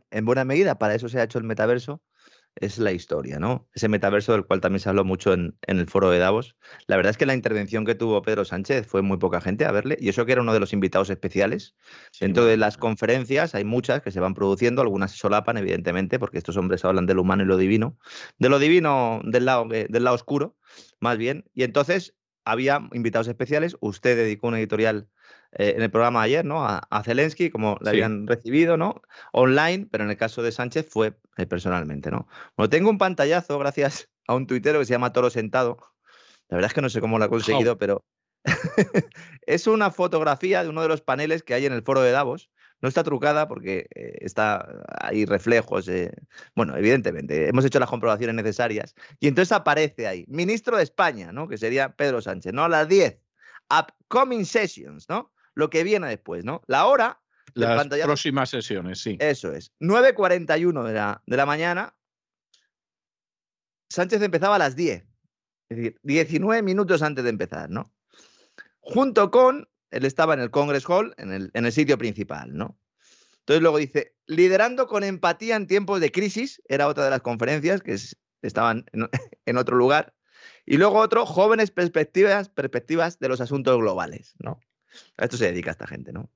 en 0.09 0.26
buena 0.26 0.45
medida, 0.45 0.80
para 0.80 0.95
eso 0.95 1.07
se 1.09 1.19
ha 1.19 1.23
hecho 1.23 1.38
el 1.38 1.43
metaverso 1.43 2.01
es 2.55 2.77
la 2.77 2.91
historia, 2.91 3.39
¿no? 3.39 3.67
Ese 3.73 3.87
metaverso 3.89 4.31
del 4.31 4.45
cual 4.45 4.61
también 4.61 4.79
se 4.79 4.89
habló 4.89 5.03
mucho 5.03 5.33
en, 5.33 5.57
el 5.61 5.87
foro 5.87 6.09
de 6.09 6.19
Davos. 6.19 6.55
La 6.87 6.95
verdad 6.95 7.11
es 7.11 7.17
que 7.17 7.25
la 7.25 7.33
intervención 7.33 7.85
que 7.85 7.95
tuvo 7.95 8.21
Pedro 8.21 8.45
Sánchez 8.45 8.87
fue 8.87 9.01
muy 9.01 9.17
poca 9.17 9.41
gente 9.41 9.65
a 9.65 9.71
verle, 9.71 9.97
y 9.99 10.09
eso 10.09 10.25
que 10.25 10.31
era 10.31 10.41
uno 10.41 10.53
de 10.53 10.59
los 10.59 10.73
invitados 10.73 11.09
especiales. 11.09 11.75
Dentro 12.19 12.45
de 12.45 12.57
las 12.57 12.77
conferencias 12.77 13.55
hay 13.55 13.65
muchas 13.65 14.01
que 14.01 14.11
se 14.11 14.19
van 14.19 14.33
produciendo, 14.33 14.81
algunas 14.81 15.11
se 15.11 15.17
solapan, 15.17 15.57
evidentemente, 15.57 16.19
porque 16.19 16.37
estos 16.37 16.57
hombres 16.57 16.85
hablan 16.85 17.05
de 17.05 17.13
lo 17.13 17.21
humano 17.21 17.43
y 17.43 17.45
lo 17.45 17.57
divino, 17.57 17.97
de 18.39 18.49
lo 18.49 18.59
divino 18.59 19.21
del 19.23 19.45
lado, 19.45 19.67
del 19.67 20.03
lado 20.03 20.15
oscuro, 20.15 20.55
más 20.99 21.17
bien. 21.17 21.45
Y 21.53 21.63
entonces 21.63 22.15
había 22.45 22.87
invitados 22.93 23.27
especiales, 23.27 23.75
usted 23.81 24.15
dedicó 24.15 24.47
un 24.47 24.55
editorial 24.55 25.09
eh, 25.57 25.73
en 25.77 25.81
el 25.81 25.89
programa 25.89 26.19
de 26.21 26.25
ayer, 26.25 26.45
¿no? 26.45 26.65
A, 26.65 27.03
Zelensky, 27.03 27.49
como 27.49 27.77
le 27.79 27.89
habían 27.89 28.27
recibido, 28.27 28.75
¿no? 28.75 29.01
Online, 29.31 29.87
pero 29.89 30.03
en 30.03 30.09
el 30.09 30.17
caso 30.17 30.43
de 30.43 30.51
Sánchez 30.51 30.87
fue 30.89 31.17
eh, 31.37 31.45
personalmente, 31.45 32.11
¿no? 32.11 32.27
Bueno, 32.57 32.69
tengo 32.69 32.89
un 32.89 32.97
pantallazo 32.97 33.57
gracias 33.57 34.09
a 34.27 34.35
un 34.35 34.47
tuitero 34.47 34.79
que 34.79 34.85
se 34.85 34.91
llama 34.91 35.13
Toro 35.13 35.29
Sentado. 35.29 35.77
La 36.49 36.57
verdad 36.57 36.71
es 36.71 36.73
que 36.73 36.81
no 36.81 36.89
sé 36.89 36.99
cómo 36.99 37.17
lo 37.19 37.25
ha 37.25 37.29
conseguido, 37.29 37.77
pero 37.77 38.03
es 39.45 39.65
una 39.67 39.91
fotografía 39.91 40.61
de 40.61 40.69
uno 40.69 40.81
de 40.81 40.89
los 40.89 41.01
paneles 41.01 41.41
que 41.41 41.53
hay 41.53 41.65
en 41.65 41.73
el 41.73 41.83
foro 41.83 42.01
de 42.01 42.11
Davos. 42.11 42.51
No 42.81 42.89
está 42.89 43.03
trucada 43.03 43.47
porque 43.47 43.87
eh, 43.95 44.17
está 44.19 44.83
hay 44.99 45.25
reflejos. 45.25 45.89
bueno, 46.53 46.75
evidentemente, 46.75 47.47
hemos 47.47 47.63
hecho 47.63 47.79
las 47.79 47.89
comprobaciones 47.89 48.35
necesarias. 48.35 48.93
Y 49.21 49.29
entonces 49.29 49.53
aparece 49.53 50.05
ahí, 50.05 50.25
ministro 50.27 50.75
de 50.75 50.83
España, 50.83 51.31
¿no? 51.31 51.47
Que 51.47 51.57
sería 51.57 51.95
Pedro 51.95 52.21
Sánchez, 52.21 52.51
¿no? 52.51 52.65
A 52.65 52.69
las 52.69 52.89
10. 52.89 53.17
Upcoming 53.69 54.45
sessions, 54.45 55.07
¿no? 55.07 55.31
Lo 55.55 55.69
que 55.69 55.83
viene 55.83 56.07
después, 56.07 56.45
¿no? 56.45 56.61
La 56.67 56.85
hora. 56.85 57.21
Las 57.53 57.87
próximas 57.87 58.49
sesiones, 58.49 58.99
sí. 58.99 59.17
Eso 59.19 59.53
es. 59.53 59.71
9.41 59.79 60.83
de 60.83 60.93
la, 60.93 61.23
de 61.25 61.37
la 61.37 61.45
mañana. 61.45 61.95
Sánchez 63.89 64.21
empezaba 64.21 64.55
a 64.55 64.59
las 64.59 64.75
10. 64.75 65.03
Es 65.69 65.77
decir, 65.77 65.99
19 66.03 66.61
minutos 66.61 67.01
antes 67.01 67.23
de 67.23 67.29
empezar, 67.29 67.69
¿no? 67.69 67.93
Junto 68.81 69.31
con, 69.31 69.69
él 69.91 70.05
estaba 70.05 70.33
en 70.33 70.41
el 70.41 70.51
Congress 70.51 70.87
Hall, 70.87 71.15
en 71.17 71.31
el, 71.31 71.49
en 71.53 71.65
el 71.65 71.71
sitio 71.71 71.97
principal, 71.97 72.55
¿no? 72.55 72.77
Entonces 73.45 73.61
luego 73.61 73.77
dice, 73.77 74.15
liderando 74.25 74.87
con 74.87 75.03
empatía 75.03 75.55
en 75.55 75.67
tiempos 75.67 76.01
de 76.01 76.11
crisis, 76.11 76.61
era 76.67 76.87
otra 76.87 77.03
de 77.03 77.11
las 77.11 77.21
conferencias 77.21 77.81
que 77.81 77.95
estaban 78.41 78.85
en, 79.45 79.57
otro 79.57 79.77
lugar. 79.77 80.15
Y 80.65 80.77
luego 80.77 80.97
otro, 80.97 81.27
jóvenes 81.27 81.69
perspectivas, 81.69 82.49
perspectivas 82.49 83.19
de 83.19 83.29
los 83.29 83.41
asuntos 83.41 83.77
globales, 83.77 84.33
¿no? 84.39 84.59
A 85.17 85.25
esto 85.25 85.37
se 85.37 85.45
dedica 85.45 85.71
esta 85.71 85.87
gente, 85.87 86.11
¿no? 86.11 86.29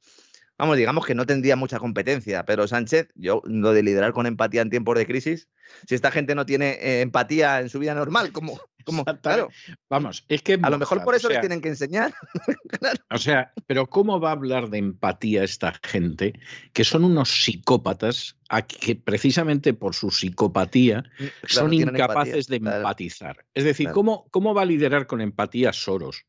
Vamos, 0.59 0.75
digamos 0.75 1.05
que 1.05 1.15
no 1.15 1.25
tendría 1.25 1.55
mucha 1.55 1.79
competencia, 1.79 2.43
pero 2.43 2.67
Sánchez, 2.67 3.07
yo 3.15 3.41
lo 3.45 3.71
de 3.71 3.81
liderar 3.81 4.11
con 4.11 4.25
empatía 4.25 4.61
en 4.61 4.69
tiempos 4.69 4.97
de 4.97 5.05
crisis, 5.05 5.47
si 5.87 5.95
esta 5.95 6.11
gente 6.11 6.35
no 6.35 6.45
tiene 6.45 6.71
eh, 6.81 6.99
empatía 6.99 7.61
en 7.61 7.69
su 7.69 7.79
vida 7.79 7.95
normal, 7.95 8.33
como, 8.33 8.59
como 8.83 9.05
claro, 9.05 9.47
vamos, 9.89 10.25
es 10.27 10.41
que 10.41 10.59
a 10.61 10.69
lo 10.69 10.77
mejor 10.77 11.01
por 11.05 11.15
eso 11.15 11.29
le 11.29 11.39
tienen 11.39 11.61
que 11.61 11.69
enseñar. 11.69 12.13
O 13.11 13.17
sea, 13.17 13.53
pero 13.67 13.87
¿cómo 13.87 14.19
va 14.19 14.29
a 14.29 14.33
hablar 14.33 14.69
de 14.69 14.77
empatía 14.77 15.43
esta 15.43 15.73
gente 15.83 16.33
que 16.73 16.83
son 16.83 17.03
unos 17.03 17.29
psicópatas 17.29 18.37
a 18.49 18.61
que 18.61 18.95
precisamente 18.95 19.73
por 19.73 19.95
su 19.95 20.11
psicopatía 20.11 21.03
mm, 21.19 21.25
son 21.47 21.73
incapaces 21.73 22.47
de 22.47 22.57
empatizar? 22.57 23.45
Es 23.53 23.63
decir, 23.63 23.91
¿cómo, 23.91 24.27
¿cómo 24.29 24.53
va 24.53 24.63
a 24.63 24.65
liderar 24.65 25.07
con 25.07 25.21
empatía 25.21 25.73
Soros? 25.73 26.25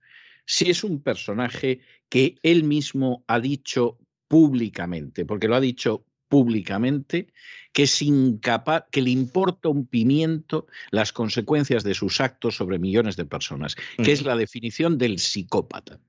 Si 0.51 0.69
es 0.69 0.83
un 0.83 1.01
personaje 1.01 1.79
que 2.09 2.35
él 2.43 2.65
mismo 2.65 3.23
ha 3.29 3.39
dicho 3.39 3.99
públicamente, 4.27 5.25
porque 5.25 5.47
lo 5.47 5.55
ha 5.55 5.61
dicho 5.61 6.05
públicamente, 6.27 7.33
que 7.73 7.85
es 7.85 8.03
incapaz, 8.03 8.83
que 8.91 9.01
le 9.01 9.11
importa 9.11 9.69
un 9.69 9.87
pimiento 9.87 10.67
las 10.91 11.13
consecuencias 11.13 11.85
de 11.85 11.95
sus 11.95 12.21
actos 12.21 12.57
sobre 12.57 12.81
millones 12.81 13.15
de 13.15 13.27
personas, 13.27 13.77
que 14.03 14.11
es 14.11 14.25
la 14.25 14.35
definición 14.35 14.99
del 14.99 15.21
psicópata. 15.21 16.01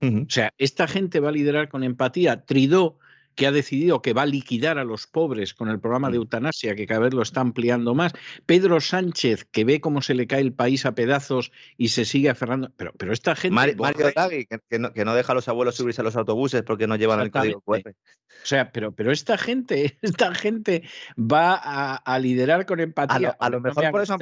O 0.00 0.24
sea, 0.30 0.54
esta 0.56 0.88
gente 0.88 1.20
va 1.20 1.28
a 1.28 1.32
liderar 1.32 1.68
con 1.68 1.84
empatía. 1.84 2.46
Tridó 2.46 2.98
que 3.34 3.46
ha 3.46 3.52
decidido 3.52 4.02
que 4.02 4.12
va 4.12 4.22
a 4.22 4.26
liquidar 4.26 4.78
a 4.78 4.84
los 4.84 5.06
pobres 5.06 5.54
con 5.54 5.68
el 5.68 5.80
programa 5.80 6.08
de 6.08 6.18
mm. 6.18 6.22
eutanasia, 6.22 6.74
que 6.74 6.86
cada 6.86 7.00
vez 7.00 7.14
lo 7.14 7.22
está 7.22 7.40
ampliando 7.40 7.94
más. 7.94 8.12
Pedro 8.46 8.80
Sánchez, 8.80 9.44
que 9.50 9.64
ve 9.64 9.80
cómo 9.80 10.02
se 10.02 10.14
le 10.14 10.26
cae 10.26 10.40
el 10.40 10.52
país 10.52 10.86
a 10.86 10.94
pedazos 10.94 11.52
y 11.76 11.88
se 11.88 12.04
sigue 12.04 12.30
aferrando. 12.30 12.72
Pero, 12.76 12.92
pero 12.96 13.12
esta 13.12 13.34
gente. 13.34 13.54
Mario, 13.54 13.76
Draghi, 14.14 14.46
que, 14.46 14.78
no, 14.78 15.14
deja 15.14 15.32
a 15.32 15.34
los 15.34 15.48
abuelos 15.48 15.74
subirse 15.74 16.00
a 16.00 16.04
los 16.04 16.16
autobuses 16.16 16.62
porque 16.62 16.86
no 16.86 16.96
llevan 16.96 17.20
el 17.20 17.30
código 17.30 17.60
QR. 17.60 17.94
O 18.42 18.46
sea, 18.46 18.72
pero, 18.72 18.92
pero 18.92 19.12
esta 19.12 19.38
gente, 19.38 19.98
esta 20.02 20.34
gente 20.34 20.82
va 21.18 21.54
a, 21.54 22.18
liderar 22.18 22.66
con 22.66 22.80
empatía. 22.80 23.36
A 23.38 23.50
lo, 23.50 23.60
mejor 23.60 23.90
por 23.90 24.02
eso 24.02 24.16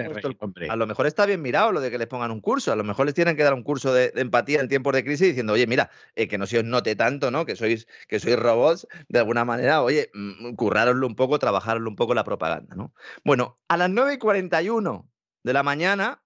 A 0.69 0.77
lo 0.77 0.87
mejor 0.87 1.07
está 1.07 1.27
bien 1.27 1.43
mirado 1.43 1.73
lo 1.73 1.81
de 1.81 1.91
que 1.91 1.99
les 1.99 2.07
pongan 2.07 2.31
un 2.31 2.41
curso. 2.41 2.73
A 2.73 2.77
lo 2.77 2.85
mejor 2.85 3.07
les 3.07 3.15
tienen 3.15 3.37
que 3.37 3.43
dar 3.43 3.55
un 3.55 3.63
curso 3.63 3.93
de, 3.93 4.13
empatía 4.17 4.61
en 4.61 4.69
tiempos 4.69 4.93
de 4.95 5.05
crisis 5.05 5.29
diciendo, 5.29 5.55
oye, 5.55 5.67
mira, 5.67 5.91
eh, 6.15 6.29
que 6.29 6.39
no 6.39 6.47
se 6.47 6.59
os 6.59 6.65
note 6.65 6.97
tanto, 6.97 7.31
¿no? 7.31 7.47
Que 7.47 7.57
sois, 7.57 7.87
que 8.09 8.21
sois 8.21 8.37
robots 8.37 8.87
de 9.09 9.19
alguna 9.19 9.45
manera, 9.45 9.83
oye, 9.83 10.11
mm, 10.15 10.55
currároslo 10.55 11.07
un 11.07 11.17
poco, 11.17 11.39
trabajarlo 11.39 11.89
un 11.89 11.97
poco 11.97 12.15
la 12.15 12.25
propaganda, 12.25 12.75
¿no? 12.75 12.95
Bueno, 13.25 13.59
a 13.69 13.77
las 13.77 13.91
9 13.91 14.15
y 14.15 14.19
41 14.19 15.11
de 15.43 15.53
la 15.53 15.63
mañana, 15.63 16.23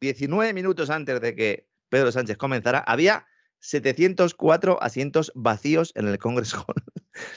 19 0.00 0.52
minutos 0.52 0.90
antes 0.90 1.20
de 1.20 1.34
que 1.34 1.68
Pedro 1.88 2.12
Sánchez 2.12 2.36
comenzara, 2.36 2.78
había 2.78 3.26
704 3.60 4.82
asientos 4.82 5.32
vacíos 5.34 5.92
en 5.96 6.08
el 6.08 6.18
Congress 6.18 6.54
Hall 6.54 6.82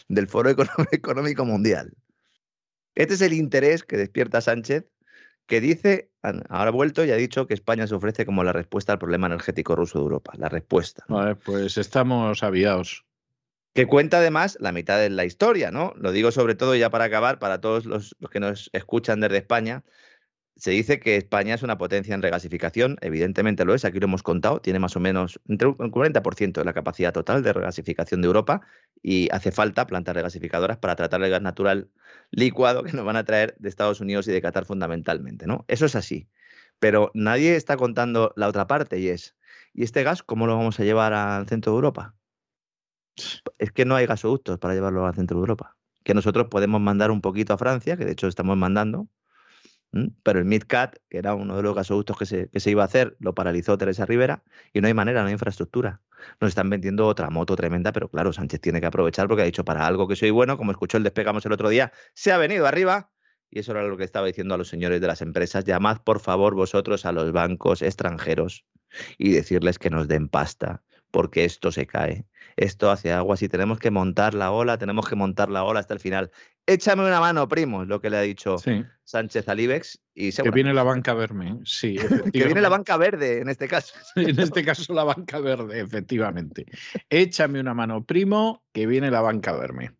del 0.08 0.28
Foro 0.28 0.50
Económico 0.92 1.46
Mundial. 1.46 1.94
Este 2.96 3.14
es 3.14 3.22
el 3.22 3.34
interés 3.34 3.84
que 3.84 3.98
despierta 3.98 4.42
Sánchez, 4.42 4.86
que 5.46 5.62
dice, 5.62 6.12
ahora 6.22 6.70
ha 6.70 6.72
vuelto 6.72 7.04
y 7.06 7.12
ha 7.12 7.16
dicho 7.16 7.48
que 7.48 7.54
España 7.54 7.88
se 7.88 7.96
ofrece 7.96 8.26
como 8.26 8.44
la 8.44 8.54
respuesta 8.54 8.94
al 8.94 9.00
problema 9.00 9.28
energético 9.28 9.76
ruso 9.76 9.98
de 9.98 10.04
Europa. 10.04 10.34
La 10.38 10.50
respuesta. 10.50 11.06
pues 11.44 11.78
estamos 11.78 12.44
aviados 12.44 13.06
que 13.74 13.86
cuenta 13.86 14.18
además 14.18 14.58
la 14.60 14.72
mitad 14.72 15.00
de 15.00 15.10
la 15.10 15.26
historia, 15.26 15.72
¿no? 15.72 15.94
Lo 15.96 16.12
digo 16.12 16.32
sobre 16.32 16.56
todo 16.56 16.76
ya 16.76 16.90
para 16.90 17.06
acabar, 17.06 17.40
para 17.40 17.62
todos 17.62 17.86
los, 17.86 18.16
que 18.32 18.40
nos 18.40 18.70
escuchan 18.74 19.20
desde 19.20 19.38
España, 19.38 19.84
se 20.56 20.72
dice 20.72 21.00
que 21.00 21.16
España 21.16 21.56
es 21.56 21.64
una 21.64 21.78
potencia 21.78 22.14
en 22.14 22.22
regasificación, 22.22 22.98
evidentemente 23.02 23.64
lo 23.64 23.74
es, 23.74 23.86
aquí 23.86 24.00
lo 24.00 24.08
hemos 24.08 24.24
contado, 24.24 24.60
tiene 24.60 24.80
más 24.80 24.96
o 24.98 25.00
menos 25.00 25.40
entre 25.48 25.70
un 25.70 25.92
40% 25.92 26.60
de 26.60 26.66
la 26.66 26.74
capacidad 26.74 27.14
total 27.14 27.44
de 27.44 27.54
regasificación 27.54 28.22
de 28.22 28.28
Europa 28.28 28.62
y 29.02 29.30
hace 29.32 29.52
falta 29.54 29.88
plantas 29.88 30.16
regasificadoras 30.16 30.78
para 30.78 30.98
tratar 30.98 31.24
el 31.24 31.30
gas 31.30 31.42
natural 31.42 31.90
licuado 32.32 32.84
que 32.84 32.92
nos 32.92 33.06
van 33.06 33.16
a 33.16 33.24
traer 33.24 33.56
de 33.60 33.70
Estados 33.70 34.02
Unidos 34.02 34.28
y 34.28 34.32
de 34.34 34.42
Qatar 34.42 34.66
fundamentalmente, 34.66 35.48
¿no? 35.48 35.64
Eso 35.70 35.86
es 35.86 35.96
así, 35.96 36.28
pero 36.80 37.12
nadie 37.14 37.56
está 37.56 37.78
contando 37.78 38.34
la 38.36 38.50
otra 38.50 38.68
parte 38.68 39.00
y 39.00 39.10
es, 39.10 39.38
¿y 39.74 39.84
este 39.84 40.04
gas 40.04 40.24
cómo 40.24 40.48
lo 40.48 40.58
vamos 40.58 40.80
a 40.80 40.84
llevar 40.84 41.14
al 41.14 41.48
centro 41.48 41.72
de 41.72 41.78
Europa? 41.78 42.19
Es 43.58 43.72
que 43.72 43.86
no 43.86 43.96
hay 43.96 44.06
gasoductos 44.06 44.60
para 44.60 44.74
llevarlo 44.74 45.06
al 45.06 45.16
centro 45.16 45.38
de 45.38 45.42
Europa. 45.42 45.78
Que 46.04 46.14
nosotros 46.14 46.48
podemos 46.50 46.82
mandar 46.82 47.12
un 47.12 47.22
poquito 47.22 47.54
a 47.54 47.58
Francia, 47.58 47.98
que 47.98 48.06
de 48.06 48.12
hecho 48.12 48.28
estamos 48.28 48.58
mandando, 48.58 49.08
pero 50.24 50.40
el 50.40 50.46
MidCat, 50.46 50.98
que 51.10 51.18
era 51.18 51.34
uno 51.34 51.56
de 51.56 51.64
los 51.64 51.76
gasoductos 51.76 52.18
que 52.18 52.26
se, 52.26 52.50
que 52.50 52.60
se 52.60 52.70
iba 52.70 52.84
a 52.84 52.86
hacer, 52.86 53.16
lo 53.20 53.34
paralizó 53.34 53.78
Teresa 53.78 54.06
Rivera 54.06 54.44
y 54.72 54.82
no 54.82 54.88
hay 54.88 54.94
manera, 54.94 55.22
no 55.22 55.28
hay 55.28 55.34
infraestructura. 55.34 56.02
Nos 56.40 56.50
están 56.50 56.70
vendiendo 56.70 57.08
otra 57.08 57.30
moto 57.30 57.56
tremenda, 57.56 57.92
pero 57.92 58.10
claro, 58.10 58.32
Sánchez 58.32 58.62
tiene 58.62 58.82
que 58.82 58.88
aprovechar 58.88 59.28
porque 59.28 59.42
ha 59.42 59.46
dicho 59.46 59.66
para 59.66 59.88
algo 59.88 60.08
que 60.08 60.16
soy 60.16 60.30
bueno, 60.30 60.58
como 60.58 60.72
escuchó 60.72 60.98
el 60.98 61.04
despegamos 61.04 61.46
el 61.46 61.54
otro 61.54 61.70
día, 61.70 61.92
se 62.14 62.32
ha 62.32 62.38
venido 62.38 62.68
arriba. 62.68 63.12
Y 63.52 63.60
eso 63.60 63.72
era 63.72 63.82
lo 63.82 63.98
que 63.98 64.04
estaba 64.04 64.28
diciendo 64.28 64.54
a 64.54 64.60
los 64.60 64.68
señores 64.68 65.02
de 65.02 65.08
las 65.08 65.24
empresas. 65.24 65.64
Llamad 65.64 65.98
por 66.04 66.20
favor 66.20 66.54
vosotros 66.54 67.08
a 67.08 67.12
los 67.12 67.32
bancos 67.32 67.82
extranjeros 67.82 68.64
y 69.18 69.32
decirles 69.32 69.80
que 69.80 69.90
nos 69.90 70.08
den 70.08 70.30
pasta, 70.30 70.84
porque 71.12 71.46
esto 71.46 71.72
se 71.72 71.88
cae 71.88 72.26
esto 72.60 72.92
hace 72.92 73.12
agua. 73.14 73.38
Si 73.38 73.48
tenemos 73.48 73.80
que 73.80 73.90
montar 73.90 74.34
la 74.34 74.52
ola, 74.52 74.78
tenemos 74.78 75.08
que 75.08 75.16
montar 75.16 75.50
la 75.50 75.64
ola 75.64 75.80
hasta 75.80 75.94
el 75.94 76.00
final. 76.00 76.30
Échame 76.66 77.08
una 77.08 77.20
mano, 77.20 77.48
primo, 77.48 77.84
es 77.84 77.88
lo 77.88 78.02
que 78.02 78.10
le 78.10 78.18
ha 78.18 78.22
dicho 78.22 78.58
Sánchez 79.04 79.50
a 79.50 79.56
Y 80.14 80.32
que 80.32 80.52
viene 80.52 80.74
la 80.74 80.84
banca 80.84 81.14
verde, 81.14 81.58
sí. 81.64 81.96
que 82.34 82.46
viene 82.46 82.62
la 82.62 82.70
banca 82.70 82.98
verde 82.98 83.40
en 83.40 83.50
este 83.50 83.68
caso. 83.68 83.96
en 84.16 84.40
este 84.40 84.64
caso 84.64 84.94
la 84.94 85.04
banca 85.04 85.40
verde, 85.40 85.80
efectivamente. 85.80 86.66
Échame 87.10 87.60
una 87.60 87.74
mano, 87.74 88.04
primo, 88.04 88.64
que 88.74 88.86
viene 88.86 89.10
la 89.10 89.22
banca 89.22 89.54
verde. 89.54 89.92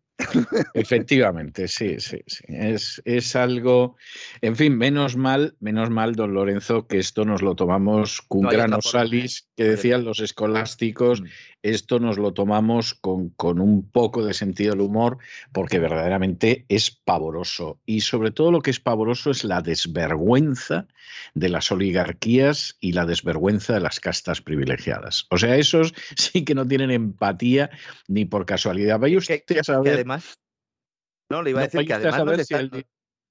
Efectivamente, 0.74 1.68
sí, 1.68 1.96
sí, 1.98 2.18
sí. 2.26 2.44
Es, 2.48 3.00
es, 3.04 3.36
algo, 3.36 3.96
en 4.40 4.56
fin, 4.56 4.76
menos 4.76 5.16
mal, 5.16 5.56
menos 5.60 5.90
mal, 5.90 6.14
don 6.14 6.34
Lorenzo, 6.34 6.86
que 6.86 6.98
esto 6.98 7.24
nos 7.24 7.42
lo 7.42 7.54
tomamos 7.54 8.20
con 8.22 8.42
grano 8.42 8.80
salis, 8.82 9.48
que 9.56 9.64
decían 9.64 10.04
los 10.04 10.20
escolásticos, 10.20 11.22
mm. 11.22 11.26
Esto 11.62 11.98
nos 11.98 12.18
lo 12.18 12.32
tomamos 12.32 12.94
con, 12.94 13.30
con, 13.30 13.60
un 13.60 13.88
poco 13.88 14.24
de 14.24 14.34
sentido 14.34 14.72
del 14.72 14.80
humor, 14.80 15.18
porque 15.52 15.78
verdaderamente 15.78 16.64
es 16.68 16.90
pavoroso. 16.90 17.80
Y 17.86 18.00
sobre 18.00 18.30
todo 18.30 18.50
lo 18.50 18.60
que 18.60 18.70
es 18.70 18.80
pavoroso 18.80 19.30
es 19.30 19.44
la 19.44 19.62
desvergüenza 19.62 20.86
de 21.34 21.48
las 21.48 21.70
oligarquías 21.70 22.76
y 22.80 22.92
la 22.92 23.06
desvergüenza 23.06 23.74
de 23.74 23.80
las 23.80 24.00
castas 24.00 24.40
privilegiadas. 24.40 25.26
O 25.30 25.38
sea, 25.38 25.56
esos 25.56 25.94
sí 26.16 26.44
que 26.44 26.54
no 26.54 26.66
tienen 26.66 26.90
empatía 26.90 27.70
ni 28.08 28.24
por 28.24 28.46
casualidad. 28.46 28.98
Vaya 28.98 29.18
usted 29.18 29.42
a 29.58 29.64
saber 29.64 30.06
no, 31.30 31.42
le 31.42 31.50
iba 31.50 31.60
a 31.60 31.62
decir 31.64 31.86
que 31.86 31.94
además. 31.94 32.84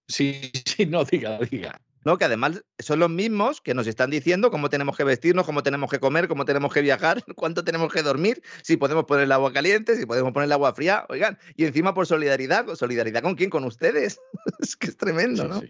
Sí, 0.07 0.51
sí, 0.65 0.85
no, 0.87 1.03
diga, 1.03 1.37
diga. 1.39 1.79
No, 2.09 2.17
que 2.17 2.25
además 2.25 2.63
son 2.79 2.97
los 2.97 3.11
mismos 3.11 3.61
que 3.61 3.75
nos 3.75 3.85
están 3.85 4.09
diciendo 4.09 4.49
cómo 4.49 4.71
tenemos 4.71 4.97
que 4.97 5.03
vestirnos, 5.03 5.45
cómo 5.45 5.61
tenemos 5.61 5.91
que 5.91 5.99
comer, 5.99 6.27
cómo 6.27 6.43
tenemos 6.43 6.73
que 6.73 6.81
viajar, 6.81 7.23
cuánto 7.35 7.63
tenemos 7.63 7.93
que 7.93 8.01
dormir, 8.01 8.41
si 8.63 8.77
podemos 8.77 9.05
poner 9.05 9.25
el 9.25 9.31
agua 9.31 9.53
caliente, 9.53 9.95
si 9.95 10.07
podemos 10.07 10.33
poner 10.33 10.47
el 10.47 10.53
agua 10.53 10.73
fría, 10.73 11.05
oigan, 11.09 11.37
y 11.55 11.65
encima 11.65 11.93
por 11.93 12.07
solidaridad, 12.07 12.65
¿solidaridad 12.73 13.21
con 13.21 13.35
quién? 13.35 13.51
Con 13.51 13.63
ustedes. 13.63 14.19
es 14.59 14.75
que 14.75 14.87
es 14.87 14.97
tremendo, 14.97 15.47
¿no? 15.47 15.59
sí. 15.59 15.69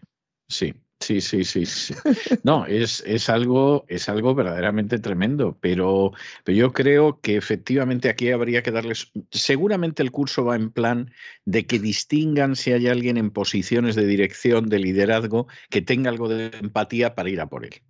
Sí, 0.99 1.21
sí, 1.21 1.45
sí, 1.45 1.65
sí. 1.65 1.93
No, 2.43 2.65
es, 2.65 3.03
es, 3.05 3.29
algo, 3.29 3.85
es 3.87 4.09
algo 4.09 4.35
verdaderamente 4.35 4.99
tremendo, 4.99 5.57
pero, 5.61 6.11
pero 6.43 6.57
yo 6.57 6.73
creo 6.73 7.21
que 7.21 7.37
efectivamente 7.37 8.09
aquí 8.09 8.31
habría 8.31 8.63
que 8.63 8.71
darles, 8.71 9.11
seguramente 9.31 10.03
el 10.03 10.11
curso 10.11 10.43
va 10.43 10.55
en 10.55 10.71
plan 10.71 11.11
de 11.45 11.65
que 11.65 11.79
distingan 11.79 12.55
si 12.55 12.73
hay 12.73 12.87
alguien 12.87 13.17
en 13.17 13.31
posiciones 13.31 13.95
de 13.95 14.05
dirección, 14.05 14.67
de 14.69 14.79
liderazgo, 14.79 15.47
que 15.69 15.81
tenga 15.81 16.09
algo 16.09 16.27
de 16.27 16.51
empatía 16.59 17.15
para 17.15 17.29
ir 17.29 17.39
a 17.41 17.47
por 17.47 17.65
él. 17.65 17.81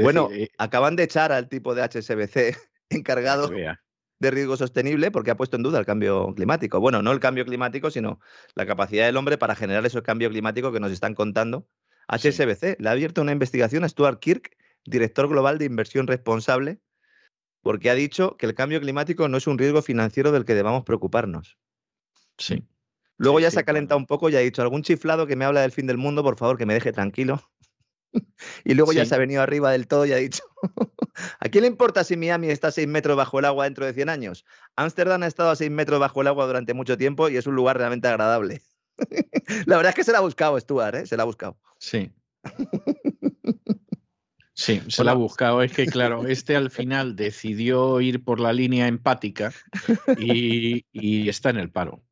bueno, 0.00 0.30
eh, 0.32 0.48
acaban 0.58 0.96
de 0.96 1.02
echar 1.02 1.32
al 1.32 1.48
tipo 1.48 1.74
de 1.74 1.82
HSBC 1.82 2.56
encargado 2.90 3.50
de 4.20 4.30
riesgo 4.30 4.56
sostenible 4.56 5.10
porque 5.10 5.30
ha 5.30 5.36
puesto 5.36 5.56
en 5.56 5.62
duda 5.62 5.78
el 5.78 5.86
cambio 5.86 6.32
climático. 6.34 6.78
Bueno, 6.78 7.02
no 7.02 7.10
el 7.10 7.20
cambio 7.20 7.44
climático, 7.44 7.90
sino 7.90 8.20
la 8.54 8.66
capacidad 8.66 9.06
del 9.06 9.16
hombre 9.16 9.38
para 9.38 9.56
generar 9.56 9.84
ese 9.84 10.02
cambio 10.02 10.28
climático 10.28 10.72
que 10.72 10.80
nos 10.80 10.92
están 10.92 11.14
contando. 11.14 11.66
HSBC 12.10 12.76
le 12.78 12.88
ha 12.88 12.92
abierto 12.92 13.22
una 13.22 13.32
investigación 13.32 13.84
a 13.84 13.88
Stuart 13.88 14.20
Kirk, 14.20 14.56
director 14.84 15.28
global 15.28 15.58
de 15.58 15.66
inversión 15.66 16.06
responsable, 16.06 16.80
porque 17.62 17.90
ha 17.90 17.94
dicho 17.94 18.36
que 18.36 18.46
el 18.46 18.54
cambio 18.54 18.80
climático 18.80 19.28
no 19.28 19.36
es 19.36 19.46
un 19.46 19.58
riesgo 19.58 19.82
financiero 19.82 20.32
del 20.32 20.44
que 20.44 20.54
debamos 20.54 20.84
preocuparnos. 20.84 21.58
Sí. 22.38 22.66
Luego 23.16 23.38
ya 23.38 23.50
se 23.50 23.60
ha 23.60 23.64
calentado 23.64 23.98
un 23.98 24.06
poco 24.06 24.30
y 24.30 24.36
ha 24.36 24.40
dicho, 24.40 24.62
algún 24.62 24.82
chiflado 24.82 25.26
que 25.26 25.36
me 25.36 25.44
habla 25.44 25.60
del 25.60 25.72
fin 25.72 25.86
del 25.86 25.98
mundo, 25.98 26.22
por 26.22 26.38
favor, 26.38 26.56
que 26.56 26.64
me 26.64 26.72
deje 26.72 26.90
tranquilo. 26.90 27.42
y 28.64 28.74
luego 28.74 28.92
ya 28.92 29.04
se 29.04 29.14
ha 29.14 29.18
venido 29.18 29.42
arriba 29.42 29.70
del 29.70 29.86
todo 29.86 30.06
y 30.06 30.12
ha 30.12 30.16
dicho, 30.16 30.42
¿a 31.38 31.48
quién 31.50 31.62
le 31.62 31.68
importa 31.68 32.02
si 32.02 32.16
Miami 32.16 32.48
está 32.48 32.68
a 32.68 32.72
6 32.72 32.88
metros 32.88 33.16
bajo 33.16 33.38
el 33.38 33.44
agua 33.44 33.64
dentro 33.64 33.84
de 33.84 33.92
100 33.92 34.08
años? 34.08 34.46
Ámsterdam 34.74 35.22
ha 35.22 35.26
estado 35.26 35.50
a 35.50 35.56
6 35.56 35.70
metros 35.70 36.00
bajo 36.00 36.22
el 36.22 36.28
agua 36.28 36.46
durante 36.46 36.72
mucho 36.72 36.96
tiempo 36.96 37.28
y 37.28 37.36
es 37.36 37.46
un 37.46 37.54
lugar 37.54 37.76
realmente 37.76 38.08
agradable. 38.08 38.62
la 39.66 39.76
verdad 39.76 39.90
es 39.90 39.96
que 39.96 40.04
se 40.04 40.12
la 40.12 40.18
ha 40.18 40.22
buscado 40.22 40.58
Stuart, 40.58 40.94
¿eh? 40.94 41.06
se 41.06 41.16
la 41.16 41.24
ha 41.24 41.26
buscado. 41.26 41.58
Sí. 41.80 42.12
Sí, 44.52 44.82
se 44.88 45.04
la 45.04 45.12
ha 45.12 45.14
buscado. 45.14 45.62
Es 45.62 45.72
que, 45.72 45.86
claro, 45.86 46.26
este 46.26 46.54
al 46.54 46.70
final 46.70 47.16
decidió 47.16 47.98
ir 48.02 48.22
por 48.22 48.40
la 48.40 48.52
línea 48.52 48.88
empática 48.88 49.54
y, 50.18 50.84
y 50.92 51.30
está 51.30 51.48
en 51.48 51.56
el 51.56 51.70
paro. 51.70 52.02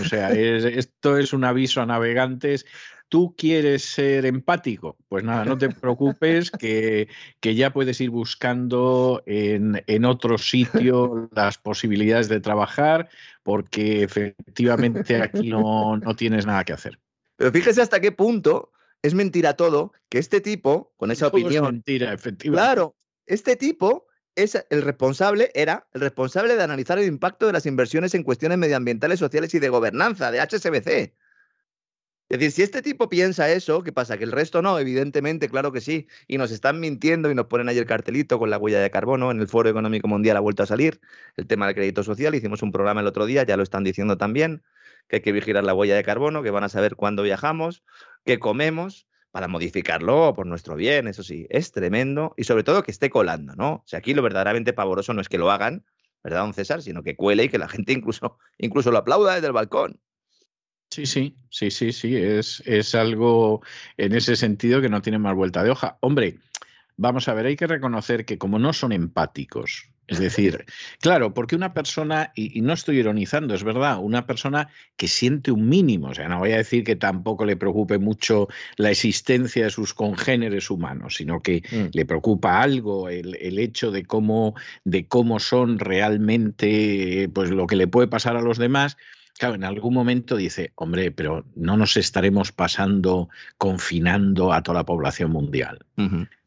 O 0.00 0.04
sea, 0.04 0.30
esto 0.32 1.16
es 1.16 1.32
un 1.32 1.44
aviso 1.44 1.80
a 1.80 1.86
navegantes 1.86 2.66
tú 3.12 3.34
quieres 3.36 3.84
ser 3.84 4.24
empático, 4.24 4.96
pues 5.06 5.22
nada, 5.22 5.44
no 5.44 5.58
te 5.58 5.68
preocupes 5.68 6.50
que, 6.50 7.08
ya 7.42 7.70
puedes 7.70 8.00
ir 8.00 8.08
buscando 8.08 9.22
en, 9.26 9.84
en, 9.86 10.06
otro 10.06 10.38
sitio 10.38 11.28
las 11.36 11.58
posibilidades 11.58 12.30
de 12.30 12.40
trabajar, 12.40 13.10
porque 13.42 14.02
efectivamente 14.02 15.20
aquí 15.20 15.50
no, 15.50 15.98
no 15.98 16.16
tienes 16.16 16.46
nada 16.46 16.64
que 16.64 16.72
hacer. 16.72 16.98
Pero 17.36 17.52
fíjese 17.52 17.82
hasta 17.82 18.00
qué 18.00 18.12
punto 18.12 18.72
es 19.02 19.14
mentira 19.14 19.54
todo 19.54 19.92
que 20.08 20.18
este 20.18 20.40
tipo, 20.40 20.94
con 20.96 21.10
esa 21.10 21.26
opinión. 21.26 21.64
Es 21.64 21.72
mentira, 21.72 22.12
efectivamente. 22.12 22.64
Claro, 22.64 22.96
este 23.26 23.56
tipo 23.56 24.06
es 24.34 24.64
el 24.70 24.82
responsable, 24.82 25.50
era 25.54 25.86
el 25.92 26.00
responsable 26.00 26.56
de 26.56 26.62
analizar 26.62 26.98
el 26.98 27.06
impacto 27.06 27.46
de 27.46 27.52
las 27.52 27.66
inversiones 27.66 28.14
en 28.14 28.22
cuestiones 28.22 28.58
medioambientales, 28.58 29.18
sociales 29.18 29.54
y 29.54 29.58
de 29.58 29.68
gobernanza 29.68 30.30
de 30.30 30.40
HSBC. 30.40 31.14
Es 32.28 32.38
decir, 32.38 32.52
si 32.52 32.62
este 32.62 32.80
tipo 32.80 33.10
piensa 33.10 33.50
eso, 33.50 33.82
¿qué 33.82 33.92
pasa? 33.92 34.16
¿Que 34.16 34.24
el 34.24 34.32
resto 34.32 34.62
no? 34.62 34.78
Evidentemente, 34.78 35.50
claro 35.50 35.70
que 35.70 35.82
sí. 35.82 36.08
Y 36.26 36.38
nos 36.38 36.50
están 36.50 36.80
mintiendo 36.80 37.30
y 37.30 37.34
nos 37.34 37.44
ponen 37.44 37.68
ahí 37.68 37.76
el 37.76 37.84
cartelito 37.84 38.38
con 38.38 38.48
la 38.48 38.56
huella 38.56 38.80
de 38.80 38.90
carbono. 38.90 39.30
En 39.30 39.38
el 39.38 39.48
Foro 39.48 39.68
Económico 39.68 40.08
Mundial 40.08 40.38
ha 40.38 40.40
vuelto 40.40 40.62
a 40.62 40.66
salir 40.66 40.98
el 41.36 41.46
tema 41.46 41.66
del 41.66 41.74
crédito 41.74 42.02
social. 42.02 42.34
Hicimos 42.34 42.62
un 42.62 42.72
programa 42.72 43.02
el 43.02 43.06
otro 43.06 43.26
día, 43.26 43.42
ya 43.42 43.58
lo 43.58 43.62
están 43.62 43.84
diciendo 43.84 44.16
también, 44.16 44.62
que 45.08 45.16
hay 45.16 45.22
que 45.22 45.32
vigilar 45.32 45.62
la 45.64 45.74
huella 45.74 45.94
de 45.94 46.04
carbono, 46.04 46.42
que 46.42 46.50
van 46.50 46.64
a 46.64 46.70
saber 46.70 46.96
cuándo 46.96 47.22
viajamos, 47.22 47.82
qué 48.24 48.38
comemos, 48.38 49.06
para 49.32 49.48
modificarlo 49.48 50.32
por 50.34 50.46
nuestro 50.46 50.76
bien. 50.76 51.08
Eso 51.08 51.24
sí, 51.24 51.46
es 51.50 51.72
tremendo. 51.72 52.34
Y 52.36 52.44
sobre 52.44 52.62
todo 52.62 52.82
que 52.84 52.92
esté 52.92 53.10
colando, 53.10 53.56
¿no? 53.56 53.72
O 53.76 53.82
sea, 53.86 53.98
aquí 53.98 54.14
lo 54.14 54.22
verdaderamente 54.22 54.72
pavoroso 54.72 55.14
no 55.14 55.20
es 55.20 55.28
que 55.28 55.38
lo 55.38 55.50
hagan, 55.50 55.84
¿verdad, 56.22 56.42
don 56.42 56.54
César? 56.54 56.82
Sino 56.82 57.02
que 57.02 57.16
cuele 57.16 57.44
y 57.44 57.48
que 57.48 57.58
la 57.58 57.68
gente 57.68 57.92
incluso, 57.92 58.38
incluso 58.58 58.92
lo 58.92 58.98
aplauda 58.98 59.34
desde 59.34 59.48
el 59.48 59.52
balcón. 59.52 60.00
Sí, 60.90 61.06
sí, 61.06 61.38
sí, 61.48 61.70
sí, 61.70 61.90
sí, 61.90 62.14
es, 62.14 62.62
es 62.66 62.94
algo 62.94 63.62
en 63.96 64.12
ese 64.12 64.36
sentido 64.36 64.82
que 64.82 64.90
no 64.90 65.00
tiene 65.00 65.18
más 65.18 65.34
vuelta 65.34 65.64
de 65.64 65.70
hoja. 65.70 65.96
Hombre, 66.00 66.38
vamos 66.98 67.28
a 67.28 67.34
ver, 67.34 67.46
hay 67.46 67.56
que 67.56 67.66
reconocer 67.66 68.26
que 68.26 68.36
como 68.36 68.58
no 68.58 68.74
son 68.74 68.92
empáticos, 68.92 69.90
es 70.08 70.18
decir, 70.18 70.66
claro, 71.00 71.32
porque 71.32 71.54
una 71.54 71.72
persona, 71.72 72.32
y, 72.34 72.60
no 72.60 72.72
estoy 72.72 72.98
ironizando, 72.98 73.54
es 73.54 73.64
verdad, 73.64 73.98
una 74.00 74.26
persona 74.26 74.68
que 74.96 75.08
siente 75.08 75.52
un 75.52 75.68
mínimo, 75.68 76.08
o 76.08 76.14
sea, 76.14 76.28
no 76.28 76.38
voy 76.38 76.52
a 76.52 76.56
decir 76.56 76.84
que 76.84 76.96
tampoco 76.96 77.44
le 77.44 77.56
preocupe 77.56 77.98
mucho 77.98 78.48
la 78.76 78.90
existencia 78.90 79.64
de 79.64 79.70
sus 79.70 79.94
congéneres 79.94 80.70
humanos, 80.70 81.16
sino 81.16 81.40
que 81.40 81.62
mm. 81.70 81.96
le 81.96 82.04
preocupa 82.04 82.60
algo, 82.60 83.08
el, 83.08 83.36
el, 83.36 83.58
hecho 83.58 83.90
de 83.90 84.04
cómo, 84.04 84.54
de 84.84 85.06
cómo 85.06 85.38
son 85.38 85.78
realmente, 85.78 87.30
pues 87.32 87.50
lo 87.50 87.66
que 87.66 87.76
le 87.76 87.86
puede 87.86 88.08
pasar 88.08 88.36
a 88.36 88.42
los 88.42 88.58
demás, 88.58 88.96
Claro, 89.42 89.56
en 89.56 89.64
algún 89.64 89.92
momento 89.92 90.36
dice, 90.36 90.70
hombre, 90.76 91.10
pero 91.10 91.44
no 91.56 91.76
nos 91.76 91.96
estaremos 91.96 92.52
pasando 92.52 93.28
confinando 93.58 94.52
a 94.52 94.62
toda 94.62 94.78
la 94.78 94.84
población 94.84 95.32
mundial. 95.32 95.80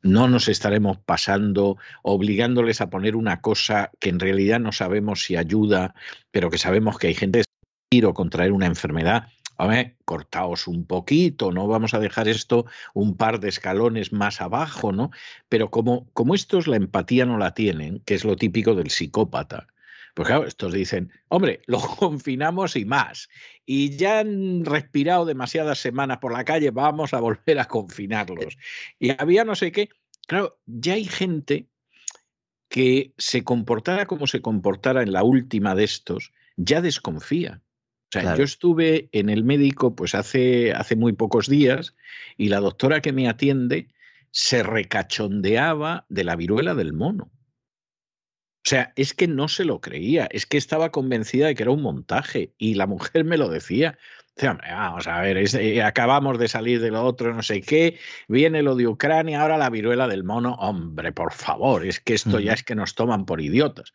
No 0.02 0.30
nos 0.30 0.48
estaremos 0.48 1.00
pasando 1.00 1.78
obligándoles 2.04 2.80
a 2.80 2.89
poner 2.89 3.18
una 3.18 3.41
cosa 3.41 3.91
que 4.00 4.08
en 4.08 4.22
realidad 4.22 4.62
no 4.62 4.72
sabemos 4.72 5.26
si 5.26 5.36
ayuda, 5.36 5.93
pero 6.32 6.50
que 6.50 6.58
sabemos 6.58 6.98
que 6.98 7.08
hay 7.08 7.16
gente 7.16 7.43
que 7.91 8.06
o 8.06 8.14
contraer 8.14 8.54
una 8.54 8.66
enfermedad. 8.66 9.28
A 9.58 9.68
ver, 9.68 9.98
cortaos 10.06 10.66
un 10.66 10.86
poquito, 10.86 11.52
no 11.52 11.68
vamos 11.68 11.93
a 11.93 12.00
dejar 12.00 12.30
esto 12.30 12.66
un 12.93 13.18
par 13.18 13.41
de 13.41 13.50
escalones 13.50 14.14
más 14.14 14.39
abajo, 14.39 14.93
¿no? 14.93 15.12
Pero 15.50 15.70
como, 15.70 16.10
como 16.14 16.34
estos 16.34 16.66
la 16.66 16.78
empatía 16.78 17.26
no 17.26 17.38
la 17.38 17.54
tienen, 17.54 18.00
que 18.06 18.14
es 18.14 18.24
lo 18.24 18.38
típico 18.38 18.74
del 18.74 18.89
psicópata, 18.89 19.68
pues 20.16 20.30
claro, 20.30 20.47
estos 20.47 20.74
dicen, 20.74 21.11
hombre, 21.28 21.61
lo 21.68 21.80
confinamos 21.99 22.78
y 22.78 22.86
más. 22.86 23.30
Y 23.66 23.97
ya 23.97 24.20
han 24.20 24.63
respirado 24.63 25.26
demasiadas 25.26 25.78
semanas 25.80 26.20
por 26.20 26.32
la 26.32 26.45
calle, 26.45 26.72
vamos 26.72 27.13
a 27.13 27.20
volver 27.20 27.59
a 27.59 27.66
confinarlos. 27.66 28.57
Y 28.97 29.11
había 29.22 29.43
no 29.43 29.55
sé 29.55 29.72
qué. 29.74 29.89
Claro, 30.26 30.57
ya 30.66 30.93
hay 30.93 31.03
gente 31.03 31.68
que 32.70 33.13
se 33.18 33.43
comportara 33.43 34.05
como 34.05 34.26
se 34.26 34.41
comportara 34.41 35.03
en 35.03 35.11
la 35.11 35.24
última 35.24 35.76
de 35.76 35.84
estos, 35.84 36.32
ya 36.55 36.82
desconfía. 36.82 37.61
O 38.09 38.20
sea, 38.20 38.38
yo 38.38 38.43
estuve 38.45 39.09
en 39.11 39.30
el 39.30 39.43
médico 39.43 39.95
pues 39.95 40.16
hace, 40.16 40.72
hace 40.72 40.95
muy 40.95 41.11
pocos 41.11 41.49
días 41.49 41.93
y 42.38 42.47
la 42.47 42.61
doctora 42.61 43.01
que 43.01 43.11
me 43.11 43.28
atiende 43.28 43.89
se 44.32 44.63
recachondeaba 44.63 46.05
de 46.07 46.24
la 46.24 46.38
viruela 46.38 46.74
del 46.74 46.93
mono. 46.93 47.32
O 48.66 48.68
sea, 48.68 48.93
es 48.95 49.13
que 49.13 49.28
no 49.28 49.47
se 49.47 49.63
lo 49.63 49.80
creía, 49.80 50.28
es 50.32 50.47
que 50.47 50.57
estaba 50.57 50.89
convencida 50.89 51.45
de 51.45 51.53
que 51.53 51.61
era 51.61 51.72
un 51.72 51.84
montaje 51.84 52.51
y 52.57 52.74
la 52.74 52.88
mujer 52.88 53.24
me 53.24 53.38
lo 53.38 53.47
decía. 53.47 53.99
vamos 54.41 55.05
a 55.05 55.22
ver, 55.22 55.38
eh, 55.38 55.84
acabamos 55.84 56.39
de 56.39 56.47
salir 56.47 56.82
de 56.82 56.89
lo 56.89 57.03
otro, 57.03 57.32
no 57.32 57.43
sé 57.43 57.61
qué, 57.61 57.99
viene 58.28 58.63
lo 58.63 58.76
de 58.76 58.88
Ucrania, 58.88 59.41
ahora 59.41 59.59
la 59.59 59.70
viruela 59.70 60.07
del 60.07 60.24
mono, 60.24 60.55
hombre, 60.55 61.11
por 61.11 61.32
favor, 61.32 61.86
es 61.86 61.99
que 61.99 62.16
esto 62.16 62.39
ya 62.39 62.53
es 62.53 62.63
que 62.63 62.74
nos 62.74 62.95
toman 62.95 63.28
por 63.28 63.39
idiotas. 63.39 63.93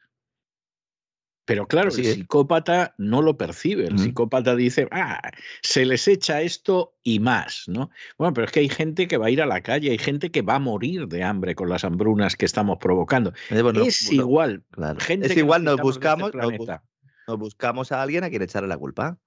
Pero 1.45 1.67
claro, 1.67 1.89
el 1.89 2.05
psicópata 2.05 2.95
no 2.99 3.23
lo 3.23 3.37
percibe. 3.37 3.87
El 3.87 3.99
psicópata 3.99 4.55
dice, 4.55 4.87
ah, 4.93 5.21
se 5.63 5.85
les 5.85 6.07
echa 6.07 6.43
esto 6.43 6.95
y 7.03 7.19
más, 7.19 7.65
¿no? 7.67 7.91
Bueno, 8.19 8.35
pero 8.35 8.47
es 8.47 8.53
que 8.53 8.61
hay 8.61 8.69
gente 8.69 9.09
que 9.09 9.17
va 9.17 9.27
a 9.27 9.31
ir 9.31 9.43
a 9.43 9.47
la 9.47 9.61
calle, 9.61 9.91
hay 9.91 9.99
gente 9.99 10.31
que 10.31 10.43
va 10.43 10.57
a 10.57 10.59
morir 10.59 11.09
de 11.09 11.25
hambre 11.25 11.55
con 11.55 11.69
las 11.69 11.85
hambrunas 11.85 12.37
que 12.37 12.47
estamos 12.47 12.79
provocando. 12.79 13.33
Eh, 13.51 13.63
es 13.85 14.13
igual. 14.13 14.63
es 15.09 15.37
igual, 15.37 15.65
nos 15.65 15.81
buscamos, 15.81 16.33
nos, 16.35 17.39
buscamos 17.39 17.91
a 17.91 18.03
alguien 18.03 18.23
a 18.23 18.31
quien 18.31 18.43
echarle 18.43 18.69
la 18.69 18.79
culpa. 18.79 19.19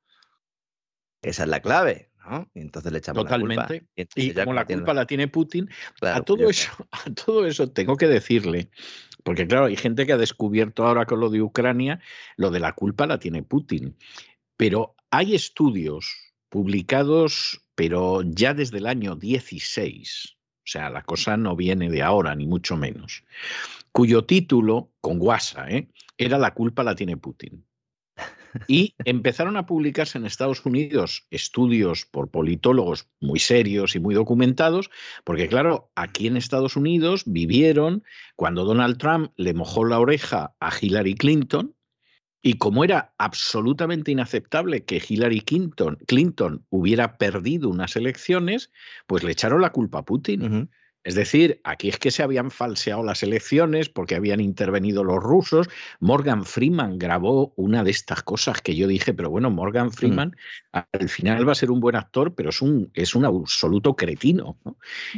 Esa 1.22 1.44
es 1.44 1.50
la 1.50 1.62
clave. 1.62 2.10
¿no? 2.30 2.50
Y 2.54 2.62
entonces 2.62 2.92
le 2.92 3.00
echamos 3.00 3.30
la 3.30 3.40
culpa. 3.40 3.68
Y, 4.16 4.34
como 4.34 4.54
la 4.54 4.66
culpa 4.66 4.94
la 4.94 5.06
tiene 5.06 5.28
Putin, 5.28 5.70
a 6.02 6.22
todo 6.22 6.50
eso, 6.50 6.72
a 6.92 7.14
todo 7.14 7.46
eso 7.46 7.70
tengo 7.70 7.98
que 7.98 8.08
decirle 8.08 8.70
porque 9.24 9.48
claro, 9.48 9.66
hay 9.66 9.78
gente 9.78 10.06
que 10.06 10.14
ha 10.14 10.18
descubierto 10.18 10.86
ahora 10.86 11.06
con 11.06 11.20
lo 11.20 11.30
de 11.30 11.42
Ucrania, 11.42 12.00
lo 12.38 12.52
de 12.52 12.60
la 12.60 12.74
culpa 12.74 13.08
la 13.08 13.20
tiene 13.20 13.44
Putin. 13.44 13.98
Pero 14.58 14.96
hay 15.10 15.34
estudios 15.34 16.34
publicados, 16.50 17.62
pero 17.76 18.22
ya 18.24 18.54
desde 18.54 18.78
el 18.78 18.88
año 18.88 19.16
16, 19.16 20.36
o 20.36 20.62
sea, 20.66 20.90
la 20.90 21.04
cosa 21.04 21.38
no 21.38 21.56
viene 21.56 21.90
de 21.90 22.02
ahora, 22.02 22.36
ni 22.36 22.46
mucho 22.46 22.78
menos, 22.78 23.24
cuyo 23.92 24.26
título, 24.26 24.92
con 25.02 25.20
guasa, 25.20 25.70
¿eh? 25.70 25.90
era 26.18 26.38
La 26.38 26.54
culpa 26.54 26.84
la 26.84 26.96
tiene 26.96 27.18
Putin. 27.18 27.66
Y 28.68 28.96
empezaron 29.06 29.58
a 29.58 29.66
publicarse 29.66 30.18
en 30.18 30.26
Estados 30.26 30.66
Unidos 30.66 31.28
estudios 31.32 32.06
por 32.06 32.30
politólogos 32.30 33.08
muy 33.20 33.40
serios 33.40 33.96
y 33.96 34.00
muy 34.00 34.16
documentados, 34.16 34.90
porque 35.24 35.48
claro, 35.48 35.92
aquí 35.96 36.28
en 36.28 36.38
Estados 36.38 36.76
Unidos 36.76 37.24
vivieron 37.26 38.04
cuando 38.36 38.66
Donald 38.66 38.98
Trump 38.98 39.32
le 39.38 39.54
mojó 39.54 39.86
la 39.86 40.00
oreja 40.00 40.56
a 40.60 40.72
Hillary 40.80 41.16
Clinton, 41.16 41.76
y 42.46 42.56
como 42.56 42.84
era 42.84 43.16
absolutamente 43.18 44.12
inaceptable 44.12 44.84
que 44.84 45.02
Hillary 45.08 45.40
Clinton, 45.42 45.98
Clinton 46.06 46.66
hubiera 46.70 47.18
perdido 47.18 47.70
unas 47.70 47.96
elecciones, 47.96 48.70
pues 49.08 49.24
le 49.24 49.32
echaron 49.32 49.62
la 49.62 49.72
culpa 49.72 50.00
a 50.00 50.06
Putin. 50.06 50.70
Es 51.04 51.16
decir, 51.16 51.60
aquí 51.64 51.90
es 51.90 51.98
que 51.98 52.12
se 52.12 52.24
habían 52.24 52.52
falseado 52.52 53.04
las 53.04 53.24
elecciones 53.24 53.90
porque 53.90 54.16
habían 54.16 54.40
intervenido 54.40 55.04
los 55.04 55.22
rusos. 55.22 55.70
Morgan 56.00 56.46
Freeman 56.46 56.98
grabó 56.98 57.54
una 57.56 57.84
de 57.84 57.92
estas 57.92 58.24
cosas 58.24 58.62
que 58.62 58.76
yo 58.76 58.88
dije, 58.88 59.14
pero 59.14 59.30
bueno, 59.30 59.50
Morgan 59.50 59.88
mm. 59.88 59.92
Freeman 59.92 60.36
al 60.72 61.10
final 61.10 61.48
va 61.48 61.54
a 61.54 61.56
ser 61.56 61.72
un 61.72 61.80
buen 61.80 61.96
actor, 61.96 62.36
pero 62.36 62.50
es 62.50 62.62
un, 62.62 62.92
es 62.94 63.16
un 63.16 63.26
absoluto 63.26 63.96
cretino. 63.96 64.58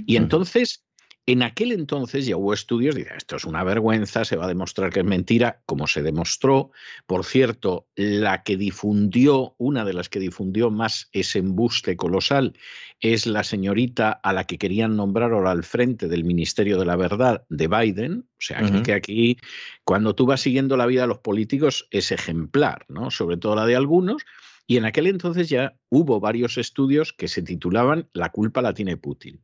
Y 0.05 0.15
entonces 0.15 0.84
En 1.27 1.41
aquel 1.41 1.71
entonces 1.71 2.27
ya 2.27 2.37
hubo 2.37 2.53
estudios, 2.53 2.93
dice, 2.93 3.09
esto 3.17 3.35
es 3.37 3.45
una 3.45 3.63
vergüenza, 3.63 4.25
se 4.25 4.35
va 4.35 4.45
a 4.45 4.47
demostrar 4.47 4.91
que 4.91 4.99
es 4.99 5.05
mentira, 5.05 5.63
como 5.65 5.87
se 5.87 6.03
demostró. 6.03 6.69
Por 7.07 7.25
cierto, 7.25 7.87
la 7.95 8.43
que 8.43 8.57
difundió, 8.57 9.55
una 9.57 9.85
de 9.85 9.93
las 9.93 10.07
que 10.07 10.19
difundió 10.19 10.69
más 10.69 11.09
ese 11.13 11.39
embuste 11.39 11.97
colosal, 11.97 12.53
es 12.99 13.25
la 13.25 13.43
señorita 13.43 14.11
a 14.11 14.33
la 14.33 14.43
que 14.43 14.59
querían 14.59 14.95
nombrar 14.95 15.31
ahora 15.31 15.49
al 15.49 15.63
frente 15.63 16.07
del 16.07 16.25
Ministerio 16.25 16.77
de 16.77 16.85
la 16.85 16.95
Verdad 16.95 17.43
de 17.49 17.67
Biden. 17.67 18.29
O 18.29 18.41
sea, 18.41 18.83
que 18.83 18.93
aquí, 18.93 19.37
cuando 19.83 20.13
tú 20.13 20.27
vas 20.27 20.41
siguiendo 20.41 20.77
la 20.77 20.85
vida 20.85 21.01
de 21.01 21.07
los 21.07 21.19
políticos, 21.19 21.87
es 21.89 22.11
ejemplar, 22.11 22.85
¿no? 22.87 23.09
Sobre 23.09 23.37
todo 23.37 23.55
la 23.55 23.65
de 23.65 23.75
algunos. 23.75 24.23
Y 24.67 24.77
en 24.77 24.85
aquel 24.85 25.07
entonces 25.07 25.49
ya 25.49 25.75
hubo 25.89 26.19
varios 26.19 26.59
estudios 26.59 27.13
que 27.13 27.27
se 27.27 27.41
titulaban 27.41 28.09
La 28.13 28.29
culpa 28.29 28.61
la 28.61 28.75
tiene 28.75 28.95
Putin. 28.95 29.41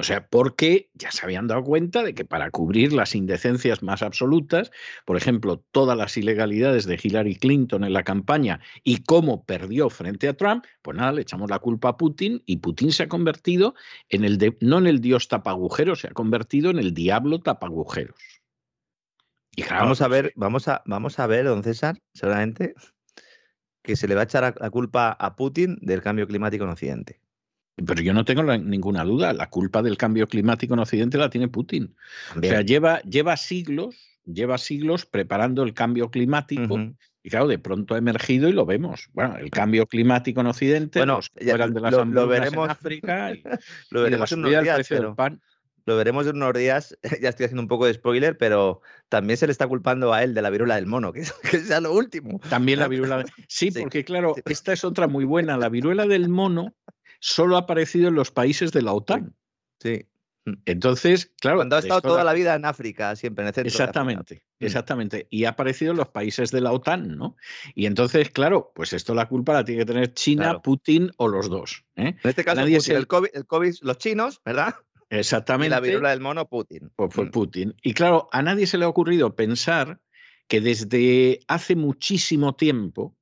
O 0.00 0.04
sea, 0.04 0.28
porque 0.28 0.90
ya 0.94 1.10
se 1.10 1.24
habían 1.24 1.48
dado 1.48 1.64
cuenta 1.64 2.04
de 2.04 2.14
que 2.14 2.24
para 2.24 2.52
cubrir 2.52 2.92
las 2.92 3.16
indecencias 3.16 3.82
más 3.82 4.02
absolutas, 4.02 4.70
por 5.04 5.16
ejemplo, 5.16 5.64
todas 5.72 5.98
las 5.98 6.16
ilegalidades 6.16 6.86
de 6.86 7.00
Hillary 7.02 7.34
Clinton 7.34 7.82
en 7.82 7.92
la 7.92 8.04
campaña 8.04 8.60
y 8.84 9.02
cómo 9.02 9.44
perdió 9.44 9.90
frente 9.90 10.28
a 10.28 10.36
Trump, 10.36 10.64
pues 10.82 10.96
nada, 10.96 11.10
le 11.10 11.22
echamos 11.22 11.50
la 11.50 11.58
culpa 11.58 11.88
a 11.88 11.96
Putin 11.96 12.44
y 12.46 12.58
Putin 12.58 12.92
se 12.92 13.02
ha 13.02 13.08
convertido 13.08 13.74
en 14.08 14.24
el 14.24 14.38
de, 14.38 14.56
no 14.60 14.78
en 14.78 14.86
el 14.86 15.00
dios 15.00 15.26
tapagujeros, 15.26 16.02
se 16.02 16.06
ha 16.06 16.12
convertido 16.12 16.70
en 16.70 16.78
el 16.78 16.94
diablo 16.94 17.40
tapagujeros. 17.40 18.20
Y 19.56 19.64
vamos 19.64 20.00
a 20.00 20.08
pues 20.08 20.22
ver, 20.22 20.32
vamos 20.36 20.68
a, 20.68 20.82
vamos 20.86 21.18
a 21.18 21.26
ver, 21.26 21.46
don 21.46 21.64
César, 21.64 21.98
seguramente 22.14 22.74
que 23.82 23.96
se 23.96 24.06
le 24.06 24.14
va 24.14 24.20
a 24.20 24.24
echar 24.24 24.54
la 24.60 24.70
culpa 24.70 25.10
a 25.10 25.34
Putin 25.34 25.76
del 25.80 26.02
cambio 26.02 26.28
climático 26.28 26.62
en 26.62 26.70
Occidente. 26.70 27.20
Pero 27.86 28.02
yo 28.02 28.12
no 28.12 28.24
tengo 28.24 28.42
ninguna 28.42 29.04
duda, 29.04 29.32
la 29.32 29.48
culpa 29.48 29.82
del 29.82 29.96
cambio 29.96 30.26
climático 30.26 30.74
en 30.74 30.80
Occidente 30.80 31.18
la 31.18 31.30
tiene 31.30 31.48
Putin. 31.48 31.94
O 32.36 32.40
sea, 32.40 32.62
lleva, 32.62 33.00
lleva 33.02 33.36
siglos, 33.36 33.96
lleva 34.24 34.58
siglos 34.58 35.06
preparando 35.06 35.62
el 35.62 35.74
cambio 35.74 36.10
climático. 36.10 36.78
Y 37.22 37.30
claro, 37.30 37.46
de 37.46 37.58
pronto 37.58 37.94
ha 37.94 37.98
emergido 37.98 38.48
y 38.48 38.52
lo 38.52 38.64
vemos. 38.64 39.08
Bueno, 39.12 39.36
el 39.36 39.50
cambio 39.50 39.86
climático 39.86 40.40
en 40.40 40.46
Occidente, 40.46 41.00
bueno, 41.00 41.20
de 41.34 41.58
las 41.58 41.92
lo, 41.92 42.26
veremos 42.26 42.64
en 42.64 42.70
África, 42.70 43.32
lo 43.90 44.02
veremos 44.02 44.32
en 44.32 44.38
unos 44.40 44.62
días, 44.62 44.88
pan. 45.16 45.40
Lo 45.84 45.96
veremos 45.96 46.26
en 46.26 46.36
unos 46.36 46.52
días, 46.52 46.98
ya 47.22 47.30
estoy 47.30 47.44
haciendo 47.44 47.62
un 47.62 47.68
poco 47.68 47.86
de 47.86 47.94
spoiler, 47.94 48.36
pero 48.36 48.82
también 49.08 49.38
se 49.38 49.46
le 49.46 49.52
está 49.52 49.66
culpando 49.66 50.12
a 50.12 50.22
él 50.22 50.34
de 50.34 50.42
la 50.42 50.50
viruela 50.50 50.74
del 50.74 50.84
mono, 50.84 51.12
que, 51.12 51.22
que 51.50 51.60
sea 51.60 51.80
lo 51.80 51.94
último. 51.94 52.40
También 52.50 52.78
la 52.78 52.88
viruela. 52.88 53.24
Sí, 53.46 53.70
sí, 53.70 53.80
porque 53.80 54.04
claro, 54.04 54.34
esta 54.44 54.72
es 54.72 54.84
otra 54.84 55.06
muy 55.06 55.24
buena. 55.24 55.56
La 55.56 55.70
viruela 55.70 56.06
del 56.06 56.28
mono 56.28 56.74
solo 57.18 57.56
ha 57.56 57.60
aparecido 57.60 58.08
en 58.08 58.14
los 58.14 58.30
países 58.30 58.72
de 58.72 58.82
la 58.82 58.92
OTAN. 58.92 59.34
Sí. 59.80 60.06
Entonces, 60.64 61.32
claro. 61.40 61.58
Cuando 61.58 61.76
ha 61.76 61.80
estado 61.80 62.00
toda 62.00 62.24
la 62.24 62.32
vida 62.32 62.54
en 62.54 62.64
África, 62.64 63.14
siempre 63.16 63.42
en 63.42 63.48
el 63.48 63.54
centro. 63.54 63.68
Exactamente, 63.68 64.42
mm. 64.58 64.64
exactamente. 64.64 65.26
Y 65.30 65.44
ha 65.44 65.50
aparecido 65.50 65.92
en 65.92 65.98
los 65.98 66.08
países 66.08 66.50
de 66.50 66.60
la 66.60 66.72
OTAN, 66.72 67.16
¿no? 67.16 67.36
Y 67.74 67.86
entonces, 67.86 68.30
claro, 68.30 68.72
pues 68.74 68.92
esto 68.92 69.14
la 69.14 69.28
culpa 69.28 69.52
la 69.52 69.64
tiene 69.64 69.82
que 69.82 69.86
tener 69.86 70.14
China, 70.14 70.60
Putin 70.60 71.10
o 71.16 71.28
los 71.28 71.48
dos. 71.48 71.84
¿eh? 71.96 72.16
En 72.22 72.30
este 72.30 72.44
caso, 72.44 72.62
el, 72.62 73.06
COVID, 73.06 73.28
el 73.32 73.46
COVID, 73.46 73.74
los 73.82 73.98
chinos, 73.98 74.40
¿verdad? 74.44 74.74
Exactamente. 75.10 75.68
Y 75.68 75.70
la 75.70 75.80
viruela 75.80 76.10
del 76.10 76.20
mono, 76.20 76.48
Putin. 76.48 76.90
Pues 76.94 77.12
fue 77.12 77.26
mm. 77.26 77.30
Putin. 77.30 77.74
Y 77.82 77.94
claro, 77.94 78.28
a 78.32 78.42
nadie 78.42 78.66
se 78.66 78.78
le 78.78 78.84
ha 78.84 78.88
ocurrido 78.88 79.34
pensar 79.34 80.00
que 80.46 80.60
desde 80.60 81.40
hace 81.46 81.76
muchísimo 81.76 82.54
tiempo, 82.54 83.14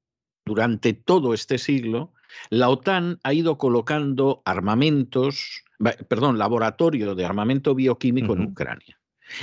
durante 0.44 0.92
todo 0.92 1.34
este 1.34 1.58
siglo, 1.58 2.12
la 2.50 2.68
OTAN 2.68 3.18
ha 3.22 3.32
ido 3.32 3.58
colocando 3.58 4.42
armamentos, 4.44 5.64
perdón, 6.08 6.38
laboratorio 6.38 7.14
de 7.14 7.24
armamento 7.24 7.74
bioquímico 7.74 8.34
en 8.34 8.42
Ucrania. 8.42 8.98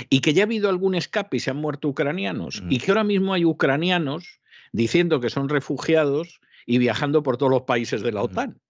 Y 0.08 0.20
que 0.20 0.32
ya 0.32 0.42
ha 0.42 0.46
habido 0.46 0.68
algún 0.68 0.94
escape 0.94 1.36
y 1.36 1.40
se 1.40 1.50
han 1.50 1.58
muerto 1.58 1.88
ucranianos. 1.88 2.62
Y 2.70 2.78
que 2.78 2.90
ahora 2.90 3.04
mismo 3.04 3.34
hay 3.34 3.44
ucranianos 3.44 4.40
diciendo 4.72 5.20
que 5.20 5.30
son 5.30 5.48
refugiados 5.48 6.40
y 6.66 6.78
viajando 6.78 7.22
por 7.22 7.36
todos 7.36 7.52
los 7.52 7.62
países 7.62 8.02
de 8.02 8.12
la 8.12 8.22
OTAN. 8.22 8.60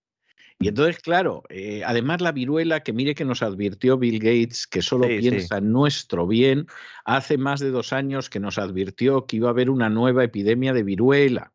Y 0.59 0.69
entonces, 0.69 1.01
claro, 1.01 1.43
eh, 1.49 1.83
además 1.85 2.21
la 2.21 2.33
viruela, 2.33 2.81
que 2.81 2.93
mire 2.93 3.15
que 3.15 3.25
nos 3.25 3.43
advirtió 3.43 3.99
Bill 3.99 4.19
Gates, 4.19 4.67
que 4.67 4.83
solo 4.83 5.07
piensa 5.09 5.59
en 5.59 5.73
nuestro 5.73 6.27
bien, 6.27 6.67
hace 7.05 7.39
más 7.39 7.61
de 7.61 7.71
dos 7.71 7.93
años 7.93 8.31
que 8.31 8.41
nos 8.41 8.59
advirtió 8.59 9.27
que 9.27 9.37
iba 9.37 9.49
a 9.49 9.51
haber 9.51 9.69
una 9.69 9.91
nueva 9.91 10.25
epidemia 10.25 10.73
de 10.73 10.85
viruela. 10.85 11.54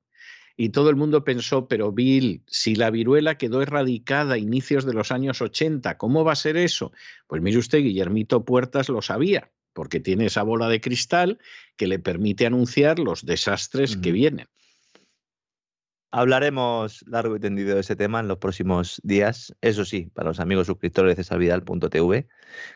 Y 0.62 0.72
todo 0.72 0.90
el 0.90 0.98
mundo 0.98 1.24
pensó, 1.24 1.70
pero 1.70 1.94
Bill, 1.94 2.44
si 2.46 2.76
la 2.76 2.90
viruela 2.90 3.38
quedó 3.38 3.62
erradicada 3.62 4.34
a 4.34 4.38
inicios 4.38 4.84
de 4.84 4.92
los 4.92 5.10
años 5.10 5.42
80, 5.42 5.98
¿cómo 5.98 6.26
va 6.26 6.34
a 6.34 6.36
ser 6.36 6.58
eso? 6.58 6.92
Pues 7.28 7.42
mire 7.42 7.60
usted, 7.60 7.80
Guillermito 7.80 8.44
Puertas 8.44 8.90
lo 8.90 9.02
sabía, 9.02 9.54
porque 9.72 10.02
tiene 10.02 10.26
esa 10.26 10.44
bola 10.44 10.68
de 10.68 10.82
cristal 10.82 11.40
que 11.78 11.88
le 11.88 11.98
permite 11.98 12.46
anunciar 12.46 13.00
los 13.00 13.26
desastres 13.26 13.96
que 13.96 14.12
vienen. 14.12 14.48
Hablaremos 16.12 17.04
largo 17.08 17.36
y 17.36 17.40
tendido 17.40 17.76
de 17.76 17.82
ese 17.82 17.96
tema 17.96 18.20
en 18.20 18.28
los 18.28 18.40
próximos 18.40 19.00
días. 19.04 19.54
Eso 19.62 19.86
sí, 19.86 20.10
para 20.14 20.30
los 20.30 20.40
amigos 20.40 20.66
suscriptores 20.66 21.16
de 21.16 21.24
cesarvidal.tv, 21.24 22.28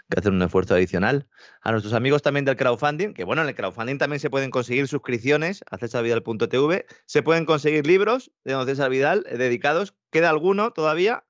que 0.10 0.19
hacen 0.19 0.35
un 0.35 0.41
esfuerzo 0.43 0.76
adicional. 0.76 1.27
A 1.61 1.72
nuestros 1.72 1.93
amigos 1.93 2.22
también 2.22 2.45
del 2.45 2.57
crowdfunding, 2.57 3.14
que 3.14 3.23
bueno, 3.23 3.41
en 3.41 3.49
el 3.49 3.55
crowdfunding 3.55 3.97
también 3.97 4.19
se 4.19 4.30
pueden 4.30 4.51
conseguir 4.51 4.88
suscripciones 4.88 5.64
a 5.72 5.77
cesarvidal.tv. 5.77 6.85
Se 7.07 7.23
pueden 7.23 7.45
conseguir 7.45 7.88
libros 7.88 8.31
de 8.43 8.53
don 8.53 8.68
César 8.68 8.91
Vidal 8.91 9.26
eh, 9.27 9.38
dedicados. 9.38 9.95
¿Queda 10.11 10.30
alguno 10.30 10.72
todavía? 10.72 11.23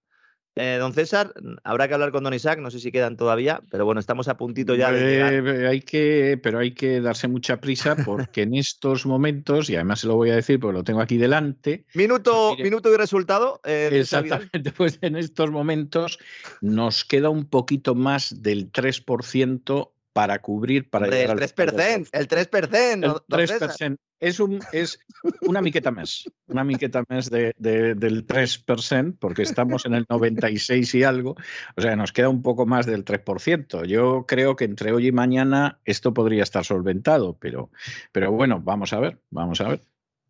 Eh, 0.55 0.77
don 0.79 0.93
César, 0.93 1.33
habrá 1.63 1.87
que 1.87 1.95
hablar 1.95 2.11
con 2.11 2.23
don 2.23 2.33
Isaac, 2.33 2.59
no 2.59 2.69
sé 2.69 2.79
si 2.79 2.91
quedan 2.91 3.17
todavía, 3.17 3.61
pero 3.71 3.85
bueno, 3.85 3.99
estamos 3.99 4.27
a 4.27 4.37
puntito 4.37 4.75
ya 4.75 4.91
de 4.91 5.39
eh, 5.39 5.67
Hay 5.67 5.81
que, 5.81 6.39
pero 6.41 6.59
hay 6.59 6.73
que 6.75 7.01
darse 7.01 7.27
mucha 7.27 7.59
prisa 7.59 7.95
porque 8.05 8.43
en 8.43 8.53
estos 8.53 9.05
momentos, 9.05 9.69
y 9.69 9.75
además 9.75 10.01
se 10.01 10.07
lo 10.07 10.15
voy 10.15 10.29
a 10.29 10.35
decir 10.35 10.59
porque 10.59 10.77
lo 10.77 10.83
tengo 10.83 11.01
aquí 11.01 11.17
delante. 11.17 11.85
Minuto, 11.95 12.53
pues 12.55 12.63
minuto 12.63 12.93
y 12.93 12.97
resultado. 12.97 13.61
Eh, 13.63 13.89
exactamente, 13.93 14.71
pues 14.77 14.99
en 15.01 15.15
estos 15.15 15.49
momentos 15.49 16.19
nos 16.61 17.03
queda 17.03 17.29
un 17.29 17.45
poquito 17.45 17.95
más 17.95 18.43
del 18.43 18.71
3% 18.71 19.89
para 20.13 20.39
cubrir, 20.39 20.89
para 20.89 21.07
el 21.07 21.11
3%, 21.29 22.09
el 22.11 22.27
3%, 22.27 23.23
el 23.27 23.49
3%. 23.49 23.97
Es, 24.19 24.39
un, 24.39 24.59
es 24.71 24.99
una 25.41 25.61
miqueta 25.61 25.91
más, 25.91 26.23
una 26.47 26.63
miqueta 26.63 27.03
más 27.09 27.29
de, 27.29 27.53
del 27.57 28.25
3%, 28.25 29.17
porque 29.19 29.41
estamos 29.41 29.85
en 29.85 29.95
el 29.95 30.05
96 30.07 30.95
y 30.95 31.03
algo, 31.03 31.35
o 31.75 31.81
sea, 31.81 31.95
nos 31.95 32.13
queda 32.13 32.29
un 32.29 32.41
poco 32.41 32.65
más 32.65 32.85
del 32.85 33.03
3%. 33.03 33.85
Yo 33.85 34.25
creo 34.25 34.55
que 34.55 34.65
entre 34.65 34.93
hoy 34.93 35.07
y 35.07 35.11
mañana 35.11 35.79
esto 35.83 36.13
podría 36.13 36.43
estar 36.43 36.63
solventado, 36.63 37.35
pero, 37.39 37.71
pero 38.11 38.31
bueno, 38.31 38.61
vamos 38.63 38.93
a 38.93 38.99
ver, 38.99 39.19
vamos 39.29 39.59
a 39.61 39.67
ver. 39.67 39.81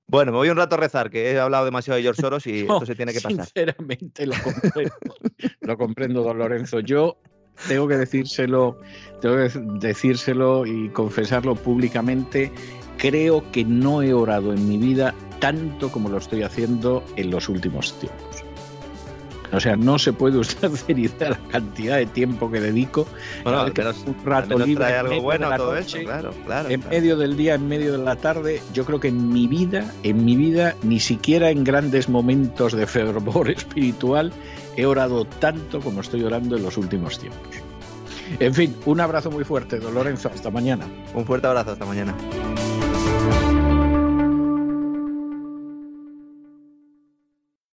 Bueno, 0.07 0.31
me 0.31 0.37
voy 0.37 0.49
un 0.49 0.57
rato 0.57 0.75
a 0.75 0.79
rezar, 0.79 1.09
que 1.09 1.31
he 1.31 1.39
hablado 1.39 1.65
demasiado 1.65 1.97
de 1.97 2.03
George 2.03 2.21
Soros 2.21 2.47
y 2.47 2.59
esto 2.61 2.85
se 2.85 2.95
tiene 2.95 3.13
que 3.13 3.21
pasar. 3.21 3.45
Sinceramente 3.45 4.25
lo 4.25 4.35
comprendo, 4.41 4.95
lo 5.61 5.77
comprendo, 5.77 6.23
don 6.23 6.37
Lorenzo. 6.37 6.79
Yo 6.79 7.19
tengo 7.67 7.87
que 7.87 7.97
decírselo, 7.97 8.77
tengo 9.21 9.35
que 9.35 9.49
decírselo 9.79 10.65
y 10.65 10.89
confesarlo 10.89 11.55
públicamente. 11.55 12.51
Creo 12.97 13.43
que 13.51 13.65
no 13.65 14.01
he 14.01 14.13
orado 14.13 14.53
en 14.53 14.67
mi 14.67 14.77
vida 14.77 15.13
tanto 15.39 15.91
como 15.91 16.09
lo 16.09 16.17
estoy 16.17 16.43
haciendo 16.43 17.03
en 17.17 17.29
los 17.29 17.49
últimos 17.49 17.99
tiempos. 17.99 18.32
O 19.53 19.59
sea, 19.59 19.75
no 19.75 19.99
se 19.99 20.13
puede 20.13 20.37
usar 20.37 20.71
idea 20.87 21.29
la 21.29 21.39
cantidad 21.49 21.97
de 21.97 22.07
tiempo 22.07 22.49
que 22.49 22.59
dedico. 22.59 23.07
Bueno, 23.43 23.65
un 23.65 24.25
rato 24.25 24.57
libre 24.59 24.85
algo 24.85 25.21
bueno 25.21 25.49
todo 25.55 25.75
claro, 26.03 26.33
claro. 26.45 26.69
En 26.69 26.87
medio 26.89 27.17
del 27.17 27.37
día, 27.37 27.55
en 27.55 27.67
medio 27.67 27.91
de 27.91 27.99
la 27.99 28.15
tarde, 28.15 28.61
yo 28.73 28.85
creo 28.85 28.99
que 28.99 29.09
en 29.09 29.31
mi 29.31 29.47
vida, 29.47 29.91
en 30.03 30.25
mi 30.25 30.35
vida, 30.35 30.75
ni 30.81 30.99
siquiera 30.99 31.51
en 31.51 31.63
grandes 31.63 32.09
momentos 32.09 32.73
de 32.73 32.87
fervor 32.87 33.49
espiritual, 33.51 34.33
he 34.75 34.85
orado 34.85 35.25
tanto 35.25 35.79
como 35.79 36.01
estoy 36.01 36.23
orando 36.23 36.57
en 36.57 36.63
los 36.63 36.77
últimos 36.77 37.19
tiempos. 37.19 37.55
En 38.39 38.53
fin, 38.53 38.75
un 38.85 38.99
abrazo 38.99 39.29
muy 39.29 39.43
fuerte, 39.43 39.79
don 39.79 39.93
Lorenzo. 39.93 40.31
Hasta 40.33 40.49
mañana. 40.49 40.87
Un 41.13 41.25
fuerte 41.25 41.45
abrazo, 41.45 41.71
hasta 41.71 41.85
mañana. 41.85 42.15